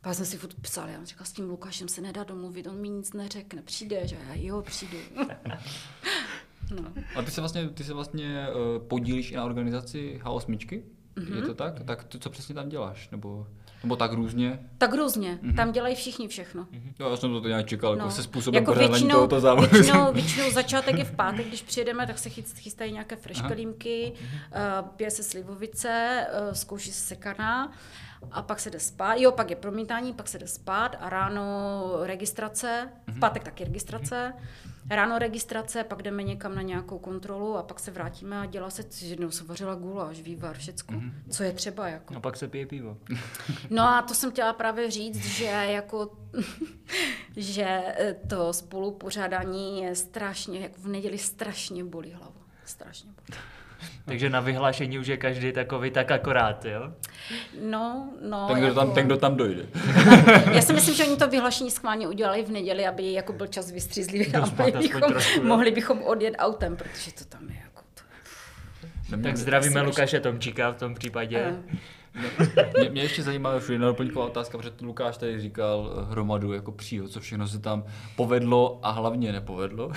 Pak 0.00 0.14
jsme 0.14 0.24
si 0.24 0.38
furt 0.38 0.54
psali, 0.54 0.92
já 0.92 1.04
říkal, 1.04 1.26
s 1.26 1.32
tím 1.32 1.50
Lukášem 1.50 1.88
se 1.88 2.00
nedá 2.00 2.24
domluvit, 2.24 2.66
on 2.66 2.80
mi 2.80 2.88
nic 2.88 3.12
neřekne, 3.12 3.62
přijdeš? 3.62 4.12
A 4.12 4.16
já, 4.16 4.34
jo, 4.34 4.62
přijdu. 4.62 4.96
no. 6.82 6.92
A 7.16 7.22
ty 7.22 7.30
se 7.30 7.40
vlastně, 7.40 7.68
ty 7.68 7.84
se 7.84 7.94
vlastně 7.94 8.46
uh, 8.48 8.82
podílíš 8.88 9.32
i 9.32 9.36
na 9.36 9.44
organizaci 9.44 10.20
H8? 10.24 10.82
Mm-hmm. 11.16 11.36
Je 11.36 11.42
to 11.42 11.54
tak? 11.54 11.84
Tak 11.84 12.04
to, 12.04 12.18
co 12.18 12.30
přesně 12.30 12.54
tam 12.54 12.68
děláš? 12.68 13.10
Nebo, 13.10 13.46
nebo 13.82 13.96
tak 13.96 14.12
různě? 14.12 14.58
Tak 14.78 14.94
různě, 14.94 15.38
tam 15.56 15.72
dělají 15.72 15.94
všichni 15.94 16.28
všechno. 16.28 16.66
Jo, 17.00 17.10
já 17.10 17.16
jsem 17.16 17.42
to 17.42 17.48
nějak 17.48 17.66
čekal, 17.66 17.96
jako 17.96 18.10
se 18.10 18.22
způsobem 18.22 18.62
jako 18.62 18.74
většinou, 18.74 19.14
tohoto 19.14 19.40
závodu. 19.40 19.68
většinou, 19.72 20.12
většinou 20.12 20.50
začátek 20.50 20.98
je 20.98 21.04
v 21.04 21.16
pátek, 21.16 21.46
když 21.46 21.62
přijedeme, 21.62 22.06
tak 22.06 22.18
se 22.18 22.28
chyst- 22.28 22.56
chystají 22.56 22.92
nějaké 22.92 23.16
freškelímky, 23.16 24.12
uh, 24.12 24.88
pije 24.88 25.10
se 25.10 25.22
slivovice, 25.22 26.26
uh, 26.48 26.52
zkouší 26.52 26.92
se 26.92 27.06
sekaná 27.06 27.72
a 28.30 28.42
pak 28.42 28.60
se 28.60 28.70
jde 28.70 28.80
spát. 28.80 29.14
Jo, 29.14 29.32
pak 29.32 29.50
je 29.50 29.56
promítání, 29.56 30.12
pak 30.12 30.28
se 30.28 30.38
jde 30.38 30.46
spát 30.46 30.96
a 31.00 31.08
ráno 31.08 31.82
registrace, 32.02 32.88
v 33.06 33.18
pátek 33.18 33.44
taky 33.44 33.64
registrace, 33.64 34.32
ráno 34.90 35.18
registrace, 35.18 35.84
pak 35.84 36.02
jdeme 36.02 36.22
někam 36.22 36.54
na 36.54 36.62
nějakou 36.62 36.98
kontrolu 36.98 37.56
a 37.56 37.62
pak 37.62 37.80
se 37.80 37.90
vrátíme 37.90 38.40
a 38.40 38.46
dělá 38.46 38.70
se, 38.70 38.84
jednou 39.00 39.30
se 39.30 39.44
vařila 39.44 39.74
guláš, 39.74 40.20
vývar, 40.20 40.56
všecko, 40.58 40.94
co 41.30 41.42
je 41.42 41.52
třeba 41.52 41.88
jako. 41.88 42.14
No 42.14 42.20
pak 42.20 42.36
se 42.36 42.48
pije 42.48 42.66
pivo. 42.66 42.96
No 43.70 43.82
a 43.82 44.02
to 44.02 44.14
jsem 44.14 44.30
chtěla 44.30 44.52
právě 44.52 44.90
říct, 44.90 45.24
že 45.24 45.44
jako, 45.44 46.16
že 47.36 47.64
eh, 47.86 48.16
to 48.28 48.52
spolupořádání 48.52 49.82
je 49.82 49.94
strašně, 49.94 50.60
jako 50.60 50.80
v 50.80 50.88
neděli 50.88 51.18
strašně 51.18 51.84
bolí 51.84 52.12
hlavu. 52.12 52.40
Strašně 52.64 53.10
bolí. 53.10 53.40
Takže 54.04 54.30
na 54.30 54.40
vyhlášení 54.40 54.98
už 54.98 55.06
je 55.06 55.16
každý 55.16 55.52
takový 55.52 55.90
tak 55.90 56.10
akorát, 56.10 56.64
jo? 56.64 56.92
No, 57.62 58.10
no. 58.28 58.46
ten, 58.48 58.56
kdo 58.56 58.66
jako, 58.66 58.80
tam, 58.80 58.92
ten, 58.92 59.06
kdo 59.06 59.16
tam 59.16 59.36
dojde. 59.36 59.62
Já 60.52 60.62
si 60.62 60.72
myslím, 60.72 60.94
že 60.94 61.04
oni 61.04 61.16
to 61.16 61.28
vyhlášení 61.28 61.70
schválně 61.70 62.08
udělali 62.08 62.44
v 62.44 62.50
neděli, 62.50 62.86
aby 62.86 63.12
jako 63.12 63.32
byl 63.32 63.46
čas 63.46 63.70
vystřízlivý 63.70 64.34
a 64.34 64.40
Dospat 64.40 64.58
mohli 64.58 64.72
aspoň 64.72 64.82
bychom, 64.82 65.12
trošku, 65.12 65.38
jo. 65.40 65.44
mohli 65.46 65.70
bychom 65.70 66.02
odjet 66.02 66.34
autem, 66.38 66.76
protože 66.76 67.12
to 67.12 67.24
tam 67.24 67.48
je 67.48 67.56
jako 67.64 67.82
to. 69.10 69.22
Tak 69.22 69.36
zdravíme. 69.36 69.82
Lukáše 69.82 70.20
Tomčíka 70.20 70.70
v 70.70 70.76
tom 70.76 70.94
případě. 70.94 71.38
Eh, 71.38 71.76
Mě, 72.78 72.90
mě 72.90 73.02
ještě 73.02 73.22
zajímá 73.22 73.54
už 73.56 73.68
jedna 73.68 73.86
doplňková 73.86 74.26
otázka, 74.26 74.58
protože 74.58 74.72
Lukáš 74.82 75.16
tady 75.16 75.40
říkal 75.40 75.92
eh, 75.92 76.10
hromadu 76.10 76.52
jako 76.52 76.72
příhod, 76.72 77.10
co 77.10 77.20
všechno 77.20 77.48
se 77.48 77.58
tam 77.58 77.84
povedlo 78.16 78.78
a 78.82 78.90
hlavně 78.90 79.32
nepovedlo. 79.32 79.90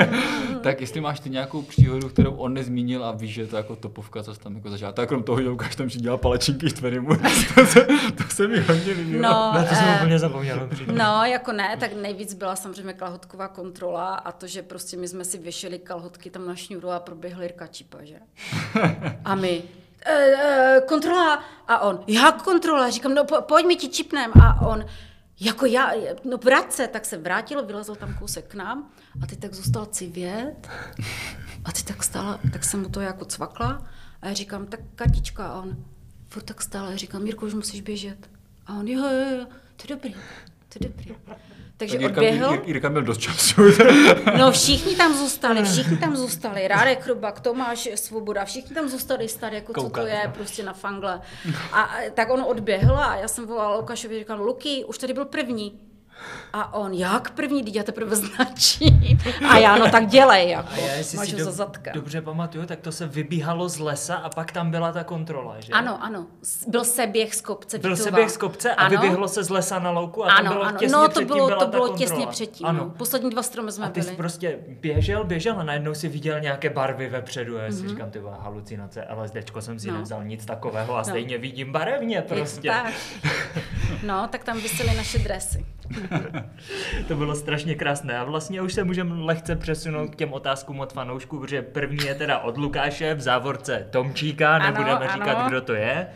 tak 0.62 0.80
jestli 0.80 1.00
máš 1.00 1.20
ty 1.20 1.30
nějakou 1.30 1.62
příhodu, 1.62 2.08
kterou 2.08 2.32
on 2.34 2.54
nezmínil 2.54 3.04
a 3.04 3.12
víš, 3.12 3.30
že 3.34 3.40
je 3.42 3.46
to 3.46 3.56
jako 3.56 3.76
topovka, 3.76 4.22
co 4.22 4.34
jsi 4.34 4.40
tam 4.40 4.54
jako 4.56 4.70
zažil. 4.70 4.92
Tak 4.92 5.08
krom 5.08 5.22
toho, 5.22 5.42
že 5.42 5.48
Lukáš 5.48 5.76
tam 5.76 5.86
dělal 5.88 6.18
palačinky 6.18 6.70
s 6.70 6.72
tverimu, 6.72 7.08
to, 7.54 7.66
se, 7.66 7.86
to 8.16 8.24
se 8.28 8.48
mi 8.48 8.60
hodně 8.60 8.92
líbilo. 8.92 9.22
No, 9.22 9.52
No 9.54 9.62
to 9.68 9.74
jsem 9.74 9.88
eh, 9.88 9.96
úplně 9.96 10.18
zapomněl. 10.18 10.62
upřímně. 10.64 10.92
No, 10.98 11.24
jako 11.24 11.52
ne, 11.52 11.76
tak 11.80 11.92
nejvíc 12.02 12.34
byla 12.34 12.56
samozřejmě 12.56 12.92
kalhotková 12.92 13.48
kontrola 13.48 14.14
a 14.14 14.32
to, 14.32 14.46
že 14.46 14.62
prostě 14.62 14.96
my 14.96 15.08
jsme 15.08 15.24
si 15.24 15.38
věšeli 15.38 15.78
kalhotky 15.78 16.30
tam 16.30 16.46
na 16.46 16.54
šňůru 16.54 16.90
a 16.90 17.00
proběhly 17.00 17.48
rkačipa, 17.48 17.98
že? 18.02 18.16
A 19.24 19.34
my, 19.34 19.62
e, 20.06 20.80
kontrola, 20.88 21.44
a 21.68 21.78
on, 21.78 22.04
jak 22.06 22.42
kontrola? 22.42 22.90
Říkám, 22.90 23.14
no 23.14 23.24
po, 23.24 23.42
pojď 23.42 23.66
mi 23.66 23.76
ti 23.76 23.88
čipnem. 23.88 24.32
A 24.42 24.66
on, 24.66 24.84
jako 25.40 25.66
já, 25.66 25.92
no 26.24 26.36
vrať 26.36 26.72
se, 26.72 26.88
tak 26.88 27.04
se 27.04 27.18
vrátil, 27.18 27.66
vylezl 27.66 27.94
tam 27.94 28.14
kousek 28.14 28.46
k 28.46 28.54
nám 28.54 28.90
a 29.22 29.26
ty 29.26 29.36
tak 29.36 29.54
zůstal 29.54 29.86
civět 29.86 30.68
a 31.64 31.72
ty 31.72 31.82
tak 31.82 32.04
stála, 32.04 32.40
tak 32.52 32.64
jsem 32.64 32.82
mu 32.82 32.88
to 32.88 33.00
jako 33.00 33.24
cvakla 33.24 33.86
a 34.22 34.28
já 34.28 34.32
říkám, 34.32 34.66
tak 34.66 34.80
Katička 34.94 35.46
a 35.46 35.60
on, 35.60 35.84
furt 36.28 36.42
tak 36.42 36.62
stále, 36.62 36.98
říkám, 36.98 37.22
Mirko, 37.22 37.46
už 37.46 37.54
musíš 37.54 37.80
běžet. 37.80 38.30
A 38.66 38.74
on, 38.74 38.88
jo, 38.88 39.00
jo, 39.00 39.38
jo, 39.38 39.46
to 39.76 39.82
je 39.82 39.88
dobrý, 39.88 40.14
to 40.68 40.78
je 40.80 40.88
dobrý. 40.88 41.16
Takže 41.80 41.94
Tak 41.94 42.00
Jirka, 42.02 42.20
odběhl. 42.20 42.52
Jir- 42.52 42.62
Jirka 42.64 42.88
měl 42.88 43.02
dost 43.02 43.18
času. 43.20 43.62
No 44.38 44.52
všichni 44.52 44.96
tam 44.96 45.14
zůstali, 45.14 45.64
všichni 45.64 45.96
tam 45.98 46.16
zůstali. 46.16 46.68
Rádek 46.68 47.02
Chrubak, 47.02 47.40
Tomáš 47.40 47.88
Svoboda, 47.94 48.44
všichni 48.44 48.74
tam 48.74 48.88
zůstali 48.88 49.28
stát, 49.28 49.52
jako 49.52 49.66
co 49.72 49.80
to 49.80 49.82
Koukat. 49.82 50.06
je 50.08 50.30
prostě 50.34 50.62
na 50.62 50.72
fangle. 50.72 51.20
A 51.72 51.80
a 51.82 52.10
tak 52.14 52.30
on 52.30 52.44
odběhl 52.48 52.96
a 52.96 53.16
já 53.16 53.28
jsem 53.28 53.46
volala 53.46 53.76
Lukášovi, 53.76 54.18
říkám, 54.18 54.40
Luky, 54.40 54.84
už 54.84 54.98
tady 54.98 55.12
byl 55.12 55.24
první. 55.24 55.80
A 56.52 56.74
on, 56.74 56.92
jak 56.92 57.30
první, 57.30 57.64
teď 57.64 57.76
já 57.76 57.82
teprve 57.82 58.16
značím. 58.16 59.18
A 59.48 59.58
já, 59.58 59.76
no 59.76 59.90
tak 59.90 60.06
dělej, 60.06 60.48
jako. 60.50 60.68
A 60.72 60.76
já 60.76 60.92
jestli 60.94 61.16
Máš 61.18 61.30
si 61.30 61.36
do, 61.36 61.44
za 61.44 61.50
zadka. 61.50 61.90
dobře 61.94 62.20
pamatuju, 62.22 62.66
tak 62.66 62.80
to 62.80 62.92
se 62.92 63.06
vybíhalo 63.06 63.68
z 63.68 63.78
lesa 63.78 64.14
a 64.16 64.28
pak 64.28 64.52
tam 64.52 64.70
byla 64.70 64.92
ta 64.92 65.04
kontrola, 65.04 65.56
že? 65.60 65.72
Ano, 65.72 66.04
ano. 66.04 66.26
Byl 66.66 66.84
se 66.84 67.06
běh 67.06 67.34
z 67.34 67.40
kopce. 67.40 67.78
Byl 67.78 67.96
se 67.96 68.02
Vítova. 68.02 68.16
běh 68.16 68.30
z 68.30 68.36
kopce 68.36 68.74
a 68.74 68.82
ano. 68.82 68.90
vyběhlo 68.90 69.28
se 69.28 69.44
z 69.44 69.50
lesa 69.50 69.78
na 69.78 69.90
louku 69.90 70.24
a 70.24 70.28
tam 70.28 70.36
Ano, 70.38 70.50
bylo 70.52 70.64
ano. 70.64 70.78
těsně 70.78 70.92
No 70.96 71.08
to 71.08 71.20
bylo, 71.24 71.46
byla 71.46 71.58
to 71.58 71.64
ta 71.64 71.70
bylo 71.70 71.86
kontrola. 71.88 71.98
těsně 72.08 72.26
předtím. 72.26 72.66
Ano. 72.66 72.78
No. 72.84 72.90
Poslední 72.90 73.30
dva 73.30 73.42
stromy 73.42 73.72
jsme 73.72 73.86
A 73.86 73.90
ty 73.90 74.02
jsi 74.02 74.06
byli. 74.06 74.16
prostě 74.16 74.58
běžel, 74.68 75.24
běžel 75.24 75.60
a 75.60 75.62
najednou 75.62 75.94
si 75.94 76.08
viděl 76.08 76.40
nějaké 76.40 76.70
barvy 76.70 77.08
vepředu 77.08 77.58
a 77.58 77.62
já 77.62 77.72
si 77.72 77.88
říkám, 77.88 78.10
ty 78.10 78.20
halucinace, 78.40 79.06
LSDčko 79.22 79.60
jsem 79.62 79.78
si 79.78 79.88
No. 79.90 79.94
nevzal 79.96 80.24
nic 80.24 80.44
takového 80.46 80.96
a 80.96 81.04
stejně 81.04 81.38
vidím 81.38 81.72
barevně 81.72 82.22
prostě. 82.22 82.72
No, 84.06 84.28
tak 84.30 84.44
tam 84.44 84.60
vysely 84.60 84.94
naše 84.96 85.18
dresy. 85.18 85.66
To 87.08 87.16
bylo 87.16 87.34
strašně 87.34 87.74
krásné 87.74 88.18
a 88.18 88.24
vlastně 88.24 88.62
už 88.62 88.72
se 88.74 88.84
můžeme 88.84 89.14
lehce 89.24 89.56
přesunout 89.56 90.10
k 90.10 90.16
těm 90.16 90.32
otázkům 90.32 90.80
od 90.80 90.92
fanoušků, 90.92 91.38
protože 91.38 91.62
první 91.62 92.06
je 92.06 92.14
teda 92.14 92.38
od 92.38 92.56
Lukáše 92.58 93.14
v 93.14 93.20
závorce 93.20 93.86
Tomčíka, 93.90 94.54
Ano, 94.56 94.64
nebudeme 94.64 94.92
ano. 95.08 95.12
říkat, 95.12 95.48
kdo 95.48 95.60
to 95.60 95.74
je. 95.74 96.06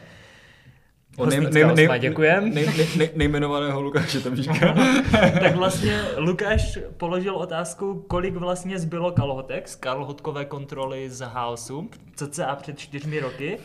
O 1.17 1.27
nej- 1.27 1.39
Hostnická 1.39 1.73
nej- 1.75 1.89
nej- 1.89 2.01
děkujem. 2.01 2.55
nej- 2.55 2.67
nej- 2.77 2.89
nej- 2.97 3.11
Nejmenovaného 3.15 3.83
Lukáše 3.83 4.21
tam 4.21 4.37
říká. 4.37 4.75
tak 5.41 5.55
vlastně 5.57 6.01
Lukáš 6.17 6.79
položil 6.97 7.37
otázku, 7.37 8.05
kolik 8.09 8.35
vlastně 8.37 8.79
zbylo 8.79 9.13
kalhotek 9.13 9.69
z 9.69 9.75
kalhotkové 9.77 10.45
kontroly 10.45 11.11
z 11.11 11.21
Halsu, 11.21 11.91
cca 12.17 12.55
před 12.57 12.79
čtyřmi 12.79 13.21
roky. 13.21 13.59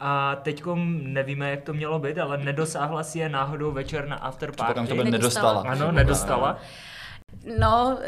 A 0.00 0.36
teďkom 0.36 1.00
nevíme, 1.12 1.50
jak 1.50 1.62
to 1.62 1.72
mělo 1.72 1.98
být, 1.98 2.18
ale 2.18 2.38
nedosáhla 2.38 3.02
si 3.02 3.18
je 3.18 3.28
náhodou 3.28 3.72
večer 3.72 4.08
na 4.08 4.16
after 4.16 4.50
Potom 4.50 4.66
party. 4.66 4.88
to 4.88 4.94
by 4.94 5.10
Nedostala. 5.10 5.52
nedostala. 5.62 5.86
Ano, 5.86 5.92
nedostala. 5.92 6.58
No, 7.58 7.98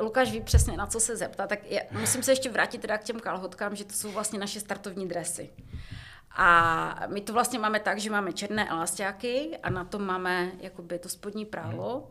Lukáš 0.00 0.32
ví 0.32 0.40
přesně, 0.40 0.76
na 0.76 0.86
co 0.86 1.00
se 1.00 1.16
zeptat, 1.16 1.48
tak 1.48 1.70
je, 1.70 1.86
musím 2.00 2.22
se 2.22 2.32
ještě 2.32 2.50
vrátit 2.50 2.80
teda 2.80 2.98
k 2.98 3.04
těm 3.04 3.20
kalhotkám, 3.20 3.76
že 3.76 3.84
to 3.84 3.92
jsou 3.92 4.10
vlastně 4.10 4.38
naše 4.38 4.60
startovní 4.60 5.08
dresy. 5.08 5.50
A 6.36 7.06
my 7.06 7.20
to 7.20 7.32
vlastně 7.32 7.58
máme 7.58 7.80
tak, 7.80 7.98
že 7.98 8.10
máme 8.10 8.32
černé 8.32 8.68
elastiáky 8.68 9.58
a 9.62 9.70
na 9.70 9.84
tom 9.84 10.06
máme 10.06 10.50
jakoby 10.60 10.98
to 10.98 11.08
spodní 11.08 11.44
prálo. 11.44 12.10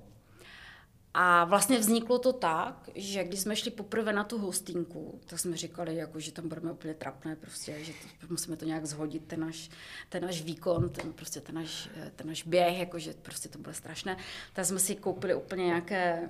A 1.13 1.45
vlastně 1.45 1.79
vzniklo 1.79 2.19
to 2.19 2.33
tak, 2.33 2.89
že 2.95 3.23
když 3.23 3.39
jsme 3.39 3.55
šli 3.55 3.71
poprvé 3.71 4.13
na 4.13 4.23
tu 4.23 4.37
hostinku, 4.37 5.19
tak 5.25 5.39
jsme 5.39 5.57
říkali, 5.57 5.95
jako, 5.95 6.19
že 6.19 6.31
tam 6.31 6.49
budeme 6.49 6.71
úplně 6.71 6.93
trapné, 6.93 7.35
prostě, 7.35 7.83
že 7.83 7.93
to, 8.21 8.27
musíme 8.29 8.55
to 8.55 8.65
nějak 8.65 8.85
zhodit, 8.85 9.27
ten 9.27 9.39
náš, 9.39 9.69
ten 10.09 10.23
náš 10.23 10.41
výkon, 10.41 10.89
ten, 10.89 11.13
prostě 11.13 11.41
ten 11.41 11.55
náš, 11.55 11.89
ten 12.15 12.27
náš 12.27 12.43
běh, 12.43 12.79
jako, 12.79 12.99
že 12.99 13.13
prostě 13.21 13.49
to 13.49 13.59
bude 13.59 13.73
strašné. 13.73 14.17
Tak 14.53 14.65
jsme 14.65 14.79
si 14.79 14.95
koupili 14.95 15.35
úplně 15.35 15.65
nějaké 15.65 16.29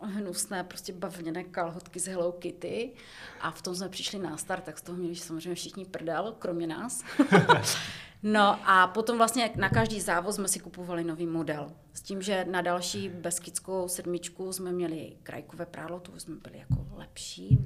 hnusné, 0.00 0.64
prostě 0.64 0.92
bavlněné 0.92 1.44
kalhotky 1.44 2.00
z 2.00 2.06
Hello 2.06 2.32
Kitty 2.32 2.92
a 3.40 3.50
v 3.50 3.62
tom 3.62 3.74
jsme 3.74 3.88
přišli 3.88 4.18
na 4.18 4.36
start, 4.36 4.64
tak 4.64 4.78
z 4.78 4.82
toho 4.82 4.98
měli 4.98 5.16
samozřejmě 5.16 5.54
všichni 5.54 5.84
prdel, 5.84 6.34
kromě 6.38 6.66
nás. 6.66 7.04
no 8.22 8.58
a 8.70 8.86
potom 8.86 9.18
vlastně 9.18 9.50
na 9.56 9.68
každý 9.68 10.00
závod 10.00 10.34
jsme 10.34 10.48
si 10.48 10.60
kupovali 10.60 11.04
nový 11.04 11.26
model. 11.26 11.72
S 11.92 12.02
tím, 12.02 12.22
že 12.22 12.44
na 12.50 12.60
další 12.60 13.08
beskidskou 13.08 13.88
sedmičku 13.88 14.52
jsme 14.52 14.72
měli 14.72 15.16
krajkové 15.22 15.66
prádlo, 15.66 16.00
to 16.00 16.20
jsme 16.20 16.36
byli 16.36 16.58
jako 16.58 16.86
lepší 16.96 17.58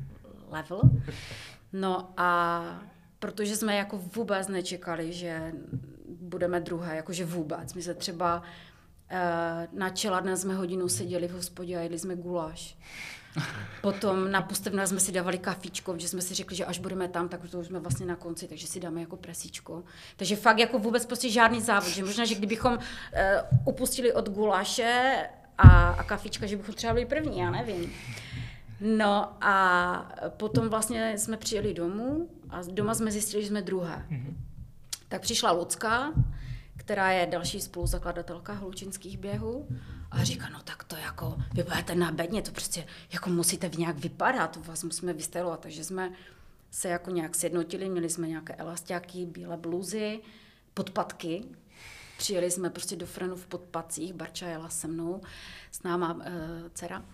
level. 0.48 0.80
No 1.72 2.12
a 2.16 2.62
protože 3.18 3.56
jsme 3.56 3.76
jako 3.76 3.98
vůbec 3.98 4.48
nečekali, 4.48 5.12
že 5.12 5.52
budeme 6.08 6.60
druhé, 6.60 6.96
jakože 6.96 7.24
vůbec. 7.24 7.74
My 7.74 7.82
se 7.82 7.94
třeba 7.94 8.42
na 9.72 9.90
čeladne 9.90 10.36
jsme 10.36 10.54
hodinu 10.54 10.88
seděli 10.88 11.28
v 11.28 11.32
hospodě 11.32 11.76
a 11.76 11.80
jedli 11.80 11.98
jsme 11.98 12.16
guláš. 12.16 12.76
Potom 13.82 14.30
na 14.30 14.42
pustevnách 14.42 14.88
jsme 14.88 15.00
si 15.00 15.12
dávali 15.12 15.38
kafičko, 15.38 15.94
že 15.98 16.08
jsme 16.08 16.20
si 16.22 16.34
řekli, 16.34 16.56
že 16.56 16.64
až 16.64 16.78
budeme 16.78 17.08
tam, 17.08 17.28
tak 17.28 17.40
to 17.50 17.58
už 17.58 17.66
jsme 17.66 17.78
vlastně 17.80 18.06
na 18.06 18.16
konci, 18.16 18.48
takže 18.48 18.66
si 18.66 18.80
dáme 18.80 19.00
jako 19.00 19.16
presíčko. 19.16 19.82
Takže 20.16 20.36
fakt 20.36 20.58
jako 20.58 20.78
vůbec 20.78 21.06
prostě 21.06 21.30
žádný 21.30 21.60
závod, 21.60 21.88
že 21.88 22.04
možná, 22.04 22.24
že 22.24 22.34
kdybychom 22.34 22.72
uh, 22.72 22.80
upustili 23.64 24.12
od 24.12 24.28
guláše 24.28 25.16
a, 25.58 25.90
a 25.90 26.02
kafička, 26.02 26.46
že 26.46 26.56
bychom 26.56 26.74
třeba 26.74 26.92
byli 26.92 27.06
první, 27.06 27.38
já 27.38 27.50
nevím. 27.50 27.92
No 28.80 29.32
a 29.40 30.12
potom 30.28 30.68
vlastně 30.68 31.18
jsme 31.18 31.36
přijeli 31.36 31.74
domů 31.74 32.28
a 32.50 32.60
doma 32.70 32.94
jsme 32.94 33.12
zjistili, 33.12 33.42
že 33.42 33.48
jsme 33.48 33.62
druhé. 33.62 34.06
Tak 35.08 35.20
přišla 35.20 35.52
Lucka, 35.52 36.12
která 36.80 37.10
je 37.10 37.26
další 37.26 37.60
spoluzakladatelka 37.60 38.52
hlučinských 38.52 39.18
běhů. 39.18 39.68
A 40.10 40.24
říká, 40.24 40.48
no 40.48 40.60
tak 40.62 40.84
to 40.84 40.96
jako, 40.96 41.36
vy 41.54 41.62
budete 41.62 41.94
na 41.94 42.12
bedně, 42.12 42.42
to 42.42 42.50
prostě 42.50 42.86
jako 43.12 43.30
musíte 43.30 43.68
v 43.68 43.78
nějak 43.78 43.98
vypadat, 43.98 44.46
to 44.46 44.60
vás 44.60 44.84
musíme 44.84 45.12
vystylovat, 45.12 45.60
takže 45.60 45.84
jsme 45.84 46.12
se 46.70 46.88
jako 46.88 47.10
nějak 47.10 47.34
sjednotili, 47.34 47.88
měli 47.88 48.10
jsme 48.10 48.28
nějaké 48.28 48.54
elastiáky, 48.54 49.26
bílé 49.26 49.56
bluzy, 49.56 50.20
podpatky, 50.74 51.44
přijeli 52.18 52.50
jsme 52.50 52.70
prostě 52.70 52.96
do 52.96 53.06
Frenu 53.06 53.36
v 53.36 53.46
podpacích, 53.46 54.12
Barča 54.12 54.46
jela 54.46 54.68
se 54.68 54.88
mnou, 54.88 55.20
s 55.70 55.82
náma 55.82 56.14
uh, 56.14 56.22
dcera. 56.74 57.04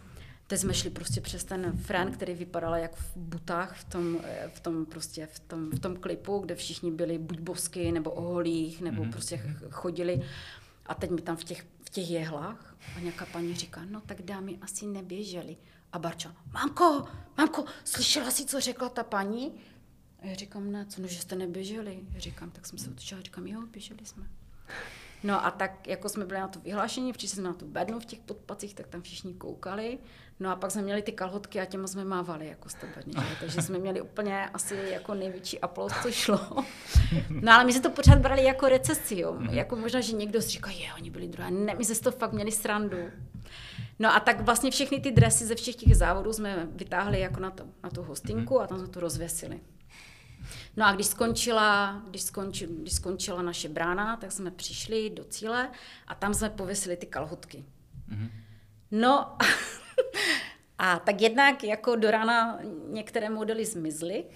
Teď 0.46 0.60
jsme 0.60 0.74
šli 0.74 0.90
prostě 0.90 1.20
přes 1.20 1.44
ten 1.44 1.72
Fren, 1.72 2.12
který 2.12 2.34
vypadal 2.34 2.74
jak 2.74 2.96
v 2.96 3.16
butách 3.16 3.76
v 3.80 3.84
tom, 3.84 4.18
eh, 4.24 4.50
v 4.54 4.60
tom, 4.60 4.86
prostě 4.86 5.26
v 5.26 5.40
tom, 5.40 5.70
v 5.70 5.80
tom 5.80 5.96
klipu, 5.96 6.38
kde 6.38 6.54
všichni 6.54 6.90
byli 6.90 7.18
buď 7.18 7.38
bosky, 7.40 7.92
nebo 7.92 8.10
oholích, 8.10 8.80
nebo 8.80 9.02
mm-hmm. 9.02 9.12
prostě 9.12 9.56
chodili. 9.70 10.22
A 10.86 10.94
teď 10.94 11.10
mi 11.10 11.22
tam 11.22 11.36
v 11.36 11.44
těch, 11.44 11.66
v 11.84 11.90
těch 11.90 12.10
jehlách 12.10 12.76
a 12.96 13.00
nějaká 13.00 13.26
paní 13.26 13.54
říká, 13.54 13.80
no 13.90 14.00
tak 14.00 14.22
dámy 14.22 14.58
asi 14.62 14.86
neběželi. 14.86 15.56
A 15.92 15.98
Barča, 15.98 16.36
mamko, 16.52 17.04
mamko, 17.38 17.64
slyšela 17.84 18.30
jsi, 18.30 18.44
co 18.44 18.60
řekla 18.60 18.88
ta 18.88 19.02
paní? 19.02 19.52
A 20.22 20.26
já 20.26 20.34
říkám, 20.34 20.72
ne, 20.72 20.86
co, 20.86 21.02
no, 21.02 21.08
že 21.08 21.20
jste 21.20 21.36
neběželi. 21.36 22.00
Já 22.12 22.20
říkám, 22.20 22.50
tak 22.50 22.66
jsem 22.66 22.78
se 22.78 22.90
otočila, 22.90 23.20
říkám, 23.20 23.46
jo, 23.46 23.62
běželi 23.72 24.06
jsme. 24.06 24.26
No 25.22 25.46
a 25.46 25.50
tak, 25.50 25.86
jako 25.86 26.08
jsme 26.08 26.24
byli 26.24 26.40
na 26.40 26.48
to 26.48 26.60
vyhlášení, 26.60 27.12
přišli 27.12 27.34
jsme 27.34 27.48
na 27.48 27.54
tu 27.54 27.66
bednu 27.66 28.00
v 28.00 28.04
těch 28.04 28.18
podpacích, 28.18 28.74
tak 28.74 28.86
tam 28.86 29.02
všichni 29.02 29.34
koukali. 29.34 29.98
No 30.40 30.50
a 30.50 30.56
pak 30.56 30.70
jsme 30.70 30.82
měli 30.82 31.02
ty 31.02 31.12
kalhotky 31.12 31.60
a 31.60 31.64
těma 31.64 31.86
jsme 31.86 32.04
mávali 32.04 32.46
jako 32.46 32.68
že? 32.68 33.36
takže 33.40 33.62
jsme 33.62 33.78
měli 33.78 34.00
úplně 34.00 34.48
asi 34.48 34.76
jako 34.92 35.14
největší 35.14 35.60
aplaus, 35.60 35.92
co 36.02 36.10
šlo. 36.10 36.40
No 37.30 37.52
ale 37.52 37.64
my 37.64 37.72
jsme 37.72 37.82
to 37.82 37.90
pořád 37.90 38.18
brali 38.18 38.44
jako 38.44 38.68
recesi, 38.68 39.18
jo. 39.20 39.36
Jako 39.50 39.76
možná, 39.76 40.00
že 40.00 40.12
někdo 40.12 40.42
si 40.42 40.48
říká, 40.48 40.70
je, 40.70 40.94
oni 40.94 41.10
byli 41.10 41.28
druhé. 41.28 41.50
Ne, 41.50 41.74
my 41.74 41.84
jsme 41.84 41.94
z 41.94 42.00
toho 42.00 42.16
fakt 42.16 42.32
měli 42.32 42.52
srandu. 42.52 42.96
No 43.98 44.14
a 44.14 44.20
tak 44.20 44.40
vlastně 44.40 44.70
všechny 44.70 45.00
ty 45.00 45.10
dresy 45.10 45.46
ze 45.46 45.54
všech 45.54 45.76
těch 45.76 45.96
závodů 45.96 46.32
jsme 46.32 46.68
vytáhli 46.70 47.20
jako 47.20 47.40
na, 47.40 47.50
to, 47.50 47.64
na 47.82 47.90
tu 47.90 48.02
hostinku 48.02 48.60
a 48.60 48.66
tam 48.66 48.78
jsme 48.78 48.88
to 48.88 49.00
rozvěsili. 49.00 49.60
No 50.76 50.86
a 50.86 50.92
když 50.92 51.06
skončila, 51.06 52.02
když, 52.10 52.22
skončil, 52.22 52.68
když 52.80 52.92
skončila 52.94 53.42
naše 53.42 53.68
brána, 53.68 54.16
tak 54.16 54.32
jsme 54.32 54.50
přišli 54.50 55.10
do 55.10 55.24
cíle 55.24 55.70
a 56.06 56.14
tam 56.14 56.34
jsme 56.34 56.50
pověsili 56.50 56.96
ty 56.96 57.06
kalhotky. 57.06 57.64
Mm-hmm. 58.08 58.30
No 58.90 59.36
a 60.78 60.98
tak 60.98 61.20
jednak 61.20 61.64
jako 61.64 61.96
do 61.96 62.10
rána 62.10 62.58
některé 62.88 63.30
modely 63.30 63.64
zmizly. 63.64 64.24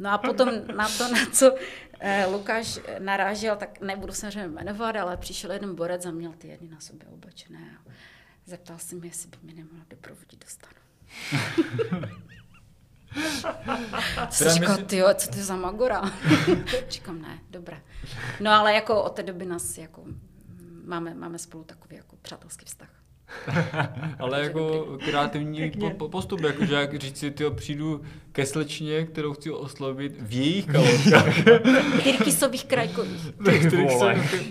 No 0.00 0.10
a 0.10 0.18
potom 0.18 0.48
na 0.76 0.88
to, 0.88 1.08
na 1.08 1.26
co 1.32 1.54
eh, 2.00 2.26
Lukáš 2.26 2.78
narážel, 2.98 3.56
tak 3.56 3.80
nebudu 3.80 4.12
se 4.12 4.30
jmenovat, 4.46 4.96
ale 4.96 5.16
přišel 5.16 5.52
jeden 5.52 5.74
borec 5.74 6.06
a 6.06 6.10
měl 6.10 6.32
ty 6.32 6.48
jedny 6.48 6.68
na 6.68 6.80
sobě 6.80 7.08
oblečené. 7.08 7.78
A 7.78 7.90
zeptal 8.46 8.78
se 8.78 8.94
mě, 8.96 9.08
jestli 9.08 9.28
by 9.30 9.36
mi 9.42 9.54
nemohla 9.54 9.84
doprovodit 9.90 10.44
do 10.44 10.48
stanu. 10.48 10.78
Co 14.30 14.44
jsi 14.44 14.50
říkal, 14.50 14.76
ty 14.76 15.02
co 15.14 15.30
to 15.30 15.36
je 15.36 15.44
za 15.44 15.56
Magora? 15.56 16.02
Říkám, 16.88 17.22
ne, 17.22 17.38
dobré. 17.50 17.82
No 18.40 18.50
ale 18.50 18.74
jako 18.74 19.02
od 19.02 19.08
té 19.08 19.22
doby 19.22 19.44
nás 19.46 19.78
jako 19.78 20.04
máme, 20.84 21.14
máme 21.14 21.38
spolu 21.38 21.64
takový 21.64 21.96
jako 21.96 22.16
přátelský 22.16 22.64
vztah. 22.64 22.97
ale 24.18 24.40
jako 24.42 24.86
kreativní 25.04 25.70
po, 25.70 25.90
po, 25.90 26.08
postup, 26.08 26.40
jakože 26.40 26.74
jak 26.74 26.94
říct 26.98 27.18
si, 27.18 27.30
tyjo, 27.30 27.50
přijdu 27.50 28.00
ke 28.32 28.46
slečně, 28.46 29.04
kterou 29.04 29.32
chci 29.32 29.50
oslovit 29.50 30.16
v 30.20 30.32
jejich 30.32 30.66
kalhotkách. 30.72 31.44
Tyrkisových 32.02 32.64
krajkových. 32.64 33.34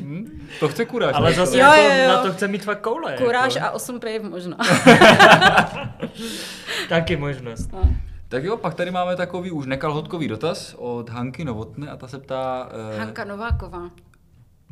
hm? 0.01 0.47
To 0.59 0.67
chce 0.67 0.85
kuráž. 0.85 1.15
Ale 1.15 1.33
zase 1.33 1.57
jo, 1.57 1.65
jako 1.65 1.93
jo, 1.95 2.03
jo. 2.03 2.07
na 2.07 2.23
to 2.23 2.33
chce 2.33 2.47
mít 2.47 2.63
fakt 2.63 2.81
koule. 2.81 3.17
Kuráž 3.17 3.55
jako. 3.55 3.67
a 3.67 3.71
8 3.71 3.99
piv 3.99 4.21
možná. 4.23 4.57
Taky 6.89 7.17
možnost. 7.17 7.71
No. 7.73 7.81
Tak 8.29 8.43
jo, 8.43 8.57
pak 8.57 8.73
tady 8.73 8.91
máme 8.91 9.15
takový 9.15 9.51
už 9.51 9.65
nekalhotkový 9.65 10.27
dotaz 10.27 10.75
od 10.77 11.09
Hanky 11.09 11.45
Novotné 11.45 11.89
a 11.89 11.97
ta 11.97 12.07
se 12.07 12.19
ptá... 12.19 12.69
Eh, 12.93 12.99
Hanka 12.99 13.23
Nováková. 13.23 13.89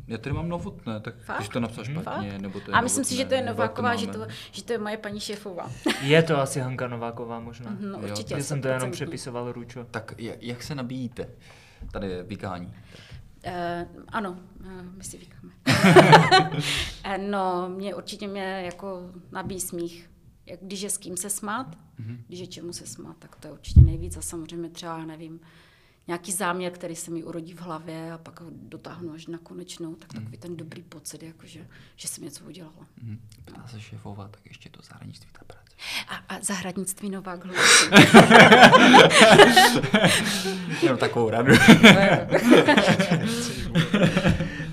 Já 0.08 0.18
tady 0.18 0.34
mám 0.34 0.48
Novotné, 0.48 1.00
tak 1.00 1.14
Fakt? 1.18 1.36
když 1.36 1.48
to 1.48 1.60
napsal 1.60 1.84
špatně, 1.84 2.30
Fakt? 2.30 2.40
nebo 2.40 2.60
to 2.60 2.70
je 2.70 2.74
A 2.74 2.80
myslím 2.80 2.98
novotné, 2.98 3.04
si, 3.04 3.16
že 3.16 3.24
to 3.24 3.34
je 3.34 3.42
Nováková, 3.42 3.92
to 3.92 3.98
že 3.98 4.06
to, 4.06 4.26
že 4.52 4.64
to 4.64 4.72
je 4.72 4.78
moje 4.78 4.96
paní 4.96 5.20
šéfová. 5.20 5.70
Je 6.02 6.22
to 6.22 6.40
asi 6.40 6.60
Hanka 6.60 6.88
Nováková 6.88 7.40
možná. 7.40 7.76
No, 7.80 7.98
určitě. 7.98 8.34
Já 8.34 8.40
jsem 8.40 8.62
to 8.62 8.68
jenom 8.68 8.90
přepisoval 8.90 9.52
Ručo. 9.52 9.84
Tak 9.84 10.14
jak 10.18 10.62
se 10.62 10.74
nabíjíte? 10.74 11.28
Tady 11.92 12.08
je 12.08 12.22
vykání. 12.22 12.66
Uh, 13.46 13.52
ano, 14.08 14.38
uh, 14.60 14.82
my 14.96 15.04
si 15.04 15.18
vykáme. 15.18 15.52
no, 17.30 17.68
mě 17.68 17.94
určitě 17.94 18.28
mě 18.28 18.62
jako 18.64 19.10
nabíjí 19.32 19.60
smích. 19.60 20.10
Jak, 20.46 20.60
když 20.62 20.80
je 20.80 20.90
s 20.90 20.98
kým 20.98 21.16
se 21.16 21.30
smát, 21.30 21.76
mm-hmm. 22.00 22.18
když 22.26 22.40
je 22.40 22.46
čemu 22.46 22.72
se 22.72 22.86
smát, 22.86 23.16
tak 23.18 23.36
to 23.36 23.46
je 23.46 23.52
určitě 23.52 23.80
nejvíc. 23.80 24.16
A 24.16 24.20
samozřejmě 24.22 24.68
třeba, 24.68 25.04
nevím, 25.04 25.40
nějaký 26.08 26.32
záměr, 26.32 26.72
který 26.72 26.96
se 26.96 27.10
mi 27.10 27.24
urodí 27.24 27.54
v 27.54 27.60
hlavě 27.60 28.12
a 28.12 28.18
pak 28.18 28.40
ho 28.40 28.46
dotáhnu 28.50 29.12
až 29.12 29.26
na 29.26 29.38
konečnou, 29.38 29.94
tak 29.94 30.12
takový 30.12 30.38
ten 30.38 30.56
dobrý 30.56 30.82
pocit, 30.82 31.22
jakože, 31.22 31.66
že 31.96 32.08
jsem 32.08 32.24
něco 32.24 32.44
udělala. 32.44 32.86
Mm. 33.02 33.20
Ptá 33.44 33.66
se 33.66 33.80
šéfova, 33.80 34.28
tak 34.28 34.46
ještě 34.46 34.70
to 34.70 34.82
zahraničství 34.82 35.30
ta 35.32 35.44
práce. 35.44 35.66
A, 36.08 36.16
a 36.16 36.40
zahradnictví 36.42 37.10
Novák 37.10 37.40
Jenom 40.82 40.98
takovou 40.98 41.30
radu. 41.30 41.52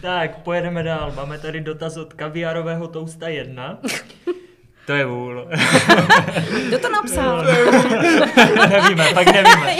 tak, 0.01 0.41
pojedeme 0.41 0.83
dál. 0.83 1.13
Máme 1.15 1.39
tady 1.39 1.61
dotaz 1.61 1.97
od 1.97 2.13
kaviárového 2.13 2.87
tousta 2.87 3.27
1. 3.27 3.79
To 4.85 4.93
je 4.93 5.05
vůl. 5.05 5.47
Kdo 6.67 6.79
to 6.79 6.89
napsal? 6.89 7.43
nevíme, 8.69 9.05
pak 9.13 9.27
nevíme. 9.27 9.75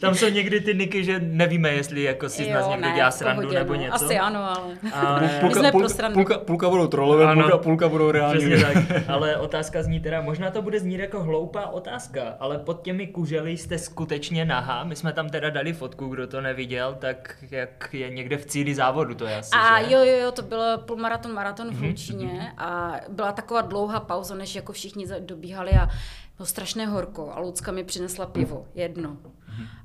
Tam 0.00 0.14
jsou 0.14 0.28
někdy 0.28 0.60
ty 0.60 0.74
niky, 0.74 1.04
že 1.04 1.20
nevíme, 1.20 1.70
jestli 1.72 2.02
jako 2.02 2.28
si 2.28 2.44
z 2.44 2.48
nás 2.48 2.68
někdo 2.68 2.86
ne, 2.88 2.92
dělá 2.96 3.10
v 3.10 3.14
srandu 3.14 3.42
pohodě, 3.42 3.58
nebo 3.58 3.74
no. 3.74 3.80
něco. 3.80 3.94
Asi 3.94 4.18
ano, 4.18 4.40
ale... 4.50 4.60
Ale... 4.92 5.20
My 5.20 5.28
jsme 5.28 5.62
pro 5.62 5.70
půlka, 5.70 5.88
srandu. 5.88 6.14
půlka, 6.14 6.34
půlka, 6.34 6.44
půlka 6.44 6.68
budou 6.68 6.86
trolové, 6.86 7.24
Ano. 7.26 7.42
půlka, 7.42 7.58
půlka 7.58 7.88
budou 7.88 8.10
reální. 8.10 8.38
Přesně 8.38 8.64
tak. 8.64 8.76
Ale 9.08 9.36
otázka 9.36 9.82
zní 9.82 10.00
teda, 10.00 10.20
možná 10.20 10.50
to 10.50 10.62
bude 10.62 10.80
znít 10.80 11.00
jako 11.00 11.22
hloupá 11.22 11.66
otázka, 11.66 12.22
ale 12.40 12.58
pod 12.58 12.82
těmi 12.82 13.06
kužely 13.06 13.56
jste 13.56 13.78
skutečně 13.78 14.44
nahá. 14.44 14.84
My 14.84 14.96
jsme 14.96 15.12
tam 15.12 15.28
teda 15.28 15.50
dali 15.50 15.72
fotku, 15.72 16.06
kdo 16.08 16.26
to 16.26 16.40
neviděl, 16.40 16.96
tak 16.98 17.36
jak 17.50 17.88
je 17.92 18.10
někde 18.10 18.36
v 18.36 18.46
cíli 18.46 18.74
závodu, 18.74 19.14
to 19.14 19.24
je 19.26 19.36
asi, 19.36 19.50
A 19.52 19.82
že? 19.82 19.92
jo, 19.94 20.04
jo, 20.04 20.16
jo, 20.24 20.32
to 20.32 20.42
byl 20.42 20.78
půlmaraton, 20.78 21.32
maraton 21.32 21.66
Mhm, 21.66 21.76
v 21.76 21.80
Hlučíně 21.80 22.52
a 22.58 22.92
byla 23.08 23.32
taková 23.32 23.60
dlouhá 23.60 24.00
pauza, 24.00 24.33
než 24.34 24.54
jako 24.54 24.72
všichni 24.72 25.06
dobíhali 25.20 25.70
a 25.70 25.88
bylo 26.36 26.46
strašné 26.46 26.86
horko 26.86 27.32
a 27.32 27.40
Lucka 27.40 27.72
mi 27.72 27.84
přinesla 27.84 28.26
pivo, 28.26 28.66
jedno. 28.74 29.16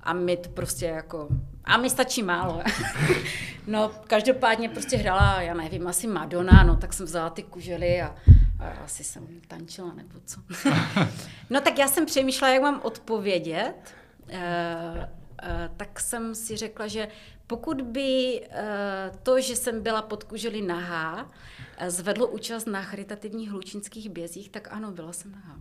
A 0.03 0.13
my 0.13 0.37
to 0.37 0.49
prostě 0.49 0.85
jako, 0.85 1.27
a 1.63 1.77
mi 1.77 1.89
stačí 1.89 2.23
málo. 2.23 2.63
no, 3.67 3.91
každopádně 4.07 4.69
prostě 4.69 4.97
hrála, 4.97 5.41
já 5.41 5.53
nevím, 5.53 5.87
asi 5.87 6.07
Madonna, 6.07 6.63
no 6.63 6.75
tak 6.75 6.93
jsem 6.93 7.05
vzala 7.05 7.29
ty 7.29 7.43
kužely 7.43 8.01
a, 8.01 8.15
a 8.59 8.69
asi 8.69 9.03
jsem 9.03 9.27
tančila 9.47 9.93
nebo 9.93 10.19
co. 10.25 10.41
no 11.49 11.61
tak 11.61 11.77
já 11.77 11.87
jsem 11.87 12.05
přemýšlela, 12.05 12.53
jak 12.53 12.61
mám 12.61 12.81
odpovědět. 12.83 13.95
Eh, 14.29 15.09
eh, 15.43 15.69
tak 15.77 15.99
jsem 15.99 16.35
si 16.35 16.57
řekla, 16.57 16.87
že 16.87 17.07
pokud 17.47 17.81
by 17.81 18.41
eh, 18.49 19.11
to, 19.23 19.41
že 19.41 19.55
jsem 19.55 19.83
byla 19.83 20.01
pod 20.01 20.23
kuželi 20.23 20.61
nahá, 20.61 21.31
zvedlo 21.87 22.27
účast 22.27 22.65
na 22.67 22.81
charitativních 22.81 23.49
hlučínských 23.51 24.09
bězích, 24.09 24.49
tak 24.49 24.67
ano, 24.71 24.91
byla 24.91 25.13
jsem 25.13 25.31
nahá. 25.31 25.55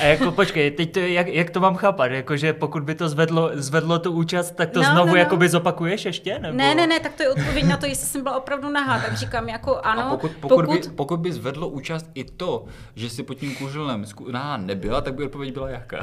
A 0.00 0.04
jako 0.04 0.32
počkej, 0.32 0.70
teď 0.70 0.92
to, 0.92 0.98
jak, 1.00 1.26
jak 1.28 1.50
to 1.50 1.60
mám 1.60 1.76
chápat? 1.76 2.06
Jakože 2.06 2.52
pokud 2.52 2.82
by 2.82 2.94
to 2.94 3.08
zvedlo, 3.08 3.50
zvedlo 3.54 3.98
tu 3.98 4.12
účast, 4.12 4.50
tak 4.56 4.70
to 4.70 4.78
No, 4.82 4.84
znovu 4.90 5.06
no, 5.06 5.12
no. 5.12 5.16
jakoby 5.16 5.48
zopakuješ 5.48 6.04
ještě? 6.04 6.38
Nebo? 6.38 6.56
Ne, 6.58 6.74
ne, 6.74 6.86
ne, 6.86 7.00
tak 7.00 7.14
to 7.14 7.22
je 7.22 7.28
odpověď 7.30 7.64
na 7.64 7.76
to, 7.76 7.86
jestli 7.86 8.06
jsem 8.06 8.22
byla 8.22 8.36
opravdu 8.36 8.70
nahá. 8.70 9.00
Tak 9.00 9.14
říkám 9.16 9.48
jako 9.48 9.76
ano, 9.80 10.02
A 10.02 10.10
pokud, 10.10 10.32
pokud, 10.40 10.66
By, 10.66 10.78
pokud 10.96 11.20
by 11.20 11.32
zvedlo 11.32 11.68
účast 11.68 12.06
i 12.14 12.24
to, 12.24 12.64
že 12.94 13.10
si 13.10 13.22
pod 13.22 13.34
tím 13.34 13.54
kuželem 13.56 14.02
zku- 14.04 14.30
nah, 14.32 14.60
nebyla, 14.60 15.00
tak 15.00 15.14
by 15.14 15.24
odpověď 15.24 15.52
byla 15.54 15.70
jaká? 15.70 16.00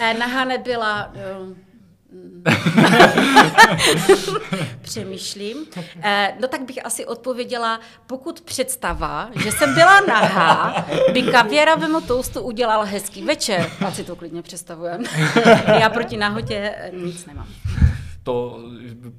Eh, 0.00 0.14
Nahá 0.14 0.44
nebyla... 0.44 1.12
eh, 1.14 1.38
mm. 1.44 1.54
Přemýšlím. 4.82 5.56
Eh, 6.02 6.34
no 6.40 6.48
tak 6.48 6.62
bych 6.62 6.86
asi 6.86 7.06
odpověděla, 7.06 7.80
pokud 8.06 8.40
představa, 8.40 9.30
že 9.42 9.52
jsem 9.52 9.74
byla 9.74 10.00
nahá, 10.00 10.86
by 11.12 11.22
kavěravému 11.22 12.00
toustu 12.00 12.40
udělal 12.40 12.84
hezký 12.84 13.22
večer. 13.22 13.70
A 13.86 13.92
si 13.92 14.04
to 14.04 14.16
klidně 14.16 14.42
představujeme. 14.42 15.04
Já 15.80 15.88
proti 15.88 16.16
nahotě 16.16 16.74
eh, 16.76 16.90
nic 16.94 17.26
nemám. 17.26 17.46
To 18.24 18.58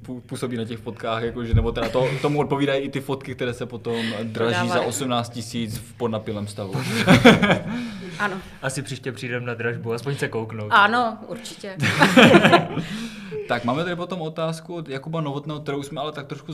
pů- 0.02 0.20
působí 0.20 0.56
na 0.56 0.64
těch 0.64 0.78
fotkách, 0.78 1.22
jakože, 1.22 1.54
nebo 1.54 1.72
teda 1.72 1.88
to, 1.88 2.08
tomu 2.22 2.38
odpovídají 2.40 2.82
i 2.84 2.88
ty 2.90 3.00
fotky, 3.00 3.34
které 3.34 3.54
se 3.54 3.66
potom 3.66 3.96
draží 4.22 4.54
za 4.54 4.60
Prodávají. 4.64 4.88
18 4.88 5.28
tisíc 5.28 5.78
v 5.78 5.92
podnapilém 5.92 6.46
stavu. 6.46 6.74
Ano. 8.18 8.36
Asi 8.62 8.82
příště 8.82 9.12
přijdem 9.12 9.44
na 9.44 9.54
dražbu, 9.54 9.92
aspoň 9.92 10.16
se 10.16 10.28
kouknout. 10.28 10.68
Ano, 10.70 11.18
určitě. 11.26 11.76
tak 13.48 13.64
máme 13.64 13.84
tady 13.84 13.96
potom 13.96 14.20
otázku 14.22 14.74
od 14.74 14.88
Jakuba 14.88 15.20
Novotného, 15.20 15.60
kterou 15.60 15.82
jsme 15.82 16.00
ale 16.00 16.12
tak 16.12 16.26
trošku 16.26 16.52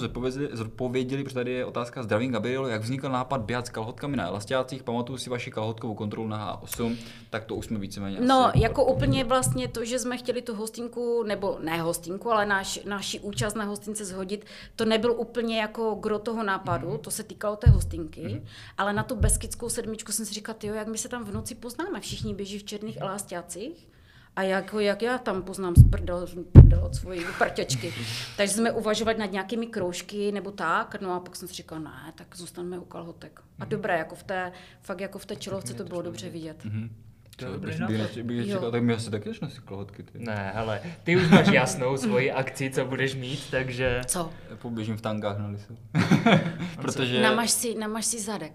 zodpověděli, 0.53 1.23
protože 1.25 1.35
tady 1.35 1.53
je 1.53 1.65
otázka 1.65 2.03
Zdravím 2.03 2.33
Gabrielo, 2.33 2.69
jak 2.69 2.83
vznikl 2.83 3.09
nápad 3.09 3.41
běhat 3.41 3.67
s 3.67 3.71
kalhotkami 3.71 4.17
na 4.17 4.27
elastiácích, 4.27 4.83
pamatuju 4.83 5.19
si 5.19 5.31
vaši 5.31 5.51
kalhotkovou 5.51 5.95
kontrolu 5.95 6.29
na 6.29 6.61
H8, 6.63 6.97
tak 7.31 7.45
to 7.45 7.55
už 7.55 7.67
jsme 7.67 7.79
víceméně 7.79 8.21
No, 8.21 8.47
asi 8.47 8.59
jako 8.63 8.83
odpověděli. 8.85 9.07
úplně 9.07 9.25
vlastně 9.25 9.69
to, 9.69 9.85
že 9.85 9.99
jsme 9.99 10.17
chtěli 10.19 10.43
tu 10.43 10.55
hostinku, 10.55 11.23
nebo 11.23 11.59
ne 11.63 11.83
hostinku, 11.83 12.31
ale 12.33 12.47
náš, 12.47 12.81
naši 12.85 13.21
účast 13.21 13.55
na 13.55 13.65
hostince 13.65 14.05
zhodit, 14.05 14.45
to 14.77 14.85
nebyl 14.85 15.13
úplně 15.13 15.61
jako 15.61 15.95
gro 15.95 16.19
toho 16.19 16.43
nápadu, 16.43 16.89
Mhm. 16.89 16.99
to 16.99 17.11
se 17.11 17.23
týkalo 17.23 17.57
té 17.57 17.71
hostinky, 17.71 18.43
ale 18.79 18.93
na 18.93 19.03
tu 19.03 19.15
beskidskou 19.17 19.69
sedmičku 19.69 20.13
jsem 20.13 20.27
si 20.27 20.35
říkala, 20.35 20.59
jo, 20.63 20.75
jak 20.75 20.89
my 20.89 20.99
se 20.99 21.09
tam 21.09 21.25
v 21.25 21.33
noci 21.33 21.55
poznáme, 21.55 22.01
všichni 22.01 22.35
běží 22.35 22.59
v 22.59 22.65
černých 22.65 22.97
elastácích. 23.01 23.89
A 24.37 24.43
jak, 24.43 24.75
jak 24.79 25.03
já 25.03 25.19
tam 25.19 25.43
poznám 25.43 25.75
z 25.77 25.91
prdel, 25.91 26.27
z 26.27 26.35
prdel 26.53 26.85
od 26.85 26.95
svojí 26.95 27.21
parťačky. 27.39 27.95
Takže 28.37 28.55
jsme 28.55 28.73
uvažovali 28.73 29.19
nad 29.19 29.33
nějakými 29.33 29.67
kroužky 29.67 30.33
nebo 30.33 30.51
tak, 30.51 31.01
no 31.01 31.13
a 31.13 31.21
pak 31.21 31.37
jsem 31.37 31.49
si 31.49 31.55
říkala, 31.55 31.81
ne, 31.81 32.13
tak 32.15 32.37
zůstaneme 32.37 32.79
u 32.79 32.85
kalhotek. 32.85 33.41
Mhm. 33.41 33.63
A 33.63 33.65
dobré, 33.65 33.99
jako 33.99 34.15
v 34.15 34.23
té, 34.23 34.53
fakt 34.81 35.01
jako 35.01 35.19
v 35.19 35.27
té 35.27 35.37
čelovce 35.37 35.75
to 35.75 35.85
bylo 35.85 36.03
dobře 36.03 36.31
vidět. 36.31 36.65
Mhm. 36.65 36.91
To 37.37 37.59
bych, 37.59 38.23
bych, 38.23 38.55
tak 38.71 38.83
my 38.83 38.95
asi 38.95 39.11
taky 39.11 39.29
začneme 39.29 39.53
si 39.53 39.61
kalhotky. 39.61 40.03
Ty. 40.03 40.19
Ne, 40.19 40.53
hele, 40.55 40.81
ty 41.05 41.17
už 41.17 41.29
máš 41.29 41.49
jasnou 41.49 41.97
svoji 41.97 42.33
akci, 42.33 42.71
co 42.71 42.85
budeš 42.85 43.15
mít, 43.15 43.51
takže... 43.51 44.01
Co? 44.07 44.33
Poběžím 44.59 44.97
v 44.97 45.01
tangách 45.01 45.39
na 45.39 45.47
lisu. 45.47 45.79
Protože... 46.83 47.23
Namaž 47.23 47.51
si, 47.51 47.75
namaž 47.75 48.07
si 48.07 48.21
zadek. 48.21 48.53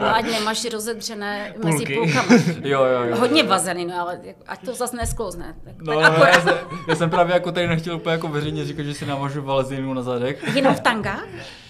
No, 0.00 0.14
ať 0.16 0.24
nemáš 0.24 0.64
rozedřené 0.72 1.54
mezi 1.64 1.76
Půlky. 1.78 1.94
půlkama. 1.94 2.28
Jo, 2.62 2.84
jo, 2.84 3.02
jo. 3.04 3.16
Hodně 3.16 3.42
vazeliny, 3.42 3.92
ale 3.92 4.18
jak- 4.22 4.36
ať 4.46 4.64
to 4.64 4.74
zase 4.74 4.96
nesklouzne. 4.96 5.54
Tak, 5.64 5.74
No, 5.78 5.84
tak 5.94 6.02
no, 6.02 6.12
akorát. 6.16 6.28
já, 6.34 6.40
jsem, 6.40 6.54
já 6.88 6.94
jsem 6.96 7.10
právě 7.10 7.34
jako 7.34 7.52
tady 7.52 7.66
nechtěl 7.68 7.96
úplně 7.96 8.12
jako 8.12 8.28
veřejně 8.28 8.64
říkat, 8.64 8.82
že 8.82 8.94
si 8.94 9.06
namažu 9.06 9.42
valezinu 9.42 9.94
na 9.94 10.02
zadek. 10.02 10.54
Jenom 10.54 10.74
v 10.74 10.80
tangách? 10.80 11.24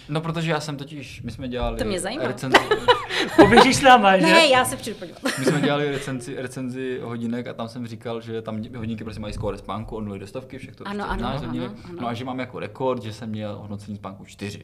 No, 0.09 0.21
protože 0.21 0.51
já 0.51 0.59
jsem 0.59 0.77
totiž, 0.77 1.21
my 1.21 1.31
jsme 1.31 1.47
dělali 1.47 1.77
To 1.77 1.85
mě 1.85 1.99
zajímá. 1.99 2.23
recenzi, 2.27 2.57
Poběžíš 3.35 3.75
s 3.75 3.81
náma, 3.81 4.17
že? 4.17 4.25
Ne, 4.25 4.47
já 4.47 4.65
se 4.65 4.75
přijdu 4.75 4.99
podívat. 4.99 5.19
my 5.39 5.45
jsme 5.45 5.61
dělali 5.61 5.91
recenzi, 5.91 6.35
recenzi 6.37 6.99
hodinek 7.03 7.47
a 7.47 7.53
tam 7.53 7.67
jsem 7.67 7.87
říkal, 7.87 8.21
že 8.21 8.41
tam 8.41 8.61
hodinky 8.77 9.03
prostě 9.03 9.21
mají 9.21 9.33
skóre 9.33 9.57
spánku 9.57 9.95
od 9.95 10.01
0 10.01 10.17
do 10.17 10.27
stovky, 10.27 10.59
to 10.75 10.87
Ano, 10.87 11.05
prostě 11.05 11.23
ano, 11.25 11.39
ano, 11.43 11.49
ano. 11.49 11.69
No 12.01 12.07
a 12.07 12.13
že 12.13 12.25
mám 12.25 12.39
jako 12.39 12.59
rekord, 12.59 13.03
že 13.03 13.13
jsem 13.13 13.29
měl 13.29 13.55
hodnocení 13.55 13.97
spánku 13.97 14.25
4. 14.25 14.61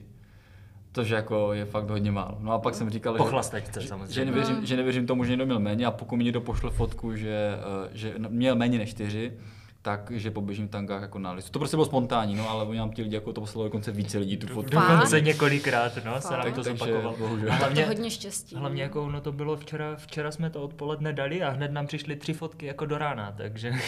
Což 0.93 1.09
jako 1.09 1.53
je 1.53 1.65
fakt 1.65 1.89
hodně 1.89 2.11
málo. 2.11 2.37
No 2.39 2.51
a 2.51 2.59
pak 2.59 2.75
jsem 2.75 2.89
říkal, 2.89 3.13
Po 3.17 3.23
že, 3.23 3.29
chlastačce 3.29 3.81
že, 3.81 3.87
samozřejmě. 3.87 4.25
nevěřím, 4.25 4.65
že 4.65 4.77
nevěřím 4.77 5.07
tomu, 5.07 5.23
že 5.23 5.29
někdo 5.31 5.45
měl 5.45 5.59
méně 5.59 5.85
a 5.85 5.91
pokud 5.91 6.15
mi 6.15 6.23
někdo 6.23 6.41
pošle 6.41 6.71
fotku, 6.71 7.15
že, 7.15 7.57
eh, 7.85 7.89
že 7.93 8.13
měl 8.17 8.55
méně 8.55 8.77
než 8.77 8.89
4, 8.89 9.33
tak, 9.85 10.11
že 10.11 10.31
poběžím 10.31 10.67
v 10.67 10.71
tankách 10.71 11.01
jako 11.01 11.19
na 11.19 11.31
listu. 11.31 11.51
To 11.51 11.59
prostě 11.59 11.77
bylo 11.77 11.85
spontánní, 11.85 12.35
no, 12.35 12.49
ale 12.49 12.63
oni 12.65 12.77
nám 12.79 12.91
ti 12.91 13.01
lidi 13.01 13.15
jako 13.15 13.33
to 13.33 13.41
poslalo 13.41 13.63
dokonce 13.67 13.91
více 13.91 14.17
lidí 14.17 14.37
tu 14.37 14.47
fotku. 14.47 14.71
Dokonce 14.71 15.21
několikrát, 15.21 15.91
no, 16.05 16.21
se 16.21 16.27
Fakt? 16.27 16.37
nám 16.45 16.53
to 16.53 16.63
Takže 16.63 16.77
zopakovalo. 16.85 17.15
bohužel. 17.19 17.51
A 17.51 17.55
To 17.55 17.59
hlavně, 17.59 17.85
hodně 17.85 18.11
štěstí. 18.11 18.55
hlavně 18.55 18.83
jako 18.83 19.09
no 19.11 19.21
to 19.21 19.31
bylo 19.31 19.57
včera, 19.57 19.95
včera 19.95 20.31
jsme 20.31 20.49
to 20.49 20.61
odpoledne 20.61 21.13
dali 21.13 21.43
a 21.43 21.49
hned 21.49 21.71
nám 21.71 21.87
přišly 21.87 22.15
tři 22.15 22.33
fotky 22.33 22.65
jako 22.65 22.85
do 22.85 22.97
rána, 22.97 23.33
takže... 23.37 23.71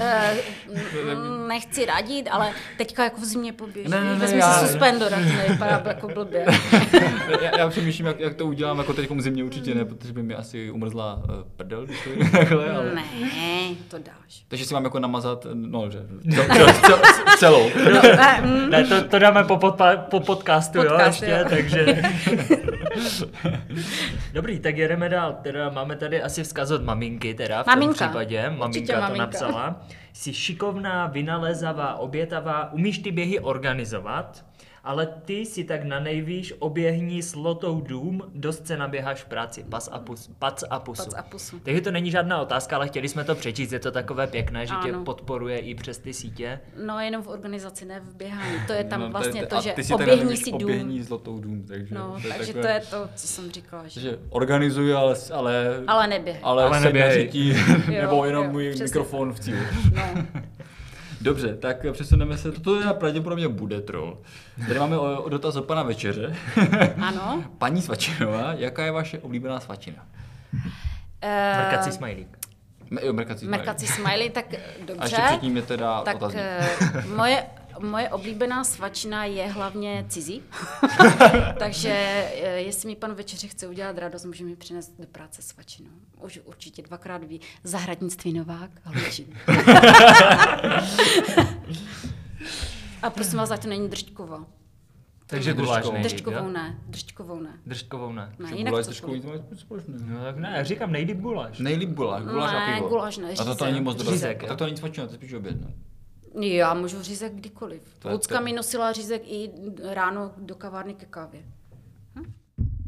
Eh, 0.00 0.36
mm, 1.14 1.48
nechci 1.48 1.86
radit, 1.86 2.28
ale 2.30 2.52
teďka 2.78 3.04
jako 3.04 3.20
v 3.20 3.24
zimě 3.24 3.52
poběží. 3.52 3.88
Ne, 3.90 4.00
ne, 4.04 4.10
ne, 4.12 4.18
Vezmi 4.18 4.38
já- 4.38 4.52
si 4.52 4.66
suspendor, 4.66 5.14
ať 5.14 5.22
to 5.22 5.32
nevypadá 5.36 5.82
jako 5.86 6.08
blbě. 6.08 6.46
já, 7.42 7.58
já 7.58 7.68
přemýšlím, 7.68 8.06
jak, 8.06 8.20
jak, 8.20 8.34
to 8.34 8.46
udělám, 8.46 8.78
jako 8.78 8.92
teď 8.94 9.08
zimě 9.18 9.44
určitě 9.44 9.74
ne, 9.74 9.84
protože 9.84 10.12
by 10.12 10.22
mi 10.22 10.34
asi 10.34 10.70
umrzla 10.70 11.14
uh, 11.16 11.22
prdel, 11.56 11.86
když 11.86 11.98
to 12.04 12.10
takhle, 12.38 12.70
ale... 12.70 12.94
Ne, 12.94 13.74
to 13.88 13.98
dáš. 13.98 14.44
Takže 14.48 14.64
si 14.64 14.74
mám 14.74 14.84
jako 14.84 14.98
namazat, 15.08 15.46
no 15.54 15.82
dobře, 15.82 16.06
cel, 16.34 16.44
cel, 16.54 16.68
cel, 16.86 16.98
celou. 17.38 17.70
No, 17.94 18.00
mm, 18.42 18.70
Ne, 18.70 18.84
to, 18.84 19.04
to 19.08 19.18
dáme 19.18 19.44
po, 19.44 19.56
podpa, 19.56 19.96
po 19.96 20.20
podcastu, 20.20 20.78
jo, 20.78 20.84
Podcast, 20.90 21.22
ještě, 21.22 21.38
jo. 21.38 21.46
takže... 21.50 22.02
Dobrý, 24.32 24.60
tak 24.60 24.76
jedeme 24.76 25.08
dál. 25.08 25.36
Teda 25.42 25.70
máme 25.70 25.96
tady 25.96 26.22
asi 26.22 26.42
vzkaz 26.42 26.70
od 26.70 26.84
maminky, 26.84 27.34
teda 27.34 27.62
v 27.62 27.66
Maminka. 27.66 27.94
tom 27.98 28.08
případě. 28.08 28.52
Určitě 28.66 28.92
Maminka 28.92 28.94
to 28.94 29.00
maminka. 29.00 29.24
napsala. 29.26 29.80
Jsi 30.12 30.34
šikovná, 30.34 31.06
vynalezavá, 31.06 31.94
obětavá, 31.94 32.72
umíš 32.72 32.98
ty 32.98 33.12
běhy 33.12 33.40
organizovat, 33.40 34.44
ale 34.88 35.06
ty 35.24 35.46
si 35.46 35.64
tak 35.64 35.84
na 35.84 36.00
nejvýš 36.00 36.54
oběhni 36.58 37.22
s 37.22 37.34
lotou 37.34 37.80
dům, 37.80 38.22
dost 38.34 38.66
se 38.66 38.76
naběháš 38.76 39.22
v 39.22 39.24
práci. 39.26 39.64
Pas 39.68 39.88
a 39.92 39.98
pus, 39.98 40.30
pac 40.38 40.64
a 40.70 40.78
pusu. 40.80 41.04
Pac 41.04 41.14
a 41.14 41.22
pusu. 41.22 41.58
Takže 41.58 41.80
to 41.80 41.90
není 41.90 42.10
žádná 42.10 42.40
otázka, 42.42 42.76
ale 42.76 42.88
chtěli 42.88 43.08
jsme 43.08 43.24
to 43.24 43.34
přečíst, 43.34 43.72
je 43.72 43.78
to 43.78 43.90
takové 43.90 44.26
pěkné, 44.26 44.66
že 44.66 44.74
tě 44.82 44.88
Ano. 44.88 45.04
podporuje 45.04 45.58
i 45.58 45.74
přes 45.74 45.98
ty 45.98 46.14
sítě. 46.14 46.60
No 46.86 47.00
jenom 47.00 47.22
v 47.22 47.28
organizaci, 47.28 47.84
ne 47.84 48.00
v 48.00 48.14
běhání. 48.16 48.56
To 48.66 48.72
je 48.72 48.84
tam 48.84 49.00
No, 49.00 49.10
vlastně 49.10 49.40
je- 49.40 49.46
to, 49.46 49.60
že 49.60 49.74
oběhní 49.94 50.36
si 50.36 50.50
dům. 50.50 50.62
Oběhní 50.62 51.02
zlatou 51.02 51.38
dům, 51.38 51.64
takže 51.68 51.94
No, 51.94 52.16
to 52.22 52.28
je 52.28 52.34
takže 52.34 52.52
takové, 52.52 52.62
to 52.62 52.74
je 52.74 52.80
to, 52.90 53.08
co 53.14 53.26
jsem 53.28 53.50
říkala. 53.50 53.88
Že... 53.88 54.00
že 54.00 54.18
organizuji, 54.30 54.92
ale, 54.94 55.14
ale, 55.32 55.82
Ale 55.86 56.06
neběh. 56.06 56.38
ale, 56.42 56.64
Ale 56.64 56.80
neběhej. 56.80 57.24
neběhej. 57.26 58.00
nebo 58.02 58.24
jenom 58.24 58.44
jo, 58.44 58.50
můj 58.52 58.68
přesně. 58.70 58.84
mikrofon 58.84 59.32
v 59.32 59.40
cíli. 59.40 59.58
No. 59.94 60.02
Dobře, 61.20 61.54
tak 61.56 61.86
přesuneme 61.92 62.38
se, 62.38 62.52
toto 62.52 62.80
je 62.80 62.86
pravděpodobně 62.92 63.48
bude 63.48 63.80
troll. 63.80 64.18
Tady 64.68 64.78
máme 64.80 64.98
o, 64.98 65.22
o 65.22 65.28
dotaz 65.28 65.56
od 65.56 65.64
pana 65.64 65.82
Večeře. 65.82 66.36
Ano. 67.00 67.44
Paní 67.58 67.82
Svačinová, 67.82 68.52
jaká 68.52 68.84
je 68.84 68.92
vaše 68.92 69.18
oblíbená 69.18 69.60
svačina? 69.60 70.06
Eh, 71.22 71.56
Mrkací 71.66 71.92
smajlík. 71.92 72.38
Jo, 73.02 73.12
mrkací 73.12 73.40
smiley. 73.40 73.58
Mrkací 73.60 73.86
smiley, 73.86 74.30
tak 74.30 74.44
eh, 74.54 74.56
A 74.56 74.84
dobře. 74.86 75.04
ještě 75.04 75.22
předtím 75.22 75.56
je 75.56 75.62
teda 75.62 76.02
tak 76.02 76.16
otazník. 76.16 76.42
eh, 76.44 77.02
moje 77.16 77.44
moje 77.82 78.08
oblíbená 78.10 78.64
svačina 78.64 79.24
je 79.24 79.46
hlavně 79.46 80.04
cizí. 80.08 80.42
Takže 81.58 81.88
eh, 81.90 82.48
jestli 82.60 82.88
mi 82.88 82.96
pan 82.96 83.14
večeře 83.14 83.46
chce 83.48 83.68
udělat 83.68 83.98
radost, 83.98 84.24
může 84.24 84.44
mi 84.44 84.56
přinést 84.56 84.92
do 84.98 85.06
práce 85.06 85.42
svačinu. 85.42 85.90
Už 86.20 86.40
určitě 86.44 86.82
dvakrát 86.82 87.24
ví. 87.24 87.40
Zahradnictví 87.64 88.32
Novák, 88.32 88.70
Hlučín. 88.84 89.26
A 93.02 93.10
prosím 93.10 93.38
vás, 93.38 93.50
ať 93.50 93.62
to 93.62 93.68
není 93.68 93.88
držďkova. 93.88 94.44
Takže 95.26 95.54
Držkovou. 95.54 95.66
guláš 95.90 96.02
Držďkovou 96.02 96.36
jo? 96.36 96.48
ne, 96.52 96.78
držďkovou 96.88 97.40
ne. 97.40 97.58
Držkovou 97.66 98.12
ne. 98.12 98.32
Ne, 98.38 98.48
Že 98.48 98.54
jinak 98.56 98.70
guláš 98.70 98.84
trošku 98.86 99.12
víc 99.12 99.24
mají 99.24 99.40
společného. 99.54 99.98
No 100.08 100.24
tak 100.24 100.36
ne, 100.36 100.52
já 100.56 100.64
říkám 100.64 100.92
nejlíp 100.92 101.18
guláš. 101.18 101.58
Nejlíp 101.58 101.90
guláš, 101.90 102.22
guláš 102.24 102.54
a 102.54 102.66
Ne, 102.70 102.76
pivo. 102.76 102.88
guláš 102.88 103.16
ne, 103.16 103.28
A 103.32 103.36
to, 103.36 103.44
to 103.44 103.52
řízek. 103.52 103.68
není 103.72 103.80
moc 103.84 103.96
dobré. 103.96 104.12
Řízek. 104.12 104.44
Tak 104.48 104.58
to 104.58 104.64
není 104.64 104.76
svačina, 104.76 105.06
to 105.06 105.12
je 105.12 105.16
spíš 105.16 105.32
oběd, 105.32 105.60
ne? 105.60 105.72
Já 106.40 106.74
můžu 106.74 107.02
řízek 107.02 107.32
kdykoliv. 107.34 107.82
To 107.98 108.10
Lucka 108.10 108.38
to 108.38 108.44
mi 108.44 108.52
nosila 108.52 108.92
řízek 108.92 109.22
i 109.24 109.50
ráno 109.94 110.32
do 110.36 110.54
kavárny 110.54 110.94
ke 110.94 111.06
kávě. 111.06 111.40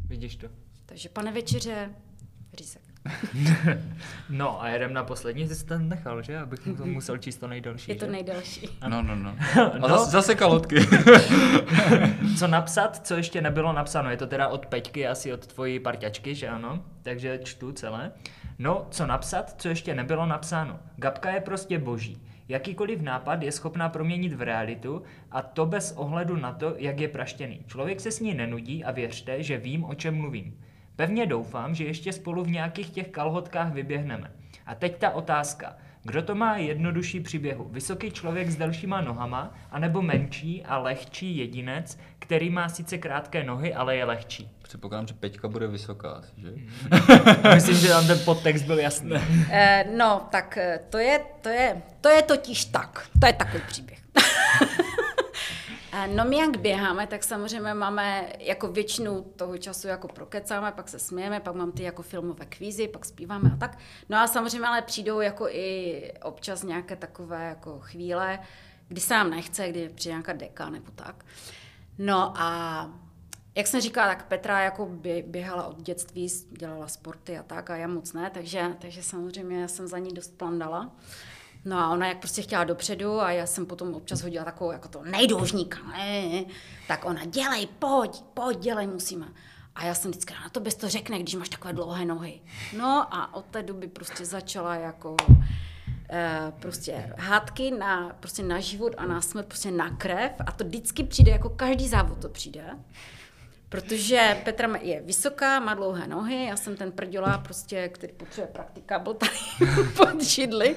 Vidíš 0.07 0.35
to. 0.35 0.47
Takže 0.85 1.09
pane 1.09 1.31
večeře, 1.31 1.89
řízek. 2.57 2.81
No 4.29 4.61
a 4.61 4.69
jedem 4.69 4.93
na 4.93 5.03
poslední, 5.03 5.47
ty 5.47 5.55
jsi 5.55 5.65
ten 5.65 5.89
nechal, 5.89 6.21
že? 6.21 6.37
Abych 6.37 6.59
to 6.59 6.69
musel 6.85 7.17
číst 7.17 7.37
to 7.37 7.47
nejdelší. 7.47 7.91
Je 7.91 7.95
to 7.95 8.05
že? 8.05 8.11
nejdelší. 8.11 8.69
No, 8.87 9.01
no, 9.01 9.15
no. 9.15 9.35
A 9.73 9.77
No. 9.77 9.87
zase, 9.89 10.11
zase 10.11 10.35
kalhotky. 10.35 10.75
Co 12.39 12.47
napsat, 12.47 13.07
co 13.07 13.15
ještě 13.15 13.41
nebylo 13.41 13.73
napsáno, 13.73 14.09
je 14.11 14.17
to 14.17 14.27
teda 14.27 14.47
od 14.47 14.65
Peťky, 14.65 15.07
asi 15.07 15.33
od 15.33 15.47
tvojí 15.47 15.79
parťačky, 15.79 16.35
že 16.35 16.47
ano? 16.47 16.83
Takže 17.03 17.39
čtu 17.43 17.71
celé. 17.71 18.11
No, 18.59 18.87
co 18.91 19.05
napsat, 19.07 19.61
co 19.61 19.67
ještě 19.69 19.95
nebylo 19.95 20.25
napsáno. 20.25 20.79
Gabka 20.95 21.29
je 21.31 21.41
prostě 21.41 21.79
boží. 21.79 22.21
Jakýkoliv 22.51 23.01
nápad 23.01 23.43
je 23.43 23.51
schopná 23.51 23.89
proměnit 23.89 24.33
v 24.33 24.41
realitu 24.41 25.01
a 25.31 25.41
to 25.41 25.65
bez 25.65 25.91
ohledu 25.91 26.35
na 26.35 26.53
to, 26.53 26.73
jak 26.77 26.99
je 26.99 27.07
praštěný. 27.07 27.63
Člověk 27.67 27.99
se 27.99 28.11
s 28.11 28.19
ní 28.19 28.33
nenudí 28.33 28.83
a 28.83 28.91
věřte, 28.91 29.43
že 29.43 29.57
vím, 29.57 29.83
o 29.83 29.95
čem 29.95 30.15
mluvím. 30.15 30.59
Pevně 30.95 31.25
doufám, 31.25 31.75
že 31.75 31.85
ještě 31.85 32.13
spolu 32.13 32.43
v 32.43 32.49
nějakých 32.49 32.89
těch 32.89 33.07
kalhotkách 33.07 33.73
vyběhneme. 33.73 34.31
A 34.65 34.75
teď 34.75 34.97
ta 34.97 35.09
otázka. 35.09 35.77
Kdo 36.03 36.21
to 36.21 36.35
má 36.35 36.57
jednodušší 36.57 37.19
příběhu? 37.19 37.69
Vysoký 37.71 38.11
člověk 38.11 38.49
s 38.49 38.55
delšíma 38.55 39.01
nohama, 39.01 39.53
anebo 39.71 40.01
menší 40.01 40.63
a 40.63 40.77
lehčí 40.77 41.37
jedinec, 41.37 41.99
který 42.19 42.49
má 42.49 42.69
sice 42.69 42.97
krátké 42.97 43.43
nohy, 43.43 43.73
ale 43.73 43.95
je 43.95 44.05
lehčí? 44.05 44.49
Předpokládám, 44.61 45.07
že 45.07 45.13
Peťka 45.13 45.47
bude 45.47 45.67
vysoká, 45.67 46.11
asi, 46.11 46.31
že? 46.37 46.51
Myslím, 47.55 47.75
že 47.75 47.87
tam 47.87 48.07
ten 48.07 48.19
podtext 48.25 48.65
byl 48.65 48.79
jasný. 48.79 49.11
Eh, 49.49 49.85
no, 49.97 50.27
tak 50.31 50.57
eh, 50.57 50.79
to 50.89 50.97
je, 50.97 51.19
to, 51.41 51.49
je, 51.49 51.81
to 52.01 52.09
je 52.09 52.21
totiž 52.21 52.65
tak. 52.65 53.07
To 53.19 53.27
je 53.27 53.33
takový 53.33 53.63
příběh. 53.67 53.99
No 56.15 56.25
my 56.25 56.37
jak 56.37 56.57
běháme, 56.57 57.07
tak 57.07 57.23
samozřejmě 57.23 57.73
máme 57.73 58.33
jako 58.39 58.67
většinu 58.67 59.21
toho 59.35 59.57
času 59.57 59.87
jako 59.87 60.07
prokecáme, 60.07 60.71
pak 60.71 60.89
se 60.89 60.99
smějeme, 60.99 61.39
pak 61.39 61.55
mám 61.55 61.71
ty 61.71 61.83
jako 61.83 62.01
filmové 62.01 62.45
kvízy, 62.45 62.87
pak 62.87 63.05
zpíváme 63.05 63.49
a 63.53 63.57
tak. 63.57 63.77
No 64.09 64.17
a 64.17 64.27
samozřejmě 64.27 64.67
ale 64.67 64.81
přijdou 64.81 65.19
jako 65.21 65.47
i 65.49 66.13
občas 66.23 66.63
nějaké 66.63 66.95
takové 66.95 67.45
jako 67.45 67.79
chvíle, 67.79 68.39
kdy 68.87 69.01
se 69.01 69.13
nám 69.13 69.29
nechce, 69.29 69.69
kdy 69.69 69.89
přijde 69.89 70.13
nějaká 70.13 70.33
deka 70.33 70.69
nebo 70.69 70.91
tak. 70.95 71.25
No 71.97 72.33
a 72.37 72.89
jak 73.55 73.67
jsem 73.67 73.81
říkala, 73.81 74.07
tak 74.07 74.25
Petra 74.27 74.61
jako 74.61 74.85
bě- 74.85 75.23
běhala 75.27 75.67
od 75.67 75.81
dětství, 75.81 76.27
dělala 76.51 76.87
sporty 76.87 77.37
a 77.37 77.43
tak 77.43 77.69
a 77.69 77.75
já 77.75 77.87
moc 77.87 78.13
ne, 78.13 78.29
takže, 78.33 78.75
takže 78.79 79.03
samozřejmě 79.03 79.67
jsem 79.67 79.87
za 79.87 79.97
ní 79.97 80.13
dost 80.13 80.37
plandala. 80.37 80.91
No 81.65 81.77
a 81.77 81.89
ona 81.89 82.07
jak 82.07 82.19
prostě 82.19 82.41
chtěla 82.41 82.63
dopředu 82.63 83.21
a 83.21 83.31
já 83.31 83.45
jsem 83.45 83.65
potom 83.65 83.93
občas 83.93 84.21
hodila 84.21 84.45
takovou 84.45 84.71
jako 84.71 84.87
to 84.87 85.03
nejdůžníka, 85.03 85.77
ne, 85.87 86.45
tak 86.87 87.05
ona 87.05 87.25
dělej, 87.25 87.67
pojď, 87.79 88.23
pojď, 88.33 88.59
dělej, 88.59 88.87
musíme. 88.87 89.27
A 89.75 89.85
já 89.85 89.93
jsem 89.93 90.11
vždycky, 90.11 90.33
na 90.33 90.49
to 90.49 90.59
bez 90.59 90.75
to 90.75 90.89
řekne, 90.89 91.19
když 91.19 91.35
máš 91.35 91.49
takové 91.49 91.73
dlouhé 91.73 92.05
nohy. 92.05 92.41
No 92.77 93.15
a 93.15 93.33
od 93.33 93.45
té 93.45 93.63
doby 93.63 93.87
prostě 93.87 94.25
začala 94.25 94.75
jako 94.75 95.15
eh, 96.09 96.53
prostě 96.59 97.13
hádky 97.17 97.71
na, 97.71 98.15
prostě 98.19 98.43
na 98.43 98.59
život 98.59 98.93
a 98.97 99.05
na 99.05 99.21
smrt, 99.21 99.45
prostě 99.47 99.71
na 99.71 99.89
krev 99.89 100.31
a 100.47 100.51
to 100.51 100.63
vždycky 100.63 101.03
přijde, 101.03 101.31
jako 101.31 101.49
každý 101.49 101.87
závod 101.87 102.17
to 102.17 102.29
přijde. 102.29 102.63
Protože 103.71 104.41
Petra 104.43 104.69
je 104.81 105.01
vysoká, 105.01 105.59
má 105.59 105.73
dlouhé 105.73 106.07
nohy, 106.07 106.45
já 106.45 106.57
jsem 106.57 106.77
ten 106.77 106.91
prdělá 106.91 107.37
prostě, 107.37 107.89
který 107.89 108.13
potřebuje 108.13 108.51
praktika, 108.53 108.99
byl 108.99 109.13
tady 109.13 109.31
pod 109.97 110.21
židli. 110.21 110.75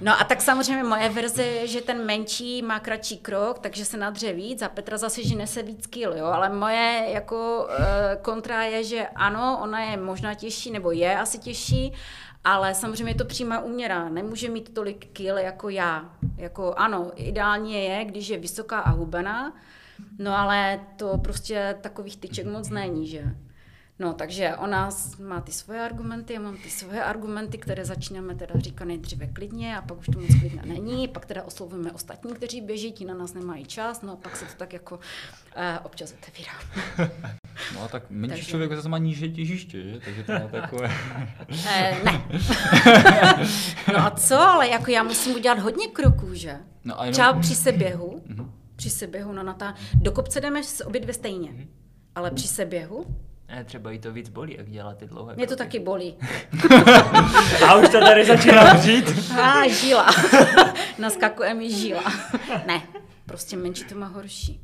No 0.00 0.20
a 0.20 0.24
tak 0.24 0.40
samozřejmě 0.40 0.84
moje 0.84 1.08
verze 1.08 1.42
je, 1.42 1.66
že 1.66 1.80
ten 1.80 2.06
menší 2.06 2.62
má 2.62 2.80
kratší 2.80 3.18
krok, 3.18 3.58
takže 3.58 3.84
se 3.84 3.96
nadře 3.96 4.32
víc 4.32 4.62
a 4.62 4.68
Petra 4.68 4.98
zase, 4.98 5.24
že 5.24 5.36
nese 5.36 5.62
víc 5.62 5.86
kil, 5.86 6.16
jo, 6.16 6.24
ale 6.26 6.48
moje 6.50 7.04
jako 7.08 7.68
uh, 7.68 8.22
kontra 8.22 8.62
je, 8.62 8.84
že 8.84 9.08
ano, 9.14 9.58
ona 9.62 9.80
je 9.80 9.96
možná 9.96 10.34
těžší, 10.34 10.70
nebo 10.70 10.90
je 10.90 11.18
asi 11.18 11.38
těžší, 11.38 11.92
ale 12.44 12.74
samozřejmě 12.74 13.10
je 13.10 13.14
to 13.18 13.24
přímá 13.24 13.60
úměra. 13.60 14.08
Nemůže 14.08 14.48
mít 14.48 14.74
tolik 14.74 15.06
kil 15.12 15.38
jako 15.38 15.68
já. 15.68 16.10
Jako 16.36 16.74
ano, 16.74 17.10
ideálně 17.16 17.82
je, 17.84 18.04
když 18.04 18.28
je 18.28 18.38
vysoká 18.38 18.78
a 18.80 18.90
hubená, 18.90 19.52
no 20.18 20.38
ale 20.38 20.80
to 20.96 21.18
prostě 21.18 21.76
takových 21.80 22.16
tyček 22.16 22.46
moc 22.46 22.68
není, 22.70 23.06
že? 23.06 23.22
No, 23.98 24.12
takže 24.14 24.56
ona 24.56 24.88
má 25.22 25.40
ty 25.40 25.52
svoje 25.52 25.80
argumenty, 25.80 26.32
já 26.34 26.40
mám 26.40 26.56
ty 26.56 26.70
svoje 26.70 27.04
argumenty, 27.04 27.58
které 27.58 27.84
začínáme 27.84 28.34
teda 28.34 28.54
říkat 28.60 28.84
nejdříve 28.84 29.26
klidně 29.26 29.76
a 29.76 29.82
pak 29.82 29.98
už 29.98 30.06
to 30.06 30.20
moc 30.20 30.28
klidně 30.40 30.62
není, 30.64 31.08
pak 31.08 31.26
teda 31.26 31.42
oslovujeme 31.42 31.92
ostatní, 31.92 32.34
kteří 32.34 32.60
běží, 32.60 32.92
ti 32.92 33.04
na 33.04 33.14
nás 33.14 33.34
nemají 33.34 33.64
čas, 33.64 34.02
no 34.02 34.12
a 34.12 34.16
pak 34.16 34.36
se 34.36 34.44
to 34.44 34.50
tak 34.56 34.72
jako 34.72 34.94
uh, 34.94 35.00
občas 35.82 36.14
otevírá. 36.22 36.52
No 37.74 37.82
a 37.82 37.88
tak 37.88 38.02
menší 38.10 38.34
Takže- 38.36 38.50
člověk 38.50 38.72
zase 38.72 38.88
má 38.88 38.98
níže 38.98 39.28
těžiště, 39.28 39.82
že? 39.82 40.00
Takže 40.04 40.22
to 40.24 40.32
má 40.32 40.38
takové... 40.60 40.90
Eh, 41.68 41.96
ne. 42.04 42.22
no 43.92 43.98
a 44.06 44.10
co, 44.10 44.38
ale 44.40 44.68
jako 44.68 44.90
já 44.90 45.02
musím 45.02 45.34
udělat 45.34 45.58
hodně 45.58 45.88
kroků, 45.88 46.34
že? 46.34 46.56
No 46.84 47.00
a 47.00 47.04
jenom- 47.04 47.12
Třeba 47.12 47.32
při 47.32 47.54
seběhu, 47.54 48.22
při 48.80 48.90
seběhu 48.90 49.32
na 49.32 49.42
natá... 49.42 49.74
Do 49.94 50.12
kopce 50.12 50.40
jdeme 50.40 50.62
s- 50.64 50.86
obě 50.86 51.00
dvě 51.00 51.14
stejně, 51.14 51.50
ale 52.14 52.30
při 52.30 52.48
seběhu 52.48 53.06
Ne, 53.48 53.64
třeba 53.64 53.90
jí 53.90 53.98
to 53.98 54.12
víc 54.12 54.28
bolí, 54.28 54.54
jak 54.58 54.70
dělá 54.70 54.94
ty 54.94 55.06
dlouhé 55.06 55.34
mě 55.36 55.46
to 55.46 55.56
kroky. 55.56 55.58
taky 55.68 55.78
bolí. 55.84 56.14
A 57.68 57.74
už 57.76 57.88
to 57.88 58.00
tady 58.00 58.24
začíná 58.26 58.74
vřít. 58.74 59.30
A 59.42 59.68
žila. 59.68 60.06
Naskakuje 60.98 61.54
mi 61.54 61.70
žila. 61.70 62.04
ne, 62.66 62.82
prostě 63.26 63.56
menší 63.56 63.84
to 63.84 63.94
má 63.94 64.06
horší. 64.06 64.60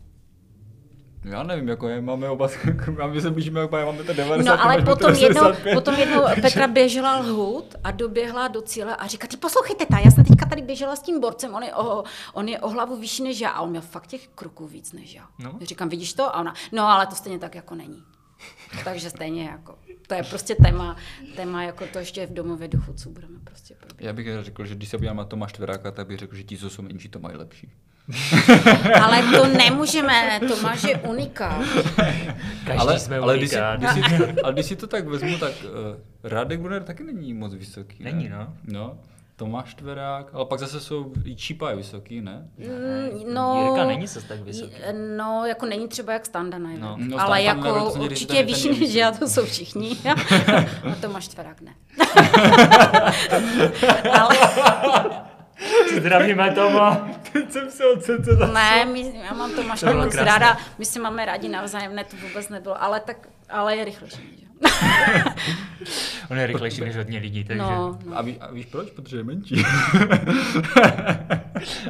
Já 1.27 1.43
nevím, 1.43 1.69
jako 1.69 1.89
je, 1.89 2.01
máme 2.01 2.29
oba, 2.29 2.49
a 3.03 3.07
my 3.07 3.21
se 3.21 3.31
blížíme, 3.31 3.61
jako 3.61 3.77
máme 3.77 4.05
to 4.05 4.13
90. 4.13 4.57
No 4.57 4.65
ale 4.65 4.83
potom 4.83 5.15
to 5.15 5.21
jednou, 5.21 5.41
85. 5.41 5.75
potom 5.75 5.95
jednou 5.95 6.23
Petra 6.41 6.69
běžela 6.69 7.17
lhůt 7.19 7.75
a 7.85 7.91
doběhla 7.91 8.49
do 8.49 8.63
cíle 8.63 8.97
a 8.97 9.07
říká, 9.07 9.27
ty 9.27 9.37
poslouchejte, 9.37 9.87
ta, 9.87 9.99
já 9.99 10.11
jsem 10.11 10.25
teďka 10.25 10.47
tady 10.47 10.63
běžela 10.63 10.97
s 10.97 11.03
tím 11.03 11.21
borcem, 11.21 11.55
on 11.55 11.63
je 11.63 11.75
o, 11.75 12.05
on 12.33 12.49
je 12.49 12.61
o 12.61 12.69
hlavu 12.69 13.01
vyšší 13.01 13.23
než 13.23 13.41
já 13.41 13.51
a 13.51 13.61
on 13.61 13.71
měl 13.71 13.83
fakt 13.83 14.07
těch 14.07 14.29
kroků 14.29 14.67
víc 14.67 14.93
než 14.93 15.15
já. 15.15 15.29
No. 15.39 15.57
Já 15.61 15.67
Říkám, 15.67 15.89
vidíš 15.89 16.13
to? 16.13 16.37
A 16.37 16.41
ona, 16.41 16.55
no 16.73 16.89
ale 16.89 17.07
to 17.07 17.15
stejně 17.15 17.39
tak 17.39 17.55
jako 17.55 17.75
není. 17.75 18.03
Takže 18.85 19.11
stejně 19.11 19.45
jako, 19.45 19.79
to 20.07 20.15
je 20.15 20.23
prostě 20.23 20.55
téma, 20.55 20.97
téma 21.37 21.63
jako 21.63 21.85
to 21.93 21.99
ještě 21.99 22.27
v 22.27 22.33
domově 22.33 22.69
důchodců 22.69 23.11
budeme 23.11 23.39
prostě 23.45 23.75
probírat. 23.75 24.01
Já 24.01 24.13
bych 24.13 24.45
řekl, 24.45 24.65
že 24.65 24.75
když 24.75 24.89
se 24.89 24.99
podívám 24.99 25.17
na 25.17 25.25
Tomáš 25.25 25.53
Tveráka, 25.53 25.91
tak 25.91 26.07
bych 26.07 26.19
řekl, 26.19 26.37
že 26.37 26.45
ti, 26.45 26.59
co 26.59 26.71
jsou 26.71 26.83
menší, 26.83 27.09
to 27.09 27.19
mají 27.19 27.37
lepší. 27.37 27.73
Ale 29.03 29.23
to 29.23 29.47
nemůžeme, 29.47 30.41
Tomáš 30.49 30.83
je 30.85 30.97
unikát. 30.97 31.63
Každý 32.65 32.81
ale, 32.81 32.99
jsme 32.99 33.19
ale, 33.19 33.39
když 33.39 33.51
si, 33.51 33.57
když 33.77 33.91
si, 33.91 34.25
ale 34.45 34.53
když 34.53 34.67
si 34.67 34.77
to 34.77 34.87
tak 34.87 35.07
vezmu, 35.07 35.39
tak 35.39 35.53
uh, 35.65 35.71
Radek 36.31 36.61
Brunner 36.61 36.83
taky 36.83 37.05
není 37.05 37.35
moc 37.35 37.55
vysoký. 37.55 38.05
Ne? 38.05 38.13
Není, 38.13 38.29
no. 38.29 38.49
No, 38.65 38.99
Tomáš 39.37 39.75
Tverák, 39.75 40.27
ale 40.33 40.47
pak 40.47 40.59
zase 40.59 40.81
jsou, 40.81 41.13
i 41.25 41.37
Čípa 41.37 41.71
je 41.71 41.77
vysoký, 41.77 42.21
ne? 42.21 42.49
Mm, 42.59 43.35
No, 43.35 43.63
Jirka 43.65 43.85
není 43.85 44.07
zas 44.07 44.25
tak 44.25 44.41
vysoký. 44.41 44.75
No, 45.17 45.45
jako 45.47 45.67
není 45.67 45.89
třeba 45.89 46.13
jak 46.13 46.27
Standa 46.27 46.59
No, 46.59 46.97
no, 47.01 47.21
ale 47.21 47.43
jako 47.43 47.63
to 47.63 47.85
říct, 47.85 47.95
že 47.95 48.01
určitě 48.01 48.43
vyšší 48.43 48.69
je 48.69 48.75
než 48.81 48.95
já, 48.95 49.13
to 49.13 49.29
jsou 49.29 49.45
všichni. 49.45 49.97
A 50.93 50.95
to 51.01 51.09
máš 51.09 51.29
tverák, 51.29 51.61
ne. 51.61 51.75
ale 54.21 54.37
Zdravíme 55.97 56.51
Toma. 56.55 57.09
Teď 57.33 57.53
jsem 57.53 57.71
se 57.71 57.87
ocetl. 57.87 58.37
ne, 58.53 58.85
my, 58.85 59.21
já 59.27 59.35
mám 59.35 59.53
Tomáše 59.53 59.87
To 59.87 59.93
bylo 59.93 60.05
moc 60.05 60.15
krásné. 60.15 60.33
ráda, 60.33 60.57
my 60.79 60.85
si 60.85 60.99
máme 60.99 61.25
rádi 61.25 61.49
navzájem, 61.49 61.95
ne, 61.95 62.05
to 62.05 62.17
vůbec 62.17 62.49
nebylo, 62.49 62.83
ale 62.83 63.01
tak, 63.01 63.17
ale 63.49 63.77
je 63.77 63.85
rychlejší. 63.85 64.46
On 66.31 66.39
je 66.39 66.47
rychlejší 66.47 66.81
než 66.81 66.97
hodně 66.97 67.19
lidí, 67.19 67.45
takže... 67.45 67.63
No, 67.63 67.99
no. 68.07 68.19
A, 68.19 68.23
ví, 68.23 68.37
a 68.41 68.53
víš 68.53 68.67
proč? 68.67 68.91
Protože 68.91 69.17
je 69.17 69.25
menší. 69.25 69.65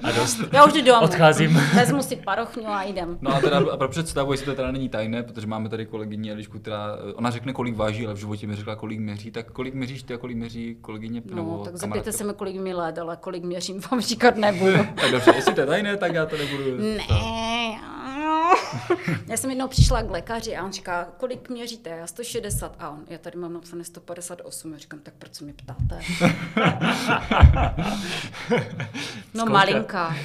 A 0.02 0.12
dost. 0.12 0.40
Já 0.52 0.64
už 0.64 0.72
jdu 0.72 0.82
domů. 0.84 1.00
Odcházím. 1.04 1.60
Vezmu 1.74 2.02
si 2.02 2.16
parochňu 2.16 2.68
a 2.68 2.82
jdem. 2.82 3.18
No 3.20 3.34
a 3.34 3.40
teda 3.40 3.60
a 3.72 3.76
pro 3.76 3.88
představu, 3.88 4.32
jestli 4.32 4.46
to 4.46 4.54
teda 4.54 4.70
není 4.70 4.88
tajné, 4.88 5.22
protože 5.22 5.46
máme 5.46 5.68
tady 5.68 5.86
kolegyni 5.86 6.30
Elišku, 6.30 6.58
která, 6.58 6.96
ona 7.14 7.30
řekne, 7.30 7.52
kolik 7.52 7.76
váží, 7.76 8.06
ale 8.06 8.14
v 8.14 8.18
životě 8.18 8.46
mi 8.46 8.56
řekla, 8.56 8.76
kolik 8.76 9.00
měří, 9.00 9.30
tak 9.30 9.52
kolik 9.52 9.74
měříš 9.74 10.02
ty 10.02 10.14
a 10.14 10.18
kolik 10.18 10.36
měří 10.36 10.76
kolegyně 10.80 11.22
No, 11.30 11.36
nebo 11.36 11.64
tak 11.64 11.76
zeptejte 11.76 12.12
se 12.12 12.24
mi, 12.24 12.32
kolik 12.34 12.56
mi 12.60 12.74
let, 12.74 12.98
ale 12.98 13.16
kolik 13.16 13.44
měřím, 13.44 13.80
vám 13.90 14.00
říkat 14.00 14.36
nebudu. 14.36 14.78
Tak 15.00 15.10
dobře, 15.10 15.32
jestli 15.36 15.54
to 15.54 15.60
je 15.60 15.66
tajné, 15.66 15.96
tak 15.96 16.14
já 16.14 16.26
to 16.26 16.36
nebudu. 16.36 16.76
Ne, 16.80 16.98
já 19.26 19.36
jsem 19.36 19.50
jednou 19.50 19.68
přišla 19.68 20.02
k 20.02 20.10
lékaři 20.10 20.56
a 20.56 20.64
on 20.64 20.72
říká, 20.72 21.04
kolik 21.16 21.48
měříte? 21.48 21.90
Já 21.90 22.06
160 22.06 22.76
a 22.78 22.90
on, 22.90 23.00
já 23.08 23.18
tady 23.18 23.38
mám 23.38 23.52
napsané 23.52 23.84
158. 23.84 24.72
Já 24.72 24.78
říkám, 24.78 25.00
tak 25.00 25.14
proč 25.18 25.34
se 25.34 25.44
mě 25.44 25.54
ptáte? 25.54 26.00
No 29.34 29.40
Zkouška. 29.40 29.52
malinká. 29.52 30.16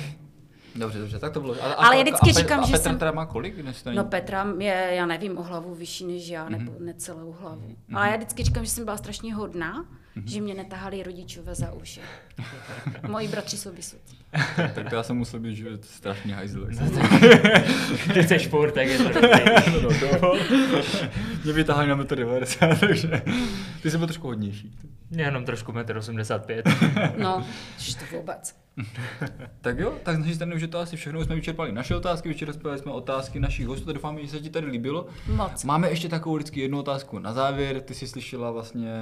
Dobře, 0.75 0.99
dobře, 0.99 1.19
tak 1.19 1.33
to 1.33 1.41
bylo. 1.41 1.55
A, 1.63 1.73
Ale 1.73 1.95
já 1.97 2.03
vždycky 2.03 2.29
a, 2.29 2.33
říkám, 2.33 2.59
a 2.59 2.65
že 2.65 2.71
Petr 2.71 2.83
jsem- 2.83 2.97
teda 2.99 3.11
má 3.11 3.25
kolik? 3.25 3.57
Než 3.57 3.81
to 3.81 3.89
není- 3.89 3.97
No 3.97 4.03
Petra 4.05 4.47
je, 4.59 4.89
já 4.91 5.05
nevím, 5.05 5.37
o 5.37 5.43
hlavu 5.43 5.75
vyšší 5.75 6.05
než 6.05 6.27
já, 6.27 6.49
nebo 6.49 6.71
necelou 6.79 7.31
hlavu. 7.39 7.75
Ale 7.93 8.09
já 8.09 8.15
vždycky 8.17 8.43
říkám, 8.43 8.65
že 8.65 8.71
jsem 8.71 8.85
byla 8.85 8.97
strašně 8.97 9.33
hodná, 9.35 9.85
že 10.25 10.41
mě 10.41 10.53
netahali 10.53 11.03
rodičové 11.03 11.55
za 11.55 11.71
uši. 11.73 12.01
Moji 13.07 13.27
bratři 13.27 13.57
jsou 13.57 13.71
vysocí. 13.71 14.17
Tak 14.75 14.89
to 14.89 14.95
já 14.95 15.03
jsem 15.03 15.17
musel 15.17 15.39
být 15.39 15.55
že 15.55 15.65
strašně 15.81 16.35
hajzl. 16.35 16.67
Ty 18.13 18.23
jsi 18.27 18.39
furt, 18.39 18.71
tak 18.71 18.87
je 18.87 18.97
to 18.97 19.03
dobrý. 19.13 19.29
no, 19.83 19.89
no, 20.21 20.33
Mě 21.43 21.53
vytáhali 21.53 21.87
na 21.87 21.97
1,90 21.97 22.79
takže 22.79 23.21
ty 23.81 23.91
jsi 23.91 23.97
byl 23.97 24.07
trošku 24.07 24.27
hodnější. 24.27 24.71
Jenom 25.11 25.45
trošku 25.45 25.71
1,85 25.71 26.61
m. 26.65 27.13
No, 27.17 27.45
že 27.77 27.95
to 27.95 28.05
vůbec. 28.17 28.60
Tak 29.61 29.79
jo, 29.79 29.93
tak 30.03 30.15
z 30.15 30.19
naší 30.19 30.35
strany 30.35 30.55
už 30.55 30.61
je 30.61 30.67
to 30.67 30.79
asi 30.79 30.97
všechno. 30.97 31.19
Už 31.19 31.25
jsme 31.25 31.35
vyčerpali 31.35 31.71
naše 31.71 31.95
otázky, 31.95 32.29
vyčerpali 32.29 32.77
jsme 32.79 32.91
otázky 32.91 33.39
našich 33.39 33.67
hostů, 33.67 33.85
tak 33.85 33.95
doufám, 33.95 34.19
že 34.19 34.27
se 34.27 34.39
ti 34.39 34.49
tady 34.49 34.67
líbilo. 34.67 35.07
Moc. 35.35 35.63
Máme 35.63 35.89
ještě 35.89 36.09
takovou 36.09 36.35
vždycky 36.35 36.59
jednu 36.61 36.79
otázku 36.79 37.19
na 37.19 37.33
závěr. 37.33 37.81
Ty 37.81 37.93
jsi 37.93 38.07
slyšela 38.07 38.51
vlastně 38.51 38.93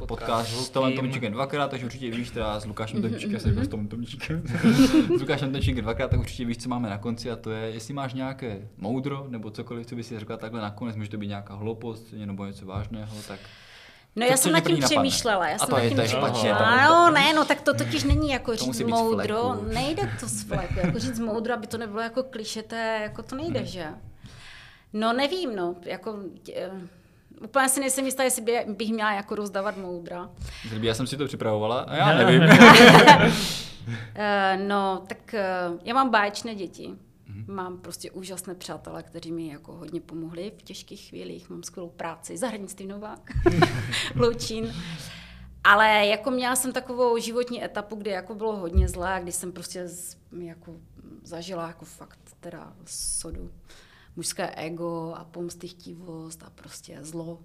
uh, 0.00 0.06
podcast 0.06 0.50
s 0.50 0.70
Tomem. 0.70 0.92
Tomčíkem 0.92 1.32
dvakrát, 1.32 1.70
takže 1.70 1.86
určitě 1.86 2.10
víš, 2.10 2.30
teda 2.30 2.60
s 2.60 2.64
Mhm, 2.64 2.70
Lukášem 2.70 3.02
Tomčíkem, 3.02 3.32
já 3.32 3.38
jsem 3.40 3.54
řekl 3.54 3.64
s 3.66 3.68
Tomem 3.68 3.88
Tomčíkem, 3.88 4.42
s 5.16 5.20
Lukášem 5.20 5.52
Tomčíkem 5.52 5.84
dvakrát, 5.84 6.10
tak 6.10 6.20
určitě 6.20 6.44
víš, 6.44 6.58
co 6.58 6.68
máme 6.68 6.90
na 6.90 6.98
konci 6.98 7.30
a 7.30 7.36
to 7.36 7.50
je, 7.50 7.70
jestli 7.70 7.94
máš 7.94 8.14
nějaké 8.14 8.68
moudro 8.76 9.26
nebo 9.28 9.50
cokoliv, 9.50 9.86
co 9.86 9.96
by 9.96 10.02
si 10.02 10.18
řekla 10.18 10.36
takhle 10.36 10.60
nakonec, 10.60 10.96
může 10.96 11.10
to 11.10 11.16
být 11.18 11.26
nějaká 11.28 11.54
hloupost 11.54 12.14
nebo 12.24 12.46
něco 12.46 12.66
vážného, 12.66 13.16
tak 13.28 13.40
No 14.18 14.26
já 14.26 14.36
jsem 14.36 14.52
nad 14.52 14.60
tím 14.60 14.72
napadne. 14.72 14.86
přemýšlela. 14.86 15.48
Já 15.48 15.54
A 15.54 15.58
jsem 15.58 15.68
to 15.68 15.76
nad 15.76 15.82
tím 15.82 15.96
to 15.96 16.00
je 16.02 16.08
špatně, 16.08 16.28
přemýšlela. 16.32 16.86
to- 16.88 16.94
No, 16.94 17.10
ne, 17.10 17.32
no 17.34 17.44
tak 17.44 17.60
to 17.60 17.74
totiž 17.74 18.04
není 18.04 18.30
jako 18.30 18.56
říct 18.56 18.80
moudro. 18.80 19.42
fleku. 19.54 19.64
Nejde 19.74 20.10
to 20.20 20.26
z 20.28 20.42
fleku. 20.42 20.74
Jako 20.76 20.98
říct 20.98 21.18
moudro, 21.18 21.54
aby 21.54 21.66
to 21.66 21.78
nebylo 21.78 22.00
jako 22.00 22.22
klišeté, 22.22 22.98
jako 23.02 23.22
to 23.22 23.36
nejde, 23.36 23.64
že? 23.64 23.86
No 24.92 25.12
nevím, 25.12 25.56
no. 25.56 25.74
Jako, 25.84 26.14
eh, 26.56 26.70
úplně 27.44 27.68
si 27.68 27.80
nejsem 27.80 28.04
jistá, 28.06 28.22
jestli 28.22 28.42
by, 28.42 28.64
bych 28.68 28.90
měla 28.92 29.12
jako 29.12 29.34
rozdávat 29.34 29.76
moudra. 29.76 30.28
Zlíbí, 30.68 30.86
já 30.86 30.94
jsem 30.94 31.06
si 31.06 31.16
to 31.16 31.26
připravovala 31.26 31.80
a 31.80 31.96
já 31.96 32.14
nevím. 32.18 32.42
Eh, 34.14 34.56
no, 34.66 35.02
tak 35.06 35.34
eh, 35.34 35.46
já 35.84 35.94
mám 35.94 36.10
báječné 36.10 36.54
děti. 36.54 36.90
Mhm. 37.38 37.56
Mám 37.56 37.78
prostě 37.78 38.10
úžasné 38.10 38.54
přátelé, 38.54 39.02
kteří 39.02 39.32
mi 39.32 39.48
jako 39.48 39.72
hodně 39.72 40.00
pomohli 40.00 40.52
v 40.58 40.62
těžkých 40.62 41.08
chvílích. 41.08 41.50
Mám 41.50 41.62
skvělou 41.62 41.90
práci, 41.90 42.36
zahradnictví 42.36 42.86
Novák, 42.86 43.30
Loučín. 44.16 44.74
Ale 45.64 46.06
jako 46.06 46.30
měla 46.30 46.56
jsem 46.56 46.72
takovou 46.72 47.18
životní 47.18 47.64
etapu, 47.64 47.96
kdy 47.96 48.10
jako 48.10 48.34
bylo 48.34 48.56
hodně 48.56 48.88
zlé, 48.88 49.20
kdy 49.22 49.32
jsem 49.32 49.52
prostě 49.52 49.88
z, 49.88 50.16
jako 50.38 50.76
zažila 51.22 51.66
jako 51.66 51.84
fakt 51.84 52.18
teda 52.40 52.72
sodu. 52.84 53.50
Mužské 54.16 54.50
ego 54.54 55.14
a 55.16 55.24
pomstychtivost 55.24 56.42
a 56.42 56.50
prostě 56.50 56.98
zlo. 57.02 57.40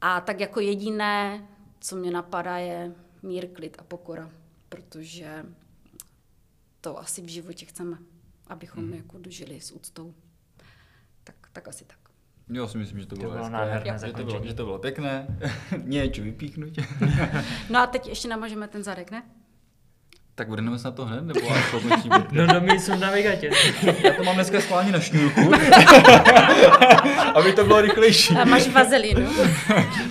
A 0.00 0.20
tak 0.20 0.40
jako 0.40 0.60
jediné, 0.60 1.48
co 1.80 1.96
mě 1.96 2.10
napadá, 2.10 2.56
je 2.56 2.94
mír, 3.22 3.48
klid 3.48 3.76
a 3.78 3.84
pokora, 3.84 4.30
protože 4.68 5.46
to 6.80 6.98
asi 6.98 7.22
v 7.22 7.28
životě 7.28 7.66
chceme, 7.66 7.98
abychom 8.46 8.84
Mhm. 8.84 8.94
jako 8.94 9.18
dožili 9.18 9.60
s 9.60 9.72
úctou. 9.72 10.14
Tak, 11.24 11.34
tak 11.52 11.68
asi 11.68 11.84
tak. 11.84 11.98
Jo, 12.48 12.68
si 12.68 12.78
myslím, 12.78 13.00
že 13.00 13.06
to 13.06 13.16
bylo, 13.16 13.30
bylo 13.30 13.42
hezké, 13.44 13.52
nádherné 13.52 13.98
že 14.06 14.12
to 14.12 14.24
bylo, 14.24 14.44
že 14.46 14.54
to 14.54 14.64
bylo 14.64 14.78
pěkné, 14.78 15.26
něco 15.84 16.22
vypíchnout. 16.22 16.72
No 17.70 17.78
a 17.78 17.86
teď 17.86 18.06
ještě 18.08 18.28
namažeme 18.28 18.68
ten 18.68 18.82
zadek, 18.84 19.10
ne? 19.10 19.22
Tak 20.36 20.48
budeme 20.48 20.78
se 20.78 20.84
na 20.88 20.90
to 20.92 21.04
hned, 21.06 21.24
nebo 21.24 21.50
až 21.50 21.70
po 21.70 21.80
končíme? 21.80 22.26
No 22.32 22.46
do 22.46 22.60
mě 22.60 22.80
jsem 22.80 23.00
na 23.00 23.10
vegatě. 23.10 23.50
Já 24.04 24.12
to 24.12 24.24
mám 24.24 24.34
dneska 24.34 24.60
schválně 24.60 24.92
na 24.92 25.00
šňůrku, 25.00 25.50
aby 27.34 27.52
to 27.52 27.64
bylo 27.64 27.80
rychlejší. 27.80 28.34
A 28.34 28.44
máš 28.44 28.68
vazelinu. 28.68 29.30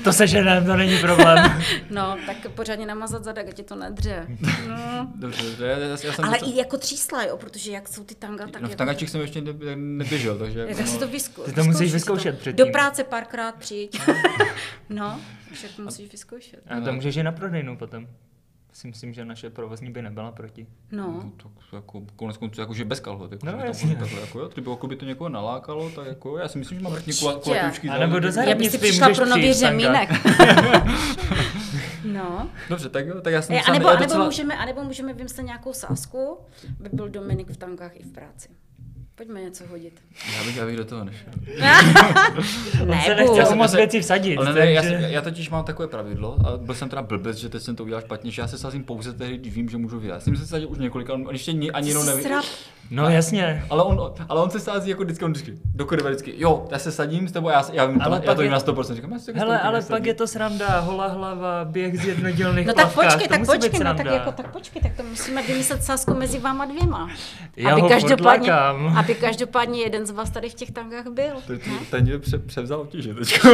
To 0.03 0.13
se 0.13 0.27
ženem, 0.27 0.65
to 0.65 0.75
není 0.75 0.97
problém. 0.97 1.63
No, 1.89 2.17
tak 2.25 2.37
pořádně 2.55 2.85
namazat 2.85 3.23
zadek, 3.23 3.47
ať 3.49 3.55
ti 3.55 3.63
to 3.63 3.75
nedře. 3.75 4.25
No. 4.67 5.11
Dobře, 5.15 5.43
dobře, 5.43 5.65
já, 5.65 5.77
já, 5.77 5.97
jsem 5.97 6.11
Ale 6.25 6.37
docela- 6.37 6.51
i 6.53 6.57
jako 6.57 6.77
třísla, 6.77 7.23
jo, 7.23 7.37
protože 7.37 7.71
jak 7.71 7.87
jsou 7.87 8.03
ty 8.03 8.15
tanga, 8.15 8.47
tak 8.47 8.61
No 8.61 8.67
v 8.67 8.71
jako... 8.71 8.77
tangačích 8.77 9.09
jsem 9.09 9.21
ještě 9.21 9.41
ne, 9.41 9.53
neběžel, 9.75 10.37
takže... 10.37 10.59
Tak 10.59 10.69
jako 10.69 10.83
si 10.89 10.93
no, 10.93 10.99
to 10.99 11.07
vysku, 11.07 11.41
Ty 11.41 11.51
to 11.51 11.63
musíš 11.63 11.93
vyzkoušet 11.93 12.35
to. 12.35 12.41
předtím. 12.41 12.65
Do 12.65 12.71
práce 12.71 13.03
párkrát 13.03 13.55
přijď. 13.55 14.01
no, 14.89 15.19
však 15.53 15.71
to 15.71 15.81
musíš 15.81 16.11
vyzkoušet. 16.11 16.59
A 16.67 16.79
to 16.81 16.93
můžeš 16.93 17.15
i 17.15 17.23
na 17.23 17.31
prodejnu 17.31 17.77
potom. 17.77 18.07
Si 18.73 18.87
myslím, 18.87 19.13
že 19.13 19.25
naše 19.25 19.49
provozní 19.49 19.91
by 19.91 20.01
nebyla 20.01 20.31
proti. 20.31 20.67
No. 20.91 21.03
No, 21.07 21.31
tak 21.43 21.51
jako, 21.73 22.01
konec 22.15 22.37
konců, 22.37 22.61
jakože 22.61 22.85
bez 22.85 22.99
kalhot, 22.99 23.31
jako, 23.31 23.45
No, 23.45 23.51
že 23.51 23.57
to 23.57 23.63
jasně. 23.65 23.95
takhle, 23.95 24.21
jako, 24.21 24.39
jo, 24.39 24.49
kdyby, 24.53 24.69
jako 24.69 24.87
by 24.87 24.95
to 24.95 25.05
někoho 25.05 25.29
nalákalo, 25.29 25.89
tak 25.89 26.07
jako, 26.07 26.29
jo, 26.29 26.37
já 26.37 26.47
si 26.47 26.57
myslím, 26.57 26.77
že 26.77 26.83
mám 26.83 26.93
pěkně 26.93 27.13
Určitě. 27.13 27.39
kulatoučky. 27.43 27.89
A 27.89 27.97
nebo 27.97 28.19
do 28.19 28.27
Já 28.27 28.55
bych 28.55 28.69
si 28.71 28.77
přišla 28.77 29.09
pro 29.15 29.25
nový 29.25 29.53
řemínek. 29.53 30.09
no. 32.05 32.49
Dobře, 32.69 32.89
tak 32.89 33.07
jo, 33.07 33.21
tak 33.21 33.33
já 33.33 33.41
jsem 33.41 33.55
E, 33.55 33.61
anebo, 33.61 33.87
já 33.89 33.95
anebo, 33.95 34.05
docela- 34.13 34.25
můžeme, 34.25 34.57
anebo 34.57 34.83
můžeme 34.83 35.13
vymyslet 35.13 35.43
nějakou 35.43 35.73
sásku, 35.73 36.37
by 36.79 36.89
byl 36.93 37.09
Dominik 37.09 37.49
v 37.49 37.57
tankách 37.57 37.95
i 37.95 38.03
v 38.03 38.11
práci. 38.11 38.49
Pojďme 39.15 39.41
něco 39.41 39.63
hodit. 39.67 40.01
Já 40.37 40.43
bych, 40.43 40.55
já 40.55 40.65
bych 40.65 40.75
do 40.77 40.85
toho 40.85 41.03
nešel. 41.03 41.33
On 42.81 42.99
se 43.01 43.15
nechce 43.15 43.45
jsem- 43.45 43.57
moc 43.57 43.71
já 43.73 43.77
věcí 43.77 43.99
vsadit. 43.99 44.37
Ale 44.37 44.53
ne, 44.53 44.71
já, 44.71 44.81
takže- 44.81 44.97
jsem, 45.01 45.09
já 45.11 45.21
totiž 45.21 45.49
mám 45.49 45.63
takové 45.65 45.87
pravidlo 45.87 46.37
a 46.47 46.57
byl 46.57 46.75
jsem 46.75 46.89
teda 46.89 47.01
blbec, 47.01 47.37
že 47.37 47.49
teď 47.49 47.61
jsem 47.61 47.75
to 47.75 47.83
udělal 47.83 48.01
špatně, 48.01 48.31
že 48.31 48.41
já 48.41 48.47
se 48.47 48.57
sázím 48.57 48.83
pouze 48.83 49.13
tehdy, 49.13 49.37
když 49.37 49.53
vím, 49.53 49.69
že 49.69 49.77
můžu 49.77 49.99
vyhrát. 49.99 50.21
S 50.21 50.25
tím 50.25 50.35
jsem 50.35 50.45
se 50.45 50.49
sázil 50.49 50.69
už 50.69 50.77
několika, 50.77 51.13
on 51.13 51.27
ještě 51.31 51.53
ni, 51.53 51.71
ani 51.71 51.89
jenom 51.89 52.05
nevím. 52.05 52.23
No 52.95 53.09
jasně. 53.09 53.63
Ale 53.69 53.83
on, 53.83 54.13
ale 54.29 54.41
on 54.41 54.49
se 54.49 54.59
sází 54.59 54.89
jako 54.89 55.03
vždycky, 55.03 55.25
on 55.25 55.31
vždycky, 55.31 55.53
do 55.75 55.85
kurva 55.85 56.09
vždycky, 56.09 56.33
jo, 56.37 56.67
já 56.71 56.79
se 56.79 56.91
sadím 56.91 57.27
s 57.27 57.31
tebou, 57.31 57.49
já, 57.49 57.63
já, 57.71 57.85
vím 57.85 57.99
to, 57.99 58.05
Ale 58.05 58.15
já 58.17 58.21
pak 58.21 58.35
to 58.35 58.41
vím 58.41 58.45
je- 58.45 58.51
na 58.51 58.59
100%, 58.59 58.95
říkám, 58.95 59.11
já 59.11 59.19
se 59.19 59.31
Hele, 59.35 59.59
ale 59.59 59.81
pak 59.81 60.05
je 60.05 60.13
to 60.13 60.27
sranda, 60.27 60.79
holá 60.79 61.07
hlava, 61.07 61.65
běh 61.65 62.01
z 62.01 62.05
jednodělných 62.05 62.67
No 62.67 62.73
tak 62.73 62.93
plavkách, 62.93 63.13
počkej, 63.13 63.27
to 63.27 63.33
tak 63.45 63.45
počkej, 63.59 63.79
no 63.83 63.93
tak 63.95 64.05
jako, 64.05 64.31
tak 64.31 64.51
počkej, 64.51 64.81
tak 64.81 64.91
to 64.97 65.03
musíme 65.03 65.43
vymyslet 65.43 65.83
sásku 65.83 66.13
mezi 66.13 66.39
váma 66.39 66.65
dvěma. 66.65 67.09
Já 67.55 67.71
aby 67.71 67.81
ho 67.81 67.89
každopádně, 67.89 68.51
lákám. 68.51 68.97
aby 68.97 69.15
každopádně 69.15 69.81
jeden 69.81 70.05
z 70.05 70.11
vás 70.11 70.29
tady 70.29 70.49
v 70.49 70.53
těch 70.53 70.71
tankách 70.71 71.07
byl. 71.07 71.33
To, 71.47 71.53
to, 71.59 71.69
ne? 71.69 71.75
ten 71.89 72.03
mě 72.03 72.19
pře, 72.19 72.37
převzal 72.39 72.81
otěže 72.81 73.13
teďko. 73.13 73.49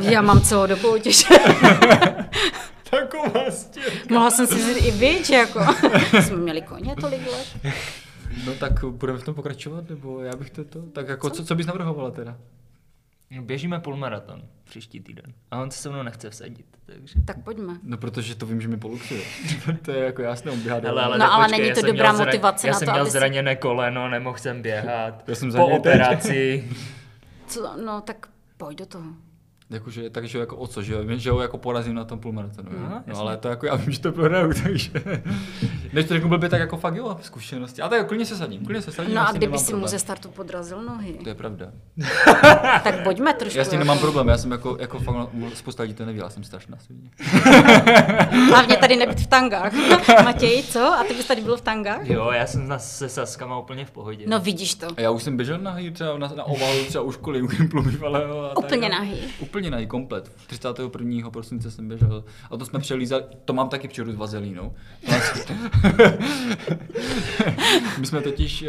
Já 0.00 0.22
mám 0.22 0.40
celou 0.40 0.66
dobu 0.66 0.88
otěž. 0.94 1.24
Taková 2.90 3.50
stěna. 3.50 3.86
Mohla 4.10 4.30
jsem 4.30 4.46
si 4.46 4.54
vzít 4.54 4.86
i 4.86 4.90
víc, 4.90 5.30
jako. 5.30 5.60
Jsme 6.20 6.36
měli 6.36 6.62
koně 6.62 6.94
tolik 7.00 7.20
let. 7.32 7.72
No 8.46 8.54
tak 8.54 8.84
budeme 8.84 9.18
v 9.18 9.24
tom 9.24 9.34
pokračovat, 9.34 9.90
nebo 9.90 10.20
já 10.20 10.36
bych 10.36 10.50
to, 10.50 10.64
to 10.64 10.82
tak 10.82 11.08
jako, 11.08 11.30
co, 11.30 11.44
co 11.44 11.54
bys 11.54 11.66
navrhovala 11.66 12.10
teda? 12.10 12.36
Běžíme 13.40 13.80
půlmaraton 13.80 14.42
příští 14.64 15.00
týden. 15.00 15.32
A 15.50 15.62
on 15.62 15.70
se 15.70 15.78
se 15.78 15.88
mnou 15.88 16.02
nechce 16.02 16.30
vsadit, 16.30 16.66
takže... 16.86 17.14
Tak 17.24 17.44
pojďme. 17.44 17.76
No 17.82 17.96
protože 17.96 18.34
to 18.34 18.46
vím, 18.46 18.60
že 18.60 18.68
mi 18.68 18.76
poluxuje. 18.76 19.20
to 19.82 19.90
je 19.90 20.04
jako 20.04 20.22
jasné, 20.22 20.50
on 20.52 20.60
běhá 20.60 20.80
dál. 20.80 20.98
ale 20.98 21.18
No, 21.18 21.32
ale 21.32 21.44
počkej, 21.44 21.58
není 21.58 21.68
já 21.68 21.74
to 21.74 21.80
jsem 21.80 21.90
dobrá 21.90 22.12
zra- 22.14 22.24
motivace 22.26 22.66
Já 22.66 22.72
na 22.72 22.78
jsem 22.78 22.86
to, 22.86 22.92
měl 22.92 23.02
aby 23.02 23.10
si- 23.10 23.18
zraněné 23.18 23.56
koleno, 23.56 24.08
nemohl 24.08 24.38
jsem 24.38 24.62
běhat. 24.62 25.24
Já 25.28 25.34
jsem 25.34 25.50
za 25.50 25.58
po 25.58 25.66
operaci. 25.66 26.68
Co, 27.46 27.76
no 27.84 28.00
tak 28.00 28.28
pojď 28.56 28.78
do 28.78 28.86
toho. 28.86 29.04
Jakože, 29.70 30.10
takže 30.10 30.38
jako 30.38 30.56
o 30.56 30.66
co, 30.66 30.82
že, 30.82 30.92
jo? 30.92 31.04
Vím, 31.04 31.18
že 31.18 31.30
ho 31.30 31.40
jako 31.40 31.58
porazím 31.58 31.94
na 31.94 32.04
tom 32.04 32.18
půlmaratonu. 32.18 32.68
No, 32.72 33.02
No, 33.06 33.18
ale 33.18 33.36
to 33.36 33.48
jako 33.48 33.66
já 33.66 33.74
vím, 33.74 33.90
že 33.92 34.00
to 34.00 34.12
prohraju, 34.12 34.52
takže... 34.62 34.90
Než 35.92 36.04
to 36.04 36.14
řeknu 36.14 36.28
blbě, 36.28 36.48
tak 36.48 36.60
jako 36.60 36.76
fakt 36.76 36.96
jo, 36.96 37.16
zkušenosti. 37.22 37.82
A 37.82 37.88
tak 37.88 37.96
jako 37.98 38.08
klidně 38.08 38.26
se 38.26 38.36
sadím, 38.36 38.64
klidně 38.64 38.82
se 38.82 38.92
sadím. 38.92 39.14
No 39.14 39.28
a 39.28 39.32
kdyby 39.32 39.58
si 39.58 39.74
mu 39.74 39.86
ze 39.86 39.98
startu 39.98 40.28
podrazil 40.28 40.82
nohy, 40.82 41.12
To 41.12 41.28
je 41.28 41.34
pravda. 41.34 41.66
tak 42.84 43.02
pojďme 43.02 43.34
trošku. 43.34 43.58
Já 43.58 43.64
s 43.64 43.68
tím 43.68 43.78
nemám 43.78 43.98
problém, 43.98 44.28
já 44.28 44.38
jsem 44.38 44.50
jako, 44.50 44.76
jako 44.80 44.98
fakt, 44.98 45.28
spousta 45.54 45.82
lidí 45.82 45.94
to 45.94 46.04
neví, 46.06 46.18
já 46.18 46.30
jsem 46.30 46.44
strašná 46.44 46.78
svině. 46.78 47.10
Hlavně 48.48 48.76
tady 48.76 48.96
nebyt 48.96 49.20
v 49.20 49.26
tangách. 49.26 49.72
Matěj, 50.24 50.62
co? 50.62 50.80
A 50.80 51.04
ty 51.08 51.14
bys 51.14 51.26
tady 51.26 51.40
byl 51.40 51.56
v 51.56 51.60
tangách? 51.60 52.00
Jo, 52.08 52.30
já 52.30 52.46
jsem 52.46 52.68
na, 52.68 52.78
se 52.78 53.08
Saskama 53.08 53.58
úplně 53.58 53.84
v 53.84 53.90
pohodě. 53.90 54.24
No 54.28 54.40
vidíš 54.40 54.74
to. 54.74 54.86
A 54.96 55.00
já 55.00 55.10
už 55.10 55.22
jsem 55.22 55.36
běžel 55.36 55.58
nahý 55.58 55.90
třeba 55.90 56.18
na, 56.18 56.32
na 56.36 56.44
ovalu, 56.44 56.84
třeba 56.84 57.04
u 57.04 57.12
školy, 57.12 57.42
u 57.42 57.46
Gimplu 57.46 57.82
bývalého. 57.82 58.50
A 58.50 58.56
Úplně 58.56 58.88
nahý. 58.88 59.20
Vyplněný 59.56 59.86
komplet. 59.86 60.32
31. 60.46 61.30
prosince 61.30 61.70
jsem 61.70 61.88
běžel. 61.88 62.24
A 62.50 62.56
to 62.56 62.64
jsme 62.64 62.78
přelízali, 62.78 63.22
to 63.44 63.52
mám 63.52 63.68
taky 63.68 63.88
přírodu 63.88 64.12
s 64.12 64.16
vazelínou. 64.16 64.74
My 67.98 68.06
jsme 68.06 68.20
totiž 68.20 68.62
uh, 68.62 68.68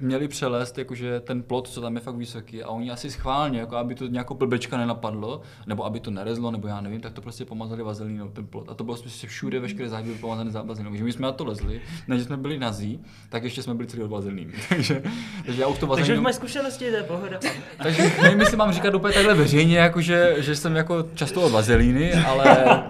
měli 0.00 0.28
přelést 0.28 0.78
jakože 0.78 1.20
ten 1.20 1.42
plot, 1.42 1.68
co 1.68 1.80
tam 1.80 1.94
je 1.94 2.00
fakt 2.00 2.14
vysoký 2.14 2.62
a 2.62 2.68
oni 2.68 2.90
asi 2.90 3.10
schválně, 3.10 3.60
jako 3.60 3.76
aby 3.76 3.94
to 3.94 4.06
nějakou 4.06 4.34
blbečka 4.34 4.76
nenapadlo, 4.76 5.40
nebo 5.66 5.84
aby 5.84 6.00
to 6.00 6.10
nerezlo, 6.10 6.50
nebo 6.50 6.68
já 6.68 6.80
nevím, 6.80 7.00
tak 7.00 7.12
to 7.12 7.20
prostě 7.20 7.44
pomazali 7.44 7.82
vazelínou 7.82 8.28
ten 8.28 8.46
plot. 8.46 8.68
A 8.68 8.74
to 8.74 8.84
bylo 8.84 8.96
prostě 8.96 9.26
všude 9.26 9.60
veškeré 9.60 9.88
záhy 9.88 10.04
byly 10.04 10.18
pomazané 10.18 10.50
za 10.50 10.62
vazelínou. 10.62 10.90
Takže 10.90 11.04
my 11.04 11.12
jsme 11.12 11.26
na 11.26 11.32
to 11.32 11.44
lezli, 11.44 11.80
ne, 12.08 12.18
že 12.18 12.24
jsme 12.24 12.36
byli 12.36 12.58
nazí, 12.58 13.00
tak 13.28 13.44
ještě 13.44 13.62
jsme 13.62 13.74
byli 13.74 13.88
celý 13.88 14.02
od 14.02 14.10
vazelíny. 14.10 14.52
takže, 14.68 15.02
takže 15.46 15.62
já 15.62 15.66
už 15.66 15.78
to 15.78 15.86
Takže 15.86 16.00
vazelínou... 16.00 16.20
už 16.20 16.24
máš 16.24 16.34
zkušenosti, 16.34 16.90
to 16.90 16.96
je 16.96 17.02
pohoda. 17.02 17.38
Takže 17.82 18.12
nevím, 18.22 18.40
jestli 18.40 18.56
mám 18.56 18.72
říkat 18.72 18.94
úplně 18.94 19.14
takhle 19.14 19.34
veřejně, 19.34 19.78
jakože, 19.78 20.13
že 20.38 20.56
jsem 20.56 20.76
jako 20.76 21.08
často 21.14 21.42
od 21.42 21.52
vazelíny, 21.52 22.12
ale 22.14 22.84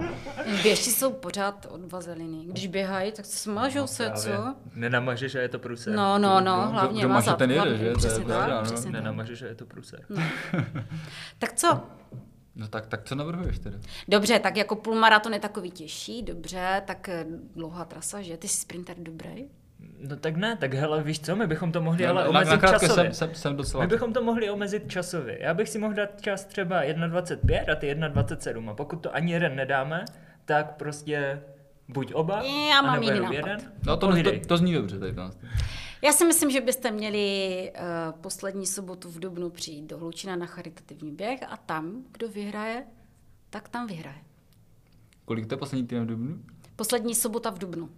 Běžci 0.63 0.91
jsou 0.91 1.13
pořád 1.13 1.67
od 1.71 1.93
vazeliny. 1.93 2.45
Když 2.47 2.67
běhají, 2.67 3.13
tak 3.13 3.25
se 3.27 3.39
smažou 3.39 3.87
se, 3.87 4.11
co? 4.15 4.31
Nenamažeš 4.75 5.35
a 5.35 5.41
je 5.41 5.49
to 5.49 5.59
průser. 5.59 5.95
No, 5.95 6.19
no, 6.19 6.41
no, 6.41 6.57
kdo- 6.61 6.71
hlavně 6.73 7.01
kdo 7.01 7.09
maže, 7.09 7.27
mazat. 7.27 7.39
ten 7.39 7.51
jede, 7.51 7.71
že? 7.71 7.85
To 7.85 7.91
je 7.91 7.95
Přesně 7.95 8.25
pravda, 8.25 8.47
tak, 8.47 8.57
no. 8.57 8.63
přesně. 8.73 8.91
Nenamažeš 8.91 9.43
a 9.43 9.47
je 9.47 9.55
to 9.55 9.67
průser. 9.67 10.01
Tak 11.39 11.53
co? 11.53 11.81
no 12.57 12.69
tak, 12.69 12.87
tak 12.87 13.05
co 13.05 13.15
navrhuješ 13.15 13.59
tedy? 13.59 13.77
Dobře, 14.09 14.39
tak 14.39 14.57
jako 14.57 14.77
půlmaraton 14.77 15.35
je 15.35 15.41
takový 15.41 15.71
těžší, 15.71 16.23
dobře, 16.23 16.83
tak 16.87 17.11
dlouhá 17.57 17.85
trasa, 17.85 18.23
že? 18.23 18.37
Ty 18.37 18.49
jsi 18.49 18.57
sprinter 18.57 18.97
dobrý? 18.99 19.45
No 20.09 20.16
tak 20.16 20.36
ne, 20.36 20.56
tak 20.56 20.74
hele, 20.74 21.02
víš 21.02 21.20
co, 21.20 21.36
my 21.36 21.47
bychom 21.47 21.73
to 21.73 21.82
mohli 21.82 22.06
ale 22.06 22.23
na, 22.23 22.28
omezit 22.28 22.51
na 22.51 22.56
krátké 22.59 22.86
časově. 22.86 23.05
jsem, 23.05 23.28
jsem, 23.28 23.35
jsem 23.35 23.56
docela... 23.56 23.85
My 23.85 23.89
bychom 23.89 24.12
to 24.12 24.23
mohli 24.23 24.51
omezit 24.51 24.90
časově. 24.90 25.39
Já 25.40 25.55
bych 25.55 25.69
si 25.69 25.78
mohl 25.78 25.94
dát 25.94 26.20
čas 26.20 26.44
třeba 26.44 26.82
1.25 26.85 27.73
a 27.73 27.74
ty 27.74 27.94
1.27 27.94 28.70
a 28.70 28.74
pokud 28.74 28.97
to 28.97 29.15
ani 29.15 29.32
jeden 29.32 29.56
nedáme, 29.56 30.05
tak 30.44 30.77
prostě 30.77 31.43
buď 31.89 32.15
oba, 32.15 32.43
Já 32.70 32.82
mám 32.82 33.02
jiný 33.02 33.20
nápad. 33.20 33.35
jeden. 33.35 33.59
No 33.86 33.97
to, 33.97 34.23
to, 34.23 34.31
to 34.47 34.56
zní 34.56 34.74
dobře 34.74 34.98
tady 34.98 35.15
to. 35.15 35.31
Já 36.02 36.12
si 36.12 36.24
myslím, 36.24 36.51
že 36.51 36.61
byste 36.61 36.90
měli 36.90 37.73
uh, 37.74 38.20
poslední 38.20 38.66
sobotu 38.66 39.11
v 39.11 39.19
Dubnu 39.19 39.51
přijít 39.51 39.86
do 39.86 39.98
Hlučina 39.98 40.36
na 40.36 40.47
charitativní 40.47 41.12
běh 41.12 41.40
a 41.48 41.56
tam, 41.56 42.05
kdo 42.12 42.28
vyhraje, 42.28 42.85
tak 43.51 43.69
tam 43.69 43.86
vyhraje. 43.86 44.16
Kolik 45.24 45.47
to 45.47 45.55
je 45.55 45.59
poslední 45.59 45.86
týden 45.86 46.05
v 46.05 46.06
Dubnu? 46.06 46.39
Poslední 46.77 47.15
sobota 47.15 47.51
v 47.51 47.59
Dubnu. 47.59 47.90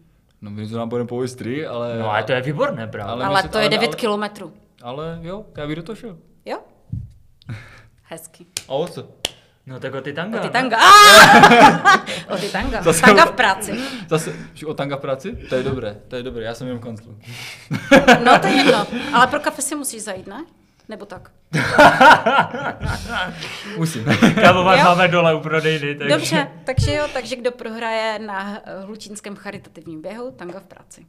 No 0.42 0.50
my 0.50 0.68
to 0.68 0.78
nám 0.78 0.88
budeme 0.88 1.08
po 1.08 1.24
Istrii, 1.24 1.66
ale... 1.66 1.98
No 1.98 2.10
ale 2.10 2.22
to 2.22 2.32
je 2.32 2.40
výborné, 2.42 2.86
právě. 2.86 3.12
Ale 3.12 3.24
Ale, 3.24 3.42
to 3.48 3.58
je 3.58 3.62
ale- 3.64 3.70
9 3.70 3.86
ale- 3.88 3.96
kilometrů. 3.96 4.52
Ale 4.82 5.18
jo, 5.22 5.44
já 5.56 5.66
bych 5.66 5.76
do 5.76 5.82
toho 5.82 5.96
šel. 5.96 6.16
Jo? 6.44 6.58
Hezky. 8.02 8.46
A 8.68 8.72
o 8.72 8.86
co? 8.86 9.08
No 9.66 9.80
tak 9.80 9.94
o 9.94 10.00
ty 10.00 10.12
tanga. 10.12 10.38
O 10.40 10.42
ty 10.42 10.48
tanga. 10.50 10.76
Ah! 10.86 12.04
o 12.34 12.36
ty 12.36 12.48
tanga. 12.48 12.82
Zase- 12.82 13.00
Tanga 13.00 13.24
v 13.26 13.32
práci. 13.32 13.72
Zase, 14.08 14.32
že 14.54 14.66
o 14.66 14.74
tanga 14.74 14.96
v 14.96 15.00
práci? 15.00 15.36
To 15.48 15.54
je 15.54 15.62
dobré, 15.62 15.96
to 16.08 16.16
je 16.16 16.22
dobré, 16.22 16.44
já 16.44 16.54
jsem 16.54 16.66
jenom 16.66 16.82
kanclu. 16.82 17.18
No 18.24 18.38
to 18.38 18.46
je 18.46 18.52
jedno. 18.54 18.86
Ale 19.12 19.26
pro 19.26 19.40
kafe 19.40 19.62
si 19.62 19.74
musíš 19.74 20.02
zajít, 20.02 20.26
ne? 20.26 20.44
Nebo 20.88 21.04
tak? 21.06 21.30
Musím. 23.76 24.04
Kávovár 24.40 24.78
Jo? 24.78 24.84
máme 24.84 25.08
dole 25.08 25.34
u 25.34 25.40
prodejny, 25.40 25.94
takže... 25.94 26.14
Dobře, 26.14 26.48
takže 26.64 26.94
jo, 26.94 27.04
takže 27.12 27.36
kdo 27.36 27.52
prohraje 27.52 28.18
na 28.18 28.60
Hlučínském 28.84 29.36
charitativním 29.36 30.02
běhu, 30.02 30.30
tanga 30.30 30.60
v 30.60 30.64
práci. 30.64 31.06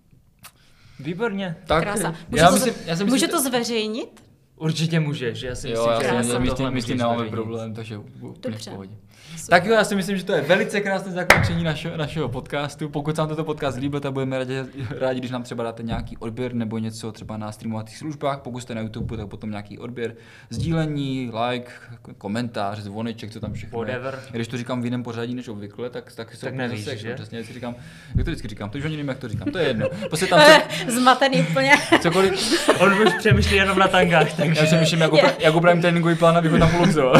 Výborně. 0.99 1.55
tak, 1.67 1.83
Krása. 1.83 2.15
Může, 2.29 2.41
já 2.43 2.47
to, 2.47 2.53
myslím, 2.53 2.73
já 2.85 2.91
myslím, 2.93 3.07
může 3.07 3.25
že- 3.25 3.31
to 3.31 3.41
zveřejnit? 3.41 4.23
Určitě 4.55 4.99
můžeš, 4.99 5.41
já 5.41 5.55
si 5.55 5.69
Jo, 5.69 5.73
myslím, 5.73 5.91
já 5.91 5.97
že 5.99 6.03
si 6.03 6.09
Krása. 6.09 6.39
myslím, 6.39 6.41
my 6.41 6.49
s 6.49 6.51
tím, 6.51 6.57
tohle 6.57 6.71
my 6.71 6.81
s 6.81 6.85
tím 6.85 6.95
můžeš 6.95 7.07
nemáme 7.09 7.29
problém, 7.29 7.73
takže 7.73 7.97
úplně 7.97 8.33
v 8.37 8.39
Dobře. 8.39 8.71
pohodě. 8.71 8.95
Tak 9.49 9.65
jo, 9.65 9.73
já 9.73 9.83
si 9.83 9.95
myslím, 9.95 10.17
že 10.17 10.23
to 10.23 10.33
je 10.33 10.41
velice 10.41 10.81
krásné 10.81 11.11
zakončení 11.11 11.63
našeho, 11.63 11.97
našeho 11.97 12.29
podcastu. 12.29 12.89
Pokud 12.89 13.15
se 13.15 13.21
vám 13.21 13.27
tento 13.27 13.43
podcast 13.43 13.77
líbil, 13.77 13.99
tak 13.99 14.11
budeme 14.13 14.37
rádi, 14.37 14.63
rádi, 14.99 15.19
když 15.19 15.31
nám 15.31 15.43
třeba 15.43 15.63
dáte 15.63 15.83
nějaký 15.83 16.17
odběr 16.17 16.53
nebo 16.53 16.77
něco 16.77 17.11
třeba 17.11 17.37
na 17.37 17.51
streamovacích 17.51 17.97
službách. 17.97 18.39
Pokud 18.39 18.59
jste 18.59 18.75
na 18.75 18.81
YouTube, 18.81 19.17
tak 19.17 19.27
potom 19.27 19.49
nějaký 19.49 19.79
odběr, 19.79 20.15
sdílení, 20.49 21.31
like, 21.49 21.71
komentář, 22.17 22.79
zvoneček, 22.79 23.31
co 23.31 23.39
tam 23.39 23.53
všechno 23.53 23.79
Whatever. 23.79 24.19
je. 24.25 24.31
Když 24.31 24.47
to 24.47 24.57
říkám 24.57 24.81
v 24.81 24.85
jiném 24.85 25.03
pořadí 25.03 25.35
než 25.35 25.47
obvykle, 25.47 25.89
tak, 25.89 26.11
tak, 26.15 26.35
se 26.35 26.45
Tak 26.45 26.53
nevíš, 26.55 26.85
zaseknu. 26.85 27.01
že? 27.09 27.15
Přesně, 27.15 27.43
si 27.43 27.53
říkám, 27.53 27.75
jak 28.15 28.25
to 28.25 28.31
vždycky 28.31 28.47
říkám, 28.47 28.69
to 28.69 28.77
už 28.77 28.85
ani 28.85 28.93
nevím, 28.95 29.07
jak 29.09 29.17
to 29.19 29.27
říkám, 29.29 29.51
to 29.51 29.57
je 29.57 29.67
jedno. 29.67 29.87
Prostě 30.07 30.27
tam 30.27 30.39
co, 30.85 30.91
Zmatený 30.91 31.41
úplně. 31.41 31.71
cokoliv, 32.01 32.33
On 32.79 32.93
už 33.07 33.13
přemýšlí 33.19 33.55
jenom 33.55 33.79
na 33.79 33.87
tangách, 33.87 34.33
takže... 34.33 34.61
já 34.61 34.67
si 34.67 34.75
myslím, 34.77 35.01
jak, 35.01 35.11
upra- 35.11 35.33
jak 35.39 35.55
upravím 35.55 35.81
tréninkový 35.81 36.15
plán, 36.15 36.37
abych 36.37 36.51
ho 36.51 36.57
tam 36.59 36.71
položil. 36.71 37.13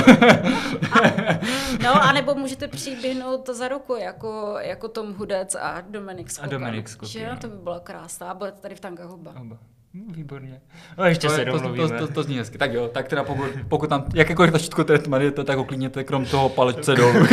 No, 1.84 2.06
anebo 2.10 2.36
můžete 2.36 2.68
přiběhnout 2.68 3.46
to 3.46 3.54
za 3.54 3.68
ruku, 3.68 3.96
jako, 3.96 4.56
jako 4.60 4.88
Tom 4.88 5.14
Hudec 5.14 5.56
a 5.56 5.82
Dominik 5.90 6.32
Skokan. 6.32 6.50
Dominik 6.50 6.90
Skokan, 6.90 7.10
Že? 7.10 7.28
no. 7.30 7.38
To 7.38 7.48
by 7.48 7.58
byla 7.58 7.80
krásná. 7.80 8.30
A 8.30 8.34
budete 8.34 8.62
tady 8.62 8.76
v 8.76 8.80
tangách 8.80 9.10
oba. 9.12 9.34
Oba. 9.42 9.58
Hm, 9.94 10.14
Výborně. 10.14 10.62
No 10.98 11.06
ještě 11.06 11.28
To, 11.28 11.34
se 11.34 11.42
je- 11.42 11.46
to, 11.46 11.52
to, 11.52 11.60
domluvíme. 11.60 12.00
to, 12.00 12.08
to, 12.08 12.24
zní 12.24 12.38
hezky. 12.38 12.58
Tak 12.58 12.74
jo, 12.74 12.88
tak 12.94 13.08
teda 13.08 13.24
pokud, 13.24 13.46
pokud 13.70 13.90
tam 13.90 14.06
jakékoliv 14.14 14.52
tačítko 14.52 14.84
tretmanujete, 14.84 15.44
tak 15.44 15.58
ho 15.58 15.64
klidněte 15.64 16.04
krom 16.04 16.26
toho 16.26 16.50
palečce 16.50 16.96
dolů. 16.96 17.14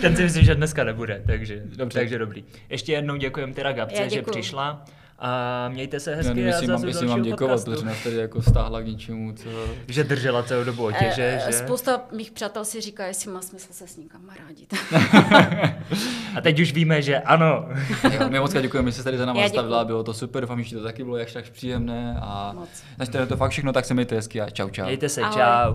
Ten 0.00 0.16
si 0.16 0.22
myslím, 0.22 0.44
že 0.44 0.54
dneska 0.54 0.84
nebude, 0.84 1.22
takže, 1.26 1.62
Dobře. 1.76 1.98
takže 1.98 2.18
dobrý. 2.18 2.44
Ještě 2.68 2.92
jednou 2.92 3.16
děkujeme 3.16 3.52
teda 3.54 3.72
Gabce, 3.72 4.10
že 4.10 4.22
přišla. 4.22 4.84
A 5.20 5.68
mějte 5.68 6.00
se 6.00 6.14
hezky. 6.14 6.28
Já 6.28 6.34
nevím, 6.34 6.46
jestli 6.46 6.66
mám, 6.66 6.84
jestli 6.84 7.06
mám 7.06 7.22
děkovat, 7.22 7.64
protože 7.64 7.86
nás 7.86 8.02
tady 8.04 8.16
jako 8.16 8.42
stáhla 8.42 8.80
k 8.80 8.86
něčemu, 8.86 9.32
co... 9.32 9.48
Že 9.88 10.04
držela 10.04 10.42
celou 10.42 10.64
dobu 10.64 10.84
o 10.84 10.92
těže, 10.92 11.22
e, 11.22 11.36
eh, 11.36 11.42
že? 11.46 11.58
Spousta 11.58 12.00
mých 12.12 12.30
přátel 12.30 12.64
si 12.64 12.80
říká, 12.80 13.06
jestli 13.06 13.32
má 13.32 13.40
smysl 13.40 13.68
se 13.70 13.86
s 13.86 13.96
někam 13.96 14.20
kamarádit. 14.20 14.74
a 16.36 16.40
teď 16.40 16.60
už 16.60 16.72
víme, 16.72 17.02
že 17.02 17.18
ano. 17.18 17.68
jo, 18.12 18.28
my 18.28 18.40
moc 18.40 18.52
děkujeme, 18.52 18.90
že 18.90 18.94
jste 18.94 19.02
tady 19.04 19.18
za 19.18 19.26
náma 19.26 19.48
stavila, 19.48 19.84
bylo 19.84 20.04
to 20.04 20.14
super, 20.14 20.42
doufám, 20.42 20.62
že 20.62 20.76
to 20.76 20.82
taky 20.82 21.04
bylo 21.04 21.16
jak 21.16 21.32
tak 21.32 21.50
příjemné 21.50 22.18
a 22.20 22.52
moc. 22.54 22.68
začnete 22.98 23.26
to 23.26 23.36
fakt 23.36 23.50
všechno, 23.50 23.72
tak 23.72 23.84
se 23.84 23.94
mějte 23.94 24.14
hezky 24.14 24.40
a 24.40 24.50
čau 24.50 24.70
čau. 24.70 24.84
Mějte 24.84 25.08
se, 25.08 25.22
Ahoj. 25.22 25.36
čau. 25.36 25.74